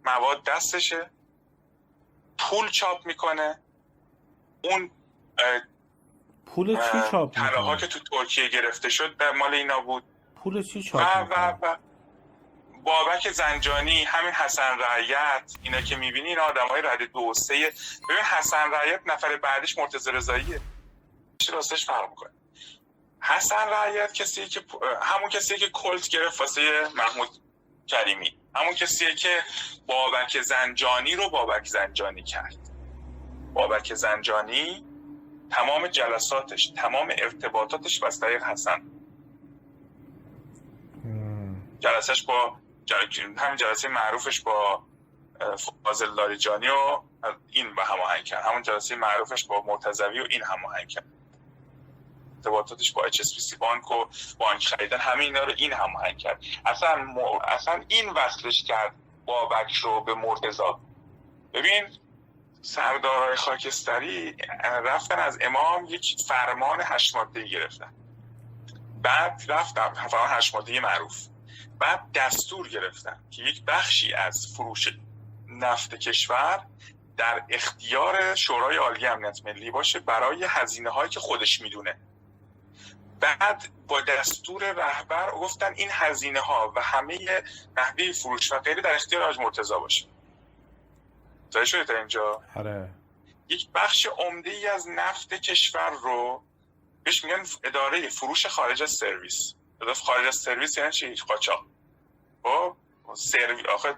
مواد 0.05 0.45
دستشه. 0.45 1.11
پول 2.39 2.69
چاپ 2.69 3.07
می‌کنه. 3.07 3.61
اون 4.65 4.91
پول 6.47 6.77
چی 6.77 6.99
چاپ 7.11 7.39
می‌کنه؟ 7.39 7.77
که 7.77 7.87
تو 7.87 7.99
ترکیه 7.99 8.49
گرفته 8.49 8.89
شد 8.89 9.23
مال 9.39 9.55
اینا 9.55 9.81
بود. 9.81 10.05
پول 10.35 10.63
چی 10.63 10.79
و 10.79 10.83
چاپ 10.83 11.01
و 11.17 11.25
می‌کنه؟ 11.25 11.59
و 11.63 11.77
بابک 12.85 13.31
زنجانی 13.33 14.05
همین 14.05 14.33
حسن 14.33 14.79
رعیت 14.79 15.53
اینا 15.63 15.81
که 15.81 15.97
می‌بینی 15.97 16.29
اینا 16.29 16.43
آدم 16.43 16.69
های 16.69 16.83
رده 16.83 17.07
دو 17.07 17.35
سه. 17.35 17.55
ببین 18.09 18.25
حسن 18.39 18.71
رعیت 18.73 19.01
نفر 19.07 19.37
بعدش 19.37 19.79
مرتضی 19.79 20.11
رضاییه. 20.11 20.61
چی 21.39 21.53
راستش 21.53 21.87
فرق 21.87 22.11
می‌کنه؟ 22.11 22.31
حسن 23.21 23.69
رعیت 23.69 24.13
کسی 24.13 24.47
که 24.47 24.61
همون 25.03 25.31
کسی 25.31 25.57
که 25.57 25.69
کلت 25.69 26.09
گرفت 26.09 26.41
واسه 26.41 26.89
محمود 26.97 27.29
کریمی. 27.87 28.39
همون 28.55 28.75
کسیه 28.75 29.15
که 29.15 29.43
بابک 29.87 30.41
زنجانی 30.41 31.17
رو 31.17 31.31
بابک 31.31 31.67
زنجانی 31.67 32.23
کرد. 32.23 32.59
بابک 33.55 33.95
زنجانی 33.95 34.85
تمام 35.51 35.87
جلساتش 35.87 36.67
تمام 36.77 37.09
ارتباطاتش 37.19 38.01
طریق 38.21 38.45
حسن. 38.45 38.83
جلسش 41.81 42.23
با 42.23 42.57
همین 43.37 43.57
جلسه 43.57 43.89
معروفش 43.89 44.41
با 44.41 44.83
فاضل 45.85 46.15
لاریجانی 46.15 46.69
و 46.69 47.01
این 47.51 47.75
به 47.75 47.85
هماهنگ 47.85 48.25
کرد. 48.25 48.45
همون 48.45 48.63
جلسه 48.63 48.97
معروفش 48.97 49.45
با 49.45 49.63
مرتضوی 49.67 50.21
و 50.21 50.27
این 50.31 50.43
هماهنگ 50.43 50.89
کرد. 50.89 51.05
ارتباطاتش 52.37 52.93
با 52.93 53.03
HSBC 53.09 53.57
بانک 53.57 53.91
و 53.91 54.05
بانک 54.39 54.67
خریدن 54.67 54.99
همه 54.99 55.25
اینا 55.25 55.45
رو 55.45 55.53
این 55.57 55.73
هماهنگ 55.73 56.19
کرد. 56.19 56.43
اصلا 56.67 56.97
م... 56.97 57.19
اصلا 57.45 57.85
این 57.89 58.11
وصلش 58.11 58.65
کرد 58.65 58.95
بابک 59.25 59.73
رو 59.73 60.01
به 60.01 60.15
مرتضا 60.15 60.81
ببین 61.55 61.85
سردارای 62.63 63.37
خاکستری 63.37 64.37
رفتن 64.63 65.19
از 65.19 65.39
امام 65.41 65.85
یک 65.85 66.17
فرمان 66.29 66.81
هشت 66.83 67.17
گرفتن. 67.33 67.95
بعد 69.03 69.43
رفتن 69.49 69.95
فرمان 70.09 70.29
هشت 70.31 70.55
معروف. 70.83 71.32
بعد 71.83 72.13
دستور 72.13 72.69
گرفتن 72.69 73.21
که 73.31 73.43
یک 73.43 73.65
بخشی 73.65 74.15
از 74.15 74.47
فروش 74.57 74.89
نفت 75.49 75.95
کشور 75.95 76.67
در 77.17 77.45
اختیار 77.51 78.35
شورای 78.35 78.77
عالی 78.77 79.07
امنیت 79.07 79.41
ملی 79.45 79.71
باشه 79.71 80.01
برای 80.01 80.45
هزینه 80.49 80.91
هایی 80.91 81.11
که 81.11 81.21
خودش 81.21 81.61
می‌دونه. 81.61 81.99
بعد 83.21 83.69
با 83.89 84.01
دستور 84.01 84.73
رهبر 84.73 85.31
گفتن 85.31 85.73
این 85.77 85.89
هزینه 85.93 86.41
ها 86.41 86.73
و 86.77 86.83
همه 86.83 87.43
نحوه 87.77 88.13
فروش 88.13 88.53
و 88.53 88.59
غیره 88.59 88.83
در 88.83 88.95
اختیار 88.95 89.23
آج 89.23 89.39
مرتضا 89.39 89.79
باشه. 89.79 90.07
زایی 91.51 91.67
شده 91.67 91.85
تا 91.85 91.99
اینجا؟ 91.99 92.43
آره. 92.57 92.91
یک 93.49 93.69
بخش 93.75 94.07
عمده 94.07 94.51
ای 94.51 94.67
از 94.67 94.89
نفت 94.89 95.35
کشور 95.35 95.91
رو 96.03 96.43
بهش 97.05 97.25
میگن 97.25 97.43
اداره 97.65 98.09
فروش 98.09 98.47
خارج 98.47 98.83
از 98.83 98.91
سرویس. 98.91 99.55
اداره 99.81 99.95
خارج 99.95 100.27
از 100.27 100.37
سرویس 100.37 100.79
یعنی 100.79 100.93
چی؟ 100.93 101.15
قاچاق. 101.15 101.72
خب 102.43 102.77
سرویس 103.15 103.67
آخه 103.67 103.95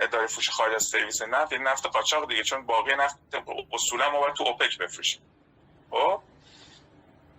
اداره 0.00 0.26
فروش 0.26 0.50
خارج 0.50 0.74
از 0.74 0.82
سرویس 0.82 1.22
نفت 1.22 1.52
یعنی 1.52 1.64
نفت 1.64 1.86
قاچاق 1.86 2.28
دیگه 2.28 2.42
چون 2.42 2.66
باقی 2.66 2.94
نفت 2.94 3.18
اصولا 3.72 4.10
ما 4.10 4.20
باید 4.20 4.34
تو 4.34 4.44
اوپک 4.44 4.78
بفروشیم. 4.78 5.22
خب؟ 5.90 6.22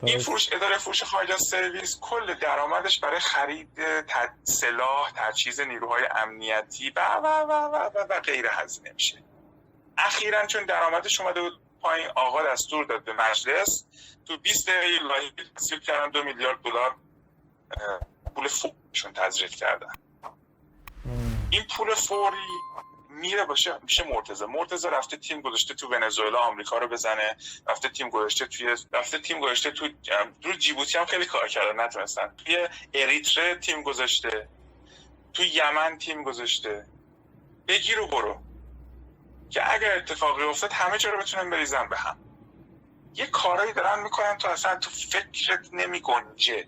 این 0.04 0.20
فروش 0.20 0.54
اداره 0.54 0.78
فروش 0.78 1.04
خارج 1.04 1.32
از 1.32 1.42
سرویس 1.42 2.00
کل 2.02 2.34
درآمدش 2.34 3.00
برای 3.00 3.20
خرید 3.20 3.70
سلاح 4.44 5.12
تجهیز 5.16 5.60
نیروهای 5.60 6.04
امنیتی 6.16 6.90
و 6.90 7.00
و 7.00 7.28
و 7.28 7.52
و 7.52 7.76
و, 7.76 8.06
و 8.10 8.20
غیره 8.20 8.50
هزینه 8.50 8.92
میشه. 8.92 9.24
اخیرا 9.98 10.46
چون 10.46 10.66
درآمدش 10.66 11.22
اومده 11.22 11.42
بود 11.42 11.60
پایین 11.82 12.08
آقا 12.16 12.44
دستور 12.44 12.86
داد 12.86 13.04
به 13.04 13.14
مجلس 13.14 13.86
تو 14.26 14.38
20 14.38 14.70
دقیقه 14.70 15.04
لایحه 15.04 15.32
تصویب 15.56 15.82
کردن 15.82 16.12
دو 16.12 16.24
میلیارد 16.24 16.62
دلار 16.62 16.96
پول 18.36 18.48
فوقشون 18.48 19.14
تزریق 19.14 19.50
کردن. 19.50 19.92
این 21.52 21.64
پول 21.64 21.94
فوری 21.94 22.38
میره 23.10 23.46
باشه 23.46 23.80
میشه 23.84 24.04
مرتضی. 24.04 24.46
مرتضی 24.46 24.88
رفته 24.88 25.18
تیم 25.18 25.42
گذاشته 25.42 25.74
تو 25.74 25.88
ونزوئلا 25.88 26.40
آمریکا 26.40 26.78
رو 26.78 26.88
بزنه 26.88 27.38
رفته 27.68 27.90
تیم 27.90 28.10
گذاشته 28.10 28.46
توی 28.46 28.78
رفته 28.94 29.20
تیم 29.20 29.40
گذاشته 29.40 29.72
تو 29.72 29.90
رو 30.44 30.54
جیبوتی 30.54 30.98
هم 30.98 31.06
خیلی 31.06 31.26
کار 31.26 31.48
کردن 31.48 31.86
نتونستن. 31.86 32.36
توی 32.46 32.68
اریتره 32.94 33.56
تیم 33.56 33.84
گذاشته 33.84 34.50
تو 35.34 35.44
یمن 35.44 35.98
تیم 35.98 36.24
گذاشته. 36.24 36.86
بگیر 37.68 38.00
و 38.00 38.08
برو. 38.08 38.42
که 39.50 39.74
اگر 39.74 39.98
اتفاقی 39.98 40.44
افتاد 40.44 40.72
همه 40.72 40.98
جا 40.98 41.10
رو 41.10 41.18
بتونن 41.20 41.50
بریزن 41.50 41.90
به 41.90 41.98
هم. 41.98 42.20
یه 43.14 43.28
کارایی 43.28 43.74
دارن 43.74 44.04
می‌کنن 44.04 44.38
تو 44.38 44.48
اصلا 44.48 44.76
تو 44.76 44.90
فکرت 44.90 45.74
نمی 45.74 46.02
گنجه 46.02 46.68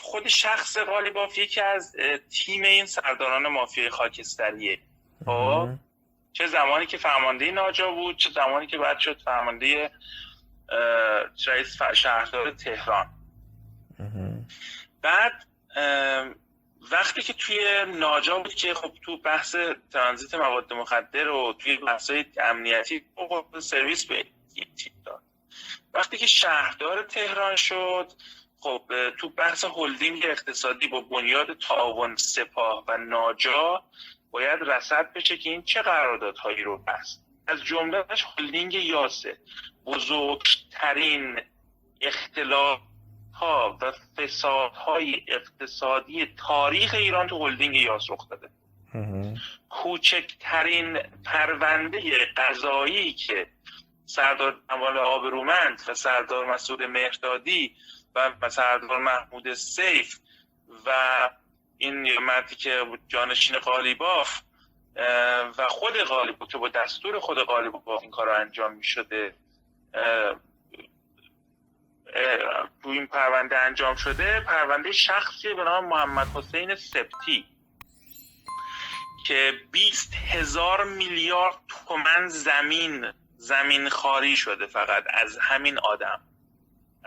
خود 0.00 0.28
شخص 0.28 0.78
غالیباف 0.78 1.38
یکی 1.38 1.60
از 1.60 1.96
تیم 2.30 2.62
این 2.62 2.86
سرداران 2.86 3.48
مافیای 3.48 3.90
خاکستریه. 3.90 4.78
خب؟ 5.26 5.68
چه 6.32 6.46
زمانی 6.46 6.86
که 6.86 6.96
فرمانده 6.96 7.50
ناجا 7.50 7.90
بود 7.90 8.16
چه 8.16 8.30
زمانی 8.30 8.66
که 8.66 8.78
بعد 8.78 8.98
شد 8.98 9.22
فرمانده 9.24 9.90
رئیس 11.46 11.82
شهردار 11.94 12.50
تهران. 12.50 13.06
بعد 15.02 15.46
وقتی 16.90 17.22
که 17.22 17.32
توی 17.32 17.58
ناجا 17.98 18.38
بود 18.38 18.54
که 18.54 18.74
خب 18.74 18.92
تو 19.02 19.16
بحث 19.16 19.56
ترانزیت 19.92 20.34
مواد 20.34 20.72
مخدر 20.72 21.28
و 21.28 21.52
توی 21.58 21.76
بحث 21.76 22.10
امنیتی 22.42 23.04
سرویس 23.58 24.06
به 24.06 24.24
تیم 24.54 25.02
داد. 25.04 25.22
وقتی 25.94 26.16
که 26.16 26.26
شهردار 26.26 27.02
تهران 27.02 27.56
شد 27.56 28.12
خب 28.60 28.82
تو 29.18 29.28
بحث 29.28 29.64
هلدینگ 29.64 30.22
اقتصادی 30.24 30.88
با 30.88 31.00
بنیاد 31.00 31.58
تعاون 31.58 32.16
سپاه 32.16 32.84
و 32.88 32.96
ناجا 32.96 33.82
باید 34.30 34.58
رسد 34.62 35.12
بشه 35.12 35.36
که 35.36 35.50
این 35.50 35.62
چه 35.62 35.82
قراردادهایی 35.82 36.62
رو 36.62 36.78
بست. 36.78 37.24
از 37.46 37.64
جملهش 37.64 38.24
هلدینگ 38.38 38.74
یاسه. 38.74 39.38
بزرگترین 39.86 41.40
اختلاف 42.00 42.80
ها 43.34 43.78
و 43.82 43.92
فسادهای 44.16 45.22
اقتصادی 45.28 46.26
تاریخ 46.26 46.94
ایران 46.94 47.26
تو 47.26 47.46
هلدینگ 47.46 47.76
یاس 47.76 48.10
رخ 48.10 48.28
داده. 48.28 48.48
کوچکترین 49.68 50.98
پرونده 51.24 52.00
قضایی 52.36 53.12
که 53.12 53.46
سردار 54.06 54.60
جمال 54.70 54.98
آبرومند 54.98 55.82
و 55.88 55.94
سردار 55.94 56.52
مسعود 56.52 56.82
مهردادی 56.82 57.76
و 58.42 58.50
سردار 58.50 58.98
محمود 58.98 59.54
سیف 59.54 60.18
و 60.86 60.90
این 61.78 62.18
مردی 62.18 62.54
که 62.54 62.86
جانشین 63.08 63.58
قالیباف 63.58 64.40
و 65.58 65.68
خود 65.68 65.96
قالیباف 65.96 66.48
که 66.48 66.58
با 66.58 66.68
دستور 66.68 67.18
خود 67.18 67.38
قالیباف 67.38 68.02
این 68.02 68.10
کار 68.10 68.28
انجام 68.28 68.72
می 68.72 68.84
شده 68.84 69.34
تو 72.82 72.88
این 72.88 73.06
پرونده 73.06 73.58
انجام 73.58 73.94
شده 73.96 74.40
پرونده 74.40 74.92
شخصی 74.92 75.54
به 75.54 75.64
نام 75.64 75.84
محمد 75.84 76.26
حسین 76.34 76.74
سپتی 76.74 77.44
که 79.26 79.52
20 79.72 80.14
هزار 80.14 80.84
میلیارد 80.84 81.56
تومن 81.68 82.28
زمین 82.28 83.12
زمین 83.36 83.88
خواری 83.88 84.36
شده 84.36 84.66
فقط 84.66 85.04
از 85.14 85.38
همین 85.40 85.78
آدم. 85.78 86.20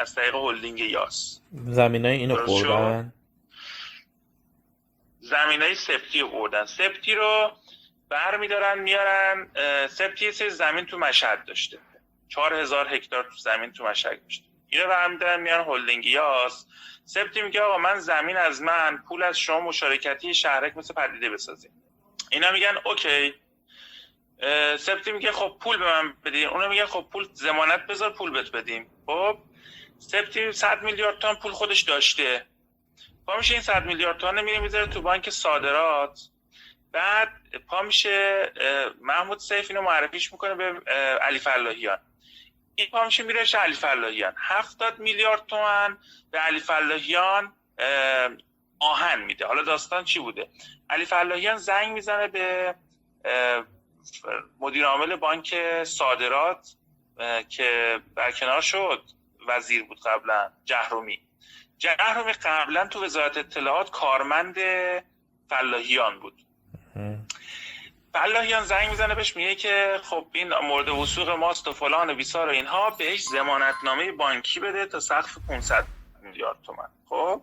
از 0.02 0.16
طریق 0.16 0.36
هلدینگ 0.36 0.80
یاس. 0.80 1.42
زمین 1.52 2.06
های 2.06 2.16
اینو 2.16 2.46
خوردن؟ 2.46 3.14
زمین 5.20 5.62
های 5.62 5.76
سپتی 5.76 6.20
رو 6.20 6.28
بردن 6.28 6.66
سپتی 6.66 7.16
رو 7.16 7.52
بر 8.10 8.38
میدارن 8.38 8.80
میارن 8.80 9.48
سپتی 9.88 10.32
سه 10.32 10.50
زمین 10.50 10.86
تو 10.86 10.98
مشهد 10.98 11.46
داشته. 11.46 11.80
چهار 12.30 12.54
هزار 12.54 12.96
هکتار 12.96 13.24
تو 13.24 13.36
زمین 13.38 13.72
تو 13.72 13.84
مشهد 13.84 14.24
داشته. 14.24 14.46
اینو 14.68 14.88
برمیدارن 14.88 15.42
میارن 15.42 15.66
هلدینگ 15.66 16.06
یاس. 16.06 16.66
سپتی 17.06 17.42
میگه 17.42 17.62
آقا 17.62 17.78
من 17.78 18.00
زمین 18.00 18.38
از 18.38 18.62
من 18.62 19.04
پول 19.08 19.24
از 19.24 19.40
شما 19.40 19.60
مشارکتی 19.60 20.34
شهرک 20.34 20.78
مثل 20.78 20.94
پدیده 20.94 21.30
بسازیم 21.30 21.72
اینا 22.32 22.52
میگن 22.52 22.76
اوکی. 22.86 23.34
سپتی 24.78 25.12
میگه 25.12 25.32
خب 25.32 25.58
پول 25.62 25.78
به 25.78 25.86
من 25.86 26.14
بدین 26.26 26.48
اونا 26.48 26.68
میگن 26.68 26.86
خب 26.86 27.08
پول 27.12 27.28
زمانت 27.34 27.88
بذار 27.88 28.14
پول 28.14 28.32
بهت 28.32 28.52
بدیم. 28.52 28.88
خب 29.06 29.38
سپتی 30.02 30.52
100 30.52 30.82
میلیارد 30.84 31.20
تومان 31.20 31.36
پول 31.36 31.52
خودش 31.52 31.82
داشته. 31.82 32.46
پا 33.28 33.38
میشه 33.38 33.54
این 33.54 33.64
100 33.64 33.86
میلیارد 33.86 34.18
تومان 34.18 34.42
میره 34.42 34.60
می‌ذاره 34.60 34.88
تو 34.88 35.02
بانک 35.02 35.30
صادرات. 35.30 36.20
بعد 36.92 37.34
پا 37.68 37.82
میشه 37.82 38.52
محمود 39.02 39.40
سیف 39.40 39.72
اینو 39.72 39.82
معرفیش 39.82 40.32
می‌کنه 40.32 40.56
به 40.56 40.82
علی 41.22 41.40
فلاحیان. 41.40 42.00
این 42.76 42.88
پا 42.92 43.06
میشه 43.06 43.24
میره 43.24 43.46
علی 43.54 43.74
فلاحیان. 43.74 44.34
70 44.38 45.00
میلیارد 45.00 45.46
تومن 45.46 45.98
به 46.32 46.40
علی 46.40 46.60
فلاحیان 46.60 47.54
آهن 48.80 49.22
میده. 49.22 49.46
حالا 49.46 49.64
داستان 49.64 50.04
چی 50.04 50.20
بوده؟ 50.20 50.50
علی 50.90 51.06
فلاحیان 51.06 51.58
زنگ 51.58 51.94
می‌زنه 51.94 52.28
به 52.28 52.76
مدیر 54.60 54.86
عامل 54.86 55.16
بانک 55.16 55.56
صادرات 55.84 56.68
که 57.50 58.00
برکنار 58.16 58.62
شد. 58.62 59.04
وزیر 59.48 59.84
بود 59.84 60.00
قبلا 60.00 60.52
جهرومی. 60.66 61.22
جهرومی 61.78 62.34
قبلا 62.34 62.88
تو 62.88 63.04
وزارت 63.06 63.38
اطلاعات 63.38 63.90
کارمند 63.92 64.56
فلاحیان 65.50 66.20
بود. 66.20 66.46
فلاحیان 68.14 68.64
زنگ 68.64 68.90
می‌زنه 68.90 69.16
بهش 69.16 69.36
میگه 69.36 69.56
که 69.56 70.00
خب 70.04 70.28
این 70.34 70.54
مورد 70.54 70.90
وسوق 70.90 71.30
ماست 71.30 71.68
و 71.68 71.74
فلان 71.74 72.10
و 72.10 72.16
بیسار 72.16 72.48
و 72.48 72.52
اینها 72.52 72.90
بهش 72.90 73.22
زمانتنامه 73.22 74.12
بانکی 74.12 74.60
بده 74.60 74.86
تا 74.86 75.00
سقف 75.00 75.38
500 75.48 75.86
میلیارد 76.22 76.58
تومن 76.64 76.88
خب؟ 77.10 77.42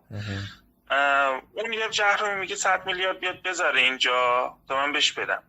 اون 1.54 1.68
میگه 1.68 1.88
جهرومی 1.88 2.40
میگه 2.40 2.56
100 2.56 2.86
میلیارد 2.86 3.20
بیاد 3.20 3.42
بذاره 3.42 3.80
اینجا 3.80 4.56
تا 4.68 4.76
من 4.76 4.92
بهش 4.92 5.12
بدم. 5.12 5.42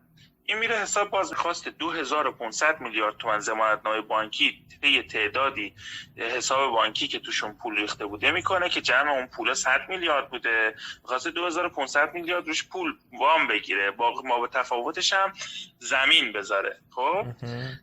این 0.50 0.58
میره 0.58 0.76
حساب 0.76 1.10
باز 1.10 1.30
می‌خواست 1.30 1.68
2500 1.68 2.80
میلیارد 2.80 3.16
تومن 3.16 3.40
زمانتنامه 3.40 4.00
بانکی 4.00 4.64
طی 4.82 5.02
تعدادی 5.02 5.74
حساب 6.16 6.70
بانکی 6.72 7.08
که 7.08 7.18
توشون 7.18 7.52
پول 7.52 7.76
ریخته 7.76 8.06
بوده 8.06 8.30
می‌کنه 8.30 8.68
که 8.68 8.80
جمع 8.80 9.10
اون 9.10 9.26
پول 9.26 9.54
100 9.54 9.80
میلیارد 9.88 10.30
بوده. 10.30 10.74
می‌خواست 11.02 11.28
2500 11.28 12.14
میلیارد 12.14 12.46
روش 12.46 12.68
پول 12.68 12.92
وام 13.12 13.48
بگیره. 13.48 13.90
با 13.90 14.22
ما 14.24 14.40
به 14.40 14.48
تفاوتش 14.48 15.12
هم 15.12 15.32
زمین 15.78 16.32
بذاره. 16.32 16.78
خب؟ 16.90 17.26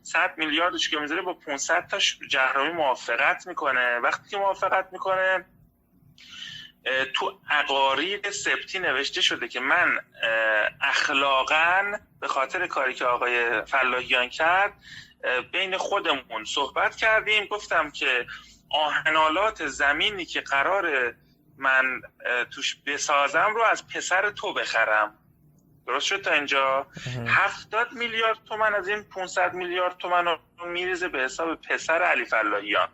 100 0.02 0.34
میلیاردش 0.36 0.90
که 0.90 0.96
می‌ذاره 0.96 1.22
با 1.22 1.34
500 1.34 1.86
تاش 1.90 2.18
جهرومی 2.28 2.72
موافقت 2.72 3.46
می‌کنه. 3.46 3.98
وقتی 3.98 4.30
که 4.30 4.36
موافقت 4.36 4.88
می‌کنه 4.92 5.44
تو 7.14 7.40
عقارید 7.50 8.30
سبتی 8.30 8.78
نوشته 8.78 9.20
شده 9.20 9.48
که 9.48 9.60
من 9.60 9.98
اخلاقا 10.80 11.98
به 12.20 12.28
خاطر 12.28 12.66
کاری 12.66 12.94
که 12.94 13.04
آقای 13.04 13.62
فلاحیان 13.66 14.28
کرد 14.28 14.72
بین 15.52 15.76
خودمون 15.76 16.44
صحبت 16.44 16.96
کردیم. 16.96 17.44
گفتم 17.44 17.90
که 17.90 18.26
آهنالات 18.70 19.66
زمینی 19.66 20.24
که 20.24 20.40
قرار 20.40 21.14
من 21.56 22.02
توش 22.50 22.76
بسازم 22.86 23.52
رو 23.54 23.62
از 23.62 23.88
پسر 23.88 24.30
تو 24.30 24.52
بخرم. 24.52 25.14
درست 25.86 26.06
شد 26.06 26.22
تا 26.22 26.32
اینجا؟ 26.32 26.86
هفتاد 27.26 27.92
میلیارد 27.92 28.38
تومن 28.48 28.74
از 28.74 28.88
این 28.88 29.02
500 29.02 29.54
میلیارد 29.54 29.96
تومن 29.98 30.24
رو 30.58 30.66
میریزه 30.66 31.08
به 31.08 31.18
حساب 31.18 31.54
پسر 31.54 32.02
علی 32.02 32.24
فلاحیان. 32.24 32.88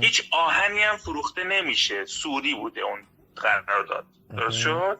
هیچ 0.00 0.28
آهنی 0.32 0.82
هم 0.82 0.96
فروخته 0.96 1.44
نمیشه. 1.44 2.04
سوری 2.04 2.54
بوده 2.54 2.80
اون 2.80 3.06
قرارداد. 3.36 4.06
درست 4.36 4.58
شد؟ 4.58 4.98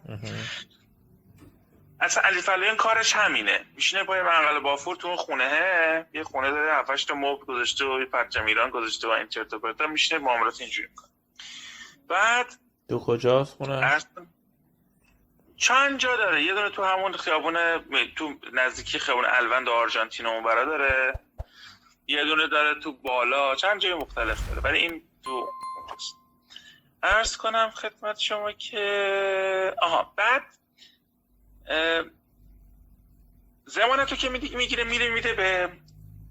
اصلا 2.00 2.22
علی 2.22 2.40
فلاحیان 2.40 2.76
کارش 2.76 3.16
همینه. 3.16 3.64
میشینه 3.74 4.04
پای 4.04 4.22
منقل 4.22 4.60
بافور 4.60 4.96
تو 4.96 5.08
اون 5.08 5.16
خونه 5.16 6.06
یه 6.14 6.22
خونه 6.22 6.50
داره 6.50 6.74
هفتش 6.74 7.04
تا 7.04 7.14
مبل 7.14 7.44
گذاشته 7.44 7.84
و 7.84 8.00
یه 8.00 8.06
پرچم 8.06 8.46
ایران 8.46 8.70
گذاشته 8.70 9.08
و 9.08 9.10
این 9.10 9.26
چرت 9.28 9.52
و 9.52 9.58
پرتا 9.58 9.86
میشینه 9.86 10.20
معاملات 10.20 10.60
اینجوری 10.60 10.88
می‌کنه. 10.88 11.10
بعد 12.08 12.46
تو 12.88 12.98
کجاست 12.98 13.56
خونه؟ 13.56 13.98
چند 15.56 15.98
جا 15.98 16.16
داره؟ 16.16 16.44
یه 16.44 16.54
دونه 16.54 16.70
تو 16.70 16.84
همون 16.84 17.12
خیابون 17.12 17.56
تو 18.16 18.34
نزدیکی 18.52 18.98
خیابون 18.98 19.24
الوند 19.24 19.68
و 19.68 19.70
آرژانتین 19.70 20.26
اون 20.26 20.44
برا 20.44 20.64
داره. 20.64 21.14
یه 22.06 22.24
دونه 22.24 22.46
داره 22.48 22.80
تو 22.80 22.92
بالا 22.92 23.54
چند 23.54 23.80
جای 23.80 23.94
مختلف 23.94 24.46
داره 24.46 24.60
ولی 24.60 24.78
این 24.78 25.02
تو 25.24 25.30
اونجاست. 25.30 26.16
عرض 27.02 27.36
کنم 27.36 27.70
خدمت 27.70 28.18
شما 28.18 28.52
که 28.52 29.74
آها 29.82 30.12
بعد 30.16 30.42
اه، 31.68 32.04
زمانتو 33.66 34.16
که 34.16 34.28
می‌گیره 34.28 34.84
میره 34.84 35.08
میره 35.10 35.34
به 35.34 35.70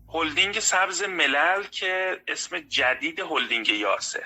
هلدینگ 0.10 0.60
سبز 0.60 1.04
ملل 1.04 1.64
که 1.64 2.22
اسم 2.28 2.60
جدید 2.60 3.20
هلدینگ 3.20 3.70
یاسه. 3.70 4.26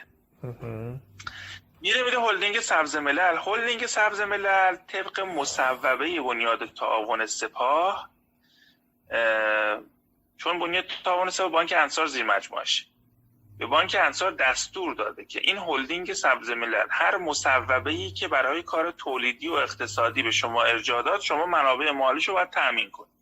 میره 1.81 2.03
میره 2.03 2.19
هلدینگ 2.19 2.59
سبز 2.59 2.95
ملل. 2.95 3.37
هلدینگ 3.45 3.85
سبز 3.85 4.21
ملل 4.21 4.75
طبق 4.75 5.19
مصوبه 5.19 5.95
بنیاد 6.21 6.73
تعاون 6.73 7.25
سپاه 7.25 8.09
اه، 9.11 9.79
چون 10.37 10.59
بنیاد 10.59 10.85
سپاه 11.03 11.49
بانک 11.49 11.73
انصار 11.77 12.05
زیر 12.05 12.25
مجموعشه 12.25 12.85
به 13.59 13.65
بانک 13.65 13.95
انصار 13.99 14.31
دستور 14.31 14.95
داده 14.95 15.25
که 15.25 15.39
این 15.43 15.57
هلدینگ 15.57 16.13
سبز 16.13 16.49
ملل 16.49 16.87
هر 16.89 17.17
مصوبه 17.17 17.89
ای 17.91 18.11
که 18.11 18.27
برای 18.27 18.63
کار 18.63 18.91
تولیدی 18.91 19.47
و 19.47 19.53
اقتصادی 19.53 20.23
به 20.23 20.31
شما 20.31 20.63
ارجاع 20.63 21.03
داد 21.03 21.21
شما 21.21 21.45
منابع 21.45 21.91
مالیشو 21.91 22.33
باید 22.33 22.49
تامین 22.49 22.89
کنید. 22.91 23.17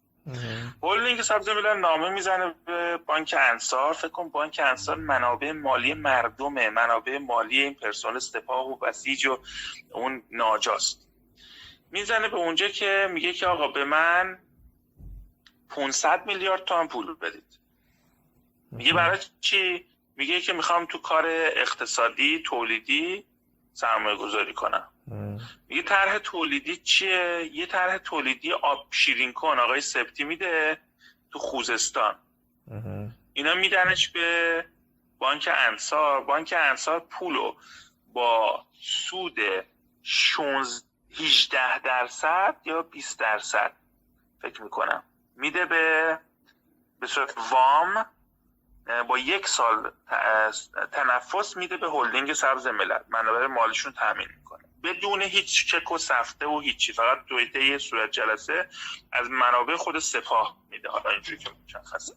هلدینگ 0.84 1.22
سبز 1.22 1.50
ملل 1.50 1.80
نامه 1.80 2.10
می‌زنه 2.10 2.56
به 2.66 2.98
بانک 2.98 3.36
انصار. 3.38 3.94
فکر 3.94 4.08
کن 4.08 4.30
بانک 4.30 4.62
انصار 4.64 4.98
منابع 4.98 5.52
مالی 5.52 5.94
مردمه. 5.94 6.70
منابع 6.70 7.18
مالی 7.18 7.62
این 7.62 7.74
پرسنل 7.74 8.20
سپاه 8.20 8.68
و 8.68 8.76
بسیج 8.78 9.26
و 9.26 9.38
اون 9.92 10.24
ناجاست. 10.32 11.08
می‌زنه 11.92 12.28
به 12.30 12.38
اونجا 12.38 12.68
که 12.68 13.10
میگه 13.12 13.34
که 13.34 13.48
آقا 13.48 13.68
به 13.68 13.86
من 13.86 14.40
500 15.76 16.26
میلیارد 16.26 16.65
تومن 16.65 16.88
پول 16.88 17.14
بدید. 17.14 17.60
میگه 18.72 18.93
برای 18.93 19.19
چی؟ 19.41 19.85
میگه 20.15 20.41
که 20.41 20.53
می‌خوام 20.53 20.85
تو 20.85 20.97
کار 20.97 21.26
اقتصادی 21.56 22.43
تولیدی 22.45 23.26
سرمایه 23.73 24.15
گذاری 24.15 24.53
کنم 24.53 24.89
میگه 25.68 25.81
طرح 25.81 26.18
تولیدی 26.18 26.77
چیه؟ 26.77 27.49
یه 27.53 27.65
طرح 27.65 27.97
تولیدی 27.97 28.53
آب 28.53 28.88
شیرین 28.91 29.34
کن 29.34 29.60
آقای 29.60 29.81
سبتی 29.81 30.23
میده 30.23 30.77
تو 31.31 31.39
خوزستان. 31.39 32.15
اینا 33.34 33.56
میدنش 33.56 34.10
به 34.10 34.65
بانک 35.18 35.49
انصار. 35.57 36.23
بانک 36.23 36.53
انصار 36.57 36.99
پولو 36.99 37.56
با 38.14 38.65
سود 38.81 39.39
16 40.03 40.88
18 41.19 41.80
درصد 41.80 42.56
یا 42.65 42.81
20 42.81 43.19
درصد 43.19 43.73
فکر 44.41 44.61
می‌کنم. 44.61 45.03
میده 45.36 45.66
به 45.66 46.20
به 46.99 47.07
صورت 47.07 47.34
وام 47.52 48.06
با 49.07 49.18
یک 49.18 49.48
سال 49.48 49.91
تنفس 50.91 51.57
میده 51.57 51.78
به 51.78 51.90
هلدینگ 51.91 52.34
سبز 52.34 52.68
ملل 52.68 52.99
منابع 53.10 53.48
مالیشون 53.48 53.94
تامین 53.94 54.28
می‌کنه. 54.38 54.64
بدون 54.84 55.22
هیچ 55.22 55.72
چک 55.72 55.91
و 55.91 55.98
سفته 55.98 56.45
و 56.45 56.60
هیچی. 56.60 56.94
فقط 56.94 57.18
توی 57.30 57.68
یه 57.68 57.78
صورت 57.78 58.12
جلسه 58.12 58.70
از 59.12 59.30
منابع 59.30 59.76
خود 59.76 59.99
سپاه 59.99 60.57
میده. 60.70 60.90
حالا 60.90 61.10
اینجوری 61.10 61.38
که 61.38 61.49
مشخصه. 61.66 62.14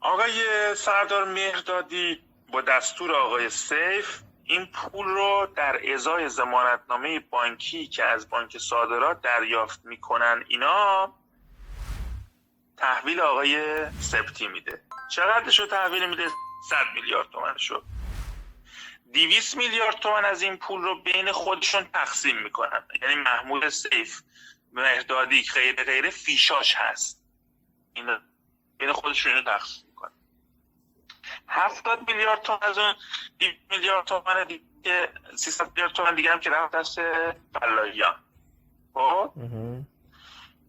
آقای 0.00 0.32
سردار 0.74 1.24
مهردادی 1.24 2.24
با 2.52 2.60
دستور 2.60 3.12
آقای 3.12 3.50
سیف 3.50 4.22
این 4.50 4.66
پول 4.66 5.06
رو 5.06 5.48
در 5.56 5.92
ازای 5.92 6.28
زمانتنامه 6.28 7.20
بانکی 7.20 7.86
که 7.86 8.04
از 8.04 8.28
بانک 8.28 8.58
صادرات 8.58 9.20
دریافت 9.20 9.84
می‌کنن 9.84 10.44
اینا 10.48 11.14
تحویل 12.76 13.20
آقای 13.20 13.86
سبتی 14.00 14.48
میده. 14.48 14.82
چقدرش 15.10 15.60
رو 15.60 15.66
تحویل 15.66 16.08
میده؟ 16.08 16.28
100 16.70 16.76
میلیارد 16.94 17.30
تومن 17.30 17.56
شد 17.56 17.82
200 19.12 19.56
میلیارد 19.56 19.96
تومن 19.96 20.24
از 20.24 20.42
این 20.42 20.56
پول 20.56 20.82
رو 20.82 21.02
بین 21.02 21.32
خودشون 21.32 21.84
تقسیم 21.84 22.36
می‌کنن. 22.42 22.82
یعنی 23.02 23.14
محمود 23.14 23.68
سیف 23.68 24.20
مهدادی 24.72 25.42
غیر 25.54 25.84
غیره 25.84 26.10
فیشاش 26.10 26.74
هست. 26.74 27.24
این 27.94 28.18
بین 28.78 28.92
خودشون 28.92 29.32
اینو 29.32 29.44
تقسیم 29.44 29.89
70 31.50 32.10
میلیارد 32.10 32.42
تومن 32.42 32.58
از 32.62 32.78
اون 32.78 32.94
20 33.38 33.56
میلیارد 33.70 34.04
تومن 34.04 34.44
دیگه 34.44 35.08
300 35.36 35.66
میلیارد 35.66 35.92
تومن 35.92 36.14
دیگه 36.14 36.32
هم 36.32 36.40
که 36.40 36.50
رفت 36.50 36.74
دست 36.74 37.00
فلاحیان 37.60 38.14
خب؟ 38.94 39.32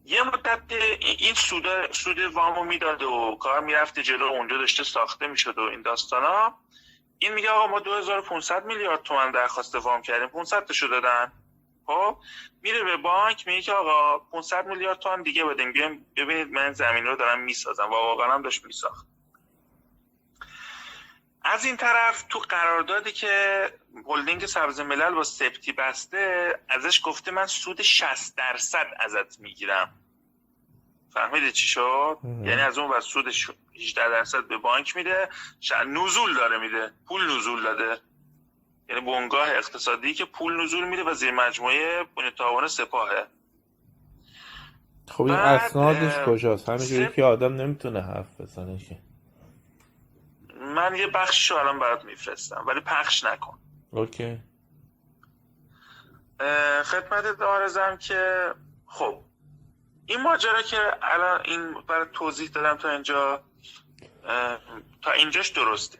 یه 0.05 0.23
مدت 0.23 0.61
این 0.99 1.33
سود 1.33 1.91
سود 1.91 2.19
وامو 2.19 2.63
می‌داد 2.63 3.03
و 3.03 3.37
کار 3.39 3.59
می‌رفته 3.59 4.03
جلو 4.03 4.25
اونجا 4.25 4.57
داشته 4.57 4.83
ساخته 4.83 5.27
می‌شد 5.27 5.57
و 5.57 5.61
این 5.61 5.81
داستانا 5.81 6.57
این 7.19 7.33
میگه 7.33 7.49
آقا 7.49 7.67
ما 7.67 7.79
2500 7.79 8.65
میلیارد 8.65 9.03
تومن 9.03 9.31
درخواست 9.31 9.75
وام 9.75 10.01
کردیم 10.01 10.27
500 10.27 10.65
تاشو 10.65 10.87
دادن. 10.87 11.31
خب؟ 11.85 12.17
میره 12.61 12.83
به 12.83 12.97
بانک 12.97 13.47
میگه 13.47 13.61
که 13.61 13.73
آقا 13.73 14.19
500 14.19 14.67
میلیارد 14.67 14.99
تومن 14.99 15.23
دیگه 15.23 15.45
بدین. 15.45 15.71
بیاین 15.71 16.05
ببینید 16.17 16.51
من 16.51 16.73
زمین 16.73 17.05
رو 17.05 17.15
دارم 17.15 17.39
می‌سازم. 17.39 17.89
و 17.89 17.95
واقعا 17.95 18.33
هم 18.33 18.41
داشت 18.41 18.65
میساخت. 18.65 19.10
از 21.43 21.65
این 21.65 21.77
طرف 21.77 22.25
تو 22.29 22.39
قراردادی 22.39 23.11
که 23.11 23.65
هلدینگ 24.07 24.45
سبز 24.45 24.79
ملل 24.79 25.13
با 25.13 25.23
سپتی 25.23 25.71
بسته 25.71 26.55
ازش 26.69 27.01
گفته 27.03 27.31
من 27.31 27.45
سود 27.45 27.81
60 27.81 28.35
درصد 28.37 28.85
ازت 28.99 29.39
می‌گیرم. 29.39 29.93
فهمیده 31.13 31.51
چی 31.51 31.67
شد؟ 31.67 32.17
یعنی 32.23 32.61
از 32.61 32.77
اون 32.77 32.91
و 32.91 33.01
سود 33.01 33.27
18 33.27 34.09
درصد 34.09 34.47
به 34.47 34.57
بانک 34.57 34.95
میده. 34.95 35.29
نزول 35.87 36.33
داره 36.35 36.59
میده. 36.59 36.91
پول 37.07 37.37
نزول 37.37 37.63
داده. 37.63 37.97
یعنی 38.89 39.01
بنگاه 39.01 39.49
اقتصادی 39.49 40.13
که 40.13 40.25
پول 40.25 40.63
نزول 40.63 40.87
میده 40.87 41.03
و 41.03 41.13
زیر 41.13 41.31
مجموعه 41.31 42.03
بنیاد 42.17 42.67
سپاهه. 42.67 43.27
خب 45.07 45.23
این 45.23 45.33
اسنادش 45.35 46.13
کجاست؟ 46.25 46.69
همینجوری 46.69 47.07
سپ- 47.07 47.15
که 47.15 47.23
آدم 47.23 47.55
نمی‌تونه 47.55 48.01
حرف 48.01 48.41
بزنه 48.41 48.77
که. 48.77 48.97
من 50.61 50.95
یه 50.95 51.07
بخششو 51.07 51.55
الان 51.55 51.79
برات 51.79 52.05
میفرستم 52.05 52.63
ولی 52.67 52.79
پخش 52.79 53.23
نکن. 53.23 53.59
اوکی. 53.91 54.39
خدمت 56.83 57.23
دارزم 57.39 57.97
که 57.97 58.53
خب 58.85 59.23
این 60.05 60.21
ماجرا 60.21 60.61
که 60.61 60.77
الان 61.01 61.41
این 61.45 61.73
برای 61.87 62.05
توضیح 62.13 62.49
دادم 62.49 62.77
تا 62.77 62.89
اینجا 62.89 63.43
تا 65.01 65.11
اینجاش 65.11 65.49
درسته. 65.49 65.99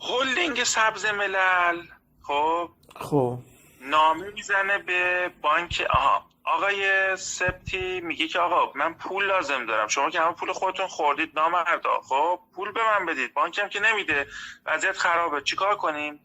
هلدینگ 0.00 0.64
سبز 0.64 1.06
ملل 1.06 1.82
خب؟ 2.22 2.70
خب. 2.96 3.38
نامه 3.80 4.30
می‌زنه 4.30 4.78
به 4.78 5.30
بانک 5.42 5.86
آها. 5.90 6.27
آقای 6.48 7.16
سپتی 7.16 8.00
میگه 8.00 8.28
که 8.28 8.38
آقا 8.38 8.72
من 8.74 8.94
پول 8.94 9.26
لازم 9.26 9.66
دارم. 9.66 9.88
شما 9.88 10.10
که 10.10 10.20
همه 10.20 10.32
پول 10.32 10.52
خودتون 10.52 10.86
خوردید 10.86 11.38
نامردا. 11.38 12.00
خب 12.00 12.40
پول 12.54 12.72
به 12.72 12.80
من 12.84 13.06
بدید. 13.06 13.34
بانکم 13.34 13.68
که 13.68 13.80
نمیده. 13.80 14.26
وضعیت 14.66 14.96
خرابه. 14.96 15.40
چیکار 15.40 15.76
کنیم؟ 15.76 16.20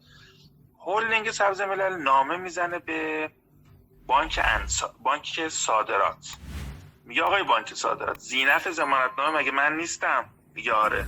هلدینگ 0.86 1.30
سبز 1.30 1.60
ملل 1.60 1.96
نامه 1.96 2.36
می‌زنه 2.36 2.78
به 2.78 3.30
بانک 4.06 4.40
انسا... 4.44 4.94
بانک 5.02 5.48
صادرات. 5.48 6.26
میگه 7.04 7.22
آقای 7.22 7.42
بانک 7.42 7.74
صادرات 7.74 8.18
زینف 8.18 8.68
ضمانتنامه 8.70 9.38
مگه 9.38 9.50
من 9.50 9.76
نیستم؟ 9.76 10.30
میگه 10.54 10.72
آره. 10.72 11.06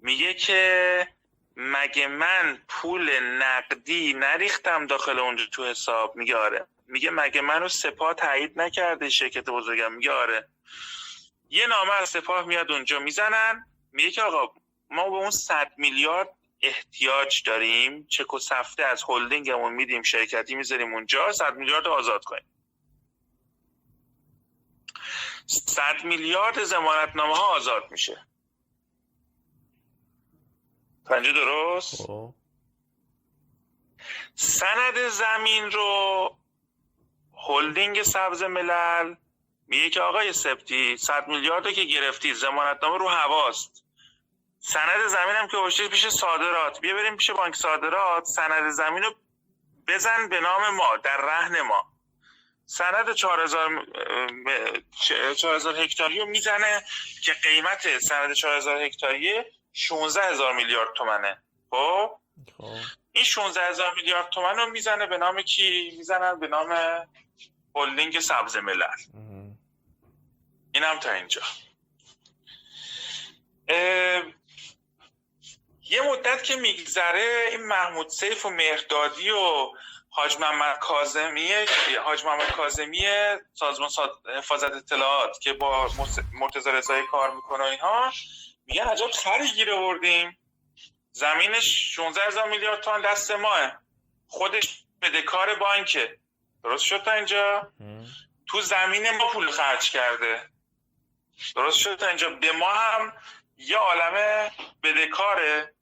میگه 0.00 0.34
که 0.34 1.08
مگه 1.56 2.06
من 2.06 2.58
پول 2.68 3.20
نقدی 3.20 4.14
نریختم 4.14 4.86
داخل 4.86 5.18
اونجا 5.18 5.44
تو 5.52 5.64
حساب؟ 5.64 6.16
میگه 6.16 6.36
آره. 6.36 6.66
میگه 6.94 7.10
مگه 7.10 7.40
منو 7.40 7.68
سپاه 7.68 8.14
تایید 8.14 8.60
نکرده 8.60 9.10
شرکت 9.10 9.44
بزرگم؟ 9.44 9.92
میگه 9.92 10.12
آره. 10.12 10.48
یه 11.50 11.66
نامه 11.66 11.92
از 11.92 12.08
سپاه 12.08 12.44
میاد 12.44 12.72
اونجا 12.72 12.98
می‌زنن 12.98 13.66
میگه 13.92 14.10
که 14.10 14.22
آقا 14.22 14.60
ما 14.90 15.10
به 15.10 15.16
اون 15.16 15.30
صد 15.30 15.72
میلیارد 15.76 16.28
احتیاج 16.60 17.42
داریم 17.42 18.06
چک 18.06 18.34
و 18.34 18.38
سفته 18.38 18.84
از 18.84 19.04
هلدینگمون 19.08 19.72
میدیم 19.72 20.02
شرکتی 20.02 20.54
می‌ذاریم 20.54 20.94
اونجا 20.94 21.32
صد 21.32 21.56
میلیارد 21.56 21.86
رو 21.86 21.92
آزاد 21.92 22.24
کنیم. 22.24 22.50
صد 25.46 26.04
میلیارد 26.04 26.64
زمانتنامه 26.64 27.36
ها 27.36 27.56
آزاد 27.56 27.90
میشه. 27.90 28.26
اینجا 31.10 31.32
درست؟ 31.32 32.02
خب. 32.02 32.34
سند 34.34 35.08
زمین 35.08 35.70
رو 35.70 36.38
هلدینگ 37.48 38.02
سبز 38.02 38.42
ملل. 38.42 39.14
میگه 39.66 39.90
که 39.90 40.00
آقای 40.00 40.32
سپتی 40.32 40.96
صد 40.96 41.28
میلیارد 41.28 41.66
رو 41.66 41.72
که 41.72 41.84
گرفتی 41.84 42.34
زمانتنامه 42.34 42.98
رو 42.98 43.08
هواست. 43.08 43.84
سند 44.58 45.06
زمین 45.06 45.34
هم 45.34 45.48
که 45.48 45.56
گذاشتی 45.56 45.88
پیش 45.88 46.08
صادرات. 46.08 46.80
بیا 46.80 46.94
بریم 46.94 47.16
پیش 47.16 47.30
بانک 47.30 47.56
صادرات. 47.56 48.24
سند 48.24 48.70
زمین 48.70 49.02
رو 49.02 49.14
بزن 49.88 50.28
به 50.28 50.40
نام 50.40 50.74
ما 50.74 50.96
در 50.96 51.16
رهن 51.16 51.60
ما. 51.60 51.94
سند 52.66 53.12
4000 53.12 53.86
4000 55.36 55.76
هکتاری 55.76 56.18
رو 56.18 56.26
می‌زنه 56.26 56.84
که 57.24 57.32
قیمت 57.32 57.98
سند 57.98 58.32
4000 58.32 58.82
هکتاری 58.82 59.44
16000 59.72 60.52
میلیارد 60.52 60.92
تومنه. 60.96 61.42
خب؟ 61.70 62.10
خب. 62.58 62.76
این 63.12 63.24
16 63.24 63.68
هزار 63.68 63.94
میلیارد 63.94 64.28
تومن 64.28 64.56
رو 64.56 64.66
می‌زنه 64.66 65.06
به 65.06 65.18
نام 65.18 65.42
کی؟ 65.42 65.94
می‌زنن 65.96 66.40
به 66.40 66.46
نام 66.46 66.76
هلدینگ 67.76 68.20
سبز 68.20 68.56
ملل. 68.56 68.82
اینم 70.74 70.98
تا 70.98 71.12
اینجا. 71.12 71.42
اه، 73.68 74.22
یه 75.90 76.00
مدت 76.02 76.44
که 76.44 76.56
میگذره 76.56 77.48
این 77.50 77.66
محمود 77.66 78.08
سیف 78.08 78.46
و 78.46 78.50
مهردادی 78.50 79.30
و 79.30 79.72
حاج 80.08 80.36
محمد 80.38 80.78
کاظمی 80.78 81.48
حاج 82.04 82.24
محمد 82.24 82.50
کاظمی 82.50 83.06
سازمان 83.54 83.90
حفاظت 84.36 84.72
اطلاعات 84.72 85.40
که 85.40 85.52
با 85.52 85.90
مرتضی 86.32 86.70
رضایی 86.70 87.06
کار 87.06 87.34
می‌کنه 87.34 87.64
و 87.64 87.66
اینها 87.66 88.12
میگه 88.66 88.84
عجب 88.84 89.10
خری 89.10 89.52
گیر 89.52 89.72
آوردیم. 89.72 90.38
زمینش 91.12 91.94
16 91.94 92.20
هزار 92.26 92.50
میلیارد 92.50 92.80
تومن 92.80 93.02
دست 93.02 93.30
ماه. 93.30 93.72
خودش 94.26 94.84
بدهکار 95.02 95.54
بانکه. 95.54 96.18
درست 96.64 96.84
شد 96.84 97.02
تا 97.02 97.12
اینجا. 97.12 97.72
تو 98.46 98.60
زمین 98.60 99.10
ما 99.10 99.28
پول 99.28 99.50
خرج 99.50 99.90
کرده. 99.90 100.48
درست 101.56 101.78
شد 101.78 101.96
تا 101.96 102.08
اینجا. 102.08 102.30
به 102.30 102.52
ما 102.52 102.72
هم 102.72 103.12
یه 103.56 103.76
عالمه 103.76 104.50
بدهکاره. 104.82 105.74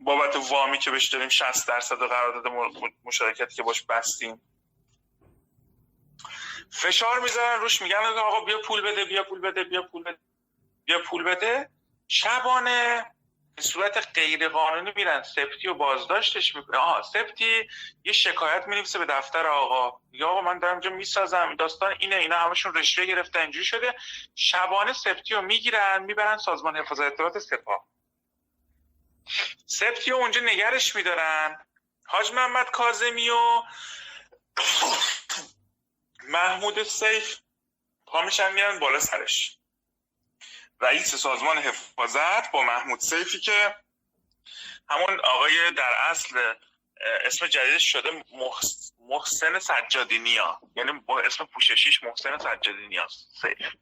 بابت 0.00 0.36
وامی 0.50 0.78
که 0.78 0.90
بهش 0.90 1.08
داریم 1.08 1.28
60 1.28 1.68
درصد 1.68 1.98
قرارداد 1.98 2.52
مشارکتی 3.04 3.54
که 3.54 3.62
باش 3.62 3.82
بستیم. 3.82 4.40
فشار 6.70 7.20
می‌ذارن 7.20 7.60
روش 7.60 7.82
میگن 7.82 7.96
آقا 7.96 8.44
بیا 8.44 8.58
پول 8.58 8.80
بده 8.80 9.04
بیا 9.04 9.24
پول 9.24 9.40
بده 9.40 9.64
بیا 9.64 9.82
پول 9.82 10.02
بده 10.02 10.18
بیا 10.84 11.02
پول 11.02 11.22
بده. 11.22 11.70
شبانه 12.08 13.13
به 13.56 13.62
صورت 13.62 14.08
غیر 14.14 14.48
قانونی 14.48 14.92
میرن. 14.96 15.22
سپتی 15.22 15.68
و 15.68 15.74
بازداشتش 15.74 16.56
می‌کنه 16.56 16.78
آها 16.78 17.02
سپتی 17.02 17.68
یه 18.04 18.12
شکایت 18.12 18.64
می‌نویسه 18.66 18.98
به 18.98 19.04
دفتر 19.04 19.46
آقا. 19.46 20.00
میگه 20.12 20.24
آقا 20.24 20.40
من 20.40 20.58
دارم 20.58 20.72
اینجا 20.72 20.90
می‌سازم. 20.90 21.56
داستان 21.56 21.96
اینه. 21.98 22.16
اینا 22.16 22.38
همشون 22.38 22.74
رشوه 22.74 23.06
گرفته 23.06 23.40
اینجوری 23.40 23.64
شده. 23.64 23.94
شبانه 24.34 24.92
سپتی 24.92 25.34
رو 25.34 25.42
می‌گیرن 25.42 26.02
می‌برن 26.02 26.36
سازمان 26.36 26.76
حفاظت 26.76 27.02
اطلاعات 27.02 27.38
سپاه. 27.38 27.88
سپتی 29.66 30.10
رو 30.10 30.16
اونجا 30.16 30.40
نگرش 30.40 30.96
میدارن. 30.96 31.64
حاج 32.06 32.32
محمد 32.32 32.70
کاظمی 32.70 33.30
و 33.30 33.62
محمود 36.28 36.82
سیف 36.82 37.38
پا 38.06 38.22
میشن 38.22 38.52
میرن 38.52 38.78
بالا 38.78 39.00
سرش. 39.00 39.58
رئیس 40.84 41.14
سازمان 41.14 41.58
حفاظت 41.58 42.50
با 42.52 42.62
محمود 42.62 43.00
سیفی 43.00 43.40
که 43.40 43.76
همون 44.88 45.20
آقای 45.20 45.70
در 45.70 45.92
اصل 46.10 46.54
اسم 47.24 47.46
جدیدش 47.46 47.92
شده 47.92 48.24
محس- 48.32 48.92
محسن 48.98 49.58
سجادی 49.58 50.18
نیا. 50.18 50.60
یعنی 50.76 50.92
با 50.92 51.20
اسم 51.20 51.44
پوششیش 51.44 52.02
محسن 52.02 52.38
سجادی 52.38 52.86
نیا 52.88 53.08
سیف. 53.42 53.72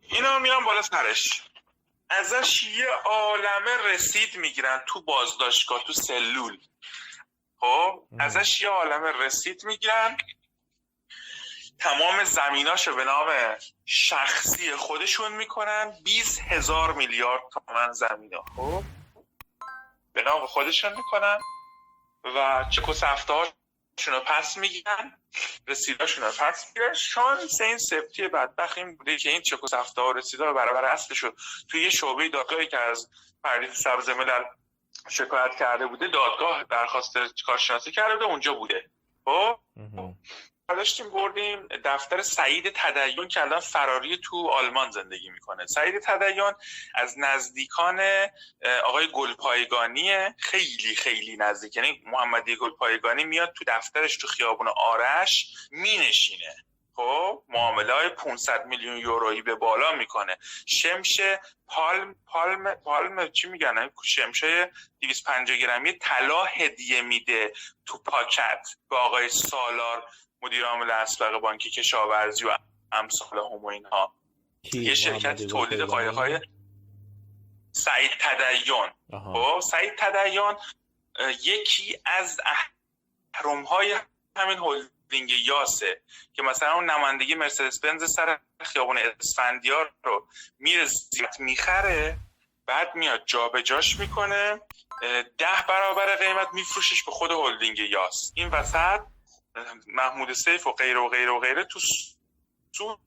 اینا 0.00 0.38
میان 0.38 0.64
بالا 0.64 0.82
سرش. 0.82 1.42
ازش 2.10 2.62
یه 2.62 2.86
عالمه 3.04 3.76
رسید 3.84 4.36
می‌گیرن 4.36 4.82
تو 4.86 5.02
بازداشتگاه 5.02 5.84
تو 5.84 5.92
سلول. 5.92 6.58
خب. 7.56 8.04
ازش 8.18 8.60
یه 8.60 8.68
عالمه 8.68 9.12
رسید 9.12 9.64
می‌گیرن. 9.64 10.16
تمام 11.82 12.24
زمیناشو 12.24 12.96
به 12.96 13.04
نام 13.04 13.56
شخصی 13.84 14.76
خودشون 14.76 15.32
می‌کنن. 15.32 15.92
20 16.04 16.40
هزار 16.40 16.92
میلیارد 16.92 17.42
تومن 17.52 17.92
زمینا 17.92 18.44
خب؟ 18.56 18.82
به 20.12 20.22
نام 20.22 20.46
خودشون 20.46 20.92
می‌کنن 20.96 21.38
و 22.24 22.64
چک 22.70 22.88
و 22.88 22.92
سفته 22.92 23.32
هاشون 23.32 24.14
رو 24.14 24.20
پس 24.20 24.56
می‌گیرن. 24.56 25.18
رسیداشون 25.68 26.24
رو 26.24 26.30
پس 26.30 26.66
می‌گیرن. 26.66 26.94
شانس 26.94 27.60
این 27.60 27.78
سپتی 27.78 28.28
بدبخت 28.28 28.78
این 28.78 28.96
بوده 28.96 29.16
که 29.16 29.30
این 29.30 29.42
چک 29.42 29.64
و 29.64 29.66
سفته 29.66 30.00
ها 30.00 30.10
رسیدا 30.10 30.44
رو 30.44 30.54
برابر 30.54 30.84
اصلش 30.84 31.24
توی 31.68 31.82
یه 31.82 31.90
شعبه 31.90 32.28
دادگاهی 32.28 32.66
که 32.66 32.78
از 32.78 33.10
پردیس 33.44 33.70
سبز 33.70 34.08
ملل 34.08 34.44
شکایت 35.08 35.56
کرده 35.58 35.86
بوده 35.86 36.08
دادگاه 36.08 36.64
درخواست 36.64 37.12
کارشناسی 37.46 37.90
کرده 37.90 38.14
بوده 38.14 38.24
اونجا 38.24 38.54
بوده. 38.54 38.90
خب؟ 39.24 39.58
اه. 40.68 40.76
داشتیم 40.76 41.10
بردیم 41.10 41.68
دفتر 41.84 42.22
سعید 42.22 42.72
تدیون 42.74 43.28
که 43.28 43.40
الان 43.40 43.60
فراری 43.60 44.18
تو 44.24 44.48
آلمان 44.48 44.90
زندگی 44.90 45.30
می‌کنه. 45.30 45.66
سعید 45.66 45.98
تدیون 45.98 46.54
از 46.94 47.18
نزدیکان 47.18 48.00
آقای 48.84 49.08
گلپایگانیه 49.12 50.34
خیلی 50.38 50.96
خیلی 50.96 51.36
نزدیک. 51.36 51.76
یعنی 51.76 52.02
محمدی 52.06 52.56
گلپایگانی 52.56 53.24
میاد 53.24 53.52
تو 53.52 53.64
دفترش 53.68 54.16
تو 54.16 54.26
خیابون 54.26 54.68
آرش 54.68 55.46
مینشینه. 55.70 56.56
خب 56.96 57.42
معامله 57.48 57.92
های 57.92 58.08
500 58.08 58.66
میلیون 58.66 58.96
یورویی 58.96 59.42
به 59.42 59.54
بالا 59.54 59.92
می‌کنه. 59.92 60.38
شمش 60.66 61.20
پالم 61.66 62.14
پالم 62.26 62.74
پالم 62.74 63.28
چی 63.28 63.48
میگن؟ 63.48 63.90
شمشه 64.04 64.70
250 65.00 65.56
گرمی 65.56 65.92
طلا 65.92 66.44
هدیه 66.44 67.02
میده 67.02 67.52
تو 67.86 67.98
پاکت 67.98 68.66
به 68.90 68.96
آقای 68.96 69.28
سالار. 69.28 70.04
مدیر 70.42 70.64
عامل 70.64 70.90
اسبق 70.90 71.40
بانک 71.40 71.60
کشاورزی 71.60 72.44
و 72.44 72.58
امثال 72.92 73.38
هم 73.38 73.64
و 73.64 73.66
اینها 73.66 74.14
یه 74.72 74.94
شرکت 74.94 75.46
تولید 75.46 75.80
گلپایگانی؟ 75.80 75.86
قایق 75.86 76.14
های 76.14 76.40
سعید 77.72 78.10
تدیون 78.20 78.90
آها. 79.12 79.32
خب 79.32 79.60
سعید 79.60 79.92
تدیون 79.98 80.56
اه، 81.18 81.32
یکی 81.32 81.98
از 82.04 82.40
اهرم 83.34 83.62
های 83.62 83.96
همین 84.36 84.58
هلدینگ 84.58 85.30
یاسه 85.30 86.00
که 86.34 86.42
مثلا 86.42 86.72
اون 86.72 86.90
نمایندگی 86.90 87.34
مرسدس 87.34 87.80
بنز 87.80 88.12
سر 88.12 88.38
خیابون 88.60 88.98
اسفندیار 88.98 89.92
رو 90.04 90.26
میره 90.58 90.84
زیاد 90.84 91.34
می‌خره 91.38 92.16
بعد 92.66 92.94
میاد 92.94 93.22
جابجاش 93.26 93.98
می‌کنه 94.00 94.60
ده 95.38 95.64
برابر 95.68 96.16
قیمت 96.16 96.48
میفروشش 96.52 97.02
به 97.02 97.12
خود 97.12 97.30
هلدینگ 97.30 97.78
یاس. 97.78 98.32
این 98.34 98.48
وسط 98.48 99.00
محمود 99.86 100.32
سیف 100.32 100.66
و 100.66 100.72
غیره 100.72 101.00
و 101.00 101.08
غیره 101.08 101.30
و 101.30 101.40
غیره 101.40 101.64
تو 101.64 101.80
سود 102.72 103.00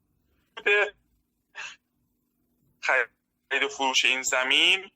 خرید 2.81 3.63
و 3.63 3.69
فروش 3.69 4.05
این 4.05 4.21
زمین 4.21 4.91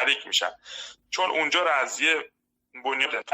شریک 0.00 0.26
میشن. 0.26 0.50
چون 1.10 1.30
اونجا 1.30 1.62
رو 1.62 1.70
از 1.70 2.00
یه 2.00 2.32
بنیاد 2.84 3.24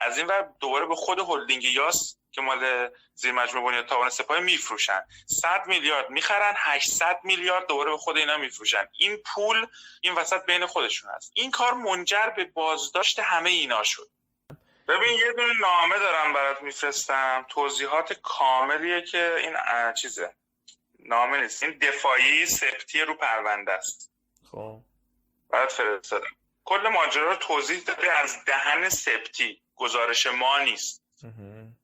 از 0.00 0.18
این 0.18 0.26
ور 0.26 0.54
دوباره 0.60 0.86
به 0.86 0.94
خود 0.94 1.18
هلدینگ 1.18 1.64
یاس 1.64 2.16
که 2.32 2.40
مال 2.40 2.90
زیر 3.14 3.32
مجموعه 3.32 3.66
بنیاد 3.66 3.86
تاوان 3.86 4.10
سپاهی 4.10 4.40
میفروشن. 4.40 5.02
100 5.26 5.66
میلیارد 5.66 6.10
می‌خرن 6.10 6.54
800 6.56 7.20
میلیارد 7.24 7.66
دوباره 7.66 7.90
به 7.90 7.96
خود 7.96 8.16
اینا 8.16 8.36
میفروشن. 8.36 8.88
این 8.98 9.16
پول 9.16 9.66
این 10.00 10.14
وسط 10.14 10.44
بین 10.44 10.66
خودشون 10.66 11.10
هست. 11.10 11.32
این 11.34 11.50
کار 11.50 11.74
منجر 11.74 12.26
به 12.36 12.44
بازداشت 12.44 13.18
همه 13.18 13.50
اینا 13.50 13.82
شد. 13.82 14.10
ببین 14.88 15.18
یه 15.18 15.32
دونه 15.32 15.52
نامه 15.60 15.98
دارم 15.98 16.32
برات 16.32 16.62
میفرستم. 16.62 17.46
توضیحات 17.48 18.12
کاملیه 18.12 19.02
که 19.02 19.34
این 19.38 19.56
چیزه. 19.92 20.34
نامه 20.98 21.40
نیست. 21.40 21.62
این 21.62 21.78
دفاعی 21.78 22.46
سپتی 22.46 23.00
رو 23.00 23.14
پرونده 23.14 23.72
است. 23.72 24.12
خب. 24.50 24.80
برات 25.50 25.72
فرستادم. 25.72 26.36
کل 26.64 26.88
ماجرا 26.88 27.30
رو 27.30 27.36
توضیح 27.36 27.80
داده. 27.80 28.12
از 28.12 28.44
دهن 28.44 28.88
سپتی 28.88 29.62
گزارش 29.76 30.26
ما 30.26 30.58
نیست. 30.58 31.02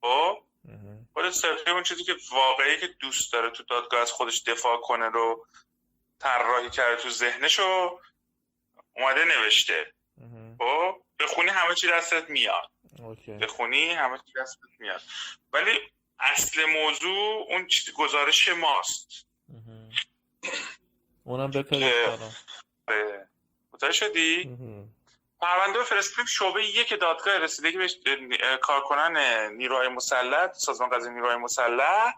خب. 0.01 0.43
خود 1.13 1.31
سپتی 1.31 1.71
اون 1.71 1.83
چیزی 1.83 2.05
که 2.05 2.17
واقعی 2.33 2.81
که 2.81 2.87
دوست 2.87 3.33
داره 3.33 3.51
تو 3.51 3.63
دادگاه 3.63 4.01
از 4.01 4.13
خودش 4.13 4.43
دفاع 4.43 4.81
کنه 4.81 5.09
رو 5.09 5.47
طراحی 6.19 6.71
کرده 6.71 7.03
تو 7.03 7.11
ذهنشو 7.11 8.01
اومده 8.97 9.25
نوشته. 9.25 9.93
خب؟ 10.59 11.03
بخونی 11.21 11.49
همه 11.49 11.75
چی 11.75 11.89
دستت 11.89 12.31
میاد. 12.31 12.71
اوکی. 12.99 13.33
بخونی 13.33 13.91
همه 13.91 14.19
چی 14.19 14.33
دستت 14.41 14.61
میاد. 14.79 15.01
ولی 15.53 15.79
اصل 16.19 16.65
موضوع 16.65 17.47
اون 17.49 17.67
چیز 17.67 17.95
گزارش 17.95 18.49
ماست. 18.49 19.27
اونم 21.25 21.51
برام 21.51 22.33
آره. 22.89 23.29
متوجه 23.73 23.93
شدی؟ 23.93 24.59
پرونده 25.41 25.79
رو 25.79 25.85
فرستادیم 25.85 26.25
شعبه 26.25 26.65
یک 26.65 27.01
دادگاه 27.01 27.39
رسیدگی 27.39 27.79
به 27.79 27.89
اه، 28.41 28.57
کارکنان 28.57 29.17
نیروهای 29.53 29.89
مسلح 29.89 30.53
سازمان 30.53 30.91
قضایی 30.91 31.15
نیروهای 31.15 31.37
مسلح. 31.37 32.13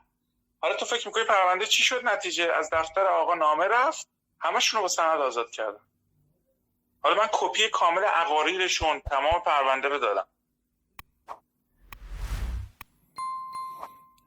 حالا 0.60 0.76
تو 0.76 0.84
فکر 0.84 1.06
می‌کنی 1.06 1.24
پرونده 1.24 1.66
چی 1.66 1.82
شد؟ 1.82 2.05
نتیجه 2.05 2.52
از 2.52 2.70
دفتر 2.72 3.06
آقا 3.06 3.34
نامه 3.34 3.64
رفت. 3.64 4.09
همشون 4.40 4.78
رو 4.78 4.82
با 4.82 4.88
سند 4.88 5.20
آزاد 5.20 5.51
کردم 5.51 5.80
حالا 7.02 7.16
من 7.16 7.28
کپی 7.32 7.68
کامل 7.68 8.05
عقاریرشون 8.05 9.01
تمام 9.01 9.42
پرونده 9.42 9.88
رو 9.88 9.98
دادم. 9.98 10.26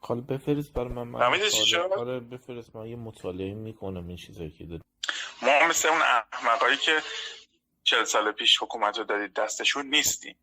حالا 0.06 0.22
بفرست 0.22 0.74
برای 0.74 0.88
من 0.88 1.04
من؟ 1.04 1.22
آره 1.24 2.20
بفرست. 2.20 2.76
من 2.76 2.88
یه 2.88 2.96
مطالعه 2.96 3.54
می‌کنم 3.54 4.08
این 4.08 4.18
چیزایی 4.18 4.52
که 4.52 4.66
داری. 4.66 4.82
ما 5.42 5.68
مثل 5.68 5.88
اون 5.88 6.02
احمقایی 6.34 6.78
که 6.78 7.02
چل 7.84 8.04
سال 8.04 8.32
پیش 8.32 8.62
حکومت 8.62 8.98
رو 8.98 9.04
دادید 9.04 9.34
دستشون 9.34 9.86
نیستیم. 9.86 10.36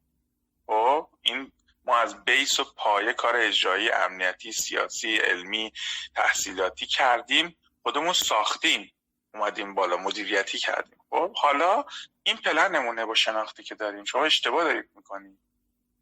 خب 0.66 1.08
این 1.22 1.52
ما 1.84 1.96
از 1.96 2.24
بیس 2.24 2.60
و 2.60 2.64
پایه 2.76 3.12
کار 3.12 3.36
اجرایی 3.36 3.90
امنیتی 3.90 4.52
سیاسی 4.52 5.16
علمی 5.16 5.72
تحصیلاتی 6.16 6.86
کردیم. 6.86 7.56
خودمون 7.82 8.12
ساختیم. 8.12 8.92
اومدیم 9.34 9.74
بالا 9.74 9.96
مدیریتی 9.96 10.58
کردیم. 10.58 10.98
خب 11.10 11.32
حالا 11.34 11.84
این 12.22 12.36
پلنمونه 12.36 13.06
با 13.06 13.14
شناختی 13.14 13.62
که 13.62 13.74
داریم. 13.74 14.04
شما 14.04 14.24
اشتباه 14.24 14.64
دارید 14.64 14.90
می‌کنید. 14.96 15.38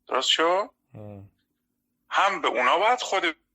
درست 0.09 0.29
شو 0.29 0.69
هم. 2.11 2.41
به 2.41 2.49
اونا 2.49 2.79
باید 2.79 3.03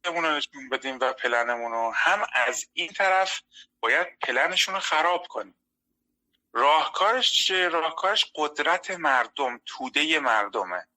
خودمون 0.04 0.24
رو 0.26 0.36
نشون 0.36 0.70
بدیم 0.70 0.98
و 1.02 1.14
پلنمون 1.14 1.72
رو. 1.72 1.92
هم 1.96 2.28
از 2.34 2.68
این 2.74 2.88
طرف 2.88 3.42
باید 3.80 4.08
پلنشون 4.20 4.74
رو 4.74 4.80
خراب 4.80 5.28
کنیم. 5.28 5.56
راهکارش 6.54 7.32
چیه؟ 7.32 7.68
راهکارش 7.68 8.32
قدرت 8.36 8.92
مردم 8.92 9.62
توده 9.66 10.20
مردمه. 10.20 10.88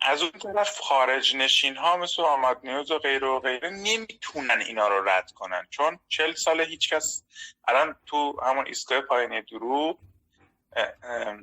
از 0.00 0.22
اون 0.22 0.30
طرف 0.30 0.78
خارج 0.78 1.36
نشین 1.36 1.76
ها 1.76 1.96
مثل 1.96 2.22
آماد 2.22 2.60
نیوز 2.64 2.90
و 2.90 2.98
غیره 2.98 3.26
و 3.26 3.40
غیره 3.40 3.70
نمی‌تونن 3.70 4.60
اینا 4.60 4.88
رو 4.88 5.08
رد 5.08 5.32
کنن. 5.32 5.66
چون 5.70 5.98
چل 6.08 6.34
سال 6.34 6.60
هیچکس 6.60 7.24
الان 7.68 7.96
تو 8.06 8.40
همون 8.42 8.66
ایستگاه 8.66 9.02
اه، 10.76 10.92
اه، 11.02 11.38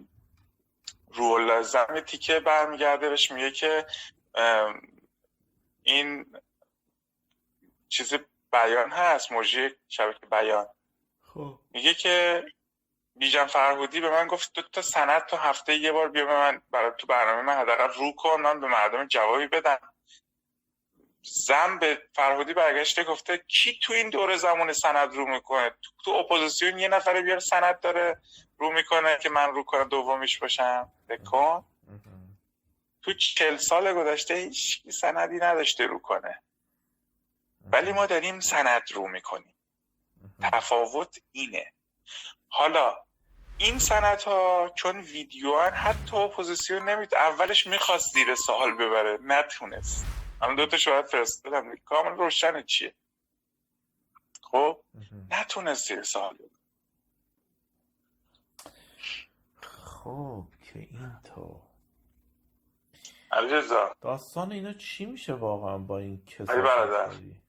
روح‌الله 1.13 1.61
زم 1.61 1.99
تیکه 1.99 2.39
برمیگرده 2.39 3.09
بهش 3.09 3.31
میگه 3.31 3.51
که 3.51 3.85
این 5.83 6.25
چیز 7.91 8.13
بیان 8.51 8.91
هست 8.91 9.31
مجری 9.31 9.69
شبکه 9.89 10.25
بیان. 10.31 10.67
خب. 11.21 11.59
میگه 11.71 11.93
که 11.93 12.45
بیژن 13.15 13.45
فرهودی 13.45 13.99
به 14.01 14.09
من 14.09 14.27
گفت 14.27 14.53
دو 14.53 14.61
تا 14.61 14.81
سند 14.81 15.25
تا 15.25 15.37
هفته 15.37 15.75
یه 15.75 15.91
بار 15.91 16.09
بیا 16.09 16.25
به 16.25 16.33
من 16.33 16.61
برای 16.71 16.91
تو 16.97 17.07
برنامه 17.07 17.41
من 17.41 17.53
حداقل 17.53 17.93
رو 17.93 18.11
کن 18.11 18.41
من 18.41 18.59
به 18.59 18.67
مردم 18.67 19.07
جوابی 19.07 19.47
بدم. 19.47 19.79
زم 21.23 21.79
به 21.79 22.01
فرهودی 22.15 22.53
برگشته 22.53 23.03
گفته 23.03 23.37
کی 23.37 23.79
تو 23.83 23.93
این 23.93 24.09
دوره 24.09 24.37
زمان 24.37 24.73
سند 24.73 25.13
رو 25.13 25.25
می‌کنه؟ 25.25 25.69
تو, 25.69 25.91
تو 26.05 26.11
اپوزیسیون 26.11 26.79
یه 26.79 26.87
نفر 26.87 27.21
بیار 27.21 27.39
سند 27.39 27.79
داره 27.79 28.21
رو 28.57 28.71
می‌کنه 28.71 29.17
که 29.17 29.29
من 29.29 29.49
رو 29.49 29.63
کنه 29.63 29.83
دومیش 29.83 30.39
باشم. 30.39 30.91
بکن. 31.09 31.65
تو 33.01 33.13
چل 33.13 33.57
سال 33.57 33.93
گذشته 33.93 34.33
هیچ 34.33 34.89
سندی 34.89 35.37
نداشته 35.37 35.85
رو 35.87 35.99
کنه. 35.99 36.41
ولی 37.65 37.91
ما 37.91 38.05
داریم 38.05 38.39
سند 38.39 38.91
رو 38.93 39.07
می‌کنیم. 39.07 39.55
تفاوت 40.41 41.17
اینه. 41.31 41.71
حالا 42.47 42.97
این 43.57 43.79
سند 43.79 44.23
ها 44.23 44.71
چون 44.75 44.99
ویدیو 44.99 45.59
هن 45.59 45.73
حتی 45.73 46.17
اپوزیسیون 46.17 46.89
نمید 46.89 47.15
اولش 47.15 47.67
می‌خواست 47.67 48.13
زیر 48.13 48.35
سوال 48.35 48.73
ببره 48.73 49.19
نتونست. 49.21 50.05
من 50.41 50.55
دو 50.55 50.65
تا 50.65 50.77
شاید 50.77 51.05
فرستادم 51.05 51.75
کامل 51.75 52.17
روشن 52.17 52.61
چیه؟ 52.61 52.95
خب. 54.41 54.83
نتونست 55.31 55.87
زیر 55.87 56.03
سوال 56.03 56.33
ببره. 56.33 56.49
خب 59.61 60.47
که 60.61 60.79
این 60.79 61.19
تو 61.23 61.61
علیرضا. 63.31 63.95
داستان 64.01 64.51
اینا 64.51 64.73
چی 64.73 65.05
میشه 65.05 65.33
واقعا 65.33 65.77
با 65.77 65.99
این 65.99 66.23
علی 66.49 66.61
برادر. 66.61 67.07
کسافت 67.07 67.41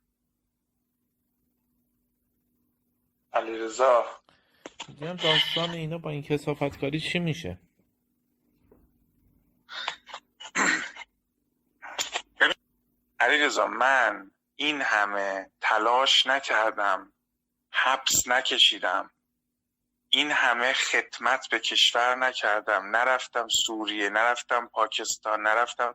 علیرضا. 3.34 4.04
میگم 4.88 5.16
داستان 5.16 5.70
اینا 5.70 5.98
با 5.98 6.10
این 6.10 6.22
کسافتکاری 6.22 7.00
چی 7.00 7.18
میشه؟ 7.18 7.59
علیرضا 13.20 13.66
من 13.66 14.30
این 14.56 14.80
همه 14.80 15.50
تلاش 15.60 16.26
نکردم 16.26 17.12
حبس 17.70 18.28
نکشیدم. 18.28 19.10
این 20.14 20.30
همه 20.30 20.72
خدمت 20.72 21.48
به 21.48 21.59
کشور 21.59 22.14
نکردم. 22.14 22.97
نرفتم 22.97 23.48
سوریه 23.48 24.09
نرفتم 24.09 24.66
پاکستان 24.66 25.43
نرفتم 25.43 25.94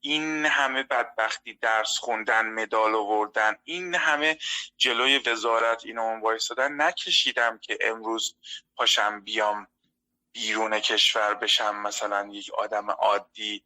این 0.00 0.46
همه 0.46 0.82
بدبختی 0.82 1.54
درس 1.54 1.98
خوندن 1.98 2.46
مدال 2.46 2.94
آوردن 2.94 3.56
این 3.64 3.94
همه 3.94 4.38
جلوی 4.76 5.18
وزارت 5.18 5.84
اینو 5.84 6.02
اون 6.02 6.20
وایسادن. 6.20 6.80
نکشیدم 6.82 7.58
که 7.58 7.78
امروز 7.80 8.36
پاشم 8.76 9.20
بیام 9.20 9.66
بیرون 10.32 10.80
کشور 10.80 11.34
بشم 11.34 11.76
مثلا 11.76 12.28
یک 12.32 12.50
آدم 12.54 12.90
عادی 12.90 13.64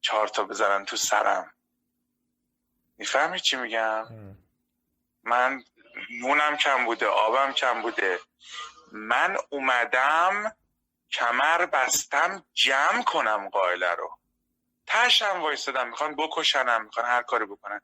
چهار 0.00 0.28
تا 0.28 0.44
بزنن 0.44 0.84
تو 0.84 0.96
سرم. 0.96 1.54
می‌فهمی 2.98 3.40
چی 3.40 3.56
میگم. 3.56 4.06
من 5.22 5.64
نونم 6.10 6.56
کم 6.56 6.84
بوده 6.84 7.06
آبم 7.06 7.52
کم 7.52 7.82
بوده. 7.82 8.20
من 8.92 9.36
اومدم 9.50 10.56
کمر 11.10 11.66
بستم 11.66 12.44
جمع 12.54 13.02
کنم 13.02 13.48
قائله 13.48 13.90
رو. 13.94 14.18
تشم 14.86 15.42
وایستدم 15.42 15.88
می‌خوان 15.88 16.16
بکشنم 16.16 16.84
می‌خوان 16.84 17.06
هر 17.06 17.22
کاری 17.22 17.46
بکنن. 17.46 17.80